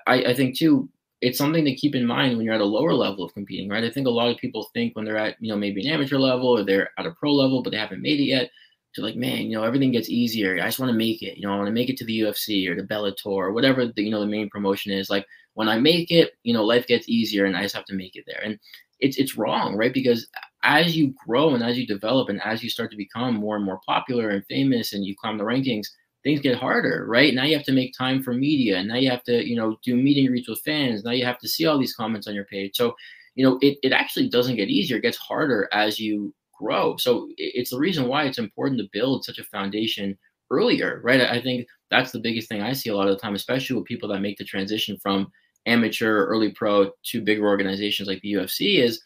I, 0.05 0.23
I 0.25 0.33
think 0.33 0.57
too, 0.57 0.89
it's 1.21 1.37
something 1.37 1.65
to 1.65 1.75
keep 1.75 1.95
in 1.95 2.05
mind 2.05 2.37
when 2.37 2.45
you're 2.45 2.55
at 2.55 2.61
a 2.61 2.65
lower 2.65 2.93
level 2.93 3.23
of 3.25 3.33
competing, 3.33 3.69
right? 3.69 3.83
I 3.83 3.89
think 3.89 4.07
a 4.07 4.11
lot 4.11 4.29
of 4.29 4.37
people 4.37 4.69
think 4.73 4.95
when 4.95 5.05
they're 5.05 5.17
at, 5.17 5.35
you 5.39 5.49
know, 5.49 5.57
maybe 5.57 5.85
an 5.85 5.93
amateur 5.93 6.17
level 6.17 6.47
or 6.49 6.63
they're 6.63 6.89
at 6.97 7.05
a 7.05 7.11
pro 7.11 7.33
level, 7.33 7.63
but 7.63 7.71
they 7.71 7.77
haven't 7.77 8.01
made 8.01 8.19
it 8.19 8.23
yet. 8.25 8.51
To 8.95 9.01
like, 9.01 9.15
man, 9.15 9.41
you 9.41 9.57
know, 9.57 9.63
everything 9.63 9.91
gets 9.91 10.09
easier. 10.09 10.55
I 10.55 10.65
just 10.65 10.79
want 10.79 10.91
to 10.91 10.97
make 10.97 11.21
it. 11.21 11.37
You 11.37 11.47
know, 11.47 11.53
I 11.53 11.57
want 11.57 11.67
to 11.67 11.73
make 11.73 11.89
it 11.89 11.97
to 11.97 12.05
the 12.05 12.19
UFC 12.21 12.67
or 12.67 12.75
the 12.75 12.87
Bellator 12.87 13.25
or 13.25 13.51
whatever 13.51 13.85
the 13.85 14.03
you 14.03 14.09
know 14.11 14.19
the 14.21 14.25
main 14.25 14.49
promotion 14.49 14.91
is. 14.91 15.09
Like 15.09 15.25
when 15.53 15.69
I 15.69 15.79
make 15.79 16.09
it, 16.11 16.31
you 16.43 16.53
know, 16.53 16.63
life 16.63 16.87
gets 16.87 17.07
easier 17.09 17.45
and 17.45 17.55
I 17.55 17.63
just 17.63 17.75
have 17.75 17.85
to 17.85 17.95
make 17.95 18.15
it 18.15 18.23
there. 18.27 18.41
And 18.43 18.59
it's 18.99 19.17
it's 19.17 19.37
wrong, 19.37 19.75
right? 19.75 19.93
Because 19.93 20.27
as 20.63 20.97
you 20.97 21.13
grow 21.25 21.53
and 21.53 21.63
as 21.63 21.77
you 21.77 21.85
develop 21.85 22.29
and 22.29 22.41
as 22.43 22.63
you 22.63 22.69
start 22.69 22.91
to 22.91 22.97
become 22.97 23.35
more 23.35 23.55
and 23.55 23.65
more 23.65 23.79
popular 23.85 24.29
and 24.29 24.45
famous 24.47 24.93
and 24.93 25.05
you 25.05 25.15
climb 25.19 25.37
the 25.37 25.43
rankings, 25.43 25.87
things 26.23 26.41
get 26.41 26.57
harder, 26.57 27.05
right? 27.07 27.33
Now 27.33 27.43
you 27.43 27.55
have 27.55 27.65
to 27.65 27.71
make 27.71 27.93
time 27.97 28.21
for 28.23 28.33
media, 28.33 28.77
and 28.77 28.87
now 28.87 28.95
you 28.95 29.09
have 29.09 29.23
to, 29.23 29.47
you 29.47 29.55
know, 29.55 29.77
do 29.83 29.95
meeting 29.95 30.31
reach 30.31 30.47
with 30.47 30.61
fans. 30.65 31.03
Now 31.03 31.11
you 31.11 31.25
have 31.25 31.39
to 31.39 31.47
see 31.47 31.65
all 31.65 31.79
these 31.79 31.95
comments 31.95 32.27
on 32.27 32.35
your 32.35 32.45
page. 32.45 32.75
So, 32.75 32.95
you 33.35 33.45
know, 33.45 33.57
it, 33.61 33.77
it 33.83 33.91
actually 33.91 34.29
doesn't 34.29 34.55
get 34.55 34.69
easier. 34.69 34.97
It 34.97 35.03
gets 35.03 35.17
harder 35.17 35.69
as 35.71 35.99
you 35.99 36.33
grow. 36.57 36.97
So 36.97 37.29
it's 37.37 37.71
the 37.71 37.79
reason 37.79 38.07
why 38.07 38.23
it's 38.23 38.39
important 38.39 38.79
to 38.79 38.89
build 38.91 39.23
such 39.23 39.39
a 39.39 39.43
foundation 39.45 40.17
earlier, 40.51 41.01
right? 41.03 41.21
I 41.21 41.41
think 41.41 41.67
that's 41.89 42.11
the 42.11 42.19
biggest 42.19 42.49
thing 42.49 42.61
I 42.61 42.73
see 42.73 42.89
a 42.89 42.95
lot 42.95 43.07
of 43.07 43.15
the 43.15 43.21
time, 43.21 43.35
especially 43.35 43.75
with 43.75 43.85
people 43.85 44.09
that 44.09 44.21
make 44.21 44.37
the 44.37 44.43
transition 44.43 44.97
from 45.01 45.31
amateur, 45.65 46.25
early 46.25 46.51
pro 46.51 46.91
to 47.03 47.21
bigger 47.21 47.45
organizations 47.45 48.07
like 48.07 48.21
the 48.21 48.33
UFC 48.33 48.79
is 48.79 49.01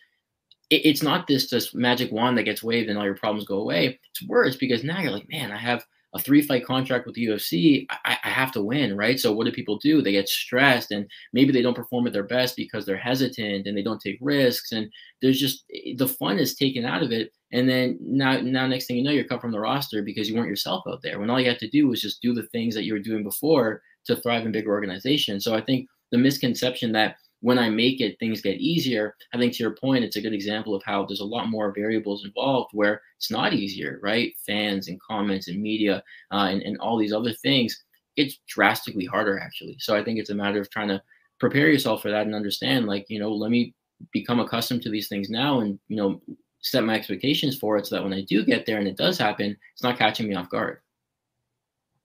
it's 0.70 1.04
not 1.04 1.28
this 1.28 1.50
this 1.50 1.74
magic 1.74 2.12
wand 2.14 2.38
that 2.38 2.44
gets 2.44 2.64
waved 2.64 2.90
and 2.90 2.98
all 2.98 3.04
your 3.04 3.18
problems 3.18 3.46
go 3.46 3.58
away. 3.58 4.00
It's 4.10 4.28
worse 4.28 4.56
because 4.56 4.86
now 4.86 5.02
you're 5.02 5.12
like, 5.12 5.30
man, 5.30 5.52
I 5.52 5.58
have 5.58 5.86
a 6.14 6.20
three 6.20 6.42
fight 6.42 6.66
contract 6.66 7.06
with 7.06 7.16
the 7.16 7.26
UFC, 7.26 7.86
I, 7.90 8.18
I, 8.24 8.30
have 8.30 8.52
to 8.54 8.62
win, 8.62 8.98
right? 8.98 9.20
So 9.20 9.32
what 9.32 9.46
do 9.46 9.52
people 9.52 9.78
do? 9.78 10.02
They 10.02 10.12
get 10.12 10.28
stressed 10.28 10.92
and 10.92 11.10
maybe 11.32 11.54
they 11.54 11.62
don't 11.62 11.76
perform 11.76 12.06
at 12.06 12.14
their 12.14 12.24
best 12.24 12.58
because 12.58 12.86
they're 12.86 12.98
hesitant 12.98 13.66
and 13.66 13.78
they 13.78 13.84
don't 13.84 14.02
take 14.02 14.18
risks. 14.20 14.74
And 14.74 14.92
there's 15.22 15.40
just 15.40 15.64
the 15.96 16.08
fun 16.08 16.38
is 16.38 16.56
taken 16.56 16.86
out 16.86 17.02
of 17.02 17.12
it. 17.12 17.32
And 17.54 17.70
then 17.70 17.98
now, 18.02 18.40
now 18.42 18.68
next 18.68 18.88
thing 18.88 18.98
you 18.98 19.04
know, 19.04 19.12
you're 19.12 19.24
cut 19.24 19.42
from 19.42 19.52
the 19.52 19.60
roster 19.60 20.02
because 20.02 20.30
you 20.30 20.36
weren't 20.36 20.50
yourself 20.50 20.84
out 20.88 21.02
there. 21.02 21.20
When 21.20 21.30
all 21.30 21.40
you 21.40 21.50
had 21.50 21.60
to 21.60 21.70
do 21.70 21.88
was 21.88 22.02
just 22.02 22.22
do 22.22 22.34
the 22.34 22.48
things 22.48 22.76
that 22.76 22.84
you 22.84 22.94
were 22.94 23.00
doing 23.00 23.24
before 23.24 23.82
to 24.06 24.16
thrive 24.18 24.46
in 24.46 24.52
bigger 24.52 24.72
organizations. 24.72 25.46
So 25.46 25.56
I 25.56 25.62
think 25.62 25.88
the 26.12 26.18
misconception 26.18 26.92
that 26.94 27.16
when 27.42 27.60
I 27.60 27.70
make 27.70 28.02
it, 28.02 28.18
things 28.20 28.42
get 28.42 28.60
easier. 28.60 29.16
I 29.34 29.38
think 29.38 29.54
to 29.54 29.64
your 29.64 29.76
point, 29.76 30.04
it's 30.04 30.16
a 30.16 30.22
good 30.22 30.34
example 30.34 30.74
of 30.76 30.84
how 30.86 31.06
there's 31.06 31.20
a 31.20 31.26
lot 31.26 31.50
more 31.50 31.74
variables 31.74 32.24
involved 32.24 32.70
where 32.74 33.02
it's 33.18 33.32
not 33.32 33.54
easier, 33.54 34.00
right? 34.02 34.34
Fans 34.46 34.88
and 34.88 35.02
comments 35.02 35.48
and 35.48 35.62
media 35.62 36.04
uh, 36.32 36.48
and, 36.52 36.62
and 36.62 36.78
all 36.78 36.98
these 36.98 37.14
other 37.14 37.34
things, 37.34 37.84
it's 38.16 38.40
drastically 38.48 39.06
harder 39.06 39.40
actually. 39.40 39.76
So 39.80 39.96
I 39.96 40.04
think 40.04 40.20
it's 40.20 40.30
a 40.30 40.36
matter 40.36 40.62
of 40.62 40.70
trying 40.70 40.90
to 40.90 41.02
prepare 41.40 41.68
yourself 41.68 42.04
for 42.04 42.12
that 42.12 42.28
and 42.28 42.36
understand, 42.36 42.86
like, 42.86 43.06
you 43.10 43.20
know, 43.20 43.32
let 43.32 43.50
me 43.50 43.74
become 44.14 44.40
accustomed 44.40 44.84
to 44.84 44.92
these 44.92 45.08
things 45.08 45.30
now 45.30 45.62
and, 45.62 45.80
you 45.88 45.98
know, 45.98 46.22
set 46.60 46.84
my 46.84 46.94
expectations 46.94 47.58
for 47.58 47.78
it 47.78 47.88
so 47.88 47.96
that 47.96 48.04
when 48.04 48.14
I 48.14 48.22
do 48.22 48.46
get 48.46 48.68
there 48.68 48.78
and 48.78 48.88
it 48.88 48.98
does 48.98 49.18
happen, 49.18 49.58
it's 49.74 49.82
not 49.82 49.98
catching 49.98 50.30
me 50.30 50.36
off 50.36 50.50
guard. 50.50 50.82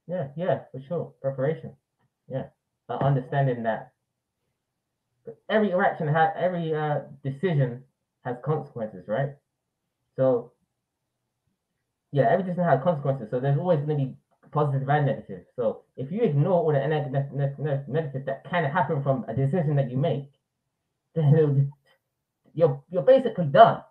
Yeah, 0.06 0.28
yeah, 0.36 0.60
for 0.72 0.80
sure. 0.80 1.12
Preparation. 1.20 1.72
Yeah. 2.26 2.46
Uh, 2.88 2.96
understanding 2.98 3.62
that 3.64 3.92
every 5.50 5.72
action 5.74 6.08
has 6.08 6.30
every 6.38 6.74
uh, 6.74 7.00
decision 7.24 7.84
has 8.24 8.36
consequences, 8.44 9.04
right? 9.08 9.30
So 10.16 10.52
yeah, 12.12 12.28
every 12.30 12.44
decision 12.44 12.64
has 12.64 12.82
consequences. 12.82 13.28
So 13.30 13.40
there's 13.40 13.58
always 13.58 13.78
going 13.80 13.98
to 13.98 14.04
be 14.06 14.16
positive 14.52 14.88
and 14.88 15.06
negative. 15.06 15.42
So 15.56 15.82
if 15.96 16.12
you 16.12 16.22
ignore 16.22 16.54
all 16.54 16.72
the 16.72 16.86
negative, 16.86 17.12
that 18.26 18.44
can 18.50 18.64
happen 18.64 19.02
from 19.02 19.24
a 19.28 19.34
decision 19.34 19.76
that 19.76 19.90
you 19.90 19.98
make, 19.98 20.30
then 21.14 21.72
you're 22.54 22.82
you're 22.90 23.02
basically 23.02 23.46
done. 23.46 23.82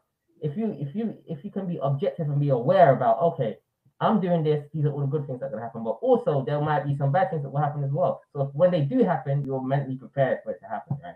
If 0.41 0.57
you 0.57 0.75
if 0.79 0.95
you 0.95 1.15
if 1.27 1.45
you 1.45 1.51
can 1.51 1.67
be 1.67 1.79
objective 1.81 2.27
and 2.29 2.39
be 2.39 2.49
aware 2.49 2.95
about 2.95 3.21
okay, 3.33 3.57
I'm 4.01 4.21
doing 4.21 4.43
this. 4.43 4.65
These 4.73 4.85
are 4.85 4.91
all 4.91 5.01
the 5.01 5.07
good 5.07 5.27
things 5.27 5.41
that 5.41 5.51
can 5.51 5.59
happen, 5.59 5.83
but 5.83 5.97
also 6.01 6.43
there 6.45 6.61
might 6.61 6.85
be 6.85 6.97
some 6.97 7.11
bad 7.11 7.31
things 7.31 7.43
that 7.43 7.49
will 7.51 7.61
happen 7.61 7.83
as 7.83 7.91
well. 7.91 8.21
So 8.33 8.51
when 8.53 8.71
they 8.71 8.81
do 8.81 9.03
happen, 9.03 9.45
you're 9.45 9.63
mentally 9.63 9.97
prepared 9.97 10.39
for 10.43 10.51
it 10.51 10.59
to 10.61 10.67
happen, 10.67 10.97
right? 11.03 11.15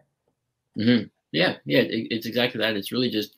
Mm-hmm. 0.77 1.07
Yeah, 1.31 1.55
yeah, 1.65 1.81
it, 1.81 2.07
it's 2.11 2.25
exactly 2.25 2.59
that. 2.59 2.75
It's 2.75 2.91
really 2.91 3.09
just 3.09 3.35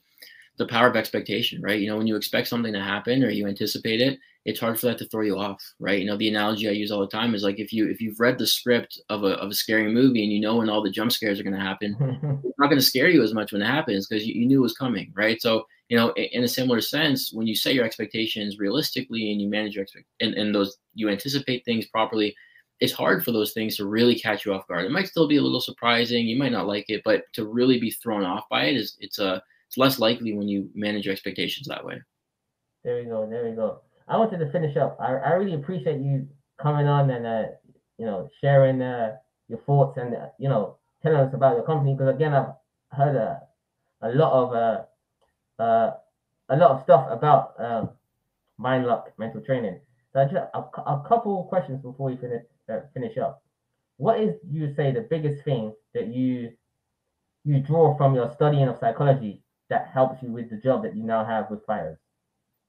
the 0.57 0.67
power 0.67 0.87
of 0.87 0.95
expectation, 0.95 1.61
right? 1.61 1.79
You 1.79 1.89
know, 1.89 1.97
when 1.97 2.07
you 2.07 2.15
expect 2.15 2.47
something 2.47 2.73
to 2.73 2.81
happen 2.81 3.23
or 3.23 3.29
you 3.29 3.47
anticipate 3.47 4.01
it, 4.01 4.19
it's 4.45 4.59
hard 4.59 4.79
for 4.79 4.87
that 4.87 4.97
to 4.97 5.05
throw 5.05 5.21
you 5.21 5.37
off, 5.37 5.61
right? 5.79 5.99
You 5.99 6.05
know, 6.05 6.17
the 6.17 6.29
analogy 6.29 6.67
I 6.67 6.71
use 6.71 6.91
all 6.91 7.01
the 7.01 7.07
time 7.07 7.35
is 7.35 7.43
like 7.43 7.59
if 7.59 7.71
you 7.71 7.89
if 7.89 8.01
you've 8.01 8.19
read 8.19 8.37
the 8.37 8.47
script 8.47 8.99
of 9.09 9.23
a 9.23 9.33
of 9.39 9.51
a 9.51 9.53
scary 9.53 9.91
movie 9.91 10.23
and 10.23 10.31
you 10.31 10.39
know 10.39 10.57
when 10.57 10.69
all 10.69 10.81
the 10.81 10.89
jump 10.89 11.11
scares 11.11 11.39
are 11.39 11.43
going 11.43 11.55
to 11.55 11.59
happen, 11.59 11.95
it's 12.43 12.57
not 12.57 12.67
going 12.67 12.79
to 12.79 12.85
scare 12.85 13.09
you 13.09 13.21
as 13.21 13.33
much 13.33 13.51
when 13.51 13.61
it 13.61 13.67
happens 13.67 14.07
because 14.07 14.25
you, 14.25 14.33
you 14.33 14.47
knew 14.47 14.59
it 14.59 14.63
was 14.63 14.77
coming, 14.77 15.11
right? 15.15 15.39
So 15.41 15.65
you 15.89 15.97
know, 15.97 16.11
in 16.13 16.43
a 16.43 16.47
similar 16.47 16.81
sense, 16.81 17.31
when 17.33 17.47
you 17.47 17.55
set 17.55 17.73
your 17.73 17.85
expectations 17.85 18.57
realistically 18.57 19.31
and 19.31 19.41
you 19.41 19.49
manage 19.49 19.75
your 19.75 19.83
expect 19.83 20.05
and, 20.21 20.33
and 20.33 20.55
those 20.55 20.77
you 20.93 21.09
anticipate 21.09 21.65
things 21.65 21.85
properly, 21.85 22.35
it's 22.81 22.91
hard 22.91 23.23
for 23.23 23.31
those 23.31 23.53
things 23.53 23.77
to 23.77 23.85
really 23.85 24.15
catch 24.17 24.43
you 24.43 24.53
off 24.53 24.67
guard. 24.67 24.85
It 24.85 24.91
might 24.91 25.07
still 25.07 25.27
be 25.27 25.37
a 25.37 25.41
little 25.41 25.61
surprising. 25.61 26.25
You 26.27 26.37
might 26.37 26.51
not 26.51 26.65
like 26.65 26.85
it, 26.89 27.03
but 27.05 27.31
to 27.33 27.45
really 27.45 27.79
be 27.79 27.91
thrown 27.91 28.23
off 28.23 28.49
by 28.49 28.65
it 28.65 28.75
is 28.75 28.97
it's 28.99 29.19
a 29.19 29.41
it's 29.67 29.77
less 29.77 29.99
likely 29.99 30.33
when 30.33 30.47
you 30.47 30.69
manage 30.73 31.05
your 31.05 31.13
expectations 31.13 31.67
that 31.67 31.85
way. 31.85 32.01
There 32.83 32.97
we 32.97 33.05
go. 33.05 33.29
There 33.29 33.45
we 33.45 33.51
go. 33.51 33.81
I 34.07 34.17
wanted 34.17 34.39
to 34.39 34.51
finish 34.51 34.75
up. 34.75 34.97
I, 34.99 35.13
I 35.13 35.29
really 35.33 35.53
appreciate 35.53 36.01
you 36.01 36.27
coming 36.59 36.87
on 36.87 37.11
and 37.11 37.25
uh, 37.25 37.43
you 37.99 38.05
know 38.07 38.29
sharing 38.41 38.81
uh, 38.81 39.15
your 39.47 39.59
thoughts 39.59 39.97
and 39.97 40.15
uh, 40.15 40.29
you 40.39 40.49
know 40.49 40.77
telling 41.03 41.19
us 41.19 41.33
about 41.35 41.55
your 41.55 41.65
company 41.65 41.93
because 41.93 42.13
again 42.13 42.33
I've 42.33 42.53
heard 42.91 43.15
a, 43.15 43.41
a 44.01 44.09
lot 44.09 44.33
of 44.33 44.53
uh, 44.55 45.61
uh, 45.61 45.93
a 46.49 46.57
lot 46.57 46.71
of 46.71 46.83
stuff 46.83 47.07
about 47.11 47.53
uh, 47.59 47.85
MindLock 48.59 49.03
mental 49.19 49.41
training. 49.41 49.79
So 50.13 50.21
I 50.21 50.25
just 50.25 50.35
a, 50.35 50.59
a 50.59 51.05
couple 51.07 51.43
questions 51.43 51.79
before 51.83 52.09
we 52.09 52.17
finish 52.17 52.41
finish 52.93 53.17
up. 53.17 53.43
What 53.97 54.19
is 54.19 54.35
you 54.49 54.73
say 54.75 54.91
the 54.91 55.01
biggest 55.01 55.43
thing 55.43 55.73
that 55.93 56.07
you 56.07 56.51
you 57.43 57.59
draw 57.59 57.95
from 57.97 58.15
your 58.15 58.31
studying 58.31 58.67
of 58.67 58.77
psychology 58.77 59.41
that 59.69 59.87
helps 59.87 60.21
you 60.21 60.31
with 60.31 60.49
the 60.49 60.57
job 60.57 60.83
that 60.83 60.95
you 60.95 61.03
now 61.03 61.25
have 61.25 61.49
with 61.49 61.65
fighters? 61.65 61.97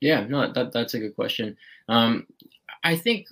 Yeah, 0.00 0.26
no, 0.26 0.52
that 0.52 0.72
that's 0.72 0.94
a 0.94 0.98
good 0.98 1.14
question. 1.14 1.56
Um, 1.88 2.26
I 2.84 2.96
think 2.96 3.26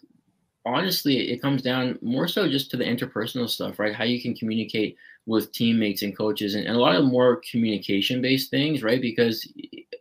honestly, 0.64 1.30
it 1.30 1.42
comes 1.42 1.62
down 1.62 1.98
more 2.02 2.28
so 2.28 2.48
just 2.48 2.70
to 2.70 2.76
the 2.76 2.84
interpersonal 2.84 3.48
stuff, 3.48 3.78
right? 3.78 3.94
How 3.94 4.04
you 4.04 4.20
can 4.20 4.34
communicate 4.34 4.96
with 5.26 5.52
teammates 5.52 6.02
and 6.02 6.16
coaches, 6.16 6.54
and, 6.54 6.66
and 6.66 6.76
a 6.76 6.80
lot 6.80 6.96
of 6.96 7.04
more 7.04 7.40
communication 7.50 8.20
based 8.22 8.50
things, 8.50 8.82
right? 8.82 9.00
Because 9.00 9.46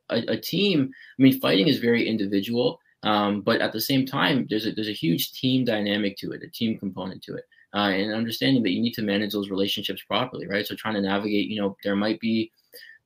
a, 0.10 0.24
a, 0.28 0.38
team, 0.38 0.92
I 1.18 1.22
mean, 1.22 1.40
fighting 1.40 1.68
is 1.68 1.80
very 1.80 2.08
individual. 2.08 2.80
Um, 3.04 3.42
but 3.42 3.62
at 3.62 3.72
the 3.72 3.82
same 3.82 4.06
time, 4.06 4.46
there's 4.50 4.66
a 4.66 4.72
there's 4.72 4.90
a 4.90 4.94
huge 4.94 5.32
team 5.34 5.66
dynamic 5.66 6.18
to 6.18 6.32
it, 6.32 6.44
a 6.44 6.50
team 6.50 6.78
component 6.78 7.22
to 7.24 7.36
it, 7.36 7.46
uh, 7.74 7.90
and 7.90 8.14
understanding 8.14 8.62
that 8.64 8.72
you 8.72 8.82
need 8.82 8.94
to 8.94 9.02
manage 9.02 9.32
those 9.32 9.50
relationships 9.50 10.04
properly, 10.04 10.48
right? 10.48 10.66
So 10.66 10.76
trying 10.76 10.96
to 10.96 11.02
navigate, 11.02 11.48
you 11.48 11.62
know, 11.62 11.78
there 11.84 11.96
might 11.96 12.20
be 12.20 12.52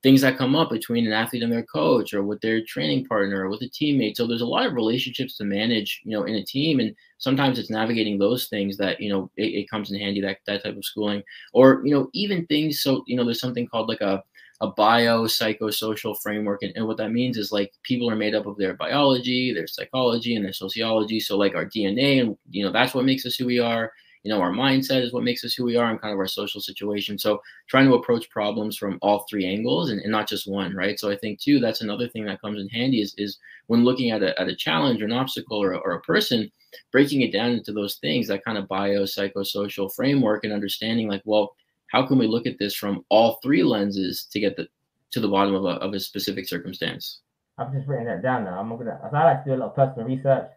things 0.02 0.20
that 0.22 0.38
come 0.38 0.53
up 0.56 0.70
between 0.70 1.07
an 1.07 1.14
athlete 1.14 1.44
and 1.44 1.52
their 1.52 1.64
coach, 1.64 2.14
or 2.14 2.24
with 2.24 2.41
their 2.41 2.61
training 2.65 3.06
partner, 3.06 3.45
or 3.45 3.49
with 3.49 3.61
a 3.61 3.70
teammate. 3.70 4.18
So 4.18 4.28
there's 4.28 4.41
a 4.41 4.45
lot 4.45 4.65
of 4.65 4.74
relationships 4.74 5.38
to 5.38 5.45
manage, 5.45 6.02
you 6.03 6.11
know, 6.11 6.24
in 6.24 6.36
a 6.36 6.44
team, 6.44 6.80
and 6.80 6.95
sometimes 7.20 7.57
it's 7.60 7.70
navigating 7.70 8.20
those 8.20 8.48
things 8.48 8.78
that 8.78 8.99
you 8.99 9.10
know 9.10 9.32
it, 9.38 9.53
it 9.53 9.70
comes 9.70 9.91
in 9.91 9.99
handy 9.99 10.22
that 10.22 10.40
that 10.48 10.64
type 10.64 10.76
of 10.76 10.86
schooling, 10.86 11.24
or 11.53 11.82
you 11.86 11.94
know 11.94 12.10
even 12.14 12.45
things. 12.48 12.82
So 12.82 13.03
you 13.07 13.15
know, 13.15 13.24
there's 13.24 13.40
something 13.40 13.68
called 13.68 13.90
like 13.90 14.02
a 14.02 14.24
a 14.62 14.72
biopsychosocial 14.72 16.22
framework. 16.22 16.64
And, 16.64 16.74
and 16.76 16.88
what 16.88 16.98
that 16.98 17.12
means 17.12 17.38
is 17.38 17.52
like 17.52 17.74
people 17.84 18.10
are 18.10 18.16
made 18.16 18.36
up 18.36 18.46
of 18.46 18.58
their 18.58 18.74
biology, 18.76 19.54
their 19.54 19.68
psychology, 19.68 20.36
and 20.36 20.46
their 20.46 20.54
sociology. 20.54 21.20
So 21.20 21.38
like 21.38 21.56
our 21.56 21.66
DNA, 21.66 22.22
and 22.22 22.38
you 22.50 22.66
know, 22.66 22.72
that's 22.72 22.94
what 22.94 23.06
makes 23.06 23.26
us 23.26 23.36
who 23.36 23.46
we 23.46 23.60
are. 23.60 23.92
You 24.24 24.32
know, 24.32 24.40
our 24.40 24.54
mindset 24.54 25.02
is 25.02 25.12
what 25.12 25.26
makes 25.26 25.44
us 25.44 25.54
who 25.54 25.66
we 25.66 25.76
are 25.76 25.90
and 25.90 26.00
kind 26.00 26.14
of 26.14 26.20
our 26.20 26.28
social 26.28 26.62
situation. 26.62 27.20
So 27.20 27.42
trying 27.68 27.88
to 27.88 27.96
approach 27.96 28.30
problems 28.30 28.78
from 28.78 28.98
all 29.02 29.26
three 29.30 29.46
angles 29.46 29.90
and, 29.90 30.00
and 30.00 30.12
not 30.12 30.30
just 30.30 30.50
one, 30.50 30.74
right? 30.74 30.98
So 30.98 31.12
I 31.12 31.18
think 31.18 31.42
too, 31.42 31.60
that's 31.60 31.82
another 31.82 32.08
thing 32.08 32.24
that 32.26 32.40
comes 32.40 32.62
in 32.62 32.70
handy 32.70 33.02
is, 33.02 33.14
is 33.18 33.38
when 33.68 33.84
looking 33.84 34.12
at 34.12 34.24
a, 34.24 34.40
at 34.40 34.48
a 34.48 34.56
challenge 34.56 35.02
or 35.02 35.06
an 35.06 35.12
obstacle 35.12 35.62
or, 35.62 35.76
or 35.76 35.92
a 35.92 36.02
person, 36.02 36.50
breaking 36.92 37.22
it 37.22 37.34
down 37.34 37.52
into 37.52 37.74
those 37.74 37.96
things, 37.96 38.28
that 38.28 38.46
kind 38.46 38.58
of 38.58 38.70
biopsychosocial 38.70 39.94
framework 39.94 40.46
and 40.46 40.54
understanding 40.54 41.10
like, 41.10 41.22
well, 41.26 41.54
how 41.94 42.06
can 42.06 42.18
we 42.18 42.28
look 42.28 42.48
at 42.48 42.57
this 42.60 42.76
from 42.76 43.06
all 43.10 43.40
three 43.41 43.64
lenses 43.64 44.28
to 44.32 44.40
get 44.40 44.57
the 44.57 44.68
to 45.11 45.20
the 45.20 45.28
bottom 45.28 45.53
of 45.53 45.64
a, 45.64 45.80
of 45.80 45.94
a 45.94 45.99
specific 45.99 46.48
circumstance? 46.48 47.20
I've 47.57 47.72
just 47.72 47.88
written 47.88 48.07
that 48.07 48.24
down 48.24 48.44
now. 48.44 48.60
I'm 48.60 48.70
gonna. 48.76 48.99
I 49.03 49.24
like 49.24 49.44
to 49.45 49.52
do 49.52 49.56
a 49.56 49.57
lot 49.57 49.70
of 49.70 49.76
personal 49.76 50.07
research, 50.07 50.49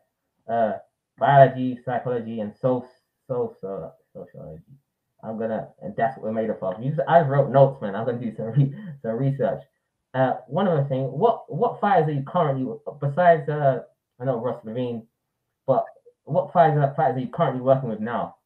uh, 0.48 0.72
biology, 1.18 1.78
psychology, 1.84 2.40
and 2.40 2.54
so 2.60 2.88
so 3.28 3.54
so 3.60 3.92
sociology. 4.14 4.62
I'm 5.22 5.38
gonna, 5.38 5.68
and 5.82 5.94
that's 5.94 6.16
what 6.16 6.24
we're 6.24 6.32
made 6.32 6.50
up 6.50 6.62
of. 6.62 6.82
You 6.82 6.90
just, 6.90 7.02
I 7.06 7.20
wrote 7.20 7.50
notes, 7.50 7.82
man. 7.82 7.94
I'm 7.94 8.06
gonna 8.06 8.18
do 8.18 8.34
some 8.34 8.46
re, 8.46 8.74
some 9.02 9.12
research. 9.12 9.62
Uh, 10.14 10.36
one 10.46 10.66
other 10.66 10.86
thing, 10.88 11.02
what 11.02 11.52
what 11.52 11.78
fires 11.80 12.08
are 12.08 12.12
you 12.12 12.24
currently 12.26 12.66
besides 12.98 13.46
uh, 13.50 13.82
I 14.18 14.24
know 14.24 14.40
Ross 14.40 14.64
Levine, 14.64 15.06
but 15.66 15.84
what 16.24 16.50
fires 16.54 16.94
fires 16.96 17.16
are 17.16 17.20
you 17.20 17.28
currently 17.28 17.60
working 17.60 17.90
with 17.90 18.00
now? 18.00 18.36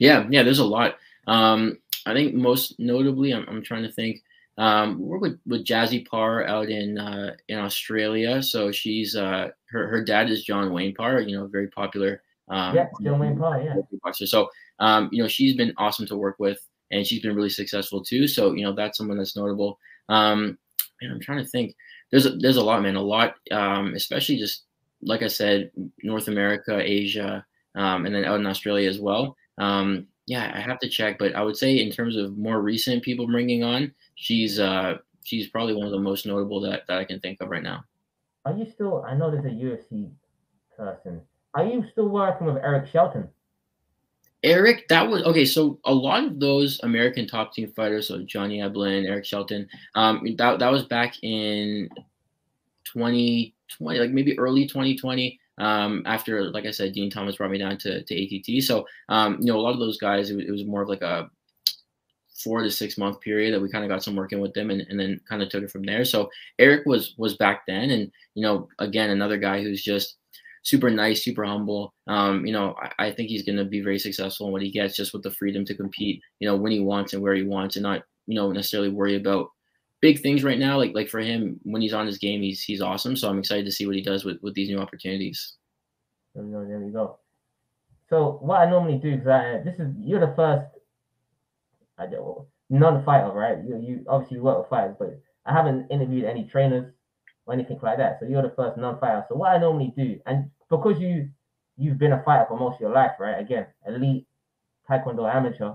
Yeah, 0.00 0.26
yeah, 0.28 0.42
there's 0.42 0.58
a 0.58 0.64
lot. 0.64 0.96
Um, 1.28 1.78
I 2.06 2.12
think 2.12 2.34
most 2.34 2.78
notably, 2.78 3.32
I'm, 3.32 3.46
I'm 3.48 3.62
trying 3.62 3.82
to 3.84 3.92
think. 3.92 4.22
Um, 4.58 4.98
we 4.98 5.06
work 5.06 5.22
with, 5.22 5.38
with 5.46 5.64
Jazzy 5.64 6.06
Parr 6.06 6.46
out 6.46 6.68
in 6.68 6.98
uh, 6.98 7.34
in 7.48 7.58
Australia. 7.58 8.42
So 8.42 8.70
she's 8.70 9.16
uh, 9.16 9.48
her 9.70 9.88
her 9.88 10.04
dad 10.04 10.30
is 10.30 10.44
John 10.44 10.72
Wayne 10.72 10.94
Parr, 10.94 11.20
you 11.20 11.36
know, 11.36 11.46
very 11.46 11.68
popular. 11.68 12.22
Um, 12.48 12.74
yeah, 12.74 12.88
John 13.02 13.18
Wayne 13.18 13.38
Parr, 13.38 13.62
yeah. 13.62 13.76
Boxer. 14.02 14.26
So 14.26 14.50
um, 14.78 15.08
you 15.10 15.22
know, 15.22 15.28
she's 15.28 15.56
been 15.56 15.72
awesome 15.78 16.06
to 16.06 16.16
work 16.16 16.36
with, 16.38 16.58
and 16.90 17.06
she's 17.06 17.22
been 17.22 17.34
really 17.34 17.48
successful 17.50 18.04
too. 18.04 18.28
So 18.28 18.52
you 18.52 18.64
know, 18.64 18.74
that's 18.74 18.98
someone 18.98 19.16
that's 19.16 19.36
notable. 19.36 19.78
Um, 20.08 20.58
and 21.00 21.12
I'm 21.12 21.20
trying 21.20 21.42
to 21.42 21.48
think. 21.48 21.74
There's 22.10 22.26
a, 22.26 22.36
there's 22.36 22.58
a 22.58 22.62
lot, 22.62 22.82
man, 22.82 22.96
a 22.96 23.00
lot, 23.00 23.36
um, 23.52 23.94
especially 23.94 24.36
just 24.36 24.64
like 25.00 25.22
I 25.22 25.28
said, 25.28 25.70
North 26.02 26.28
America, 26.28 26.78
Asia, 26.78 27.44
um, 27.74 28.06
and 28.06 28.14
then 28.14 28.26
out 28.26 28.38
in 28.38 28.46
Australia 28.46 28.88
as 28.88 29.00
well. 29.00 29.34
Um, 29.58 30.06
yeah, 30.26 30.52
I 30.54 30.60
have 30.60 30.78
to 30.80 30.88
check, 30.88 31.18
but 31.18 31.34
I 31.34 31.42
would 31.42 31.56
say 31.56 31.80
in 31.80 31.90
terms 31.90 32.16
of 32.16 32.36
more 32.38 32.60
recent 32.60 33.02
people 33.02 33.26
bringing 33.26 33.64
on, 33.64 33.92
she's 34.14 34.60
uh, 34.60 34.98
she's 35.24 35.48
probably 35.48 35.74
one 35.74 35.86
of 35.86 35.92
the 35.92 35.98
most 35.98 36.26
notable 36.26 36.60
that, 36.60 36.86
that 36.88 36.98
I 36.98 37.04
can 37.04 37.20
think 37.20 37.40
of 37.40 37.48
right 37.48 37.62
now. 37.62 37.84
Are 38.44 38.52
you 38.52 38.66
still? 38.72 39.04
I 39.06 39.14
know 39.14 39.30
there's 39.30 39.44
a 39.44 39.48
UFC 39.48 40.10
person. 40.76 41.20
Are 41.54 41.64
you 41.64 41.84
still 41.92 42.08
working 42.08 42.46
with 42.46 42.56
Eric 42.56 42.88
Shelton? 42.90 43.28
Eric, 44.44 44.88
that 44.88 45.08
was 45.08 45.22
okay. 45.22 45.44
So 45.44 45.78
a 45.84 45.94
lot 45.94 46.24
of 46.24 46.40
those 46.40 46.80
American 46.82 47.26
top 47.26 47.52
team 47.52 47.72
fighters, 47.72 48.08
so 48.08 48.22
Johnny 48.22 48.58
Eblen, 48.58 49.06
Eric 49.06 49.24
Shelton, 49.24 49.68
um, 49.94 50.24
that 50.36 50.58
that 50.58 50.72
was 50.72 50.84
back 50.84 51.14
in 51.22 51.88
2020, 52.84 53.54
like 53.80 54.10
maybe 54.10 54.38
early 54.38 54.66
2020 54.66 55.38
um, 55.58 56.02
after, 56.06 56.50
like 56.50 56.66
I 56.66 56.70
said, 56.70 56.92
Din 56.92 57.10
Thomas 57.10 57.36
brought 57.36 57.50
me 57.50 57.58
down 57.58 57.76
to, 57.78 58.02
to 58.02 58.14
ATT. 58.14 58.62
So, 58.62 58.86
um, 59.08 59.38
you 59.40 59.46
know, 59.46 59.58
a 59.58 59.62
lot 59.62 59.74
of 59.74 59.80
those 59.80 59.98
guys, 59.98 60.30
it, 60.30 60.38
it, 60.38 60.50
was 60.50 60.64
more 60.64 60.82
of 60.82 60.88
like 60.88 61.02
a 61.02 61.30
four 62.42 62.62
to 62.62 62.70
six 62.70 62.96
month 62.96 63.20
period 63.20 63.52
that 63.52 63.60
we 63.60 63.70
kind 63.70 63.84
of 63.84 63.90
got 63.90 64.02
some 64.02 64.16
working 64.16 64.40
with 64.40 64.54
them 64.54 64.70
and, 64.70 64.80
and 64.88 64.98
then 64.98 65.20
kind 65.28 65.42
of 65.42 65.48
took 65.48 65.62
it 65.62 65.70
from 65.70 65.82
there. 65.82 66.04
So 66.04 66.30
Eric 66.58 66.86
was, 66.86 67.14
was 67.18 67.36
back 67.36 67.62
then. 67.66 67.90
And, 67.90 68.10
you 68.34 68.42
know, 68.42 68.68
again, 68.78 69.10
another 69.10 69.36
guy 69.36 69.62
who's 69.62 69.82
just 69.82 70.16
super 70.62 70.90
nice, 70.90 71.22
super 71.22 71.44
humble. 71.44 71.92
Um, 72.06 72.46
you 72.46 72.52
know, 72.52 72.74
I, 72.80 73.06
I 73.06 73.12
think 73.12 73.28
he's 73.28 73.44
going 73.44 73.58
to 73.58 73.64
be 73.64 73.80
very 73.80 73.98
successful 73.98 74.46
in 74.46 74.52
what 74.52 74.62
he 74.62 74.70
gets 74.70 74.96
just 74.96 75.12
with 75.12 75.22
the 75.22 75.30
freedom 75.30 75.64
to 75.66 75.74
compete, 75.74 76.22
you 76.40 76.48
know, 76.48 76.56
when 76.56 76.72
he 76.72 76.80
wants 76.80 77.12
and 77.12 77.22
where 77.22 77.34
he 77.34 77.42
wants 77.42 77.76
and 77.76 77.82
not, 77.82 78.02
you 78.26 78.34
know, 78.34 78.50
necessarily 78.52 78.88
worry 78.88 79.16
about 79.16 79.48
big 80.02 80.20
things 80.20 80.44
right 80.44 80.58
now. 80.58 80.76
Like 80.76 80.92
like 80.94 81.08
for 81.08 81.20
him, 81.20 81.58
when 81.62 81.80
he's 81.80 81.94
on 81.94 82.06
his 82.06 82.18
game, 82.18 82.42
he's 82.42 82.60
he's 82.60 82.82
awesome. 82.82 83.16
So 83.16 83.30
I'm 83.30 83.38
excited 83.38 83.64
to 83.64 83.72
see 83.72 83.86
what 83.86 83.96
he 83.96 84.02
does 84.02 84.24
with 84.24 84.36
with 84.42 84.52
these 84.52 84.68
new 84.68 84.78
opportunities. 84.78 85.54
There 86.34 86.44
we 86.44 86.52
go. 86.52 86.64
There 86.66 86.78
we 86.78 86.92
go. 86.92 87.18
So 88.10 88.38
what 88.42 88.60
I 88.60 88.68
normally 88.68 88.98
do 88.98 89.14
is 89.14 89.26
I, 89.26 89.62
this 89.64 89.78
is 89.78 89.94
you're 89.98 90.20
the 90.20 90.34
first 90.36 90.66
I 91.96 92.04
don't 92.04 92.12
know, 92.12 92.46
non-fighter, 92.68 93.32
right? 93.32 93.58
You 93.64 93.80
you 93.80 94.04
obviously 94.08 94.40
work 94.40 94.58
with 94.58 94.68
fighters, 94.68 94.96
but 94.98 95.18
I 95.46 95.52
haven't 95.52 95.90
interviewed 95.90 96.24
any 96.24 96.44
trainers 96.44 96.92
or 97.46 97.54
anything 97.54 97.78
like 97.82 97.98
that. 97.98 98.18
So 98.20 98.26
you're 98.26 98.42
the 98.42 98.54
first 98.54 98.76
non-fighter. 98.76 99.24
So 99.28 99.36
what 99.36 99.52
I 99.52 99.58
normally 99.58 99.94
do, 99.96 100.18
and 100.26 100.50
because 100.68 101.00
you 101.00 101.30
you've 101.78 101.98
been 101.98 102.12
a 102.12 102.22
fighter 102.22 102.46
for 102.48 102.58
most 102.58 102.74
of 102.74 102.80
your 102.80 102.92
life, 102.92 103.12
right? 103.18 103.40
Again, 103.40 103.66
elite 103.86 104.26
taekwondo 104.88 105.32
amateur. 105.32 105.72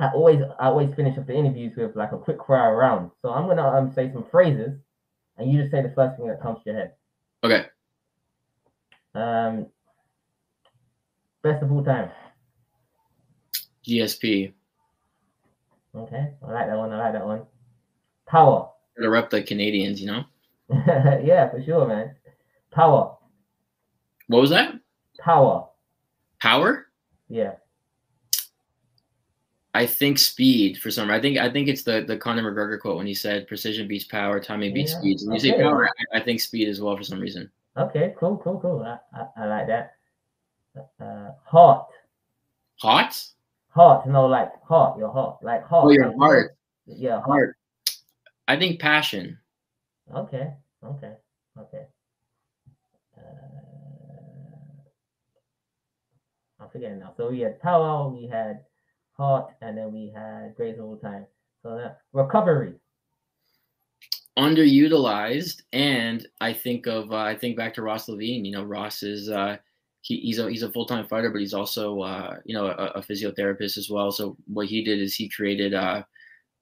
I 0.00 0.08
always 0.08 0.40
I 0.60 0.66
always 0.66 0.94
finish 0.94 1.18
up 1.18 1.26
the 1.26 1.34
interviews 1.34 1.76
with 1.76 1.96
like 1.96 2.12
a 2.12 2.18
quick 2.18 2.38
fire 2.46 2.76
round. 2.76 3.10
So 3.20 3.30
I'm 3.30 3.48
gonna 3.48 3.66
um 3.66 3.92
say 3.94 4.10
some 4.12 4.24
phrases, 4.30 4.78
and 5.36 5.50
you 5.50 5.60
just 5.60 5.72
say 5.72 5.82
the 5.82 5.92
first 5.94 6.16
thing 6.16 6.28
that 6.28 6.40
comes 6.40 6.58
to 6.64 6.70
your 6.70 6.78
head. 6.78 6.92
Okay. 7.42 7.66
Um. 9.14 9.66
Best 11.42 11.62
of 11.62 11.72
all 11.72 11.84
time. 11.84 12.10
GSP. 13.86 14.52
Okay, 15.94 16.28
I 16.46 16.52
like 16.52 16.66
that 16.66 16.76
one. 16.76 16.92
I 16.92 16.98
like 16.98 17.12
that 17.14 17.26
one. 17.26 17.42
Power. 18.26 18.70
To 19.00 19.08
rep 19.08 19.30
the 19.30 19.42
Canadians, 19.42 20.00
you 20.00 20.06
know. 20.06 20.24
yeah, 20.70 21.48
for 21.50 21.62
sure, 21.64 21.86
man. 21.88 22.14
Power. 22.70 23.16
What 24.26 24.42
was 24.42 24.50
that? 24.50 24.74
Power. 25.18 25.68
Power. 26.40 26.86
Yeah. 27.28 27.54
I 29.78 29.86
think 29.86 30.18
speed 30.18 30.78
for 30.78 30.90
some. 30.90 31.08
I 31.08 31.20
think 31.20 31.38
I 31.38 31.48
think 31.48 31.68
it's 31.68 31.84
the 31.84 32.02
the 32.02 32.16
Conor 32.16 32.42
McGregor 32.42 32.80
quote 32.80 32.96
when 32.96 33.06
he 33.06 33.14
said 33.14 33.46
precision 33.46 33.86
beats 33.86 34.04
power, 34.04 34.40
timing 34.40 34.74
beats 34.74 34.90
yeah. 34.90 34.98
speed. 34.98 35.18
When 35.22 35.36
you 35.36 35.38
okay. 35.38 35.50
say 35.50 35.62
power, 35.62 35.88
I, 35.88 36.18
I, 36.18 36.20
think 36.20 36.40
speed 36.40 36.68
as 36.68 36.80
well 36.80 36.96
for 36.96 37.04
some 37.04 37.20
reason. 37.20 37.48
Okay, 37.76 38.12
cool, 38.18 38.38
cool, 38.38 38.58
cool. 38.58 38.82
I, 38.82 38.98
I, 39.16 39.44
I 39.44 39.46
like 39.46 39.68
that. 39.68 39.94
Uh, 41.00 41.30
hot. 41.44 41.90
Hot. 42.80 43.24
Hot. 43.68 44.08
No, 44.08 44.26
like 44.26 44.50
hot. 44.64 44.96
You're 44.98 45.12
hot. 45.12 45.38
Like 45.44 45.64
hot. 45.64 45.84
Oh, 45.84 45.90
your 45.90 46.12
heart. 46.18 46.56
Yeah, 46.86 47.22
heart. 47.22 47.56
I 48.48 48.58
think 48.58 48.80
passion. 48.80 49.38
Okay. 50.12 50.54
Okay. 50.82 51.12
Okay. 51.56 51.84
Uh, 53.16 53.20
I'm 56.58 56.68
forgetting 56.68 56.98
now. 56.98 57.12
So 57.16 57.30
we 57.30 57.38
had 57.38 57.62
power. 57.62 58.08
We 58.08 58.26
had 58.26 58.64
hot, 59.18 59.54
and 59.60 59.76
then 59.76 59.92
we 59.92 60.12
had 60.14 60.54
great 60.56 60.78
all 60.78 60.96
time. 60.96 61.26
So 61.62 61.76
that 61.76 62.00
recovery. 62.12 62.74
Underutilized, 64.38 65.62
and 65.72 66.26
I 66.40 66.52
think 66.52 66.86
of 66.86 67.10
uh, 67.10 67.16
I 67.16 67.36
think 67.36 67.56
back 67.56 67.74
to 67.74 67.82
Ross 67.82 68.08
Levine. 68.08 68.44
You 68.44 68.52
know, 68.52 68.62
Ross 68.62 69.02
is 69.02 69.28
uh, 69.28 69.56
he, 70.02 70.18
he's 70.20 70.38
a 70.38 70.48
he's 70.48 70.62
a 70.62 70.70
full 70.70 70.86
time 70.86 71.06
fighter, 71.08 71.30
but 71.30 71.40
he's 71.40 71.54
also 71.54 72.00
uh, 72.00 72.36
you 72.44 72.54
know 72.54 72.66
a, 72.66 72.92
a, 72.94 73.02
physiotherapist 73.02 73.76
as 73.76 73.90
well. 73.90 74.12
So 74.12 74.36
what 74.46 74.68
he 74.68 74.84
did 74.84 75.00
is 75.00 75.16
he 75.16 75.28
created 75.28 75.74
uh, 75.74 76.04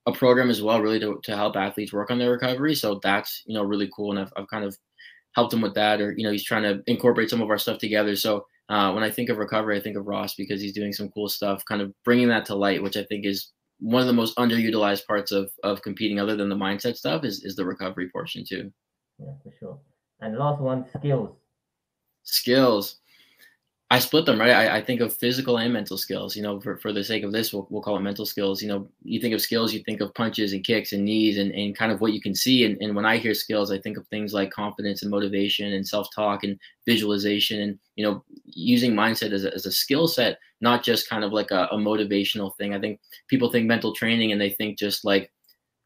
a 0.07 0.11
program 0.11 0.49
as 0.49 0.61
well, 0.61 0.81
really 0.81 0.99
to, 1.01 1.19
to 1.23 1.35
help 1.35 1.55
athletes 1.55 1.93
work 1.93 2.09
on 2.09 2.17
their 2.17 2.31
recovery. 2.31 2.73
So 2.73 2.99
that's 3.03 3.43
you 3.45 3.53
know 3.53 3.63
really 3.63 3.91
cool, 3.95 4.11
and 4.11 4.19
I've, 4.19 4.33
I've 4.35 4.47
kind 4.47 4.65
of 4.65 4.75
helped 5.35 5.53
him 5.53 5.61
with 5.61 5.75
that, 5.75 6.01
or 6.01 6.13
you 6.17 6.23
know 6.23 6.31
he's 6.31 6.43
trying 6.43 6.63
to 6.63 6.81
incorporate 6.87 7.29
some 7.29 7.41
of 7.41 7.49
our 7.51 7.59
stuff 7.59 7.77
together. 7.77 8.15
So 8.15 8.47
uh, 8.69 8.91
when 8.91 9.03
I 9.03 9.09
think 9.09 9.29
of 9.29 9.37
recovery, 9.37 9.77
I 9.77 9.81
think 9.81 9.97
of 9.97 10.07
Ross 10.07 10.35
because 10.35 10.61
he's 10.61 10.73
doing 10.73 10.91
some 10.91 11.09
cool 11.09 11.29
stuff, 11.29 11.63
kind 11.65 11.81
of 11.81 11.93
bringing 12.03 12.27
that 12.29 12.45
to 12.45 12.55
light, 12.55 12.83
which 12.83 12.97
I 12.97 13.03
think 13.03 13.25
is 13.25 13.51
one 13.79 14.01
of 14.01 14.07
the 14.07 14.13
most 14.13 14.35
underutilized 14.37 15.05
parts 15.05 15.31
of 15.31 15.51
of 15.63 15.81
competing, 15.81 16.19
other 16.19 16.35
than 16.35 16.49
the 16.49 16.55
mindset 16.55 16.97
stuff, 16.97 17.23
is 17.23 17.43
is 17.43 17.55
the 17.55 17.65
recovery 17.65 18.09
portion 18.11 18.43
too. 18.47 18.71
Yeah, 19.19 19.33
for 19.43 19.53
sure. 19.59 19.79
And 20.19 20.37
last 20.37 20.61
one, 20.61 20.85
skills. 20.97 21.35
Skills. 22.23 22.97
I 23.89 23.99
split 23.99 24.25
them, 24.25 24.37
right? 24.37 24.51
I, 24.51 24.77
I, 24.77 24.83
think 24.83 24.99
of 24.99 25.15
physical 25.15 25.59
and 25.59 25.71
mental 25.71 25.97
skills. 25.97 26.35
You 26.35 26.43
know, 26.43 26.59
for, 26.59 26.75
for 26.75 26.91
the 26.91 27.03
sake 27.05 27.23
of 27.23 27.31
this, 27.31 27.53
we'll, 27.53 27.67
we'll 27.69 27.81
call 27.81 27.95
it 27.95 28.01
mental 28.01 28.25
skills. 28.25 28.61
You 28.61 28.67
know, 28.67 28.89
you 29.01 29.21
think 29.21 29.33
of 29.33 29.39
skills, 29.39 29.73
you 29.73 29.81
think 29.83 30.01
of 30.01 30.13
punches 30.13 30.51
and 30.51 30.61
kicks 30.61 30.91
and 30.91 31.05
knees 31.05 31.37
and, 31.37 31.53
and 31.53 31.73
kind 31.73 31.93
of 31.93 32.01
what 32.01 32.11
you 32.11 32.19
can 32.19 32.35
see. 32.35 32.65
And, 32.65 32.77
and 32.81 32.97
when 32.97 33.05
I 33.05 33.15
hear 33.15 33.33
skills, 33.33 33.71
I 33.71 33.79
think 33.79 33.95
of 33.95 34.05
things 34.07 34.33
like 34.33 34.51
confidence 34.51 35.03
and 35.03 35.11
motivation 35.11 35.71
and 35.71 35.87
self 35.87 36.09
talk 36.13 36.43
and 36.43 36.59
visualization 36.85 37.61
and, 37.61 37.79
you 37.95 38.03
know, 38.03 38.25
using 38.43 38.93
mindset 38.93 39.31
as 39.31 39.45
a, 39.45 39.53
as 39.53 39.65
a 39.65 39.71
skill 39.71 40.09
set, 40.09 40.37
not 40.59 40.83
just 40.83 41.09
kind 41.09 41.23
of 41.23 41.31
like 41.31 41.51
a, 41.51 41.69
a 41.71 41.77
motivational 41.77 42.57
thing. 42.57 42.75
I 42.75 42.81
think 42.81 42.99
people 43.29 43.49
think 43.49 43.67
mental 43.67 43.93
training 43.93 44.33
and 44.33 44.41
they 44.41 44.49
think 44.49 44.77
just 44.77 45.05
like 45.05 45.31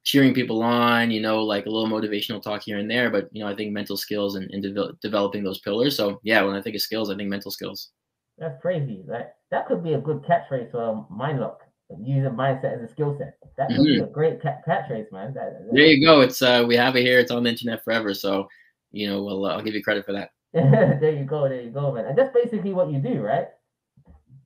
cheering 0.03 0.33
people 0.33 0.61
on, 0.63 1.11
you 1.11 1.21
know, 1.21 1.43
like 1.43 1.65
a 1.65 1.69
little 1.69 1.89
motivational 1.89 2.41
talk 2.41 2.63
here 2.63 2.79
and 2.79 2.89
there. 2.89 3.09
But, 3.09 3.29
you 3.31 3.43
know, 3.43 3.49
I 3.49 3.55
think 3.55 3.71
mental 3.71 3.97
skills 3.97 4.35
and, 4.35 4.49
and 4.51 4.63
de- 4.63 4.93
developing 5.01 5.43
those 5.43 5.59
pillars. 5.59 5.95
So, 5.95 6.19
yeah, 6.23 6.41
when 6.43 6.55
I 6.55 6.61
think 6.61 6.75
of 6.75 6.81
skills, 6.81 7.09
I 7.09 7.15
think 7.15 7.29
mental 7.29 7.51
skills. 7.51 7.91
That's 8.37 8.59
crazy. 8.61 9.03
Like, 9.07 9.31
that 9.51 9.67
could 9.67 9.83
be 9.83 9.93
a 9.93 10.01
good 10.01 10.23
catchphrase 10.23 10.71
for 10.71 11.05
MindLock. 11.11 11.57
Using 12.01 12.31
mindset 12.31 12.77
as 12.77 12.89
a 12.89 12.91
skill 12.91 13.17
set. 13.17 13.35
That 13.57 13.67
could 13.67 13.79
mm-hmm. 13.79 13.83
be 13.83 13.99
a 13.99 14.07
great 14.07 14.41
cat- 14.41 14.63
catchphrase, 14.65 15.11
man. 15.11 15.33
That, 15.33 15.59
that, 15.59 15.73
there 15.73 15.87
you 15.87 16.05
go. 16.05 16.21
It's 16.21 16.41
uh, 16.41 16.63
we 16.65 16.77
have 16.77 16.95
it 16.95 17.01
here. 17.01 17.19
It's 17.19 17.31
on 17.31 17.43
the 17.43 17.49
internet 17.49 17.83
forever. 17.83 18.13
So, 18.13 18.47
you 18.93 19.09
know, 19.09 19.21
well, 19.21 19.45
uh, 19.45 19.55
I'll 19.55 19.61
give 19.61 19.73
you 19.73 19.83
credit 19.83 20.05
for 20.05 20.13
that. 20.13 20.29
there 20.53 21.11
you 21.11 21.25
go. 21.25 21.49
There 21.49 21.61
you 21.61 21.69
go, 21.69 21.93
man. 21.93 22.05
And 22.05 22.17
that's 22.17 22.33
basically 22.33 22.71
what 22.71 22.89
you 22.89 22.99
do, 22.99 23.19
right? 23.19 23.47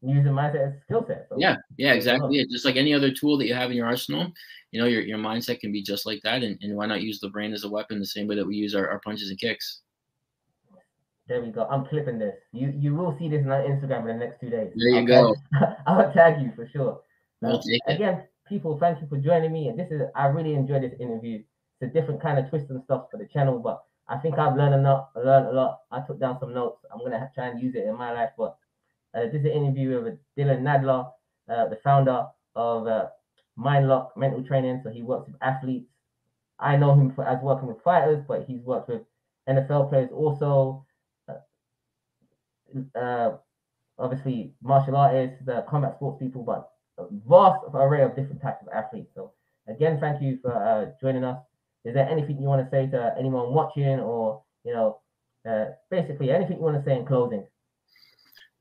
Using 0.06 0.34
mindset 0.34 0.68
as 0.68 0.73
a 0.73 0.82
skill 0.82 1.06
set. 1.07 1.26
So, 1.30 1.36
yeah, 1.40 1.56
yeah, 1.77 1.94
exactly. 1.94 2.38
Yeah, 2.38 2.44
just 2.49 2.65
like 2.65 2.76
any 2.76 2.94
other 2.94 3.11
tool 3.11 3.38
that 3.38 3.48
you 3.48 3.53
have 3.53 3.72
in 3.72 3.77
your 3.77 3.88
arsenal, 3.88 4.32
you 4.72 4.80
know, 4.80 4.88
your, 4.88 5.02
your 5.02 5.18
mindset 5.18 5.60
can 5.60 5.72
be 5.72 5.82
just 5.82 6.06
like 6.06 6.22
that. 6.23 6.44
And, 6.44 6.57
and 6.61 6.76
why 6.76 6.86
not 6.86 7.02
use 7.02 7.19
the 7.19 7.30
brain 7.30 7.53
as 7.53 7.64
a 7.64 7.69
weapon 7.69 7.99
the 7.99 8.06
same 8.06 8.27
way 8.27 8.36
that 8.36 8.45
we 8.45 8.56
use 8.56 8.76
our, 8.76 8.90
our 8.90 8.99
punches 8.99 9.30
and 9.30 9.40
kicks? 9.40 9.82
There 11.27 11.41
we 11.41 11.49
go. 11.49 11.65
I'm 11.72 11.86
clipping 11.86 12.19
this. 12.19 12.36
You 12.52 12.72
you 12.77 12.94
will 12.94 13.18
see 13.18 13.27
this 13.27 13.41
on 13.45 13.49
Instagram 13.49 14.02
in 14.02 14.19
the 14.19 14.26
next 14.26 14.40
two 14.41 14.49
days. 14.49 14.72
There 14.76 14.90
you 14.90 14.98
I'll 14.98 15.06
go. 15.06 15.36
Tag, 15.60 15.69
I'll 15.88 16.14
tag 16.14 16.41
you 16.41 16.52
for 16.56 16.69
sure. 16.69 17.02
Uh, 17.44 17.57
again, 17.88 18.23
people, 18.48 18.77
thank 18.80 19.02
you 19.02 19.07
for 19.07 19.18
joining 19.18 19.52
me. 19.52 19.68
And 19.68 19.80
this 19.80 19.90
is 19.91 20.02
I 20.15 20.27
really 20.27 20.53
enjoyed 20.53 20.84
this 20.84 20.94
interview. 20.99 21.41
It's 21.82 21.90
a 21.90 21.99
different 21.99 22.22
kind 22.22 22.38
of 22.38 22.49
twist 22.49 22.69
and 22.69 22.84
stuff 22.84 23.07
for 23.10 23.18
the 23.18 23.26
channel, 23.26 23.57
but 23.57 23.84
I 24.07 24.18
think 24.18 24.38
I've 24.38 24.56
learned 24.56 24.76
enough. 24.76 25.07
I 25.15 25.19
learned 25.19 25.48
a 25.48 25.52
lot. 25.52 25.80
I 25.91 26.02
took 26.02 26.19
down 26.19 26.40
some 26.40 26.53
notes. 26.53 26.86
I'm 26.94 26.99
gonna 26.99 27.32
try 27.34 27.48
and 27.48 27.61
use 27.61 27.73
it 27.76 27.86
in 27.86 27.98
my 27.98 28.11
life. 28.11 28.30
But 28.38 28.56
this 29.22 29.34
is 29.42 29.46
an 29.46 29.52
interview 29.52 30.02
with 30.04 30.18
Dylan 30.38 30.62
Nadler, 30.62 31.12
uh, 31.50 31.70
the 31.70 31.80
founder 31.84 32.28
of 32.56 32.88
uh, 32.88 33.08
MindLock 33.58 34.10
Mental 34.18 34.44
Training. 34.44 34.82
So 34.84 34.90
he 34.90 35.02
works 35.02 35.28
with 35.28 35.38
athletes. 35.42 35.90
I 36.60 36.76
know 36.76 36.94
him 36.94 37.14
for, 37.14 37.26
as 37.26 37.42
working 37.42 37.68
with 37.68 37.82
fighters, 37.84 38.24
but 38.28 38.46
he's 38.48 38.62
worked 38.62 38.90
with 38.90 39.02
NFL 39.48 39.90
players 39.90 40.10
also. 40.14 40.86
Uh, 41.30 42.98
uh, 42.98 43.38
obviously, 43.98 44.54
martial 44.62 44.96
artists, 44.96 45.42
combat 45.70 45.96
sports 45.96 46.20
people, 46.20 46.44
but 46.44 46.70
a 46.98 47.06
vast 47.28 47.64
array 47.74 48.04
of 48.04 48.16
different 48.16 48.42
types 48.42 48.62
of 48.62 48.74
athletes. 48.74 49.10
So 49.16 49.32
again, 49.68 50.00
thank 50.00 50.22
you 50.22 50.40
for 50.42 50.54
uh, 50.54 50.92
joining 51.02 51.24
us. 51.24 51.38
Is 51.84 51.94
there 51.94 52.10
anything 52.10 52.38
you 52.40 52.48
want 52.48 52.66
to 52.66 52.70
say 52.72 52.88
to 52.88 53.16
anyone 53.18 53.54
watching, 53.54 54.00
or 54.00 54.42
you 54.64 54.74
know, 54.74 55.00
uh, 55.48 55.66
basically 55.92 56.32
anything 56.32 56.58
you 56.58 56.64
want 56.64 56.78
to 56.78 56.84
say 56.84 56.98
in 56.98 57.06
closing? 57.06 57.46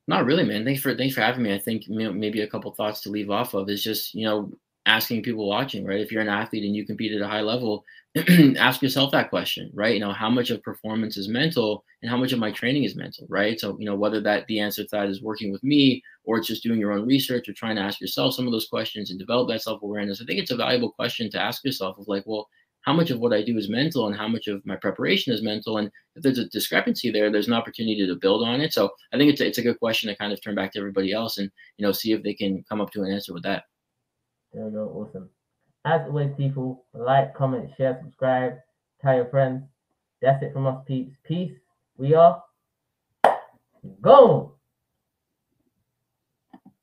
Not 0.07 0.27
really, 0.27 0.45
man. 0.45 0.65
Thanks 0.65 0.83
for 0.83 0.95
thanks 0.95 1.15
for 1.15 1.23
having 1.23 1.43
me. 1.43 1.55
I 1.55 1.59
think 1.59 1.87
you 1.89 1.99
know, 1.99 2.13
maybe 2.13 2.43
a 2.43 2.47
couple 2.47 2.71
thoughts 2.73 3.01
to 3.03 3.11
leave 3.11 3.31
off 3.31 3.55
of 3.55 3.69
is 3.71 3.83
just 3.83 4.15
you 4.15 4.27
know 4.27 4.51
asking 4.87 5.23
people 5.23 5.49
watching, 5.49 5.87
right? 5.87 6.01
If 6.01 6.13
you're 6.13 6.21
an 6.21 6.29
athlete 6.29 6.65
and 6.65 6.77
you 6.77 6.85
compete 6.85 7.13
at 7.15 7.23
a 7.23 7.27
high 7.29 7.41
level, 7.41 7.85
ask 8.59 8.83
yourself 8.83 9.13
that 9.13 9.31
question, 9.31 9.71
right? 9.73 9.95
You 9.95 10.01
know, 10.01 10.13
how 10.13 10.29
much 10.29 10.51
of 10.51 10.63
performance 10.63 11.17
is 11.17 11.27
mental 11.27 11.85
and 12.03 12.11
how 12.11 12.19
much 12.19 12.33
of 12.33 12.39
my 12.39 12.53
training 12.53 12.85
is 12.85 12.95
mental, 12.95 13.27
right? 13.31 13.59
So, 13.59 13.79
you 13.79 13.87
know, 13.87 13.95
whether 13.95 14.21
that 14.21 14.47
the 14.47 14.61
answer 14.61 14.83
to 14.83 14.89
that 14.93 15.09
is 15.09 15.23
working 15.23 15.51
with 15.51 15.65
me 15.65 16.03
or 16.25 16.37
it's 16.37 16.49
just 16.49 16.63
doing 16.63 16.79
your 16.79 16.93
own 16.93 17.07
research 17.07 17.49
or 17.49 17.55
trying 17.55 17.77
to 17.77 17.83
ask 17.83 17.99
yourself 17.99 18.35
some 18.35 18.47
of 18.47 18.53
those 18.53 18.69
questions 18.69 19.09
and 19.09 19.19
develop 19.19 19.49
that 19.49 19.63
self-awareness. 19.63 20.21
I 20.21 20.27
think 20.27 20.39
it's 20.39 20.51
a 20.51 20.57
valuable 20.57 20.93
question 20.93 21.31
to 21.31 21.41
ask 21.41 21.65
yourself 21.65 21.97
of 21.99 22.07
like, 22.07 22.25
well, 22.27 22.47
how 22.85 22.93
much 22.93 23.11
of 23.11 23.19
what 23.19 23.33
I 23.33 23.43
do 23.43 23.57
is 23.57 23.69
mental 23.69 24.07
and 24.07 24.17
how 24.17 24.29
much 24.29 24.47
of 24.47 24.65
my 24.67 24.77
preparation 24.77 25.33
is 25.33 25.43
mental. 25.43 25.79
And 25.79 25.91
if 26.17 26.23
there's 26.23 26.39
a 26.39 26.49
discrepancy 26.49 27.11
there, 27.11 27.31
there's 27.31 27.49
an 27.49 27.55
opportunity 27.55 28.07
to 28.07 28.15
build 28.15 28.47
on 28.47 28.61
it. 28.61 28.73
So 28.73 28.91
I 29.13 29.17
think 29.17 29.33
it's 29.33 29.41
a, 29.41 29.47
it's 29.47 29.59
a 29.59 29.63
good 29.63 29.79
question 29.79 30.11
to 30.11 30.17
kind 30.17 30.33
of 30.33 30.43
turn 30.43 30.55
back 30.55 30.73
to 30.73 30.79
everybody 30.79 31.13
else 31.13 31.39
and, 31.39 31.51
you 31.79 31.87
know, 31.87 31.93
see 31.93 32.13
if 32.13 32.23
they 32.23 32.35
can 32.35 32.63
come 32.69 32.81
up 32.81 32.91
to 32.93 33.03
an 33.03 33.11
answer 33.11 33.33
with 33.33 33.43
that. 33.45 33.65
There 34.53 34.67
we 34.67 34.73
go. 34.73 34.85
Awesome. 34.89 35.31
As 35.87 36.03
always, 36.07 36.31
people, 36.37 36.85
like, 36.95 37.35
comment, 37.35 37.71
share, 37.77 37.99
subscribe, 38.03 38.55
tell 39.03 39.17
your 39.17 39.29
friends. 39.29 39.65
That's 40.23 40.43
it 40.43 40.53
from 40.53 40.67
us, 40.67 40.83
peeps. 40.87 41.15
Peace. 41.25 41.53
We 41.97 42.15
are 42.15 42.43
gone. 44.01 44.51